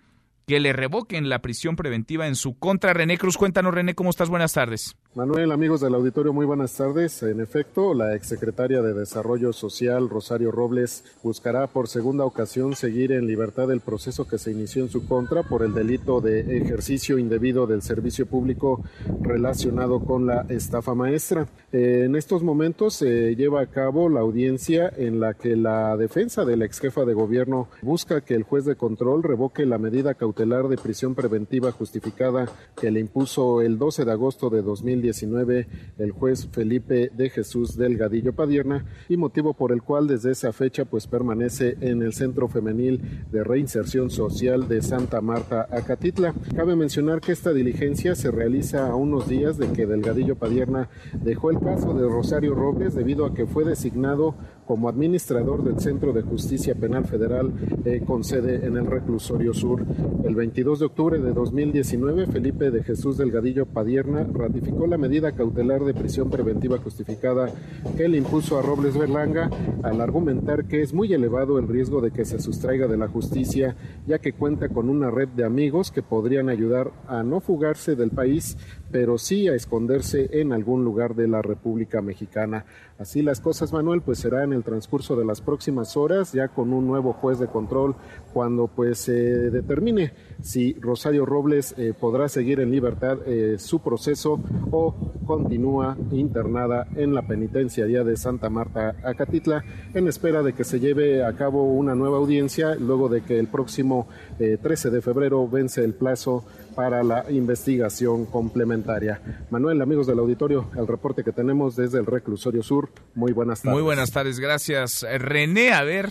que 0.46 0.58
le 0.58 0.72
revoquen 0.72 1.28
la 1.28 1.42
prisión 1.42 1.76
preventiva 1.76 2.26
en 2.26 2.34
su 2.34 2.58
contra. 2.58 2.92
René 2.92 3.18
Cruz, 3.18 3.36
cuéntanos, 3.36 3.72
René, 3.72 3.94
¿cómo 3.94 4.10
estás? 4.10 4.28
Buenas 4.28 4.52
tardes. 4.52 4.96
Manuel, 5.12 5.50
amigos 5.50 5.80
del 5.80 5.96
auditorio, 5.96 6.32
muy 6.32 6.46
buenas 6.46 6.76
tardes. 6.76 7.24
En 7.24 7.40
efecto, 7.40 7.94
la 7.94 8.14
exsecretaria 8.14 8.80
de 8.80 8.94
Desarrollo 8.94 9.52
Social, 9.52 10.08
Rosario 10.08 10.52
Robles, 10.52 11.02
buscará 11.24 11.66
por 11.66 11.88
segunda 11.88 12.24
ocasión 12.24 12.76
seguir 12.76 13.10
en 13.10 13.26
libertad 13.26 13.72
el 13.72 13.80
proceso 13.80 14.28
que 14.28 14.38
se 14.38 14.52
inició 14.52 14.84
en 14.84 14.88
su 14.88 15.08
contra 15.08 15.42
por 15.42 15.64
el 15.64 15.74
delito 15.74 16.20
de 16.20 16.56
ejercicio 16.56 17.18
indebido 17.18 17.66
del 17.66 17.82
servicio 17.82 18.24
público 18.26 18.84
relacionado 19.20 19.98
con 19.98 20.28
la 20.28 20.46
estafa 20.48 20.94
maestra. 20.94 21.48
En 21.72 22.14
estos 22.14 22.44
momentos 22.44 22.94
se 22.94 23.34
lleva 23.34 23.62
a 23.62 23.66
cabo 23.66 24.08
la 24.08 24.20
audiencia 24.20 24.92
en 24.96 25.18
la 25.18 25.34
que 25.34 25.56
la 25.56 25.96
defensa 25.96 26.44
de 26.44 26.56
la 26.56 26.66
ex 26.66 26.78
jefa 26.78 27.04
de 27.04 27.14
gobierno 27.14 27.66
busca 27.82 28.20
que 28.20 28.34
el 28.34 28.44
juez 28.44 28.64
de 28.64 28.76
control 28.76 29.24
revoque 29.24 29.66
la 29.66 29.78
medida 29.78 30.14
cautelar 30.14 30.68
de 30.68 30.78
prisión 30.78 31.16
preventiva 31.16 31.72
justificada 31.72 32.48
que 32.80 32.92
le 32.92 33.00
impuso 33.00 33.60
el 33.60 33.76
12 33.76 34.04
de 34.04 34.12
agosto 34.12 34.50
de 34.50 34.62
2019 35.00 35.66
el 35.98 36.10
juez 36.12 36.48
Felipe 36.52 37.10
de 37.14 37.30
Jesús 37.30 37.76
Delgadillo 37.76 38.34
Padierna 38.34 38.84
y 39.08 39.16
motivo 39.16 39.54
por 39.54 39.72
el 39.72 39.82
cual 39.82 40.06
desde 40.06 40.32
esa 40.32 40.52
fecha 40.52 40.84
pues 40.84 41.06
permanece 41.06 41.76
en 41.80 42.02
el 42.02 42.12
Centro 42.12 42.48
Femenil 42.48 43.24
de 43.30 43.42
Reinserción 43.42 44.10
Social 44.10 44.68
de 44.68 44.82
Santa 44.82 45.20
Marta, 45.20 45.66
Acatitla. 45.70 46.34
Cabe 46.54 46.76
mencionar 46.76 47.20
que 47.20 47.32
esta 47.32 47.52
diligencia 47.52 48.14
se 48.14 48.30
realiza 48.30 48.88
a 48.88 48.94
unos 48.94 49.28
días 49.28 49.58
de 49.58 49.68
que 49.72 49.86
Delgadillo 49.86 50.36
Padierna 50.36 50.88
dejó 51.22 51.50
el 51.50 51.60
caso 51.60 51.94
de 51.94 52.06
Rosario 52.06 52.54
Robles 52.54 52.94
debido 52.94 53.24
a 53.24 53.34
que 53.34 53.46
fue 53.46 53.64
designado 53.64 54.34
como 54.70 54.88
administrador 54.88 55.64
del 55.64 55.80
Centro 55.80 56.12
de 56.12 56.22
Justicia 56.22 56.76
Penal 56.76 57.04
Federal 57.04 57.50
eh, 57.84 58.04
con 58.06 58.22
sede 58.22 58.64
en 58.64 58.76
el 58.76 58.86
Reclusorio 58.86 59.52
Sur. 59.52 59.84
El 60.24 60.36
22 60.36 60.78
de 60.78 60.86
octubre 60.86 61.18
de 61.18 61.32
2019, 61.32 62.28
Felipe 62.28 62.70
de 62.70 62.84
Jesús 62.84 63.18
Delgadillo 63.18 63.66
Padierna 63.66 64.24
ratificó 64.32 64.86
la 64.86 64.96
medida 64.96 65.32
cautelar 65.32 65.82
de 65.82 65.92
prisión 65.92 66.30
preventiva 66.30 66.78
justificada 66.78 67.50
que 67.96 68.08
le 68.08 68.18
impuso 68.18 68.60
a 68.60 68.62
Robles 68.62 68.96
Berlanga 68.96 69.50
al 69.82 70.00
argumentar 70.00 70.66
que 70.66 70.82
es 70.82 70.94
muy 70.94 71.12
elevado 71.12 71.58
el 71.58 71.66
riesgo 71.66 72.00
de 72.00 72.12
que 72.12 72.24
se 72.24 72.38
sustraiga 72.38 72.86
de 72.86 72.96
la 72.96 73.08
justicia, 73.08 73.74
ya 74.06 74.20
que 74.20 74.34
cuenta 74.34 74.68
con 74.68 74.88
una 74.88 75.10
red 75.10 75.30
de 75.30 75.44
amigos 75.44 75.90
que 75.90 76.04
podrían 76.04 76.48
ayudar 76.48 76.92
a 77.08 77.24
no 77.24 77.40
fugarse 77.40 77.96
del 77.96 78.10
país, 78.10 78.56
pero 78.90 79.18
sí 79.18 79.48
a 79.48 79.54
esconderse 79.54 80.28
en 80.40 80.52
algún 80.52 80.84
lugar 80.84 81.14
de 81.14 81.28
la 81.28 81.42
República 81.42 82.00
Mexicana. 82.00 82.64
Así 82.98 83.22
las 83.22 83.40
cosas, 83.40 83.72
Manuel, 83.72 84.02
pues 84.02 84.18
será 84.18 84.44
en 84.44 84.52
el 84.52 84.62
transcurso 84.62 85.16
de 85.16 85.24
las 85.24 85.40
próximas 85.40 85.96
horas, 85.96 86.32
ya 86.32 86.48
con 86.48 86.72
un 86.72 86.86
nuevo 86.86 87.14
juez 87.14 87.38
de 87.38 87.46
control, 87.46 87.94
cuando 88.34 88.66
pues 88.68 88.98
se 88.98 89.12
determine 89.12 90.12
si 90.42 90.74
Rosario 90.74 91.24
Robles 91.24 91.74
eh, 91.78 91.94
podrá 91.98 92.28
seguir 92.28 92.60
en 92.60 92.70
libertad 92.70 93.18
eh, 93.26 93.56
su 93.58 93.80
proceso 93.80 94.40
o 94.70 94.94
continúa 95.26 95.96
internada 96.10 96.86
en 96.94 97.14
la 97.14 97.22
penitenciaría 97.22 98.04
de 98.04 98.16
Santa 98.16 98.50
Marta, 98.50 98.96
Acatitla, 99.02 99.64
en 99.94 100.08
espera 100.08 100.42
de 100.42 100.52
que 100.52 100.64
se 100.64 100.80
lleve 100.80 101.24
a 101.24 101.32
cabo 101.34 101.64
una 101.64 101.94
nueva 101.94 102.18
audiencia, 102.18 102.74
luego 102.74 103.08
de 103.08 103.22
que 103.22 103.38
el 103.38 103.46
próximo 103.46 104.08
13 104.38 104.88
eh, 104.88 104.90
de 104.90 105.02
febrero 105.02 105.48
vence 105.48 105.84
el 105.84 105.94
plazo 105.94 106.44
para 106.80 107.02
la 107.02 107.30
investigación 107.30 108.24
complementaria. 108.24 109.20
Manuel, 109.50 109.82
amigos 109.82 110.06
del 110.06 110.18
auditorio, 110.18 110.70
el 110.78 110.86
reporte 110.86 111.22
que 111.22 111.30
tenemos 111.30 111.76
desde 111.76 111.98
el 111.98 112.06
Reclusorio 112.06 112.62
Sur. 112.62 112.88
Muy 113.14 113.32
buenas 113.32 113.60
tardes. 113.60 113.74
Muy 113.74 113.82
buenas 113.82 114.12
tardes, 114.12 114.40
gracias. 114.40 115.04
René, 115.18 115.74
a 115.74 115.84
ver, 115.84 116.08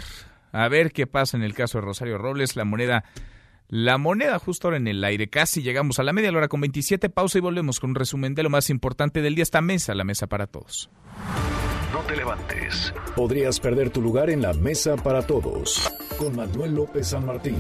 a 0.52 0.68
ver 0.68 0.92
qué 0.92 1.08
pasa 1.08 1.38
en 1.38 1.42
el 1.42 1.56
caso 1.56 1.80
de 1.80 1.86
Rosario 1.86 2.20
Robles, 2.20 2.56
la 2.56 2.66
moneda 2.66 3.04
la 3.68 3.98
moneda 3.98 4.38
justo 4.38 4.68
ahora 4.68 4.78
en 4.78 4.88
el 4.88 5.04
aire. 5.04 5.28
Casi 5.28 5.64
llegamos 5.64 5.98
a 5.98 6.04
la 6.04 6.14
media 6.14 6.30
hora 6.30 6.48
con 6.48 6.62
27. 6.62 7.10
Pausa 7.10 7.40
y 7.40 7.42
volvemos 7.42 7.80
con 7.80 7.90
un 7.90 7.96
resumen 7.96 8.36
de 8.36 8.44
lo 8.44 8.52
más 8.52 8.70
importante 8.70 9.24
del 9.24 9.34
día. 9.34 9.42
Esta 9.42 9.62
mesa, 9.62 9.96
la 9.96 10.04
mesa 10.04 10.28
para 10.28 10.46
todos. 10.46 10.92
No 11.92 12.02
te 12.02 12.16
levantes. 12.16 12.94
Podrías 13.16 13.60
perder 13.60 13.90
tu 13.90 14.04
lugar 14.04 14.30
en 14.30 14.44
la 14.44 14.54
mesa 14.54 14.98
para 14.98 15.26
todos. 15.26 15.92
Con 16.20 16.36
Manuel 16.36 16.76
López 16.76 17.08
San 17.08 17.26
Martín. 17.26 17.58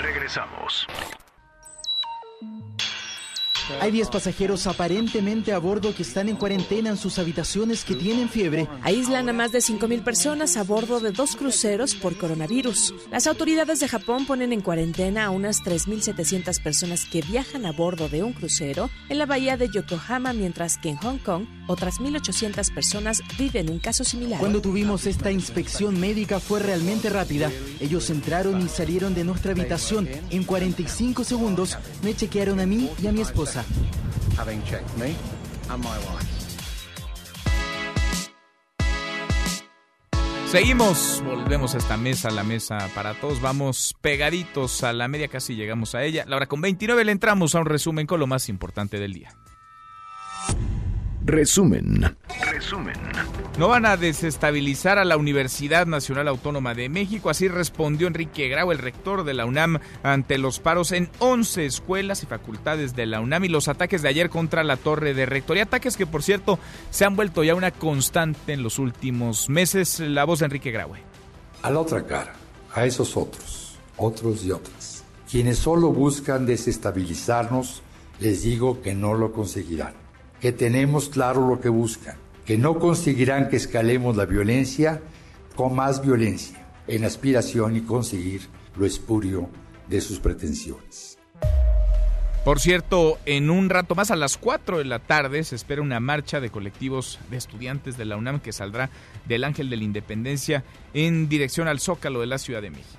Regresamos. 0.00 0.88
Thank 2.42 2.82
you. 2.82 2.91
Hay 3.80 3.90
10 3.90 4.10
pasajeros 4.10 4.66
aparentemente 4.66 5.52
a 5.52 5.58
bordo 5.58 5.94
que 5.94 6.02
están 6.02 6.28
en 6.28 6.36
cuarentena 6.36 6.90
en 6.90 6.96
sus 6.96 7.18
habitaciones 7.18 7.84
que 7.84 7.94
tienen 7.94 8.28
fiebre. 8.28 8.68
Aíslan 8.82 9.28
a 9.28 9.32
más 9.32 9.52
de 9.52 9.58
5.000 9.58 10.02
personas 10.02 10.56
a 10.56 10.62
bordo 10.62 11.00
de 11.00 11.12
dos 11.12 11.36
cruceros 11.36 11.94
por 11.94 12.16
coronavirus. 12.16 12.94
Las 13.10 13.26
autoridades 13.26 13.80
de 13.80 13.88
Japón 13.88 14.26
ponen 14.26 14.52
en 14.52 14.60
cuarentena 14.60 15.26
a 15.26 15.30
unas 15.30 15.62
3.700 15.62 16.62
personas 16.62 17.04
que 17.06 17.22
viajan 17.22 17.66
a 17.66 17.72
bordo 17.72 18.08
de 18.08 18.22
un 18.22 18.32
crucero 18.32 18.90
en 19.08 19.18
la 19.18 19.26
bahía 19.26 19.56
de 19.56 19.68
Yokohama, 19.68 20.32
mientras 20.32 20.78
que 20.78 20.90
en 20.90 20.96
Hong 20.96 21.18
Kong 21.18 21.46
otras 21.66 22.00
1.800 22.00 22.74
personas 22.74 23.22
viven 23.38 23.70
un 23.70 23.78
caso 23.78 24.04
similar. 24.04 24.40
Cuando 24.40 24.60
tuvimos 24.60 25.06
esta 25.06 25.30
inspección 25.30 25.98
médica 25.98 26.40
fue 26.40 26.60
realmente 26.60 27.08
rápida. 27.08 27.50
Ellos 27.80 28.10
entraron 28.10 28.60
y 28.60 28.68
salieron 28.68 29.14
de 29.14 29.24
nuestra 29.24 29.52
habitación. 29.52 30.08
En 30.30 30.44
45 30.44 31.24
segundos 31.24 31.78
me 32.02 32.14
chequearon 32.14 32.60
a 32.60 32.66
mí 32.66 32.90
y 33.02 33.06
a 33.06 33.12
mi 33.12 33.20
esposa. 33.20 33.61
Seguimos, 40.52 41.22
volvemos 41.24 41.74
a 41.74 41.78
esta 41.78 41.96
mesa, 41.96 42.30
la 42.30 42.44
mesa 42.44 42.90
para 42.94 43.14
todos. 43.14 43.40
Vamos 43.40 43.94
pegaditos 44.02 44.84
a 44.84 44.92
la 44.92 45.08
media, 45.08 45.28
casi 45.28 45.54
llegamos 45.54 45.94
a 45.94 46.04
ella. 46.04 46.24
La 46.26 46.36
hora 46.36 46.46
con 46.46 46.60
29 46.60 47.06
le 47.06 47.12
entramos 47.12 47.54
a 47.54 47.60
un 47.60 47.64
resumen 47.64 48.06
con 48.06 48.20
lo 48.20 48.26
más 48.26 48.50
importante 48.50 48.98
del 48.98 49.14
día. 49.14 49.34
Resumen. 51.24 52.16
Resumen. 52.50 52.96
No 53.56 53.68
van 53.68 53.86
a 53.86 53.96
desestabilizar 53.96 54.98
a 54.98 55.04
la 55.04 55.16
Universidad 55.16 55.86
Nacional 55.86 56.26
Autónoma 56.26 56.74
de 56.74 56.88
México, 56.88 57.30
así 57.30 57.46
respondió 57.46 58.08
Enrique 58.08 58.48
Grau, 58.48 58.72
el 58.72 58.78
rector 58.78 59.22
de 59.22 59.32
la 59.32 59.46
UNAM, 59.46 59.78
ante 60.02 60.36
los 60.38 60.58
paros 60.58 60.90
en 60.90 61.08
11 61.20 61.66
escuelas 61.66 62.24
y 62.24 62.26
facultades 62.26 62.96
de 62.96 63.06
la 63.06 63.20
UNAM 63.20 63.44
y 63.44 63.48
los 63.48 63.68
ataques 63.68 64.02
de 64.02 64.08
ayer 64.08 64.30
contra 64.30 64.64
la 64.64 64.76
torre 64.76 65.14
de 65.14 65.26
rectoría, 65.26 65.62
ataques 65.62 65.96
que 65.96 66.06
por 66.06 66.24
cierto 66.24 66.58
se 66.90 67.04
han 67.04 67.14
vuelto 67.14 67.44
ya 67.44 67.54
una 67.54 67.70
constante 67.70 68.52
en 68.52 68.64
los 68.64 68.80
últimos 68.80 69.48
meses. 69.48 70.00
La 70.00 70.24
voz 70.24 70.40
de 70.40 70.46
Enrique 70.46 70.72
Graue. 70.72 71.02
A 71.62 71.70
la 71.70 71.78
otra 71.78 72.04
cara, 72.04 72.32
a 72.74 72.84
esos 72.84 73.16
otros, 73.16 73.76
otros 73.96 74.44
y 74.44 74.50
otras, 74.50 75.04
quienes 75.30 75.58
solo 75.58 75.92
buscan 75.92 76.46
desestabilizarnos, 76.46 77.82
les 78.18 78.42
digo 78.42 78.82
que 78.82 78.94
no 78.94 79.14
lo 79.14 79.32
conseguirán 79.32 80.01
que 80.42 80.50
tenemos 80.50 81.08
claro 81.08 81.46
lo 81.46 81.60
que 81.60 81.68
buscan, 81.68 82.16
que 82.44 82.58
no 82.58 82.80
conseguirán 82.80 83.48
que 83.48 83.54
escalemos 83.54 84.16
la 84.16 84.26
violencia 84.26 85.00
con 85.54 85.76
más 85.76 86.04
violencia 86.04 86.66
en 86.88 87.04
aspiración 87.04 87.76
y 87.76 87.82
conseguir 87.82 88.48
lo 88.76 88.84
espurio 88.84 89.48
de 89.88 90.00
sus 90.00 90.18
pretensiones. 90.18 91.16
Por 92.44 92.58
cierto, 92.58 93.20
en 93.24 93.50
un 93.50 93.70
rato 93.70 93.94
más 93.94 94.10
a 94.10 94.16
las 94.16 94.36
4 94.36 94.78
de 94.78 94.84
la 94.84 94.98
tarde 94.98 95.44
se 95.44 95.54
espera 95.54 95.80
una 95.80 96.00
marcha 96.00 96.40
de 96.40 96.50
colectivos 96.50 97.20
de 97.30 97.36
estudiantes 97.36 97.96
de 97.96 98.04
la 98.04 98.16
UNAM 98.16 98.40
que 98.40 98.52
saldrá 98.52 98.90
del 99.26 99.44
Ángel 99.44 99.70
de 99.70 99.76
la 99.76 99.84
Independencia 99.84 100.64
en 100.92 101.28
dirección 101.28 101.68
al 101.68 101.78
Zócalo 101.78 102.18
de 102.18 102.26
la 102.26 102.38
Ciudad 102.38 102.62
de 102.62 102.70
México. 102.70 102.98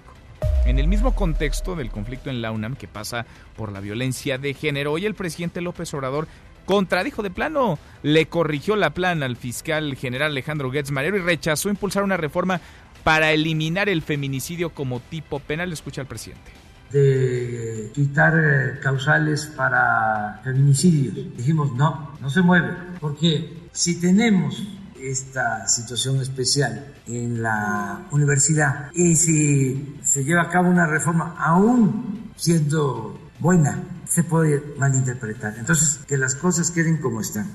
En 0.66 0.80
el 0.80 0.88
mismo 0.88 1.14
contexto 1.14 1.76
del 1.76 1.92
conflicto 1.92 2.30
en 2.30 2.42
la 2.42 2.54
UNAM 2.54 2.78
que 2.78 2.88
pasa 2.88 3.26
por 3.58 3.74
la 3.74 3.82
violencia 3.82 4.38
de 4.38 4.54
género, 4.54 4.94
hoy 4.94 5.06
el 5.06 5.14
presidente 5.14 5.60
López 5.60 5.94
Obrador 5.94 6.30
contradijo 6.66 7.24
de 7.24 7.32
plano, 7.32 7.80
le 8.02 8.28
corrigió 8.28 8.76
la 8.76 8.94
plana 8.94 9.26
al 9.26 9.38
fiscal 9.38 9.96
general 9.96 10.32
Alejandro 10.32 10.72
Getz 10.72 10.92
Marero 10.92 11.18
y 11.18 11.22
rechazó 11.22 11.70
impulsar 11.70 12.04
una 12.04 12.18
reforma 12.18 12.62
para 13.04 13.32
eliminar 13.32 13.90
el 13.90 14.02
feminicidio 14.02 14.70
como 14.70 15.00
tipo 15.00 15.40
penal. 15.40 15.72
Escucha 15.74 16.02
al 16.02 16.08
presidente 16.08 16.64
de 16.94 17.92
quitar 17.94 18.34
eh, 18.38 18.80
causales 18.82 19.48
para 19.58 20.40
feminicidios. 20.44 21.36
Dijimos, 21.36 21.74
no, 21.74 22.16
no 22.22 22.30
se 22.30 22.42
mueve, 22.42 22.70
porque 23.02 23.68
si 23.72 24.00
tenemos 24.00 24.62
esta 25.02 25.68
situación 25.68 26.22
especial 26.22 26.86
en 27.08 27.42
la 27.42 28.08
universidad 28.12 28.92
y 28.94 29.16
si 29.16 29.98
se 30.04 30.24
lleva 30.24 30.44
a 30.44 30.50
cabo 30.50 30.70
una 30.70 30.86
reforma 30.86 31.36
aún 31.38 32.32
siendo 32.36 33.20
buena, 33.40 33.84
se 34.14 34.24
puede 34.24 34.62
malinterpretar. 34.78 35.56
Entonces, 35.58 36.00
que 36.08 36.18
las 36.18 36.36
cosas 36.36 36.70
queden 36.70 36.98
como 36.98 37.20
están. 37.20 37.50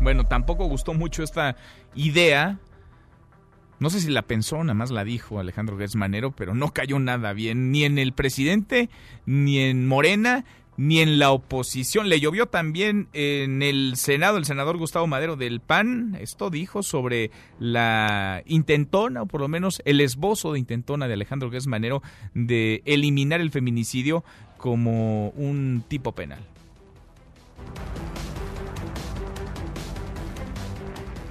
Bueno, 0.00 0.24
tampoco 0.24 0.66
gustó 0.66 0.94
mucho 0.94 1.24
esta 1.24 1.56
idea 1.94 2.58
no 3.80 3.88
sé 3.88 4.00
si 4.00 4.10
la 4.10 4.20
pensó, 4.20 4.58
nada 4.58 4.74
más 4.74 4.90
la 4.90 5.04
dijo 5.04 5.40
Alejandro 5.40 5.78
Gertz 5.78 5.96
Manero, 5.96 6.32
pero 6.32 6.54
no 6.54 6.74
cayó 6.74 6.98
nada 6.98 7.32
bien, 7.32 7.72
ni 7.72 7.84
en 7.84 7.98
el 7.98 8.12
presidente, 8.12 8.90
ni 9.24 9.58
en 9.58 9.88
Morena, 9.88 10.44
ni 10.76 11.00
en 11.00 11.18
la 11.18 11.30
oposición. 11.30 12.10
Le 12.10 12.20
llovió 12.20 12.44
también 12.44 13.08
en 13.14 13.62
el 13.62 13.96
Senado 13.96 14.36
el 14.36 14.44
senador 14.44 14.76
Gustavo 14.76 15.06
Madero 15.06 15.36
del 15.36 15.60
PAN. 15.60 16.14
Esto 16.20 16.50
dijo 16.50 16.82
sobre 16.82 17.30
la 17.58 18.42
intentona, 18.44 19.22
o 19.22 19.26
por 19.26 19.40
lo 19.40 19.48
menos 19.48 19.80
el 19.86 20.02
esbozo 20.02 20.52
de 20.52 20.58
intentona 20.58 21.08
de 21.08 21.14
Alejandro 21.14 21.50
Gertz 21.50 21.66
Manero 21.66 22.02
de 22.34 22.82
eliminar 22.84 23.40
el 23.40 23.50
feminicidio 23.50 24.24
como 24.60 25.30
un 25.30 25.82
tipo 25.88 26.12
penal. 26.12 26.40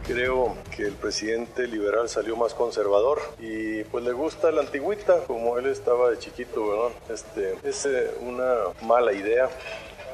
Creo 0.05 0.57
que 0.75 0.87
el 0.87 0.93
presidente 0.93 1.67
liberal 1.67 2.09
salió 2.09 2.35
más 2.35 2.55
conservador 2.55 3.21
y 3.39 3.83
pues 3.83 4.03
le 4.03 4.11
gusta 4.11 4.51
la 4.51 4.61
antigüita, 4.61 5.23
como 5.27 5.59
él 5.59 5.67
estaba 5.67 6.09
de 6.09 6.17
chiquito, 6.17 6.67
¿verdad? 6.67 6.97
Este, 7.09 7.55
es 7.63 7.85
eh, 7.85 8.09
una 8.21 8.55
mala 8.81 9.13
idea 9.13 9.49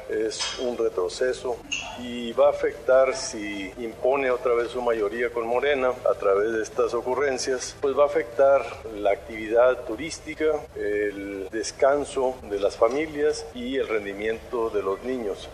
es 0.08 0.58
un 0.58 0.76
retroceso 0.76 1.56
y 1.98 2.32
va 2.32 2.48
a 2.48 2.50
afectar 2.50 3.14
si 3.16 3.72
impone 3.78 4.30
otra 4.30 4.54
vez 4.54 4.70
su 4.70 4.82
mayoría 4.82 5.30
con 5.30 5.46
Morena 5.46 5.92
a 6.10 6.14
través 6.14 6.52
de 6.52 6.62
estas 6.62 6.94
ocurrencias, 6.94 7.76
pues 7.80 7.96
va 7.96 8.04
a 8.04 8.06
afectar 8.06 8.64
la 8.94 9.10
actividad 9.12 9.84
turística, 9.84 10.46
el 10.74 11.48
descanso 11.50 12.36
de 12.50 12.60
las 12.60 12.76
familias 12.76 13.46
y 13.54 13.76
el 13.76 13.88
rendimiento 13.88 14.70
de 14.70 14.82
los 14.82 15.02
niños. 15.02 15.48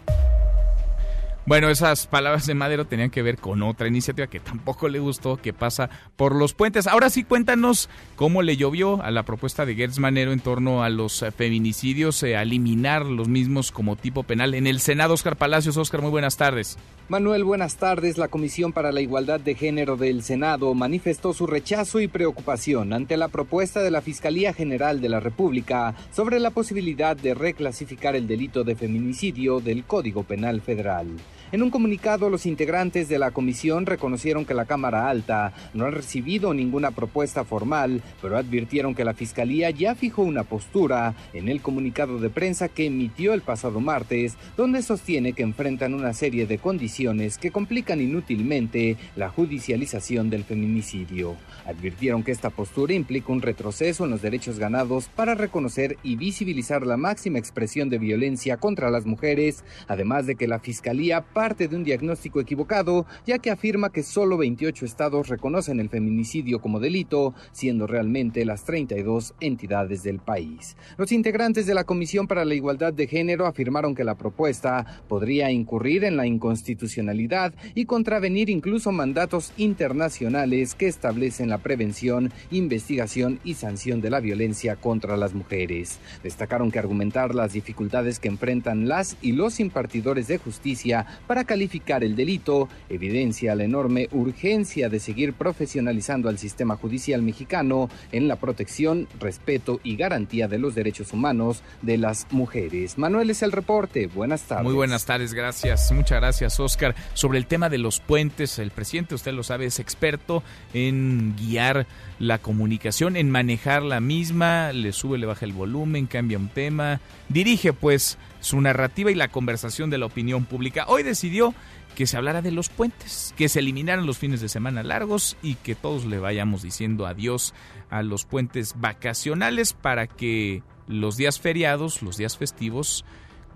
Bueno, 1.44 1.70
esas 1.70 2.06
palabras 2.06 2.46
de 2.46 2.54
Madero 2.54 2.84
tenían 2.84 3.10
que 3.10 3.20
ver 3.20 3.36
con 3.36 3.64
otra 3.64 3.88
iniciativa 3.88 4.28
que 4.28 4.38
tampoco 4.38 4.88
le 4.88 5.00
gustó, 5.00 5.38
que 5.38 5.52
pasa 5.52 5.90
por 6.14 6.36
los 6.36 6.54
puentes. 6.54 6.86
Ahora 6.86 7.10
sí, 7.10 7.24
cuéntanos 7.24 7.88
cómo 8.14 8.42
le 8.42 8.56
llovió 8.56 9.02
a 9.02 9.10
la 9.10 9.24
propuesta 9.24 9.66
de 9.66 9.74
Gertz 9.74 9.98
Manero 9.98 10.30
en 10.30 10.38
torno 10.38 10.84
a 10.84 10.88
los 10.88 11.20
eh, 11.20 11.32
feminicidios, 11.32 12.22
eh, 12.22 12.34
eliminar 12.34 13.04
los 13.06 13.26
mismos 13.26 13.72
como 13.72 13.96
tipo 13.96 14.22
penal. 14.22 14.54
En 14.54 14.68
el 14.68 14.78
Senado, 14.78 15.14
Oscar 15.14 15.36
Palacios. 15.36 15.76
Oscar, 15.76 16.00
muy 16.00 16.10
buenas 16.10 16.36
tardes. 16.36 16.78
Manuel, 17.08 17.42
buenas 17.42 17.76
tardes. 17.76 18.18
La 18.18 18.28
Comisión 18.28 18.72
para 18.72 18.92
la 18.92 19.00
Igualdad 19.00 19.40
de 19.40 19.56
Género 19.56 19.96
del 19.96 20.22
Senado 20.22 20.72
manifestó 20.74 21.34
su 21.34 21.48
rechazo 21.48 22.00
y 22.00 22.06
preocupación 22.06 22.92
ante 22.92 23.16
la 23.16 23.26
propuesta 23.26 23.82
de 23.82 23.90
la 23.90 24.00
Fiscalía 24.00 24.54
General 24.54 25.00
de 25.00 25.08
la 25.08 25.18
República 25.18 25.96
sobre 26.14 26.38
la 26.38 26.50
posibilidad 26.50 27.16
de 27.16 27.34
reclasificar 27.34 28.14
el 28.14 28.28
delito 28.28 28.62
de 28.62 28.76
feminicidio 28.76 29.58
del 29.58 29.82
Código 29.84 30.22
Penal 30.22 30.60
Federal. 30.60 31.08
En 31.52 31.62
un 31.62 31.68
comunicado, 31.68 32.30
los 32.30 32.46
integrantes 32.46 33.10
de 33.10 33.18
la 33.18 33.30
comisión 33.30 33.84
reconocieron 33.84 34.46
que 34.46 34.54
la 34.54 34.64
Cámara 34.64 35.10
Alta 35.10 35.52
no 35.74 35.84
ha 35.84 35.90
recibido 35.90 36.54
ninguna 36.54 36.92
propuesta 36.92 37.44
formal, 37.44 38.00
pero 38.22 38.38
advirtieron 38.38 38.94
que 38.94 39.04
la 39.04 39.12
Fiscalía 39.12 39.68
ya 39.68 39.94
fijó 39.94 40.22
una 40.22 40.44
postura 40.44 41.14
en 41.34 41.50
el 41.50 41.60
comunicado 41.60 42.18
de 42.18 42.30
prensa 42.30 42.70
que 42.70 42.86
emitió 42.86 43.34
el 43.34 43.42
pasado 43.42 43.80
martes, 43.80 44.38
donde 44.56 44.80
sostiene 44.80 45.34
que 45.34 45.42
enfrentan 45.42 45.92
una 45.92 46.14
serie 46.14 46.46
de 46.46 46.56
condiciones 46.56 47.36
que 47.36 47.50
complican 47.50 48.00
inútilmente 48.00 48.96
la 49.14 49.28
judicialización 49.28 50.30
del 50.30 50.44
feminicidio. 50.44 51.36
Advirtieron 51.66 52.22
que 52.22 52.32
esta 52.32 52.48
postura 52.48 52.94
implica 52.94 53.30
un 53.30 53.42
retroceso 53.42 54.06
en 54.06 54.10
los 54.10 54.22
derechos 54.22 54.58
ganados 54.58 55.08
para 55.08 55.34
reconocer 55.34 55.98
y 56.02 56.16
visibilizar 56.16 56.86
la 56.86 56.96
máxima 56.96 57.38
expresión 57.38 57.90
de 57.90 57.98
violencia 57.98 58.56
contra 58.56 58.88
las 58.88 59.04
mujeres, 59.04 59.64
además 59.86 60.26
de 60.26 60.36
que 60.36 60.48
la 60.48 60.58
Fiscalía 60.58 61.20
parte 61.42 61.66
de 61.66 61.74
un 61.74 61.82
diagnóstico 61.82 62.38
equivocado, 62.38 63.04
ya 63.26 63.40
que 63.40 63.50
afirma 63.50 63.90
que 63.90 64.04
solo 64.04 64.36
28 64.36 64.84
estados 64.84 65.26
reconocen 65.26 65.80
el 65.80 65.88
feminicidio 65.88 66.60
como 66.60 66.78
delito, 66.78 67.34
siendo 67.50 67.88
realmente 67.88 68.44
las 68.44 68.62
32 68.62 69.34
entidades 69.40 70.04
del 70.04 70.20
país. 70.20 70.76
Los 70.96 71.10
integrantes 71.10 71.66
de 71.66 71.74
la 71.74 71.82
Comisión 71.82 72.28
para 72.28 72.44
la 72.44 72.54
Igualdad 72.54 72.92
de 72.92 73.08
Género 73.08 73.46
afirmaron 73.46 73.96
que 73.96 74.04
la 74.04 74.14
propuesta 74.14 75.02
podría 75.08 75.50
incurrir 75.50 76.04
en 76.04 76.16
la 76.16 76.28
inconstitucionalidad 76.28 77.52
y 77.74 77.86
contravenir 77.86 78.48
incluso 78.48 78.92
mandatos 78.92 79.52
internacionales 79.56 80.76
que 80.76 80.86
establecen 80.86 81.48
la 81.48 81.58
prevención, 81.58 82.32
investigación 82.52 83.40
y 83.42 83.54
sanción 83.54 84.00
de 84.00 84.10
la 84.10 84.20
violencia 84.20 84.76
contra 84.76 85.16
las 85.16 85.34
mujeres. 85.34 85.98
Destacaron 86.22 86.70
que 86.70 86.78
argumentar 86.78 87.34
las 87.34 87.52
dificultades 87.52 88.20
que 88.20 88.28
enfrentan 88.28 88.86
las 88.86 89.16
y 89.20 89.32
los 89.32 89.58
impartidores 89.58 90.28
de 90.28 90.38
justicia 90.38 91.04
para 91.32 91.44
calificar 91.44 92.04
el 92.04 92.14
delito 92.14 92.68
evidencia 92.90 93.54
la 93.54 93.64
enorme 93.64 94.06
urgencia 94.12 94.90
de 94.90 95.00
seguir 95.00 95.32
profesionalizando 95.32 96.28
al 96.28 96.36
sistema 96.36 96.76
judicial 96.76 97.22
mexicano 97.22 97.88
en 98.12 98.28
la 98.28 98.36
protección, 98.36 99.08
respeto 99.18 99.80
y 99.82 99.96
garantía 99.96 100.46
de 100.46 100.58
los 100.58 100.74
derechos 100.74 101.10
humanos 101.14 101.62
de 101.80 101.96
las 101.96 102.26
mujeres. 102.32 102.98
Manuel 102.98 103.30
es 103.30 103.42
el 103.42 103.50
reporte. 103.50 104.08
Buenas 104.08 104.42
tardes. 104.42 104.64
Muy 104.64 104.74
buenas 104.74 105.06
tardes, 105.06 105.32
gracias. 105.32 105.90
Muchas 105.92 106.20
gracias, 106.20 106.60
Oscar. 106.60 106.94
Sobre 107.14 107.38
el 107.38 107.46
tema 107.46 107.70
de 107.70 107.78
los 107.78 108.00
puentes, 108.00 108.58
el 108.58 108.70
presidente, 108.70 109.14
usted 109.14 109.32
lo 109.32 109.42
sabe, 109.42 109.64
es 109.64 109.78
experto 109.78 110.42
en 110.74 111.34
guiar 111.38 111.86
la 112.18 112.40
comunicación, 112.40 113.16
en 113.16 113.30
manejar 113.30 113.82
la 113.82 114.00
misma, 114.00 114.72
le 114.72 114.92
sube, 114.92 115.16
le 115.16 115.24
baja 115.24 115.46
el 115.46 115.54
volumen, 115.54 116.06
cambia 116.06 116.36
un 116.36 116.50
tema, 116.50 117.00
dirige 117.30 117.72
pues 117.72 118.18
su 118.42 118.60
narrativa 118.60 119.10
y 119.10 119.14
la 119.14 119.28
conversación 119.28 119.88
de 119.88 119.98
la 119.98 120.06
opinión 120.06 120.44
pública. 120.44 120.84
Hoy 120.88 121.02
decidió 121.02 121.54
que 121.94 122.06
se 122.06 122.16
hablara 122.16 122.42
de 122.42 122.50
los 122.50 122.68
puentes, 122.68 123.34
que 123.36 123.48
se 123.48 123.60
eliminaran 123.60 124.04
los 124.04 124.18
fines 124.18 124.40
de 124.40 124.48
semana 124.48 124.82
largos 124.82 125.36
y 125.42 125.54
que 125.54 125.74
todos 125.74 126.04
le 126.04 126.18
vayamos 126.18 126.62
diciendo 126.62 127.06
adiós 127.06 127.54
a 127.88 128.02
los 128.02 128.24
puentes 128.24 128.74
vacacionales 128.78 129.72
para 129.72 130.06
que 130.06 130.62
los 130.88 131.16
días 131.16 131.40
feriados, 131.40 132.02
los 132.02 132.16
días 132.16 132.36
festivos, 132.36 133.04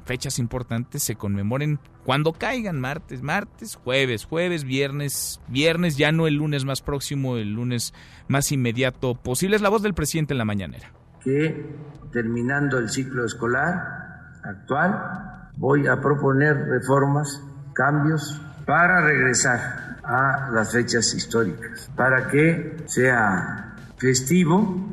fechas 0.05 0.39
importantes 0.39 1.03
se 1.03 1.17
conmemoren 1.17 1.81
cuando 2.05 2.33
caigan 2.33 2.81
martes, 2.81 3.23
martes, 3.23 3.75
jueves, 3.75 4.25
jueves, 4.25 4.63
viernes, 4.63 5.41
viernes, 5.49 5.97
ya 5.97 6.13
no 6.13 6.29
el 6.29 6.35
lunes 6.35 6.65
más 6.65 6.81
próximo, 6.81 7.37
el 7.37 7.55
lunes 7.55 7.93
más 8.29 8.53
inmediato 8.53 9.17
posible. 9.17 9.57
Es 9.57 9.63
la 9.63 9.69
voz 9.69 9.83
del 9.83 9.95
presidente 9.95 10.33
en 10.33 10.39
la 10.39 10.45
mañanera. 10.45 10.93
Que 11.25 11.67
terminando 12.13 12.79
el 12.79 12.89
ciclo 12.89 13.25
escolar, 13.25 14.06
actual, 14.49 15.51
voy 15.57 15.87
a 15.87 16.01
proponer 16.01 16.57
reformas, 16.69 17.41
cambios 17.75 18.41
para 18.65 19.01
regresar 19.03 19.99
a 20.05 20.51
las 20.53 20.73
fechas 20.73 21.13
históricas, 21.15 21.91
para 21.97 22.29
que 22.29 22.77
sea 22.87 23.75
festivo 23.97 24.87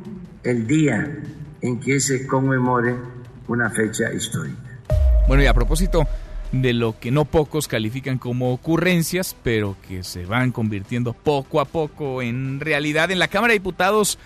el 0.44 0.68
día 0.68 1.20
en 1.62 1.80
que 1.80 2.00
se 2.00 2.28
conmemore 2.28 2.96
una 3.48 3.70
fecha 3.70 4.12
histórica. 4.12 4.58
Bueno, 5.28 5.44
y 5.44 5.48
a 5.48 5.54
propósito 5.54 6.08
de 6.52 6.74
lo 6.74 7.00
que 7.00 7.12
no 7.12 7.26
pocos 7.26 7.68
califican 7.68 8.18
como 8.18 8.54
ocurrencias, 8.54 9.36
pero 9.44 9.76
que 9.88 10.04
se 10.04 10.26
van 10.26 10.52
convirtiendo 10.52 11.14
poco 11.14 11.60
a 11.62 11.66
poco 11.66 12.22
en 12.22 12.60
realidad, 12.60 13.10
en 13.12 13.20
la 13.20 13.28
Cámara 13.28 13.52
de 13.52 13.60
Diputados, 13.60 14.20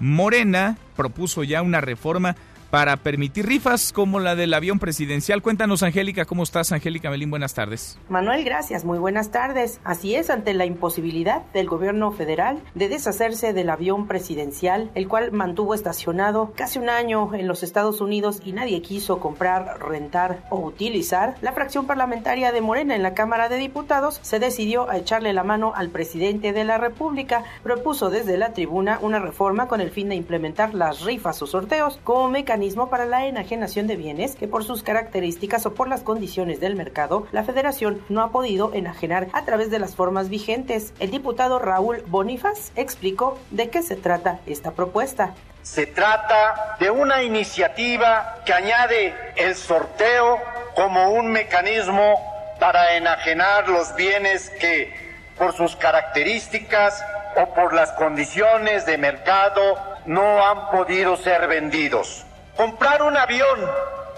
Morena 0.00 0.76
propuso 0.96 1.44
ya 1.44 1.62
una 1.62 1.80
reforma 1.80 2.36
para 2.74 2.96
permitir 2.96 3.46
rifas 3.46 3.92
como 3.92 4.18
la 4.18 4.34
del 4.34 4.52
avión 4.52 4.80
presidencial. 4.80 5.42
Cuéntanos, 5.42 5.84
Angélica, 5.84 6.24
¿cómo 6.24 6.42
estás? 6.42 6.72
Angélica 6.72 7.08
Melín, 7.08 7.30
buenas 7.30 7.54
tardes. 7.54 8.00
Manuel, 8.08 8.42
gracias, 8.42 8.84
muy 8.84 8.98
buenas 8.98 9.30
tardes. 9.30 9.78
Así 9.84 10.16
es, 10.16 10.28
ante 10.28 10.54
la 10.54 10.66
imposibilidad 10.66 11.42
del 11.52 11.68
gobierno 11.68 12.10
federal 12.10 12.60
de 12.74 12.88
deshacerse 12.88 13.52
del 13.52 13.70
avión 13.70 14.08
presidencial, 14.08 14.90
el 14.96 15.06
cual 15.06 15.30
mantuvo 15.30 15.72
estacionado 15.72 16.52
casi 16.56 16.80
un 16.80 16.88
año 16.88 17.32
en 17.32 17.46
los 17.46 17.62
Estados 17.62 18.00
Unidos 18.00 18.40
y 18.44 18.50
nadie 18.50 18.82
quiso 18.82 19.20
comprar, 19.20 19.78
rentar 19.78 20.42
o 20.50 20.58
utilizar, 20.58 21.36
la 21.42 21.52
fracción 21.52 21.86
parlamentaria 21.86 22.50
de 22.50 22.60
Morena 22.60 22.96
en 22.96 23.04
la 23.04 23.14
Cámara 23.14 23.48
de 23.48 23.58
Diputados 23.58 24.18
se 24.22 24.40
decidió 24.40 24.90
a 24.90 24.96
echarle 24.96 25.32
la 25.32 25.44
mano 25.44 25.74
al 25.76 25.90
presidente 25.90 26.52
de 26.52 26.64
la 26.64 26.78
República. 26.78 27.44
Propuso 27.62 28.10
desde 28.10 28.36
la 28.36 28.52
tribuna 28.52 28.98
una 29.00 29.20
reforma 29.20 29.68
con 29.68 29.80
el 29.80 29.92
fin 29.92 30.08
de 30.08 30.16
implementar 30.16 30.74
las 30.74 31.02
rifas 31.02 31.40
o 31.40 31.46
sorteos 31.46 32.00
como 32.02 32.30
mecanismo 32.30 32.63
para 32.90 33.04
la 33.04 33.26
enajenación 33.26 33.86
de 33.86 33.96
bienes 33.96 34.36
que 34.36 34.48
por 34.48 34.64
sus 34.64 34.82
características 34.82 35.66
o 35.66 35.74
por 35.74 35.86
las 35.86 36.02
condiciones 36.02 36.60
del 36.60 36.76
mercado, 36.76 37.26
la 37.30 37.44
federación 37.44 38.02
no 38.08 38.22
ha 38.22 38.30
podido 38.32 38.72
enajenar 38.72 39.28
a 39.34 39.44
través 39.44 39.70
de 39.70 39.78
las 39.78 39.94
formas 39.94 40.30
vigentes. 40.30 40.94
El 40.98 41.10
diputado 41.10 41.58
Raúl 41.58 42.02
Bonifaz 42.06 42.72
explicó 42.74 43.38
de 43.50 43.68
qué 43.68 43.82
se 43.82 43.96
trata 43.96 44.40
esta 44.46 44.70
propuesta. 44.70 45.34
Se 45.62 45.86
trata 45.86 46.76
de 46.80 46.90
una 46.90 47.22
iniciativa 47.22 48.40
que 48.46 48.54
añade 48.54 49.14
el 49.36 49.54
sorteo 49.56 50.38
como 50.74 51.12
un 51.12 51.30
mecanismo 51.30 52.18
para 52.58 52.96
enajenar 52.96 53.68
los 53.68 53.94
bienes 53.94 54.48
que, 54.58 54.90
por 55.36 55.52
sus 55.52 55.76
características 55.76 57.04
o 57.36 57.52
por 57.52 57.74
las 57.74 57.92
condiciones 57.92 58.86
de 58.86 58.96
mercado, 58.96 59.78
no 60.06 60.46
han 60.46 60.70
podido 60.70 61.18
ser 61.18 61.46
vendidos. 61.46 62.24
Comprar 62.56 63.02
un 63.02 63.16
avión 63.16 63.58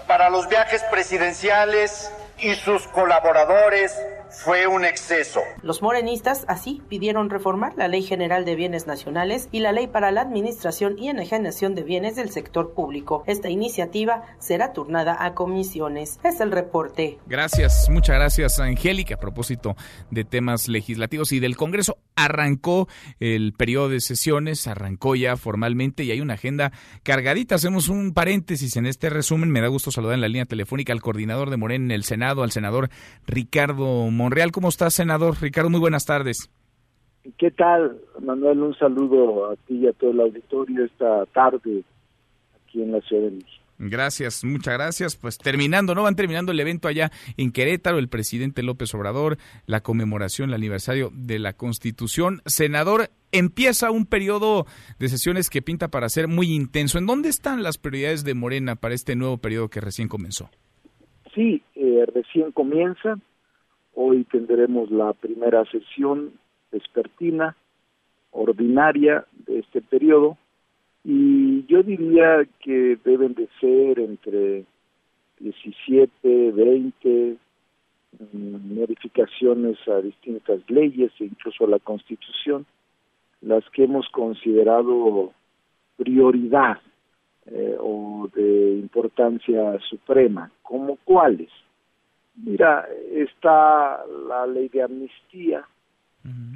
para 0.05 0.29
los 0.29 0.47
viajes 0.47 0.83
presidenciales 0.91 2.11
y 2.37 2.53
sus 2.55 2.87
colaboradores 2.87 3.99
fue 4.29 4.67
un 4.67 4.85
exceso. 4.85 5.41
Los 5.61 5.81
morenistas 5.81 6.45
así 6.47 6.81
pidieron 6.89 7.29
reformar 7.29 7.73
la 7.77 7.87
Ley 7.87 8.03
General 8.03 8.45
de 8.45 8.55
Bienes 8.55 8.87
Nacionales 8.87 9.49
y 9.51 9.59
la 9.59 9.71
Ley 9.71 9.87
para 9.87 10.11
la 10.11 10.21
Administración 10.21 10.97
y 10.97 11.09
Enajenación 11.09 11.75
de 11.75 11.83
Bienes 11.83 12.15
del 12.15 12.29
Sector 12.29 12.73
Público. 12.73 13.23
Esta 13.27 13.49
iniciativa 13.49 14.23
será 14.39 14.73
turnada 14.73 15.17
a 15.19 15.33
comisiones. 15.33 16.19
Es 16.23 16.39
el 16.39 16.51
reporte. 16.51 17.19
Gracias, 17.27 17.89
muchas 17.89 18.15
gracias 18.15 18.59
Angélica. 18.59 19.15
A 19.15 19.19
propósito 19.19 19.75
de 20.11 20.23
temas 20.23 20.67
legislativos 20.67 21.31
y 21.31 21.39
del 21.39 21.55
Congreso, 21.55 21.97
arrancó 22.15 22.87
el 23.19 23.53
periodo 23.53 23.89
de 23.89 24.01
sesiones, 24.01 24.67
arrancó 24.67 25.15
ya 25.15 25.37
formalmente 25.37 26.03
y 26.03 26.11
hay 26.11 26.21
una 26.21 26.33
agenda 26.33 26.71
cargadita. 27.03 27.55
Hacemos 27.55 27.89
un 27.89 28.13
paréntesis 28.13 28.75
en 28.75 28.85
este 28.85 29.09
resumen. 29.09 29.51
Me 29.51 29.61
da 29.61 29.67
gusto 29.67 29.91
saludar 29.91 30.15
en 30.15 30.21
la 30.21 30.27
línea 30.27 30.45
telefónica 30.45 30.93
al 30.93 31.01
coordinador 31.01 31.49
de 31.49 31.57
Morena 31.57 31.85
en 31.85 31.91
el 31.91 32.03
Senado, 32.03 32.43
al 32.43 32.51
senador 32.51 32.89
Ricardo 33.25 34.09
Monreal. 34.17 34.51
¿Cómo 34.51 34.69
estás, 34.69 34.95
senador? 34.95 35.35
Ricardo, 35.39 35.69
muy 35.69 35.79
buenas 35.79 36.05
tardes. 36.05 36.49
¿Qué 37.37 37.51
tal, 37.51 37.99
Manuel? 38.21 38.61
Un 38.61 38.75
saludo 38.75 39.51
a 39.51 39.55
ti 39.55 39.75
y 39.75 39.87
a 39.87 39.93
todo 39.93 40.11
el 40.11 40.19
auditorio 40.21 40.85
esta 40.85 41.25
tarde 41.27 41.83
aquí 42.55 42.81
en 42.81 42.91
la 42.91 43.01
Ciudad 43.01 43.23
de 43.23 43.31
México. 43.31 43.63
Gracias, 43.79 44.43
muchas 44.43 44.73
gracias. 44.73 45.15
Pues 45.15 45.37
terminando, 45.37 45.93
¿no? 45.93 46.03
Van 46.03 46.15
terminando 46.15 46.51
el 46.51 46.59
evento 46.59 46.87
allá 46.87 47.11
en 47.37 47.51
Querétaro, 47.51 47.99
el 47.99 48.09
presidente 48.09 48.63
López 48.63 48.93
Obrador, 48.95 49.37
la 49.67 49.81
conmemoración, 49.81 50.49
el 50.49 50.55
aniversario 50.55 51.11
de 51.13 51.37
la 51.37 51.53
Constitución. 51.53 52.41
Senador, 52.45 53.09
empieza 53.31 53.91
un 53.91 54.07
periodo 54.07 54.65
de 54.97 55.09
sesiones 55.09 55.49
que 55.51 55.61
pinta 55.61 55.89
para 55.89 56.09
ser 56.09 56.27
muy 56.27 56.53
intenso. 56.53 56.97
¿En 56.97 57.05
dónde 57.05 57.29
están 57.29 57.61
las 57.61 57.77
prioridades 57.77 58.23
de 58.23 58.33
Morena 58.33 58.75
para 58.75 58.95
este 58.95 59.15
nuevo 59.15 59.37
periodo 59.37 59.69
que 59.69 59.81
recién 59.81 60.07
comenzó? 60.07 60.49
Sí, 61.35 61.61
eh, 61.75 62.03
recién 62.15 62.51
comienza. 62.53 63.19
Hoy 63.99 64.25
tendremos 64.25 64.91
la 64.91 65.11
primera 65.13 65.65
sesión 65.65 66.33
vespertina 66.71 67.55
ordinaria 68.29 69.25
de 69.47 69.57
este 69.57 69.81
periodo 69.81 70.37
y 71.03 71.65
yo 71.65 71.81
diría 71.81 72.47
que 72.59 72.99
deben 73.03 73.33
de 73.33 73.49
ser 73.59 73.97
entre 73.97 74.65
17, 75.39 76.51
20 76.51 77.37
mm, 78.19 78.79
modificaciones 78.79 79.79
a 79.87 79.99
distintas 79.99 80.59
leyes 80.69 81.11
e 81.19 81.25
incluso 81.25 81.65
a 81.65 81.69
la 81.69 81.79
Constitución, 81.79 82.67
las 83.41 83.67
que 83.71 83.85
hemos 83.85 84.07
considerado 84.09 85.33
prioridad 85.97 86.77
eh, 87.47 87.75
o 87.79 88.29
de 88.35 88.77
importancia 88.77 89.79
suprema, 89.89 90.51
como 90.61 90.97
cuáles. 90.97 91.49
Mira, 92.37 92.87
está 93.11 94.05
la 94.05 94.45
ley 94.45 94.69
de 94.69 94.83
amnistía, 94.83 95.65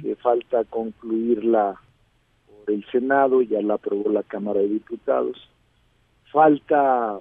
que 0.00 0.14
falta 0.16 0.64
concluirla 0.64 1.80
el 2.68 2.84
Senado, 2.92 3.42
ya 3.42 3.60
la 3.62 3.74
aprobó 3.74 4.10
la 4.10 4.22
Cámara 4.22 4.60
de 4.60 4.68
Diputados. 4.68 5.48
Falta 6.30 7.18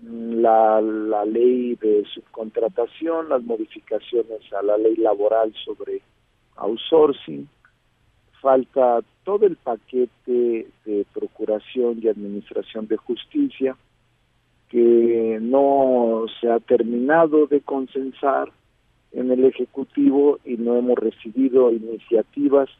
mm, 0.00 0.34
la, 0.40 0.80
la 0.80 1.24
ley 1.26 1.74
de 1.74 2.04
subcontratación, 2.14 3.28
las 3.28 3.42
modificaciones 3.42 4.40
a 4.52 4.62
la 4.62 4.78
ley 4.78 4.96
laboral 4.96 5.52
sobre 5.64 6.00
outsourcing. 6.56 7.48
Falta 8.40 9.00
todo 9.24 9.46
el 9.46 9.56
paquete 9.56 10.66
de 10.84 11.06
procuración 11.12 12.00
y 12.02 12.08
administración 12.08 12.86
de 12.86 12.96
justicia 12.96 13.76
que 14.72 15.38
no 15.38 16.24
se 16.40 16.50
ha 16.50 16.58
terminado 16.58 17.46
de 17.46 17.60
consensar 17.60 18.50
en 19.12 19.30
el 19.30 19.44
Ejecutivo 19.44 20.38
y 20.46 20.56
no 20.56 20.76
hemos 20.76 20.98
recibido 20.98 21.70
iniciativas 21.70 22.70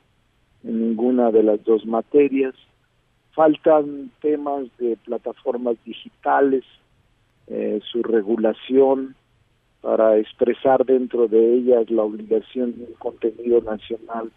en 0.64 0.80
ninguna 0.80 1.30
de 1.30 1.42
las 1.42 1.62
dos 1.64 1.84
materias. 1.84 2.54
Faltan 3.34 4.10
temas 4.22 4.64
de 4.78 4.96
plataformas 5.04 5.76
digitales, 5.84 6.64
eh, 7.48 7.80
su 7.84 8.02
regulación 8.02 9.14
para 9.82 10.16
expresar 10.16 10.86
dentro 10.86 11.28
de 11.28 11.56
ellas 11.56 11.90
la 11.90 12.04
obligación 12.04 12.74
de 12.74 12.84
un 12.84 12.94
contenido 12.94 13.60
nacional 13.60 14.32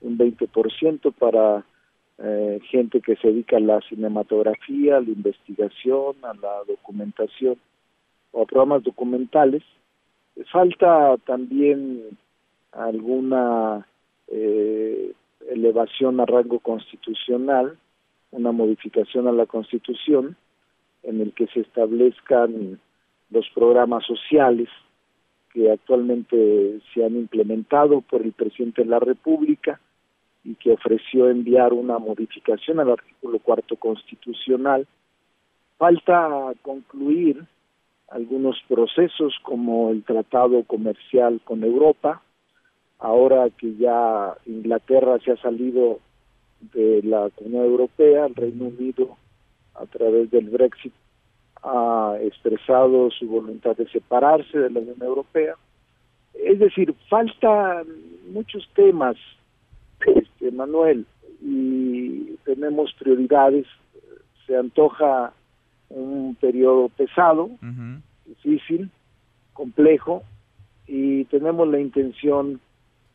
un 0.00 0.18
20% 0.18 1.12
para 1.12 1.64
eh, 2.22 2.60
gente 2.70 3.00
que 3.00 3.16
se 3.16 3.28
dedica 3.28 3.56
a 3.56 3.60
la 3.60 3.80
cinematografía, 3.80 4.98
a 4.98 5.00
la 5.00 5.08
investigación, 5.08 6.16
a 6.22 6.34
la 6.34 6.64
documentación 6.66 7.56
o 8.32 8.42
a 8.42 8.46
programas 8.46 8.82
documentales. 8.82 9.62
Falta 10.52 11.16
también 11.24 12.18
alguna 12.72 13.86
eh, 14.28 15.12
elevación 15.48 16.20
a 16.20 16.26
rango 16.26 16.58
constitucional, 16.58 17.78
una 18.32 18.52
modificación 18.52 19.26
a 19.26 19.32
la 19.32 19.46
Constitución 19.46 20.36
en 21.02 21.22
el 21.22 21.32
que 21.32 21.46
se 21.46 21.60
establezcan 21.60 22.78
los 23.30 23.48
programas 23.54 24.04
sociales 24.04 24.68
que 25.54 25.70
actualmente 25.70 26.80
se 26.92 27.04
han 27.04 27.16
implementado 27.16 28.02
por 28.02 28.22
el 28.22 28.32
presidente 28.32 28.82
de 28.82 28.90
la 28.90 29.00
República 29.00 29.80
y 30.44 30.54
que 30.54 30.72
ofreció 30.72 31.28
enviar 31.28 31.72
una 31.72 31.98
modificación 31.98 32.80
al 32.80 32.90
artículo 32.90 33.38
cuarto 33.38 33.76
constitucional. 33.76 34.86
Falta 35.78 36.52
concluir 36.62 37.44
algunos 38.08 38.56
procesos 38.68 39.34
como 39.42 39.90
el 39.90 40.02
tratado 40.02 40.64
comercial 40.64 41.40
con 41.44 41.62
Europa, 41.62 42.22
ahora 42.98 43.48
que 43.50 43.76
ya 43.76 44.34
Inglaterra 44.46 45.18
se 45.24 45.32
ha 45.32 45.36
salido 45.36 46.00
de 46.74 47.02
la 47.02 47.30
Comunidad 47.30 47.64
Europea, 47.64 48.26
el 48.26 48.34
Reino 48.34 48.66
Unido 48.66 49.16
a 49.74 49.86
través 49.86 50.30
del 50.30 50.50
Brexit 50.50 50.92
ha 51.62 52.16
expresado 52.22 53.10
su 53.10 53.26
voluntad 53.26 53.76
de 53.76 53.88
separarse 53.88 54.58
de 54.58 54.70
la 54.70 54.80
Unión 54.80 55.02
Europea. 55.02 55.54
Es 56.34 56.58
decir, 56.58 56.94
faltan 57.08 57.86
muchos 58.32 58.68
temas, 58.74 59.16
Manuel, 60.52 61.06
y 61.42 62.36
tenemos 62.44 62.92
prioridades. 62.98 63.66
Se 64.46 64.56
antoja 64.56 65.32
un 65.88 66.36
periodo 66.40 66.88
pesado, 66.88 67.50
difícil, 68.26 68.90
complejo, 69.52 70.22
y 70.86 71.24
tenemos 71.26 71.68
la 71.68 71.80
intención 71.80 72.60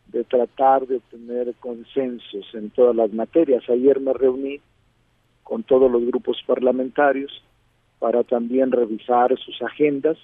de 0.07 0.23
tratar 0.23 0.87
de 0.87 0.99
tener 1.11 1.53
consensos 1.55 2.45
en 2.53 2.69
todas 2.69 2.95
las 2.95 3.11
materias. 3.11 3.63
Ayer 3.69 3.99
me 3.99 4.13
reuní 4.13 4.61
con 5.43 5.63
todos 5.63 5.91
los 5.91 6.05
grupos 6.05 6.41
parlamentarios 6.45 7.43
para 7.99 8.23
también 8.23 8.71
revisar 8.71 9.37
sus 9.39 9.61
agendas 9.61 10.17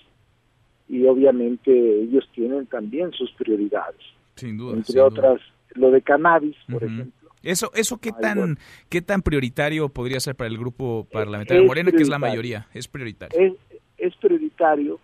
y 0.88 1.06
obviamente 1.06 1.72
ellos 2.02 2.28
tienen 2.34 2.66
también 2.68 3.12
sus 3.14 3.32
prioridades. 3.32 4.02
Sin 4.36 4.58
duda. 4.58 4.78
Entre 4.78 5.00
otras, 5.00 5.42
lo 5.76 5.92
de 5.92 6.02
cannabis, 6.02 6.56
por 6.70 6.84
ejemplo, 6.84 7.30
Eso, 7.44 7.72
eso 7.74 7.98
qué 7.98 8.12
tan, 8.12 8.58
qué 8.90 9.02
tan 9.02 9.22
prioritario 9.22 9.90
podría 9.90 10.20
ser 10.20 10.36
para 10.36 10.50
el 10.50 10.58
grupo 10.58 11.08
parlamentario 11.12 11.66
Morena, 11.66 11.92
que 11.92 12.04
es 12.04 12.10
la 12.10 12.20
mayoría, 12.20 12.68
es 12.74 12.88
prioritario. 12.88 13.40
Es, 13.40 13.54
es 13.98 14.16
prioritario, 14.18 15.00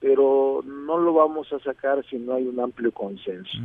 pero 0.00 0.62
no 0.64 0.98
lo 0.98 1.12
vamos 1.12 1.52
a 1.52 1.58
sacar 1.60 2.04
si 2.08 2.16
no 2.18 2.34
hay 2.34 2.46
un 2.46 2.60
amplio 2.60 2.92
consenso. 2.92 3.58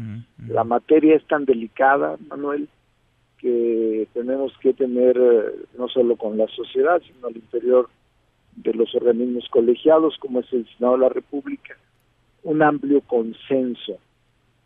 La 0.48 0.64
materia 0.64 1.15
es 1.15 1.26
tan 1.28 1.45
delicada, 1.45 2.18
Manuel, 2.30 2.68
que 3.38 4.07
tenemos 4.14 4.53
que 4.61 4.74
tener, 4.74 5.18
eh, 5.18 5.65
no 5.78 5.90
solo 5.90 6.15
con 6.15 6.38
la 6.38 6.48
sociedad, 6.48 7.02
sino 7.06 7.28
al 7.28 7.36
interior 7.36 7.90
de 8.56 8.74
los 8.74 8.95
organismos 8.95 9.48
colegiados, 9.49 10.18
como 10.20 10.40
es 10.40 10.53
el 10.53 10.65
Senado 10.78 10.94
de 10.94 11.02
la 11.02 11.10
República, 11.10 11.76
un 12.44 12.61
amplio 12.61 13.02
consenso 13.02 13.99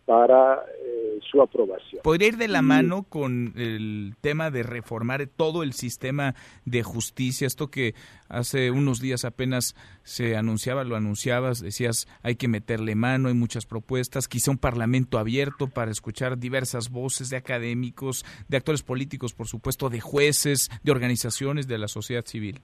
para 0.07 0.63
eh, 0.85 1.19
su 1.29 1.41
aprobación. 1.41 2.01
¿Podría 2.01 2.29
ir 2.29 2.37
de 2.37 2.47
la 2.47 2.61
mano 2.61 3.03
con 3.03 3.51
el 3.57 4.15
tema 4.21 4.49
de 4.51 4.63
reformar 4.63 5.27
todo 5.27 5.63
el 5.63 5.73
sistema 5.73 6.33
de 6.63 6.81
justicia? 6.81 7.45
Esto 7.45 7.67
que 7.67 7.93
hace 8.29 8.71
unos 8.71 9.01
días 9.01 9.25
apenas 9.25 9.75
se 10.03 10.37
anunciaba, 10.37 10.85
lo 10.85 10.95
anunciabas, 10.95 11.59
decías 11.59 12.07
hay 12.23 12.35
que 12.37 12.47
meterle 12.47 12.95
mano, 12.95 13.27
hay 13.27 13.33
muchas 13.33 13.65
propuestas, 13.65 14.29
quizá 14.29 14.49
un 14.49 14.57
parlamento 14.57 15.19
abierto 15.19 15.67
para 15.67 15.91
escuchar 15.91 16.37
diversas 16.37 16.89
voces 16.89 17.29
de 17.29 17.35
académicos, 17.35 18.23
de 18.47 18.55
actores 18.55 18.83
políticos, 18.83 19.33
por 19.33 19.47
supuesto, 19.47 19.89
de 19.89 19.99
jueces, 19.99 20.69
de 20.83 20.91
organizaciones 20.93 21.67
de 21.67 21.79
la 21.79 21.89
sociedad 21.89 22.23
civil. 22.23 22.61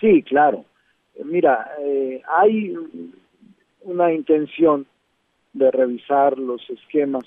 Sí, 0.00 0.24
claro. 0.24 0.64
Mira, 1.24 1.70
eh, 1.84 2.20
hay 2.36 2.74
una 3.82 4.12
intención 4.12 4.88
de 5.58 5.70
revisar 5.70 6.38
los 6.38 6.62
esquemas, 6.70 7.24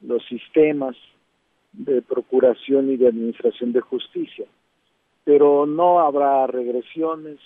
los 0.00 0.24
sistemas 0.26 0.96
de 1.72 2.02
procuración 2.02 2.90
y 2.90 2.96
de 2.96 3.08
administración 3.08 3.72
de 3.72 3.80
justicia. 3.80 4.46
Pero 5.24 5.66
no 5.66 6.00
habrá 6.00 6.46
regresiones, 6.46 7.38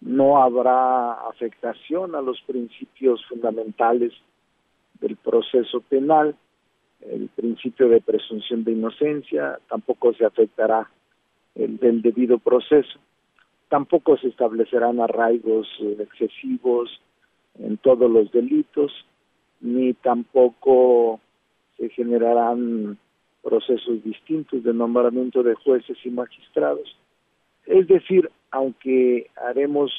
no 0.00 0.42
habrá 0.42 1.12
afectación 1.28 2.14
a 2.14 2.20
los 2.20 2.40
principios 2.42 3.24
fundamentales 3.26 4.12
del 5.00 5.16
proceso 5.16 5.80
penal, 5.80 6.36
el 7.00 7.28
principio 7.28 7.88
de 7.88 8.00
presunción 8.00 8.64
de 8.64 8.72
inocencia, 8.72 9.58
tampoco 9.68 10.12
se 10.14 10.24
afectará 10.24 10.90
el 11.54 11.78
del 11.78 12.02
debido 12.02 12.38
proceso, 12.38 12.98
tampoco 13.68 14.16
se 14.16 14.28
establecerán 14.28 15.00
arraigos 15.00 15.68
excesivos 15.98 17.00
en 17.58 17.76
todos 17.78 18.10
los 18.10 18.30
delitos, 18.32 18.92
ni 19.60 19.94
tampoco 19.94 21.20
se 21.76 21.88
generarán 21.90 22.98
procesos 23.42 24.02
distintos 24.04 24.62
de 24.62 24.74
nombramiento 24.74 25.42
de 25.42 25.54
jueces 25.54 25.96
y 26.04 26.10
magistrados. 26.10 26.96
Es 27.66 27.86
decir, 27.86 28.30
aunque 28.50 29.30
haremos 29.36 29.90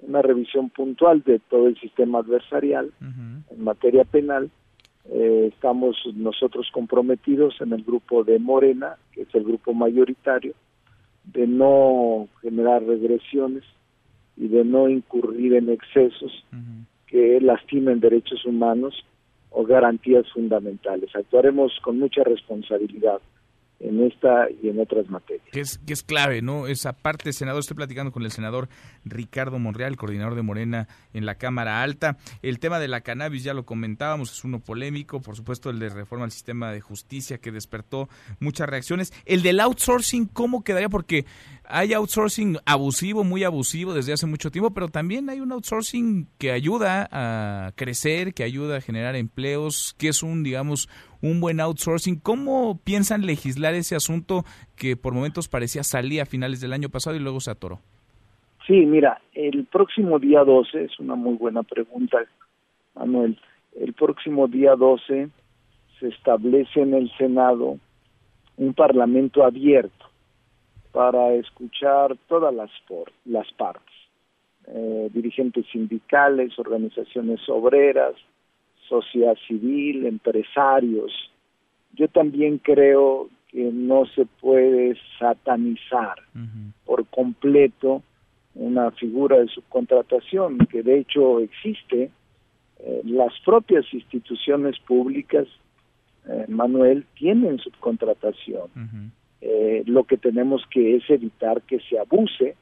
una 0.00 0.22
revisión 0.22 0.70
puntual 0.70 1.22
de 1.22 1.38
todo 1.38 1.66
el 1.66 1.78
sistema 1.80 2.20
adversarial 2.20 2.92
en 3.00 3.64
materia 3.64 4.04
penal, 4.04 4.50
eh, 5.10 5.50
estamos 5.52 5.96
nosotros 6.14 6.68
comprometidos 6.72 7.60
en 7.60 7.72
el 7.72 7.82
grupo 7.82 8.24
de 8.24 8.38
Morena, 8.38 8.96
que 9.12 9.22
es 9.22 9.34
el 9.34 9.44
grupo 9.44 9.74
mayoritario, 9.74 10.54
de 11.24 11.46
no 11.46 12.28
generar 12.40 12.84
regresiones 12.84 13.64
y 14.36 14.48
de 14.48 14.64
no 14.64 14.88
incurrir 14.88 15.54
en 15.54 15.70
excesos 15.70 16.44
que 17.08 17.40
lastimen 17.40 18.00
derechos 18.00 18.44
humanos 18.44 19.04
o 19.50 19.64
garantías 19.64 20.30
fundamentales. 20.32 21.14
Actuaremos 21.14 21.72
con 21.82 21.98
mucha 21.98 22.22
responsabilidad 22.22 23.20
en 23.80 24.02
esta 24.02 24.48
y 24.62 24.68
en 24.68 24.80
otras 24.80 25.08
materias. 25.08 25.46
Que 25.52 25.60
es, 25.60 25.78
que 25.78 25.92
es 25.92 26.02
clave, 26.02 26.42
¿no? 26.42 26.66
Esa 26.66 26.92
parte, 26.92 27.32
senador, 27.32 27.60
estoy 27.60 27.76
platicando 27.76 28.10
con 28.10 28.24
el 28.24 28.32
senador 28.32 28.68
Ricardo 29.04 29.58
Monreal, 29.58 29.96
coordinador 29.96 30.34
de 30.34 30.42
Morena 30.42 30.88
en 31.12 31.26
la 31.26 31.36
Cámara 31.36 31.82
Alta. 31.82 32.18
El 32.42 32.58
tema 32.58 32.80
de 32.80 32.88
la 32.88 33.02
cannabis 33.02 33.44
ya 33.44 33.54
lo 33.54 33.64
comentábamos, 33.64 34.32
es 34.32 34.44
uno 34.44 34.60
polémico, 34.60 35.20
por 35.20 35.36
supuesto 35.36 35.70
el 35.70 35.78
de 35.78 35.90
reforma 35.90 36.24
al 36.24 36.32
sistema 36.32 36.72
de 36.72 36.80
justicia 36.80 37.38
que 37.38 37.52
despertó 37.52 38.08
muchas 38.40 38.68
reacciones. 38.68 39.12
El 39.24 39.42
del 39.42 39.60
outsourcing, 39.60 40.26
¿cómo 40.26 40.64
quedaría? 40.64 40.88
Porque 40.88 41.24
hay 41.64 41.92
outsourcing 41.92 42.58
abusivo, 42.64 43.22
muy 43.22 43.44
abusivo 43.44 43.94
desde 43.94 44.12
hace 44.12 44.26
mucho 44.26 44.50
tiempo, 44.50 44.72
pero 44.72 44.88
también 44.88 45.30
hay 45.30 45.40
un 45.40 45.52
outsourcing 45.52 46.28
que 46.38 46.50
ayuda 46.50 47.08
a 47.12 47.72
crecer, 47.76 48.34
que 48.34 48.42
ayuda 48.42 48.78
a 48.78 48.80
generar 48.80 49.14
empleos, 49.14 49.94
que 49.98 50.08
es 50.08 50.22
un, 50.22 50.42
digamos, 50.42 50.88
un 51.22 51.40
buen 51.40 51.60
outsourcing. 51.60 52.20
¿Cómo 52.20 52.78
piensan 52.84 53.26
legislar 53.26 53.74
ese 53.74 53.96
asunto 53.96 54.44
que 54.76 54.96
por 54.96 55.14
momentos 55.14 55.48
parecía 55.48 55.82
salir 55.82 56.20
a 56.20 56.26
finales 56.26 56.60
del 56.60 56.72
año 56.72 56.88
pasado 56.88 57.16
y 57.16 57.20
luego 57.20 57.40
se 57.40 57.50
atoró? 57.50 57.80
Sí, 58.66 58.84
mira, 58.84 59.20
el 59.32 59.64
próximo 59.64 60.18
día 60.18 60.44
12, 60.44 60.84
es 60.84 60.98
una 61.00 61.14
muy 61.14 61.36
buena 61.36 61.62
pregunta, 61.62 62.18
Manuel, 62.94 63.38
el 63.80 63.94
próximo 63.94 64.46
día 64.46 64.74
12 64.74 65.28
se 65.98 66.08
establece 66.08 66.80
en 66.80 66.94
el 66.94 67.10
Senado 67.16 67.78
un 68.56 68.74
parlamento 68.74 69.44
abierto 69.44 70.06
para 70.92 71.32
escuchar 71.34 72.16
todas 72.28 72.54
las, 72.54 72.70
las 73.24 73.50
partes, 73.52 73.94
eh, 74.66 75.08
dirigentes 75.12 75.64
sindicales, 75.70 76.58
organizaciones 76.58 77.40
obreras, 77.48 78.14
sociedad 78.88 79.36
civil, 79.46 80.06
empresarios. 80.06 81.12
Yo 81.94 82.08
también 82.08 82.58
creo 82.58 83.28
que 83.48 83.70
no 83.72 84.06
se 84.06 84.26
puede 84.40 84.96
satanizar 85.18 86.16
por 86.84 87.06
completo 87.06 88.02
una 88.54 88.90
figura 88.92 89.38
de 89.38 89.48
subcontratación, 89.48 90.58
que 90.70 90.82
de 90.82 90.98
hecho 90.98 91.40
existe. 91.40 92.10
Eh, 92.80 93.02
las 93.04 93.32
propias 93.44 93.84
instituciones 93.92 94.78
públicas, 94.80 95.46
eh, 96.28 96.44
Manuel, 96.48 97.04
tienen 97.14 97.58
subcontratación. 97.58 99.12
Eh, 99.40 99.82
lo 99.86 100.04
que 100.04 100.16
tenemos 100.16 100.62
que 100.70 100.96
es 100.96 101.08
evitar 101.08 101.62
que 101.62 101.80
se 101.80 101.98
abuse 101.98 102.56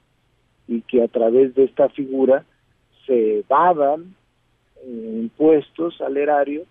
y 0.69 0.82
que 0.82 1.03
a 1.03 1.09
través 1.09 1.55
de 1.55 1.65
esta 1.65 1.89
figura 1.89 2.44
se 3.07 3.39
evadan 3.40 4.15
impuestos 4.85 6.01
al 6.01 6.16
erario 6.16 6.65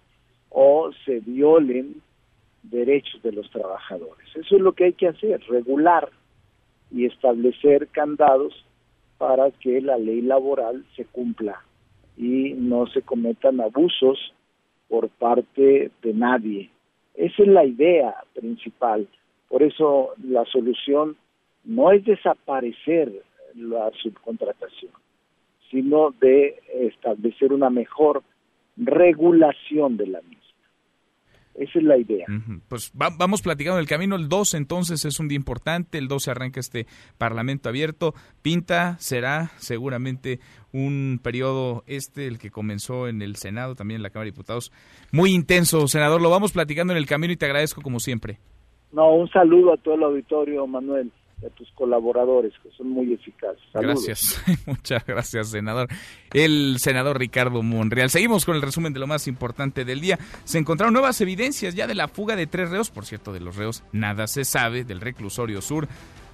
o 0.50 0.92
se 1.06 1.20
violen 1.20 2.02
derechos 2.64 3.22
de 3.22 3.32
los 3.32 3.50
trabajadores. 3.52 4.28
Eso 4.36 4.56
es 4.56 4.62
lo 4.62 4.74
que 4.74 4.86
hay 4.86 4.94
que 4.94 5.08
hacer, 5.08 5.42
regular 5.48 6.10
y 6.92 7.06
establecer 7.06 7.88
candados 7.88 8.66
para 9.18 9.52
que 9.52 9.82
la 9.82 9.98
ley 9.98 10.22
laboral 10.22 10.86
se 10.96 11.06
cumpla 11.06 11.62
y 12.18 12.54
no 12.54 12.88
se 12.88 13.02
cometan 13.02 13.60
abusos 13.62 14.34
por 14.88 15.10
parte 15.10 15.92
de 16.02 16.14
nadie. 16.14 16.70
Esa 17.16 17.44
es 17.44 17.48
la 17.48 17.66
idea 17.66 18.16
principal. 18.34 19.08
Por 19.50 19.64
eso 19.64 20.14
la 20.24 20.46
solución 20.46 21.16
no 21.64 21.92
es 21.92 22.04
desaparecer 22.06 23.12
la 23.56 23.92
subcontratación, 24.02 24.92
sino 25.70 26.12
de 26.20 26.62
establecer 26.74 27.54
una 27.54 27.70
mejor 27.70 28.24
regulación 28.78 29.98
de 29.98 30.08
la 30.08 30.22
misma. 30.22 30.36
Esa 31.56 31.80
es 31.80 31.86
la 31.86 31.98
idea. 31.98 32.26
Pues 32.68 32.92
vamos 32.94 33.42
platicando 33.42 33.80
el 33.80 33.88
camino. 33.88 34.18
El 34.18 34.28
2 34.28 34.56
entonces 34.56 35.06
es 35.06 35.22
un 35.22 35.30
día 35.30 35.38
importante. 35.38 35.98
El 35.98 36.10
12 36.10 36.32
arranca 36.32 36.60
este 36.60 36.86
Parlamento 37.18 37.70
abierto. 37.70 38.14
Pinta, 38.42 38.98
será 39.00 39.52
seguramente 39.56 40.42
un 40.74 41.22
periodo 41.24 41.86
este, 41.88 42.28
el 42.28 42.40
que 42.40 42.52
comenzó 42.52 43.08
en 43.08 43.22
el 43.22 43.38
Senado, 43.38 43.74
también 43.74 44.00
en 44.00 44.04
la 44.04 44.10
Cámara 44.10 44.26
de 44.26 44.32
Diputados. 44.32 44.74
Muy 45.14 45.32
intenso, 45.32 45.88
senador. 45.88 46.22
Lo 46.22 46.30
vamos 46.30 46.52
platicando 46.52 46.92
en 46.92 46.98
el 46.98 47.06
camino 47.06 47.32
y 47.32 47.38
te 47.38 47.46
agradezco 47.46 47.82
como 47.82 48.02
siempre. 48.02 48.40
No, 48.92 49.14
un 49.14 49.30
saludo 49.30 49.74
a 49.74 49.78
todo 49.78 49.96
el 49.96 50.04
auditorio, 50.04 50.68
Manuel 50.68 51.10
a 51.46 51.50
tus 51.50 51.70
colaboradores, 51.72 52.54
que 52.64 52.70
son 52.78 52.90
muy 52.90 53.14
eficaces. 53.14 53.62
Gracias, 53.74 54.42
muchas 54.66 55.06
gracias, 55.06 55.50
senador. 55.50 55.88
El 56.34 56.78
senador 56.80 57.20
Ricardo 57.20 57.62
Monreal. 57.62 58.10
Seguimos 58.10 58.46
con 58.46 58.56
el 58.56 58.62
resumen 58.62 58.94
de 58.94 59.00
lo 59.00 59.08
más 59.08 59.28
importante 59.28 59.86
del 59.86 60.02
día. 60.02 60.20
Se 60.44 60.58
encontraron 60.58 60.94
nuevas 60.94 61.20
evidencias 61.22 61.76
ya 61.76 61.88
de 61.88 61.96
la 61.96 62.08
fuga 62.08 62.36
de 62.36 62.48
tres 62.48 62.70
reos, 62.70 62.90
por 62.90 63.06
cierto, 63.06 63.34
de 63.34 63.40
los 63.40 63.56
reos 63.56 63.84
nada 63.92 64.28
se 64.28 64.46
sabe, 64.46 64.84
del 64.84 65.02
reclusorio 65.02 65.62
sur. 65.62 65.88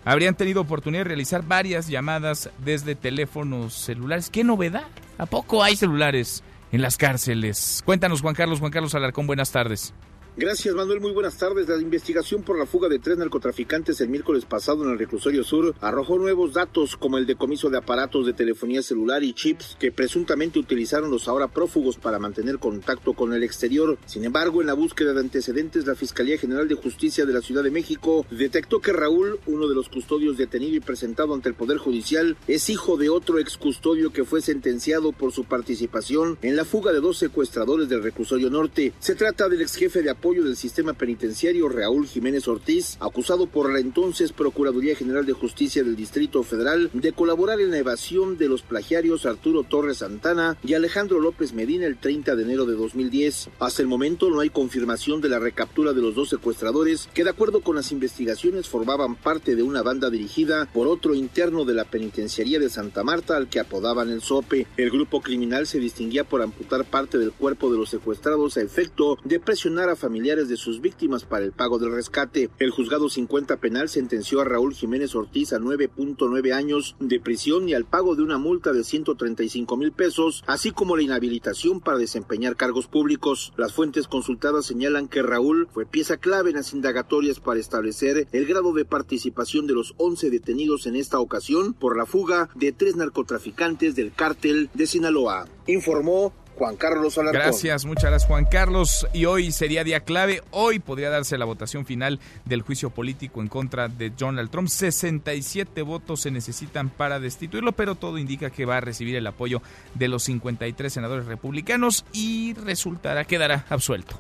Habrían 0.03 0.35
tenido 0.35 0.61
oportunidad 0.61 1.01
de 1.01 1.09
realizar 1.09 1.43
varias 1.45 1.87
llamadas 1.87 2.49
desde 2.63 2.95
teléfonos 2.95 3.73
celulares. 3.73 4.29
¿Qué 4.29 4.43
novedad? 4.43 4.87
¿A 5.17 5.27
poco 5.27 5.63
hay 5.63 5.75
celulares 5.75 6.43
en 6.71 6.81
las 6.81 6.97
cárceles? 6.97 7.83
Cuéntanos, 7.85 8.21
Juan 8.21 8.33
Carlos. 8.33 8.59
Juan 8.59 8.71
Carlos 8.71 8.95
Alarcón, 8.95 9.27
buenas 9.27 9.51
tardes. 9.51 9.93
Gracias, 10.37 10.73
Manuel. 10.73 11.01
Muy 11.01 11.11
buenas 11.11 11.37
tardes. 11.37 11.67
La 11.67 11.75
investigación 11.75 12.41
por 12.43 12.57
la 12.57 12.65
fuga 12.65 12.87
de 12.87 12.99
tres 12.99 13.17
narcotraficantes 13.17 13.99
el 13.99 14.07
miércoles 14.07 14.45
pasado 14.45 14.85
en 14.85 14.91
el 14.91 14.97
reclusorio 14.97 15.43
sur 15.43 15.75
arrojó 15.81 16.17
nuevos 16.17 16.53
datos 16.53 16.95
como 16.95 17.17
el 17.17 17.25
decomiso 17.25 17.69
de 17.69 17.77
aparatos 17.77 18.25
de 18.25 18.31
telefonía 18.31 18.81
celular 18.81 19.23
y 19.23 19.33
chips 19.33 19.75
que 19.77 19.91
presuntamente 19.91 20.57
utilizaron 20.57 21.11
los 21.11 21.27
ahora 21.27 21.49
prófugos 21.49 21.97
para 21.97 22.17
mantener 22.17 22.59
contacto 22.59 23.11
con 23.11 23.33
el 23.33 23.43
exterior. 23.43 23.97
Sin 24.05 24.23
embargo, 24.23 24.61
en 24.61 24.67
la 24.67 24.73
búsqueda 24.73 25.13
de 25.13 25.19
antecedentes, 25.19 25.85
la 25.85 25.95
Fiscalía 25.95 26.37
General 26.37 26.65
de 26.65 26.75
Justicia 26.75 27.25
de 27.25 27.33
la 27.33 27.41
Ciudad 27.41 27.63
de 27.63 27.71
México 27.71 28.25
detectó 28.31 28.79
que 28.79 28.93
Raúl, 28.93 29.37
uno 29.47 29.67
de 29.67 29.75
los 29.75 29.89
custodios 29.89 30.37
detenido 30.37 30.77
y 30.77 30.79
presentado 30.79 31.33
ante 31.33 31.49
el 31.49 31.55
Poder 31.55 31.77
Judicial, 31.77 32.37
es 32.47 32.69
hijo 32.69 32.95
de 32.95 33.09
otro 33.09 33.37
ex 33.37 33.57
custodio 33.57 34.13
que 34.13 34.23
fue 34.23 34.41
sentenciado 34.41 35.11
por 35.11 35.33
su 35.33 35.43
participación 35.43 36.37
en 36.41 36.55
la 36.55 36.63
fuga 36.63 36.93
de 36.93 37.01
dos 37.01 37.17
secuestradores 37.17 37.89
del 37.89 38.01
reclusorio 38.01 38.49
norte. 38.49 38.93
Se 38.99 39.15
trata 39.15 39.49
del 39.49 39.61
ex 39.61 39.75
jefe 39.75 40.01
de 40.01 40.20
apoyo 40.21 40.43
del 40.43 40.55
sistema 40.55 40.93
penitenciario 40.93 41.67
Raúl 41.67 42.05
Jiménez 42.05 42.47
Ortiz, 42.47 42.95
acusado 42.99 43.47
por 43.47 43.73
la 43.73 43.79
entonces 43.79 44.31
Procuraduría 44.31 44.95
General 44.95 45.25
de 45.25 45.33
Justicia 45.33 45.83
del 45.83 45.95
Distrito 45.95 46.43
Federal 46.43 46.91
de 46.93 47.11
colaborar 47.11 47.59
en 47.59 47.71
la 47.71 47.79
evasión 47.79 48.37
de 48.37 48.47
los 48.47 48.61
plagiarios 48.61 49.25
Arturo 49.25 49.63
Torres 49.63 49.97
Santana 49.97 50.59
y 50.63 50.75
Alejandro 50.75 51.19
López 51.19 51.53
Medina 51.53 51.87
el 51.87 51.97
30 51.97 52.35
de 52.35 52.43
enero 52.43 52.67
de 52.67 52.75
2010. 52.75 53.49
Hasta 53.57 53.81
el 53.81 53.87
momento 53.87 54.29
no 54.29 54.41
hay 54.41 54.51
confirmación 54.51 55.21
de 55.21 55.29
la 55.29 55.39
recaptura 55.39 55.91
de 55.91 56.03
los 56.03 56.13
dos 56.13 56.29
secuestradores 56.29 57.09
que 57.15 57.23
de 57.23 57.31
acuerdo 57.31 57.61
con 57.61 57.75
las 57.75 57.91
investigaciones 57.91 58.69
formaban 58.69 59.15
parte 59.15 59.55
de 59.55 59.63
una 59.63 59.81
banda 59.81 60.11
dirigida 60.11 60.69
por 60.71 60.87
otro 60.87 61.15
interno 61.15 61.65
de 61.65 61.73
la 61.73 61.85
penitenciaría 61.85 62.59
de 62.59 62.69
Santa 62.69 63.03
Marta 63.03 63.37
al 63.37 63.49
que 63.49 63.59
apodaban 63.59 64.11
el 64.11 64.21
Sope. 64.21 64.67
El 64.77 64.91
grupo 64.91 65.19
criminal 65.19 65.65
se 65.65 65.79
distinguía 65.79 66.25
por 66.25 66.43
amputar 66.43 66.85
parte 66.85 67.17
del 67.17 67.31
cuerpo 67.31 67.71
de 67.71 67.79
los 67.79 67.89
secuestrados 67.89 68.57
a 68.57 68.61
efecto 68.61 69.17
de 69.23 69.39
presionar 69.39 69.89
a 69.89 69.95
familiares 69.95 70.10
de 70.11 70.57
sus 70.57 70.81
víctimas 70.81 71.23
para 71.23 71.45
el 71.45 71.51
pago 71.51 71.79
del 71.79 71.93
rescate. 71.93 72.49
El 72.59 72.69
juzgado 72.69 73.09
50 73.09 73.57
penal 73.57 73.87
sentenció 73.87 74.41
a 74.41 74.43
Raúl 74.43 74.73
Jiménez 74.73 75.15
Ortiz 75.15 75.53
a 75.53 75.59
9.9 75.59 76.53
años 76.53 76.95
de 76.99 77.19
prisión 77.19 77.69
y 77.69 77.73
al 77.73 77.85
pago 77.85 78.15
de 78.15 78.21
una 78.21 78.37
multa 78.37 78.73
de 78.73 78.83
135 78.83 79.77
mil 79.77 79.91
pesos, 79.93 80.43
así 80.47 80.71
como 80.71 80.95
la 80.95 81.03
inhabilitación 81.03 81.79
para 81.79 81.97
desempeñar 81.97 82.55
cargos 82.57 82.87
públicos. 82.87 83.53
Las 83.55 83.73
fuentes 83.73 84.07
consultadas 84.07 84.65
señalan 84.65 85.07
que 85.07 85.21
Raúl 85.21 85.69
fue 85.71 85.85
pieza 85.85 86.17
clave 86.17 86.49
en 86.49 86.57
las 86.57 86.73
indagatorias 86.73 87.39
para 87.39 87.59
establecer 87.59 88.27
el 88.31 88.45
grado 88.45 88.73
de 88.73 88.85
participación 88.85 89.65
de 89.65 89.73
los 89.73 89.93
11 89.97 90.29
detenidos 90.29 90.87
en 90.87 90.97
esta 90.97 91.19
ocasión 91.19 91.73
por 91.73 91.97
la 91.97 92.05
fuga 92.05 92.49
de 92.55 92.73
tres 92.73 92.95
narcotraficantes 92.95 93.95
del 93.95 94.11
cártel 94.13 94.69
de 94.73 94.87
Sinaloa. 94.87 95.47
Informó 95.67 96.33
Juan 96.61 96.77
Carlos. 96.77 97.17
Gracias, 97.17 97.85
muchas 97.85 98.11
gracias 98.11 98.27
Juan 98.27 98.45
Carlos. 98.45 99.07
Y 99.13 99.25
hoy 99.25 99.51
sería 99.51 99.83
día 99.83 100.01
clave. 100.01 100.43
Hoy 100.51 100.77
podría 100.77 101.09
darse 101.09 101.39
la 101.39 101.45
votación 101.45 101.87
final 101.87 102.19
del 102.45 102.61
juicio 102.61 102.91
político 102.91 103.41
en 103.41 103.47
contra 103.47 103.87
de 103.87 104.11
Donald 104.11 104.51
Trump. 104.51 104.67
67 104.67 105.81
votos 105.81 106.21
se 106.21 106.29
necesitan 106.29 106.89
para 106.89 107.19
destituirlo, 107.19 107.71
pero 107.71 107.95
todo 107.95 108.19
indica 108.19 108.51
que 108.51 108.65
va 108.65 108.77
a 108.77 108.79
recibir 108.79 109.15
el 109.15 109.25
apoyo 109.25 109.63
de 109.95 110.07
los 110.07 110.21
53 110.21 110.93
senadores 110.93 111.25
republicanos 111.25 112.05
y 112.13 112.53
resultará, 112.53 113.25
quedará 113.25 113.65
absuelto. 113.67 114.19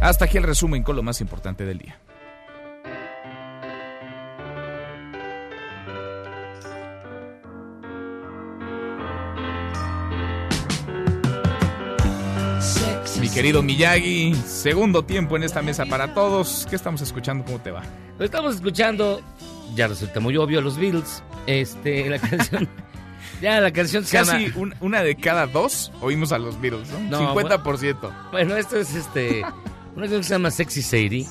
Hasta 0.00 0.24
aquí 0.24 0.38
el 0.38 0.42
resumen 0.42 0.82
con 0.82 0.96
lo 0.96 1.04
más 1.04 1.20
importante 1.20 1.64
del 1.64 1.78
día. 1.78 1.96
Querido 13.34 13.62
Miyagi, 13.62 14.34
segundo 14.46 15.04
tiempo 15.04 15.36
en 15.36 15.42
esta 15.44 15.62
mesa 15.62 15.86
para 15.86 16.14
todos. 16.14 16.66
¿Qué 16.68 16.76
estamos 16.76 17.00
escuchando? 17.00 17.44
¿Cómo 17.44 17.58
te 17.60 17.70
va? 17.70 17.82
Lo 18.18 18.24
estamos 18.24 18.54
escuchando, 18.56 19.20
ya 19.74 19.86
resulta 19.88 20.20
muy 20.20 20.36
obvio, 20.36 20.60
los 20.60 20.76
Beatles. 20.76 21.22
Este, 21.46 22.08
la 22.08 22.18
canción. 22.20 22.68
ya 23.40 23.60
la 23.60 23.72
canción 23.72 24.04
se 24.04 24.18
Casi 24.18 24.48
llama. 24.48 24.54
un- 24.60 24.74
una 24.80 25.02
de 25.02 25.16
cada 25.16 25.46
dos 25.46 25.90
oímos 26.00 26.32
a 26.32 26.38
los 26.38 26.60
Beatles, 26.60 26.88
¿no? 26.90 27.00
No, 27.18 27.34
50%. 27.34 28.30
Bueno, 28.30 28.56
esto 28.56 28.76
es 28.78 28.94
este. 28.94 29.42
Una 29.94 30.02
canción 30.02 30.20
que 30.20 30.26
se 30.26 30.34
llama 30.34 30.50
Sexy 30.50 30.82
Sadie, 30.82 31.26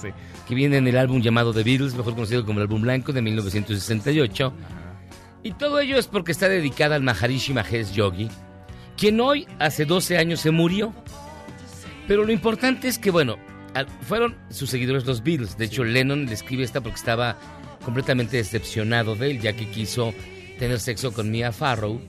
que 0.48 0.56
viene 0.56 0.78
en 0.78 0.88
el 0.88 0.98
álbum 0.98 1.22
llamado 1.22 1.54
The 1.54 1.64
Beatles, 1.64 1.94
mejor 1.96 2.14
conocido 2.16 2.46
como 2.46 2.60
el 2.60 2.64
álbum 2.64 2.82
blanco 2.82 3.12
de 3.14 3.22
1968. 3.22 4.54
Y 5.44 5.52
todo 5.54 5.80
ello 5.80 5.98
es 5.98 6.06
porque 6.08 6.32
está 6.32 6.48
dedicada 6.50 6.96
al 6.96 7.02
Maharishi 7.02 7.54
Mahesh 7.54 7.92
Yogi, 7.94 8.30
quien 8.98 9.20
hoy, 9.20 9.48
hace 9.60 9.86
12 9.86 10.18
años, 10.18 10.40
se 10.42 10.52
murió. 10.52 10.94
Pero 12.12 12.26
lo 12.26 12.34
importante 12.34 12.90
es 12.90 13.00
que, 13.00 13.10
bueno, 13.10 13.38
fueron 14.02 14.36
sus 14.50 14.70
seguidores 14.70 15.06
los 15.06 15.24
Beatles. 15.24 15.58
De 15.58 15.64
hecho, 15.64 15.86
Lennon 15.86 16.26
le 16.26 16.34
escribe 16.34 16.62
esta 16.62 16.82
porque 16.82 16.98
estaba 16.98 17.38
completamente 17.86 18.36
decepcionado 18.36 19.16
de 19.16 19.32
él, 19.32 19.40
ya 19.40 19.54
que 19.54 19.70
quiso 19.70 20.14
tener 20.60 20.82
sexo 20.82 21.14
con 21.14 21.32
Mia 21.32 21.54
Farrow. 21.54 22.02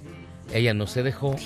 Ella 0.53 0.75
no 0.75 0.89
se 0.89 1.05
dejó. 1.05 1.37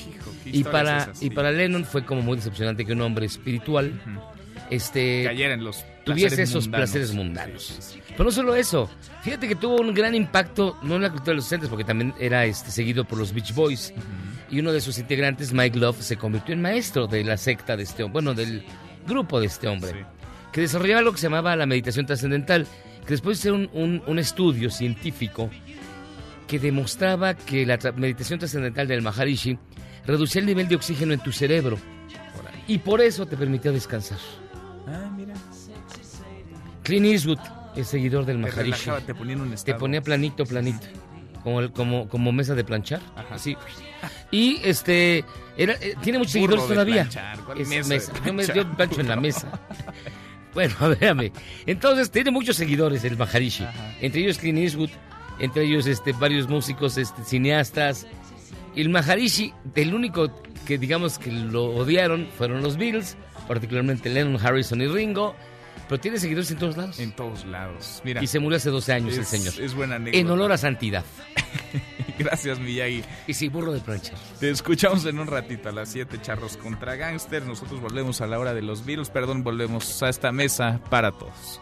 Y 0.46 0.64
para, 0.64 1.02
esas, 1.02 1.18
y 1.22 1.28
sí. 1.28 1.30
para 1.30 1.52
Lennon 1.52 1.84
fue 1.84 2.06
como 2.06 2.22
muy 2.22 2.36
decepcionante 2.36 2.86
que 2.86 2.94
un 2.94 3.02
hombre 3.02 3.26
espiritual 3.26 3.92
este, 4.70 5.24
Cayera 5.24 5.52
en 5.52 5.62
los 5.62 5.84
tuviese 6.04 6.42
esos 6.42 6.64
mundanos. 6.64 6.90
placeres 6.90 7.12
mundanos. 7.12 7.98
Pero 8.08 8.24
no 8.24 8.30
solo 8.30 8.54
eso, 8.54 8.88
fíjate 9.22 9.48
que 9.48 9.56
tuvo 9.56 9.82
un 9.82 9.92
gran 9.92 10.14
impacto, 10.14 10.78
no 10.82 10.96
en 10.96 11.02
la 11.02 11.10
cultura 11.10 11.32
de 11.32 11.36
los 11.36 11.44
60, 11.44 11.68
porque 11.68 11.84
también 11.84 12.14
era 12.18 12.46
este, 12.46 12.70
seguido 12.70 13.04
por 13.04 13.18
los 13.18 13.34
Beach 13.34 13.54
Boys. 13.54 13.92
Y 14.50 14.60
uno 14.60 14.72
de 14.72 14.80
sus 14.80 14.98
integrantes, 14.98 15.52
Mike 15.52 15.78
Love, 15.78 16.00
se 16.02 16.16
convirtió 16.16 16.54
en 16.54 16.62
maestro 16.62 17.06
de 17.06 17.24
la 17.24 17.36
secta 17.36 17.76
de 17.76 17.82
este 17.82 18.02
hombre, 18.04 18.12
bueno, 18.22 18.34
del 18.34 18.64
grupo 19.06 19.40
de 19.40 19.46
este 19.46 19.66
hombre, 19.68 20.06
que 20.52 20.60
desarrollaba 20.60 21.02
lo 21.02 21.12
que 21.12 21.18
se 21.18 21.26
llamaba 21.26 21.56
la 21.56 21.66
meditación 21.66 22.06
trascendental, 22.06 22.66
que 23.04 23.08
después 23.14 23.38
de 23.38 23.42
ser 23.42 23.52
un, 23.52 23.68
un- 23.72 24.02
un 24.06 24.18
estudio 24.18 24.70
científico 24.70 25.50
que 26.46 26.58
demostraba 26.60 27.34
que 27.34 27.66
la 27.66 27.76
tra- 27.78 27.92
meditación 27.94 28.38
trascendental 28.38 28.86
del 28.86 29.02
Maharishi 29.02 29.58
reducía 30.06 30.40
el 30.40 30.46
nivel 30.46 30.68
de 30.68 30.76
oxígeno 30.76 31.12
en 31.12 31.20
tu 31.20 31.32
cerebro. 31.32 31.78
Y 32.68 32.78
por 32.78 33.00
eso 33.00 33.26
te 33.26 33.36
permitía 33.36 33.72
descansar. 33.72 34.18
Ah, 34.86 35.10
mira. 35.16 35.34
Clint 36.82 37.06
Eastwood 37.06 37.38
es 37.74 37.88
seguidor 37.88 38.24
del 38.24 38.36
Te 38.36 38.42
Maharishi. 38.42 38.70
relajaba, 38.84 39.00
te 39.00 39.14
ponía 39.14 39.34
en 39.34 39.40
un 39.40 39.48
Te 39.50 39.54
estado. 39.56 39.78
ponía 39.78 40.00
planito, 40.02 40.44
planito. 40.44 40.86
Como, 41.42 41.60
el- 41.60 41.72
como, 41.72 42.08
como 42.08 42.32
mesa 42.32 42.54
de 42.54 42.64
planchar. 42.64 43.00
Así. 43.30 43.56
Y 44.30 44.60
este. 44.64 45.24
Era, 45.56 45.74
eh, 45.74 45.94
tiene 46.02 46.18
muchos 46.18 46.34
Burro 46.34 46.56
seguidores 46.56 46.68
todavía. 46.68 47.02
planchar, 47.04 47.38
¿cuál 47.44 47.60
Es 47.60 47.68
mesa 47.68 48.12
de 48.12 48.26
Yo, 48.26 48.32
me, 48.34 48.46
yo 48.46 48.76
plancho 48.76 49.00
en 49.00 49.08
la 49.08 49.16
mesa. 49.16 49.60
Bueno, 50.56 50.74
véame. 50.98 51.32
Entonces, 51.66 52.10
tiene 52.10 52.30
muchos 52.30 52.56
seguidores 52.56 53.04
el 53.04 53.18
Maharishi. 53.18 53.66
Entre 54.00 54.22
ellos 54.22 54.38
Clint 54.38 54.56
Eastwood, 54.58 54.88
entre 55.38 55.64
ellos 55.64 55.86
este, 55.86 56.12
varios 56.12 56.48
músicos, 56.48 56.96
este, 56.96 57.22
cineastas. 57.24 58.06
El 58.74 58.88
Maharishi, 58.88 59.52
el 59.74 59.92
único 59.92 60.30
que 60.66 60.78
digamos 60.78 61.18
que 61.18 61.30
lo 61.30 61.64
odiaron 61.66 62.26
fueron 62.38 62.62
los 62.62 62.78
Beatles, 62.78 63.18
particularmente 63.46 64.08
Lennon, 64.08 64.40
Harrison 64.42 64.80
y 64.80 64.86
Ringo. 64.86 65.36
Pero 65.88 66.00
tiene 66.00 66.18
seguidores 66.18 66.50
en 66.50 66.58
todos 66.58 66.76
lados. 66.76 66.98
En 66.98 67.12
todos 67.12 67.44
lados. 67.44 68.00
Mira. 68.04 68.22
Y 68.22 68.26
se 68.26 68.38
murió 68.40 68.56
hace 68.56 68.70
12 68.70 68.92
años 68.92 69.16
el 69.16 69.24
señor. 69.24 69.54
es 69.60 69.74
buena 69.74 69.96
anécdota. 69.96 70.18
En 70.18 70.30
olor 70.30 70.52
a 70.52 70.58
santidad. 70.58 71.04
Gracias, 72.18 72.58
Miyagi. 72.58 73.04
Y 73.26 73.34
sí, 73.34 73.48
burro 73.48 73.72
de 73.72 73.80
plancha. 73.80 74.14
Te 74.40 74.50
escuchamos 74.50 75.04
en 75.06 75.18
un 75.18 75.26
ratito 75.26 75.68
a 75.68 75.72
las 75.72 75.90
7 75.90 76.18
charros 76.22 76.56
contra 76.56 76.96
gangster. 76.96 77.44
Nosotros 77.44 77.80
volvemos 77.80 78.20
a 78.20 78.26
la 78.26 78.38
hora 78.38 78.54
de 78.54 78.62
los 78.62 78.84
virus. 78.84 79.10
Perdón, 79.10 79.44
volvemos 79.44 80.02
a 80.02 80.08
esta 80.08 80.32
mesa 80.32 80.80
para 80.90 81.12
todos. 81.12 81.60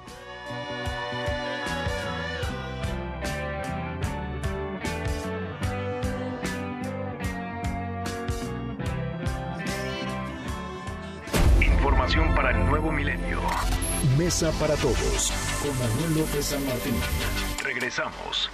Información 11.60 12.34
para 12.34 12.52
el 12.52 12.66
nuevo 12.66 12.90
milenio. 12.92 13.40
Mesa 14.18 14.52
para 14.60 14.76
todos 14.76 15.32
con 15.60 15.76
Manuel 15.76 16.20
López 16.20 16.46
San 16.46 16.64
Martín. 16.66 16.94
Regresamos. 17.64 18.48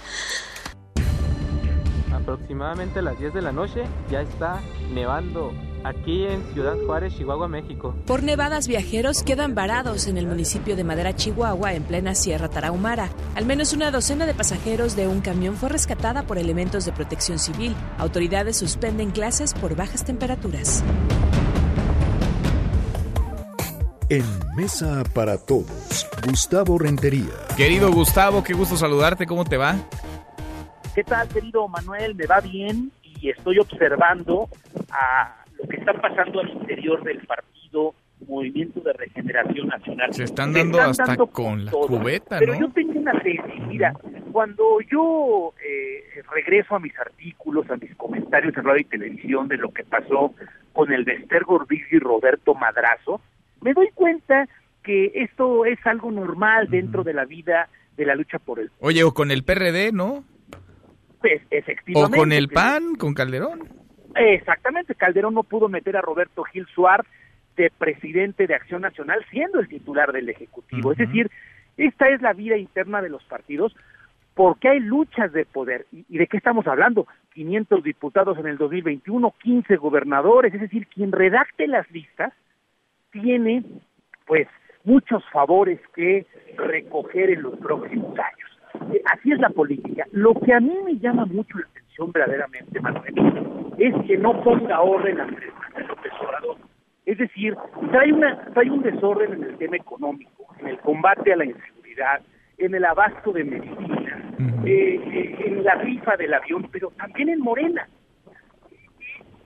Aproximadamente 2.11 2.99
a 2.99 3.01
las 3.03 3.19
10 3.19 3.33
de 3.33 3.41
la 3.43 3.51
noche 3.51 3.83
ya 4.09 4.21
está 4.21 4.59
nevando 4.91 5.53
aquí 5.83 6.25
en 6.25 6.43
Ciudad 6.53 6.75
Juárez, 6.85 7.15
Chihuahua, 7.15 7.47
México. 7.47 7.95
Por 8.07 8.23
nevadas, 8.23 8.67
viajeros 8.67 9.21
quedan 9.23 9.53
varados 9.53 10.07
en 10.07 10.17
el 10.17 10.25
municipio 10.25 10.75
de 10.75 10.83
Madera, 10.83 11.15
Chihuahua, 11.15 11.73
en 11.73 11.83
plena 11.83 12.15
Sierra 12.15 12.49
Tarahumara. 12.49 13.09
Al 13.35 13.45
menos 13.45 13.73
una 13.73 13.91
docena 13.91 14.25
de 14.25 14.33
pasajeros 14.33 14.95
de 14.95 15.07
un 15.07 15.21
camión 15.21 15.55
fue 15.55 15.69
rescatada 15.69 16.23
por 16.23 16.39
elementos 16.39 16.85
de 16.85 16.91
protección 16.91 17.37
civil. 17.37 17.75
Autoridades 17.99 18.57
suspenden 18.57 19.11
clases 19.11 19.53
por 19.53 19.75
bajas 19.75 20.05
temperaturas. 20.05 20.83
En 24.11 24.25
Mesa 24.57 25.03
para 25.15 25.37
Todos, 25.37 26.05
Gustavo 26.27 26.77
Rentería. 26.77 27.31
Querido 27.55 27.89
Gustavo, 27.93 28.43
qué 28.43 28.51
gusto 28.51 28.75
saludarte. 28.75 29.25
¿Cómo 29.25 29.45
te 29.45 29.55
va? 29.55 29.75
¿Qué 30.93 31.01
tal, 31.05 31.29
querido 31.29 31.65
Manuel? 31.69 32.13
Me 32.15 32.25
va 32.25 32.41
bien 32.41 32.91
y 33.21 33.29
estoy 33.29 33.59
observando 33.59 34.49
a 34.91 35.45
lo 35.57 35.65
que 35.65 35.77
está 35.77 35.93
pasando 35.93 36.41
al 36.41 36.49
interior 36.49 37.01
del 37.05 37.25
partido 37.25 37.95
Movimiento 38.27 38.81
de 38.81 38.91
Regeneración 38.91 39.69
Nacional. 39.69 40.13
Se 40.13 40.25
están 40.25 40.51
dando 40.51 40.81
hasta 40.81 41.15
con 41.15 41.63
la 41.63 41.71
cubeta, 41.71 42.37
Pero 42.37 42.55
¿no? 42.55 42.59
yo 42.59 42.69
tengo 42.73 42.99
una 42.99 43.17
tesis, 43.21 43.65
mira, 43.65 43.93
cuando 44.33 44.81
yo 44.91 45.53
eh, 45.65 46.21
regreso 46.35 46.75
a 46.75 46.79
mis 46.81 46.99
artículos, 46.99 47.69
a 47.71 47.77
mis 47.77 47.95
comentarios 47.95 48.57
en 48.57 48.65
radio 48.65 48.81
y 48.81 48.83
televisión 48.83 49.47
de 49.47 49.55
lo 49.55 49.71
que 49.71 49.85
pasó 49.85 50.33
con 50.73 50.91
el 50.91 51.05
Bester 51.05 51.45
Gordillo 51.45 51.87
y 51.91 51.99
Roberto 51.99 52.53
Madrazo, 52.55 53.21
me 53.61 53.73
doy 53.73 53.89
cuenta 53.93 54.47
que 54.83 55.11
esto 55.15 55.65
es 55.65 55.79
algo 55.85 56.11
normal 56.11 56.69
dentro 56.69 57.03
de 57.03 57.13
la 57.13 57.25
vida 57.25 57.69
de 57.97 58.05
la 58.05 58.15
lucha 58.15 58.39
por 58.39 58.59
el 58.59 58.71
Oye, 58.79 59.03
o 59.03 59.13
con 59.13 59.31
el 59.31 59.43
PRD, 59.43 59.91
¿no? 59.91 60.23
pues, 61.19 61.41
O 61.43 61.45
efectivamente. 61.51 62.17
con 62.17 62.31
el 62.31 62.49
PAN, 62.49 62.95
con 62.95 63.13
Calderón. 63.13 63.61
Exactamente, 64.15 64.95
Calderón 64.95 65.35
no 65.35 65.43
pudo 65.43 65.69
meter 65.69 65.95
a 65.95 66.01
Roberto 66.01 66.43
Gil 66.43 66.65
Suárez 66.73 67.07
de 67.55 67.71
presidente 67.77 68.47
de 68.47 68.55
Acción 68.55 68.81
Nacional 68.81 69.23
siendo 69.29 69.59
el 69.59 69.67
titular 69.67 70.11
del 70.11 70.29
Ejecutivo. 70.29 70.91
Es 70.91 70.97
decir, 70.97 71.29
esta 71.77 72.09
es 72.09 72.21
la 72.21 72.33
vida 72.33 72.57
interna 72.57 73.01
de 73.01 73.09
los 73.09 73.23
partidos 73.23 73.75
porque 74.33 74.69
hay 74.69 74.79
luchas 74.79 75.31
de 75.31 75.45
poder. 75.45 75.85
¿Y 75.91 76.05
y 76.09 76.17
de 76.17 76.27
qué 76.27 76.37
estamos 76.37 76.65
hablando? 76.67 77.07
500 77.33 77.83
diputados 77.83 78.37
en 78.37 78.47
el 78.47 78.57
2021, 78.57 79.33
15 79.41 79.75
gobernadores, 79.77 80.53
es 80.53 80.61
decir, 80.61 80.87
quien 80.87 81.11
redacte 81.11 81.67
las 81.67 81.89
listas 81.91 82.33
tiene 83.11 83.63
pues 84.25 84.47
muchos 84.83 85.23
favores 85.31 85.79
que 85.95 86.25
recoger 86.57 87.31
en 87.31 87.43
los 87.43 87.57
próximos 87.59 88.17
años. 88.17 88.93
Eh, 88.93 89.01
Así 89.05 89.31
es 89.31 89.39
la 89.39 89.49
política. 89.49 90.05
Lo 90.11 90.33
que 90.33 90.53
a 90.53 90.59
mí 90.59 90.73
me 90.85 90.97
llama 90.97 91.25
mucho 91.25 91.57
la 91.59 91.67
atención 91.67 92.11
verdaderamente, 92.11 92.79
Manuel, 92.79 93.73
es 93.77 93.93
que 94.05 94.17
no 94.17 94.41
ponga 94.43 94.81
orden 94.81 95.17
Manuel 95.17 95.87
López 95.87 96.11
Obrador. 96.21 96.57
Es 97.05 97.17
decir, 97.17 97.55
trae, 97.91 98.13
una, 98.13 98.45
trae 98.53 98.69
un 98.69 98.81
desorden 98.81 99.33
en 99.33 99.43
el 99.43 99.57
tema 99.57 99.75
económico, 99.75 100.47
en 100.59 100.67
el 100.67 100.79
combate 100.79 101.33
a 101.33 101.37
la 101.37 101.45
inseguridad, 101.45 102.21
en 102.57 102.75
el 102.75 102.85
abasto 102.85 103.31
de 103.33 103.43
medicinas, 103.43 104.21
eh, 104.65 105.01
eh, 105.03 105.35
en 105.45 105.63
la 105.63 105.75
rifa 105.75 106.15
del 106.15 106.33
avión, 106.33 106.69
pero 106.71 106.91
también 106.91 107.29
en 107.29 107.39
Morena. 107.39 107.87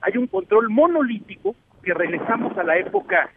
Hay 0.01 0.17
un 0.17 0.27
control 0.27 0.69
monolítico 0.69 1.55
que 1.85 1.93
regresamos 1.93 2.57
a 2.57 2.63
la 2.63 2.77
época 2.77 3.29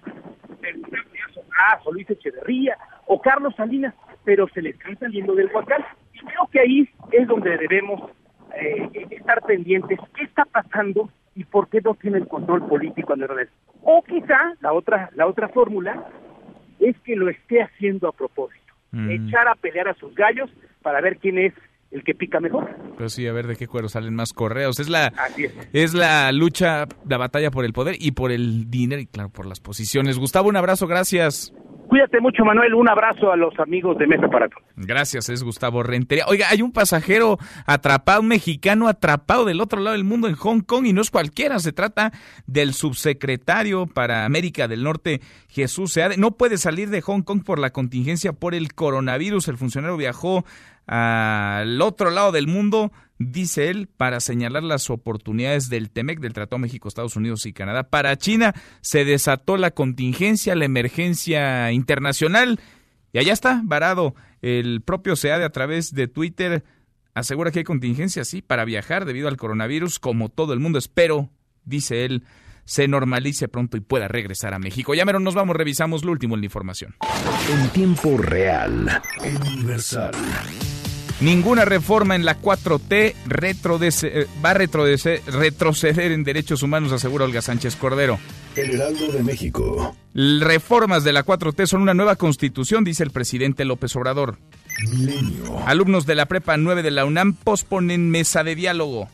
del 0.61 0.83
Caso, 0.83 1.93
Luis 1.93 2.09
Echeverría 2.09 2.77
o 3.07 3.21
Carlos 3.21 3.55
Salinas, 3.57 3.95
pero 4.25 4.49
se 4.49 4.63
le 4.63 4.71
están 4.71 4.99
saliendo 4.99 5.35
del 5.35 5.51
huacal. 5.53 5.85
Y 6.15 6.19
creo 6.21 6.49
que 6.51 6.61
ahí 6.61 6.89
es 7.13 7.29
donde 7.29 7.57
debemos 7.59 8.11
eh, 8.55 9.07
estar 9.11 9.43
pendientes. 9.43 9.99
¿Qué 10.15 10.25
está 10.25 10.45
pasando 10.47 11.11
y 11.35 11.45
por 11.45 11.69
qué 11.69 11.81
no 11.83 11.95
tiene 11.95 12.19
el 12.19 12.27
control 12.27 12.67
político 12.67 13.13
Andrés 13.13 13.29
Manuel? 13.29 13.49
O 13.83 14.03
quizá 14.03 14.55
la 14.61 14.73
otra, 14.73 15.11
la 15.15 15.27
otra 15.27 15.49
fórmula 15.49 16.09
es 16.81 16.99
que 17.01 17.17
lo 17.17 17.29
esté 17.29 17.63
haciendo 17.63 18.09
a 18.09 18.13
propósito. 18.13 18.65
Echar 19.11 19.47
a 19.49 19.55
pelear 19.55 19.89
a 19.89 19.95
sus 19.95 20.15
gallos 20.15 20.51
para 20.81 21.03
ver 21.03 21.19
quién 21.19 21.39
es 21.39 21.53
el 21.91 22.05
que 22.05 22.15
pica 22.15 22.41
mejor. 22.41 22.69
Pues 22.97 23.13
sí, 23.15 23.27
a 23.27 23.33
ver 23.33 23.47
de 23.47 23.57
qué 23.57 23.67
cuero 23.67 23.89
salen 23.89 24.15
más 24.15 24.33
correos. 24.33 24.79
Es 24.79 24.89
la, 24.89 25.07
Así 25.17 25.45
es. 25.45 25.53
es 25.73 25.95
la 25.95 26.31
lucha, 26.33 26.87
la 27.09 27.17
batalla 27.17 27.51
por 27.51 27.65
el 27.65 27.73
poder 27.73 27.97
y 27.99 28.13
por 28.13 28.31
el 28.33 28.71
dinero 28.71 29.01
y 29.01 29.07
claro, 29.07 29.31
por 29.31 29.47
las 29.47 29.61
posiciones. 29.61 30.19
Gustavo, 30.19 30.49
un 30.49 30.57
abrazo, 30.57 30.87
gracias. 30.87 31.53
Cuídate 31.89 32.21
mucho, 32.21 32.45
Manuel. 32.45 32.75
Un 32.75 32.87
abrazo 32.91 33.33
a 33.33 33.37
los 33.37 33.59
amigos 33.59 33.97
de 33.97 34.07
Mesa 34.07 34.29
para 34.29 34.47
Todos. 34.49 34.63
Gracias, 34.77 35.31
es 35.31 35.43
Gustavo 35.43 35.83
Rentería. 35.83 36.27
Oiga, 36.29 36.47
hay 36.51 36.61
un 36.61 36.71
pasajero 36.71 37.39
atrapado, 37.65 38.21
un 38.21 38.29
mexicano 38.29 38.89
atrapado 38.89 39.47
del 39.47 39.63
otro 39.63 39.81
lado 39.81 39.97
del 39.97 40.05
mundo 40.05 40.29
en 40.29 40.35
Hong 40.35 40.61
Kong 40.61 40.85
y 40.85 40.93
no 40.93 41.01
es 41.01 41.11
cualquiera, 41.11 41.59
se 41.61 41.73
trata 41.73 42.13
del 42.47 42.75
subsecretario 42.75 43.87
para 43.87 44.27
América 44.27 44.69
del 44.69 44.83
Norte, 44.85 45.23
Jesús 45.49 45.95
Seade. 45.95 46.19
No 46.19 46.33
puede 46.33 46.59
salir 46.59 46.91
de 46.91 47.01
Hong 47.01 47.23
Kong 47.23 47.43
por 47.43 47.59
la 47.59 47.71
contingencia 47.71 48.35
por 48.35 48.55
el 48.55 48.75
coronavirus. 48.75 49.49
El 49.49 49.57
funcionario 49.57 49.97
viajó 49.97 50.45
al 50.89 51.81
otro 51.83 52.11
lado 52.11 52.33
del 52.33 52.47
mundo, 52.47 52.93
dice 53.19 53.69
él, 53.69 53.89
para 53.89 54.21
señalar 54.21 54.63
las 54.63 54.89
oportunidades 54.91 55.69
del 55.69 55.91
TEMEC, 55.91 56.21
del 56.21 56.33
Tratado 56.33 56.59
México, 56.59 56.89
Estados 56.89 57.15
Unidos 57.15 57.45
y 57.47 57.53
Canadá. 57.53 57.91
Para 57.91 58.17
China 58.17 58.55
se 58.81 59.05
desató 59.05 59.57
la 59.57 59.71
contingencia, 59.71 60.55
la 60.55 60.65
emergencia 60.65 61.71
internacional. 61.73 62.59
Y 63.13 63.19
allá 63.19 63.33
está, 63.33 63.61
varado. 63.65 64.15
El 64.41 64.81
propio 64.81 65.15
SEADE 65.15 65.45
a 65.45 65.51
través 65.51 65.95
de 65.95 66.09
Twitter 66.09 66.65
asegura 67.15 67.51
que 67.51 67.61
hay 67.61 67.65
contingencia, 67.65 68.25
sí, 68.25 68.41
para 68.41 68.65
viajar 68.65 69.05
debido 69.05 69.29
al 69.29 69.37
coronavirus, 69.37 69.99
como 69.99 70.31
todo 70.31 70.53
el 70.55 70.61
mundo. 70.61 70.79
Espero, 70.79 71.31
dice 71.65 72.05
él, 72.05 72.25
se 72.65 72.87
normalice 72.87 73.49
pronto 73.49 73.77
y 73.77 73.81
pueda 73.81 74.09
regresar 74.09 74.55
a 74.55 74.59
México. 74.59 74.95
Ya 74.95 75.05
mero 75.05 75.21
nos 75.21 75.35
vamos, 75.35 75.57
revisamos 75.57 76.05
lo 76.05 76.13
último 76.13 76.35
en 76.35 76.43
la 76.43 76.47
información. 76.47 76.95
En 77.51 77.69
tiempo 77.71 78.17
real. 78.19 79.01
Universal. 79.21 80.13
Ninguna 81.21 81.65
reforma 81.65 82.15
en 82.15 82.25
la 82.25 82.37
4T 82.41 83.15
retrodece- 83.27 84.11
eh, 84.13 84.27
va 84.45 84.51
a 84.51 84.55
retroceder 84.55 86.13
en 86.13 86.23
derechos 86.23 86.63
humanos, 86.63 86.93
asegura 86.93 87.25
Olga 87.25 87.43
Sánchez 87.43 87.75
Cordero. 87.75 88.21
El 88.55 88.71
Heraldo 88.77 89.11
de 89.11 89.23
México. 89.25 89.97
Reformas 90.15 91.03
de 91.03 91.13
la 91.13 91.25
4T 91.25 91.67
son 91.67 91.83
una 91.83 91.95
nueva 91.95 92.15
constitución, 92.15 92.85
dice 92.85 93.03
el 93.03 93.11
presidente 93.11 93.65
López 93.65 93.97
Obrador. 93.97 94.39
Milenio. 94.93 95.59
Alumnos 95.67 96.07
de 96.07 96.15
la 96.15 96.27
Prepa 96.27 96.57
9 96.57 96.85
de 96.85 96.93
la 96.93 97.05
UNAM 97.05 97.33
posponen 97.35 98.11
mesa 98.11 98.45
de 98.45 98.55
diálogo. 98.55 99.09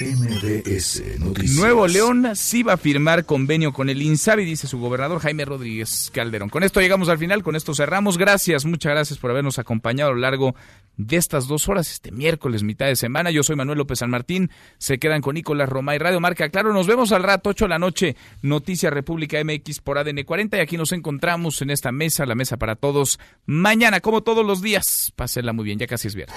MBS 0.00 1.20
Noticias. 1.20 1.56
Nuevo 1.56 1.86
León 1.86 2.34
sí 2.34 2.64
va 2.64 2.72
a 2.72 2.76
firmar 2.76 3.24
convenio 3.24 3.72
con 3.72 3.88
el 3.88 4.02
INSABI, 4.02 4.44
dice 4.44 4.66
su 4.66 4.78
gobernador 4.78 5.20
Jaime 5.20 5.44
Rodríguez 5.44 6.10
Calderón. 6.12 6.48
Con 6.48 6.64
esto 6.64 6.80
llegamos 6.80 7.08
al 7.08 7.18
final, 7.18 7.42
con 7.42 7.54
esto 7.54 7.74
cerramos. 7.74 8.18
Gracias, 8.18 8.64
muchas 8.64 8.92
gracias 8.92 9.18
por 9.18 9.30
habernos 9.30 9.58
acompañado 9.58 10.10
a 10.10 10.14
lo 10.14 10.20
largo 10.20 10.56
de 10.96 11.16
estas 11.16 11.46
dos 11.46 11.68
horas, 11.68 11.90
este 11.90 12.10
miércoles, 12.10 12.62
mitad 12.62 12.86
de 12.86 12.96
semana. 12.96 13.30
Yo 13.30 13.42
soy 13.42 13.54
Manuel 13.54 13.78
López 13.78 14.00
San 14.00 14.10
Martín. 14.10 14.50
Se 14.78 14.98
quedan 14.98 15.20
con 15.20 15.34
Nicolás 15.34 15.68
Roma 15.68 15.94
y 15.94 15.98
Radio 15.98 16.20
Marca. 16.20 16.48
Claro, 16.48 16.72
nos 16.72 16.86
vemos 16.86 17.12
al 17.12 17.22
rato, 17.22 17.50
8 17.50 17.66
de 17.66 17.68
la 17.68 17.78
noche, 17.78 18.16
Noticias 18.42 18.92
República 18.92 19.42
MX 19.44 19.80
por 19.80 19.98
ADN 19.98 20.24
40. 20.24 20.56
Y 20.56 20.60
aquí 20.60 20.76
nos 20.76 20.92
encontramos 20.92 21.62
en 21.62 21.70
esta 21.70 21.92
mesa, 21.92 22.26
la 22.26 22.34
mesa 22.34 22.56
para 22.56 22.74
todos. 22.74 23.20
Mañana, 23.46 24.00
como 24.00 24.22
todos 24.22 24.44
los 24.44 24.60
días. 24.60 25.12
Pásenla 25.14 25.52
muy 25.52 25.64
bien, 25.64 25.78
ya 25.78 25.86
casi 25.86 26.08
es 26.08 26.14
viernes. 26.14 26.36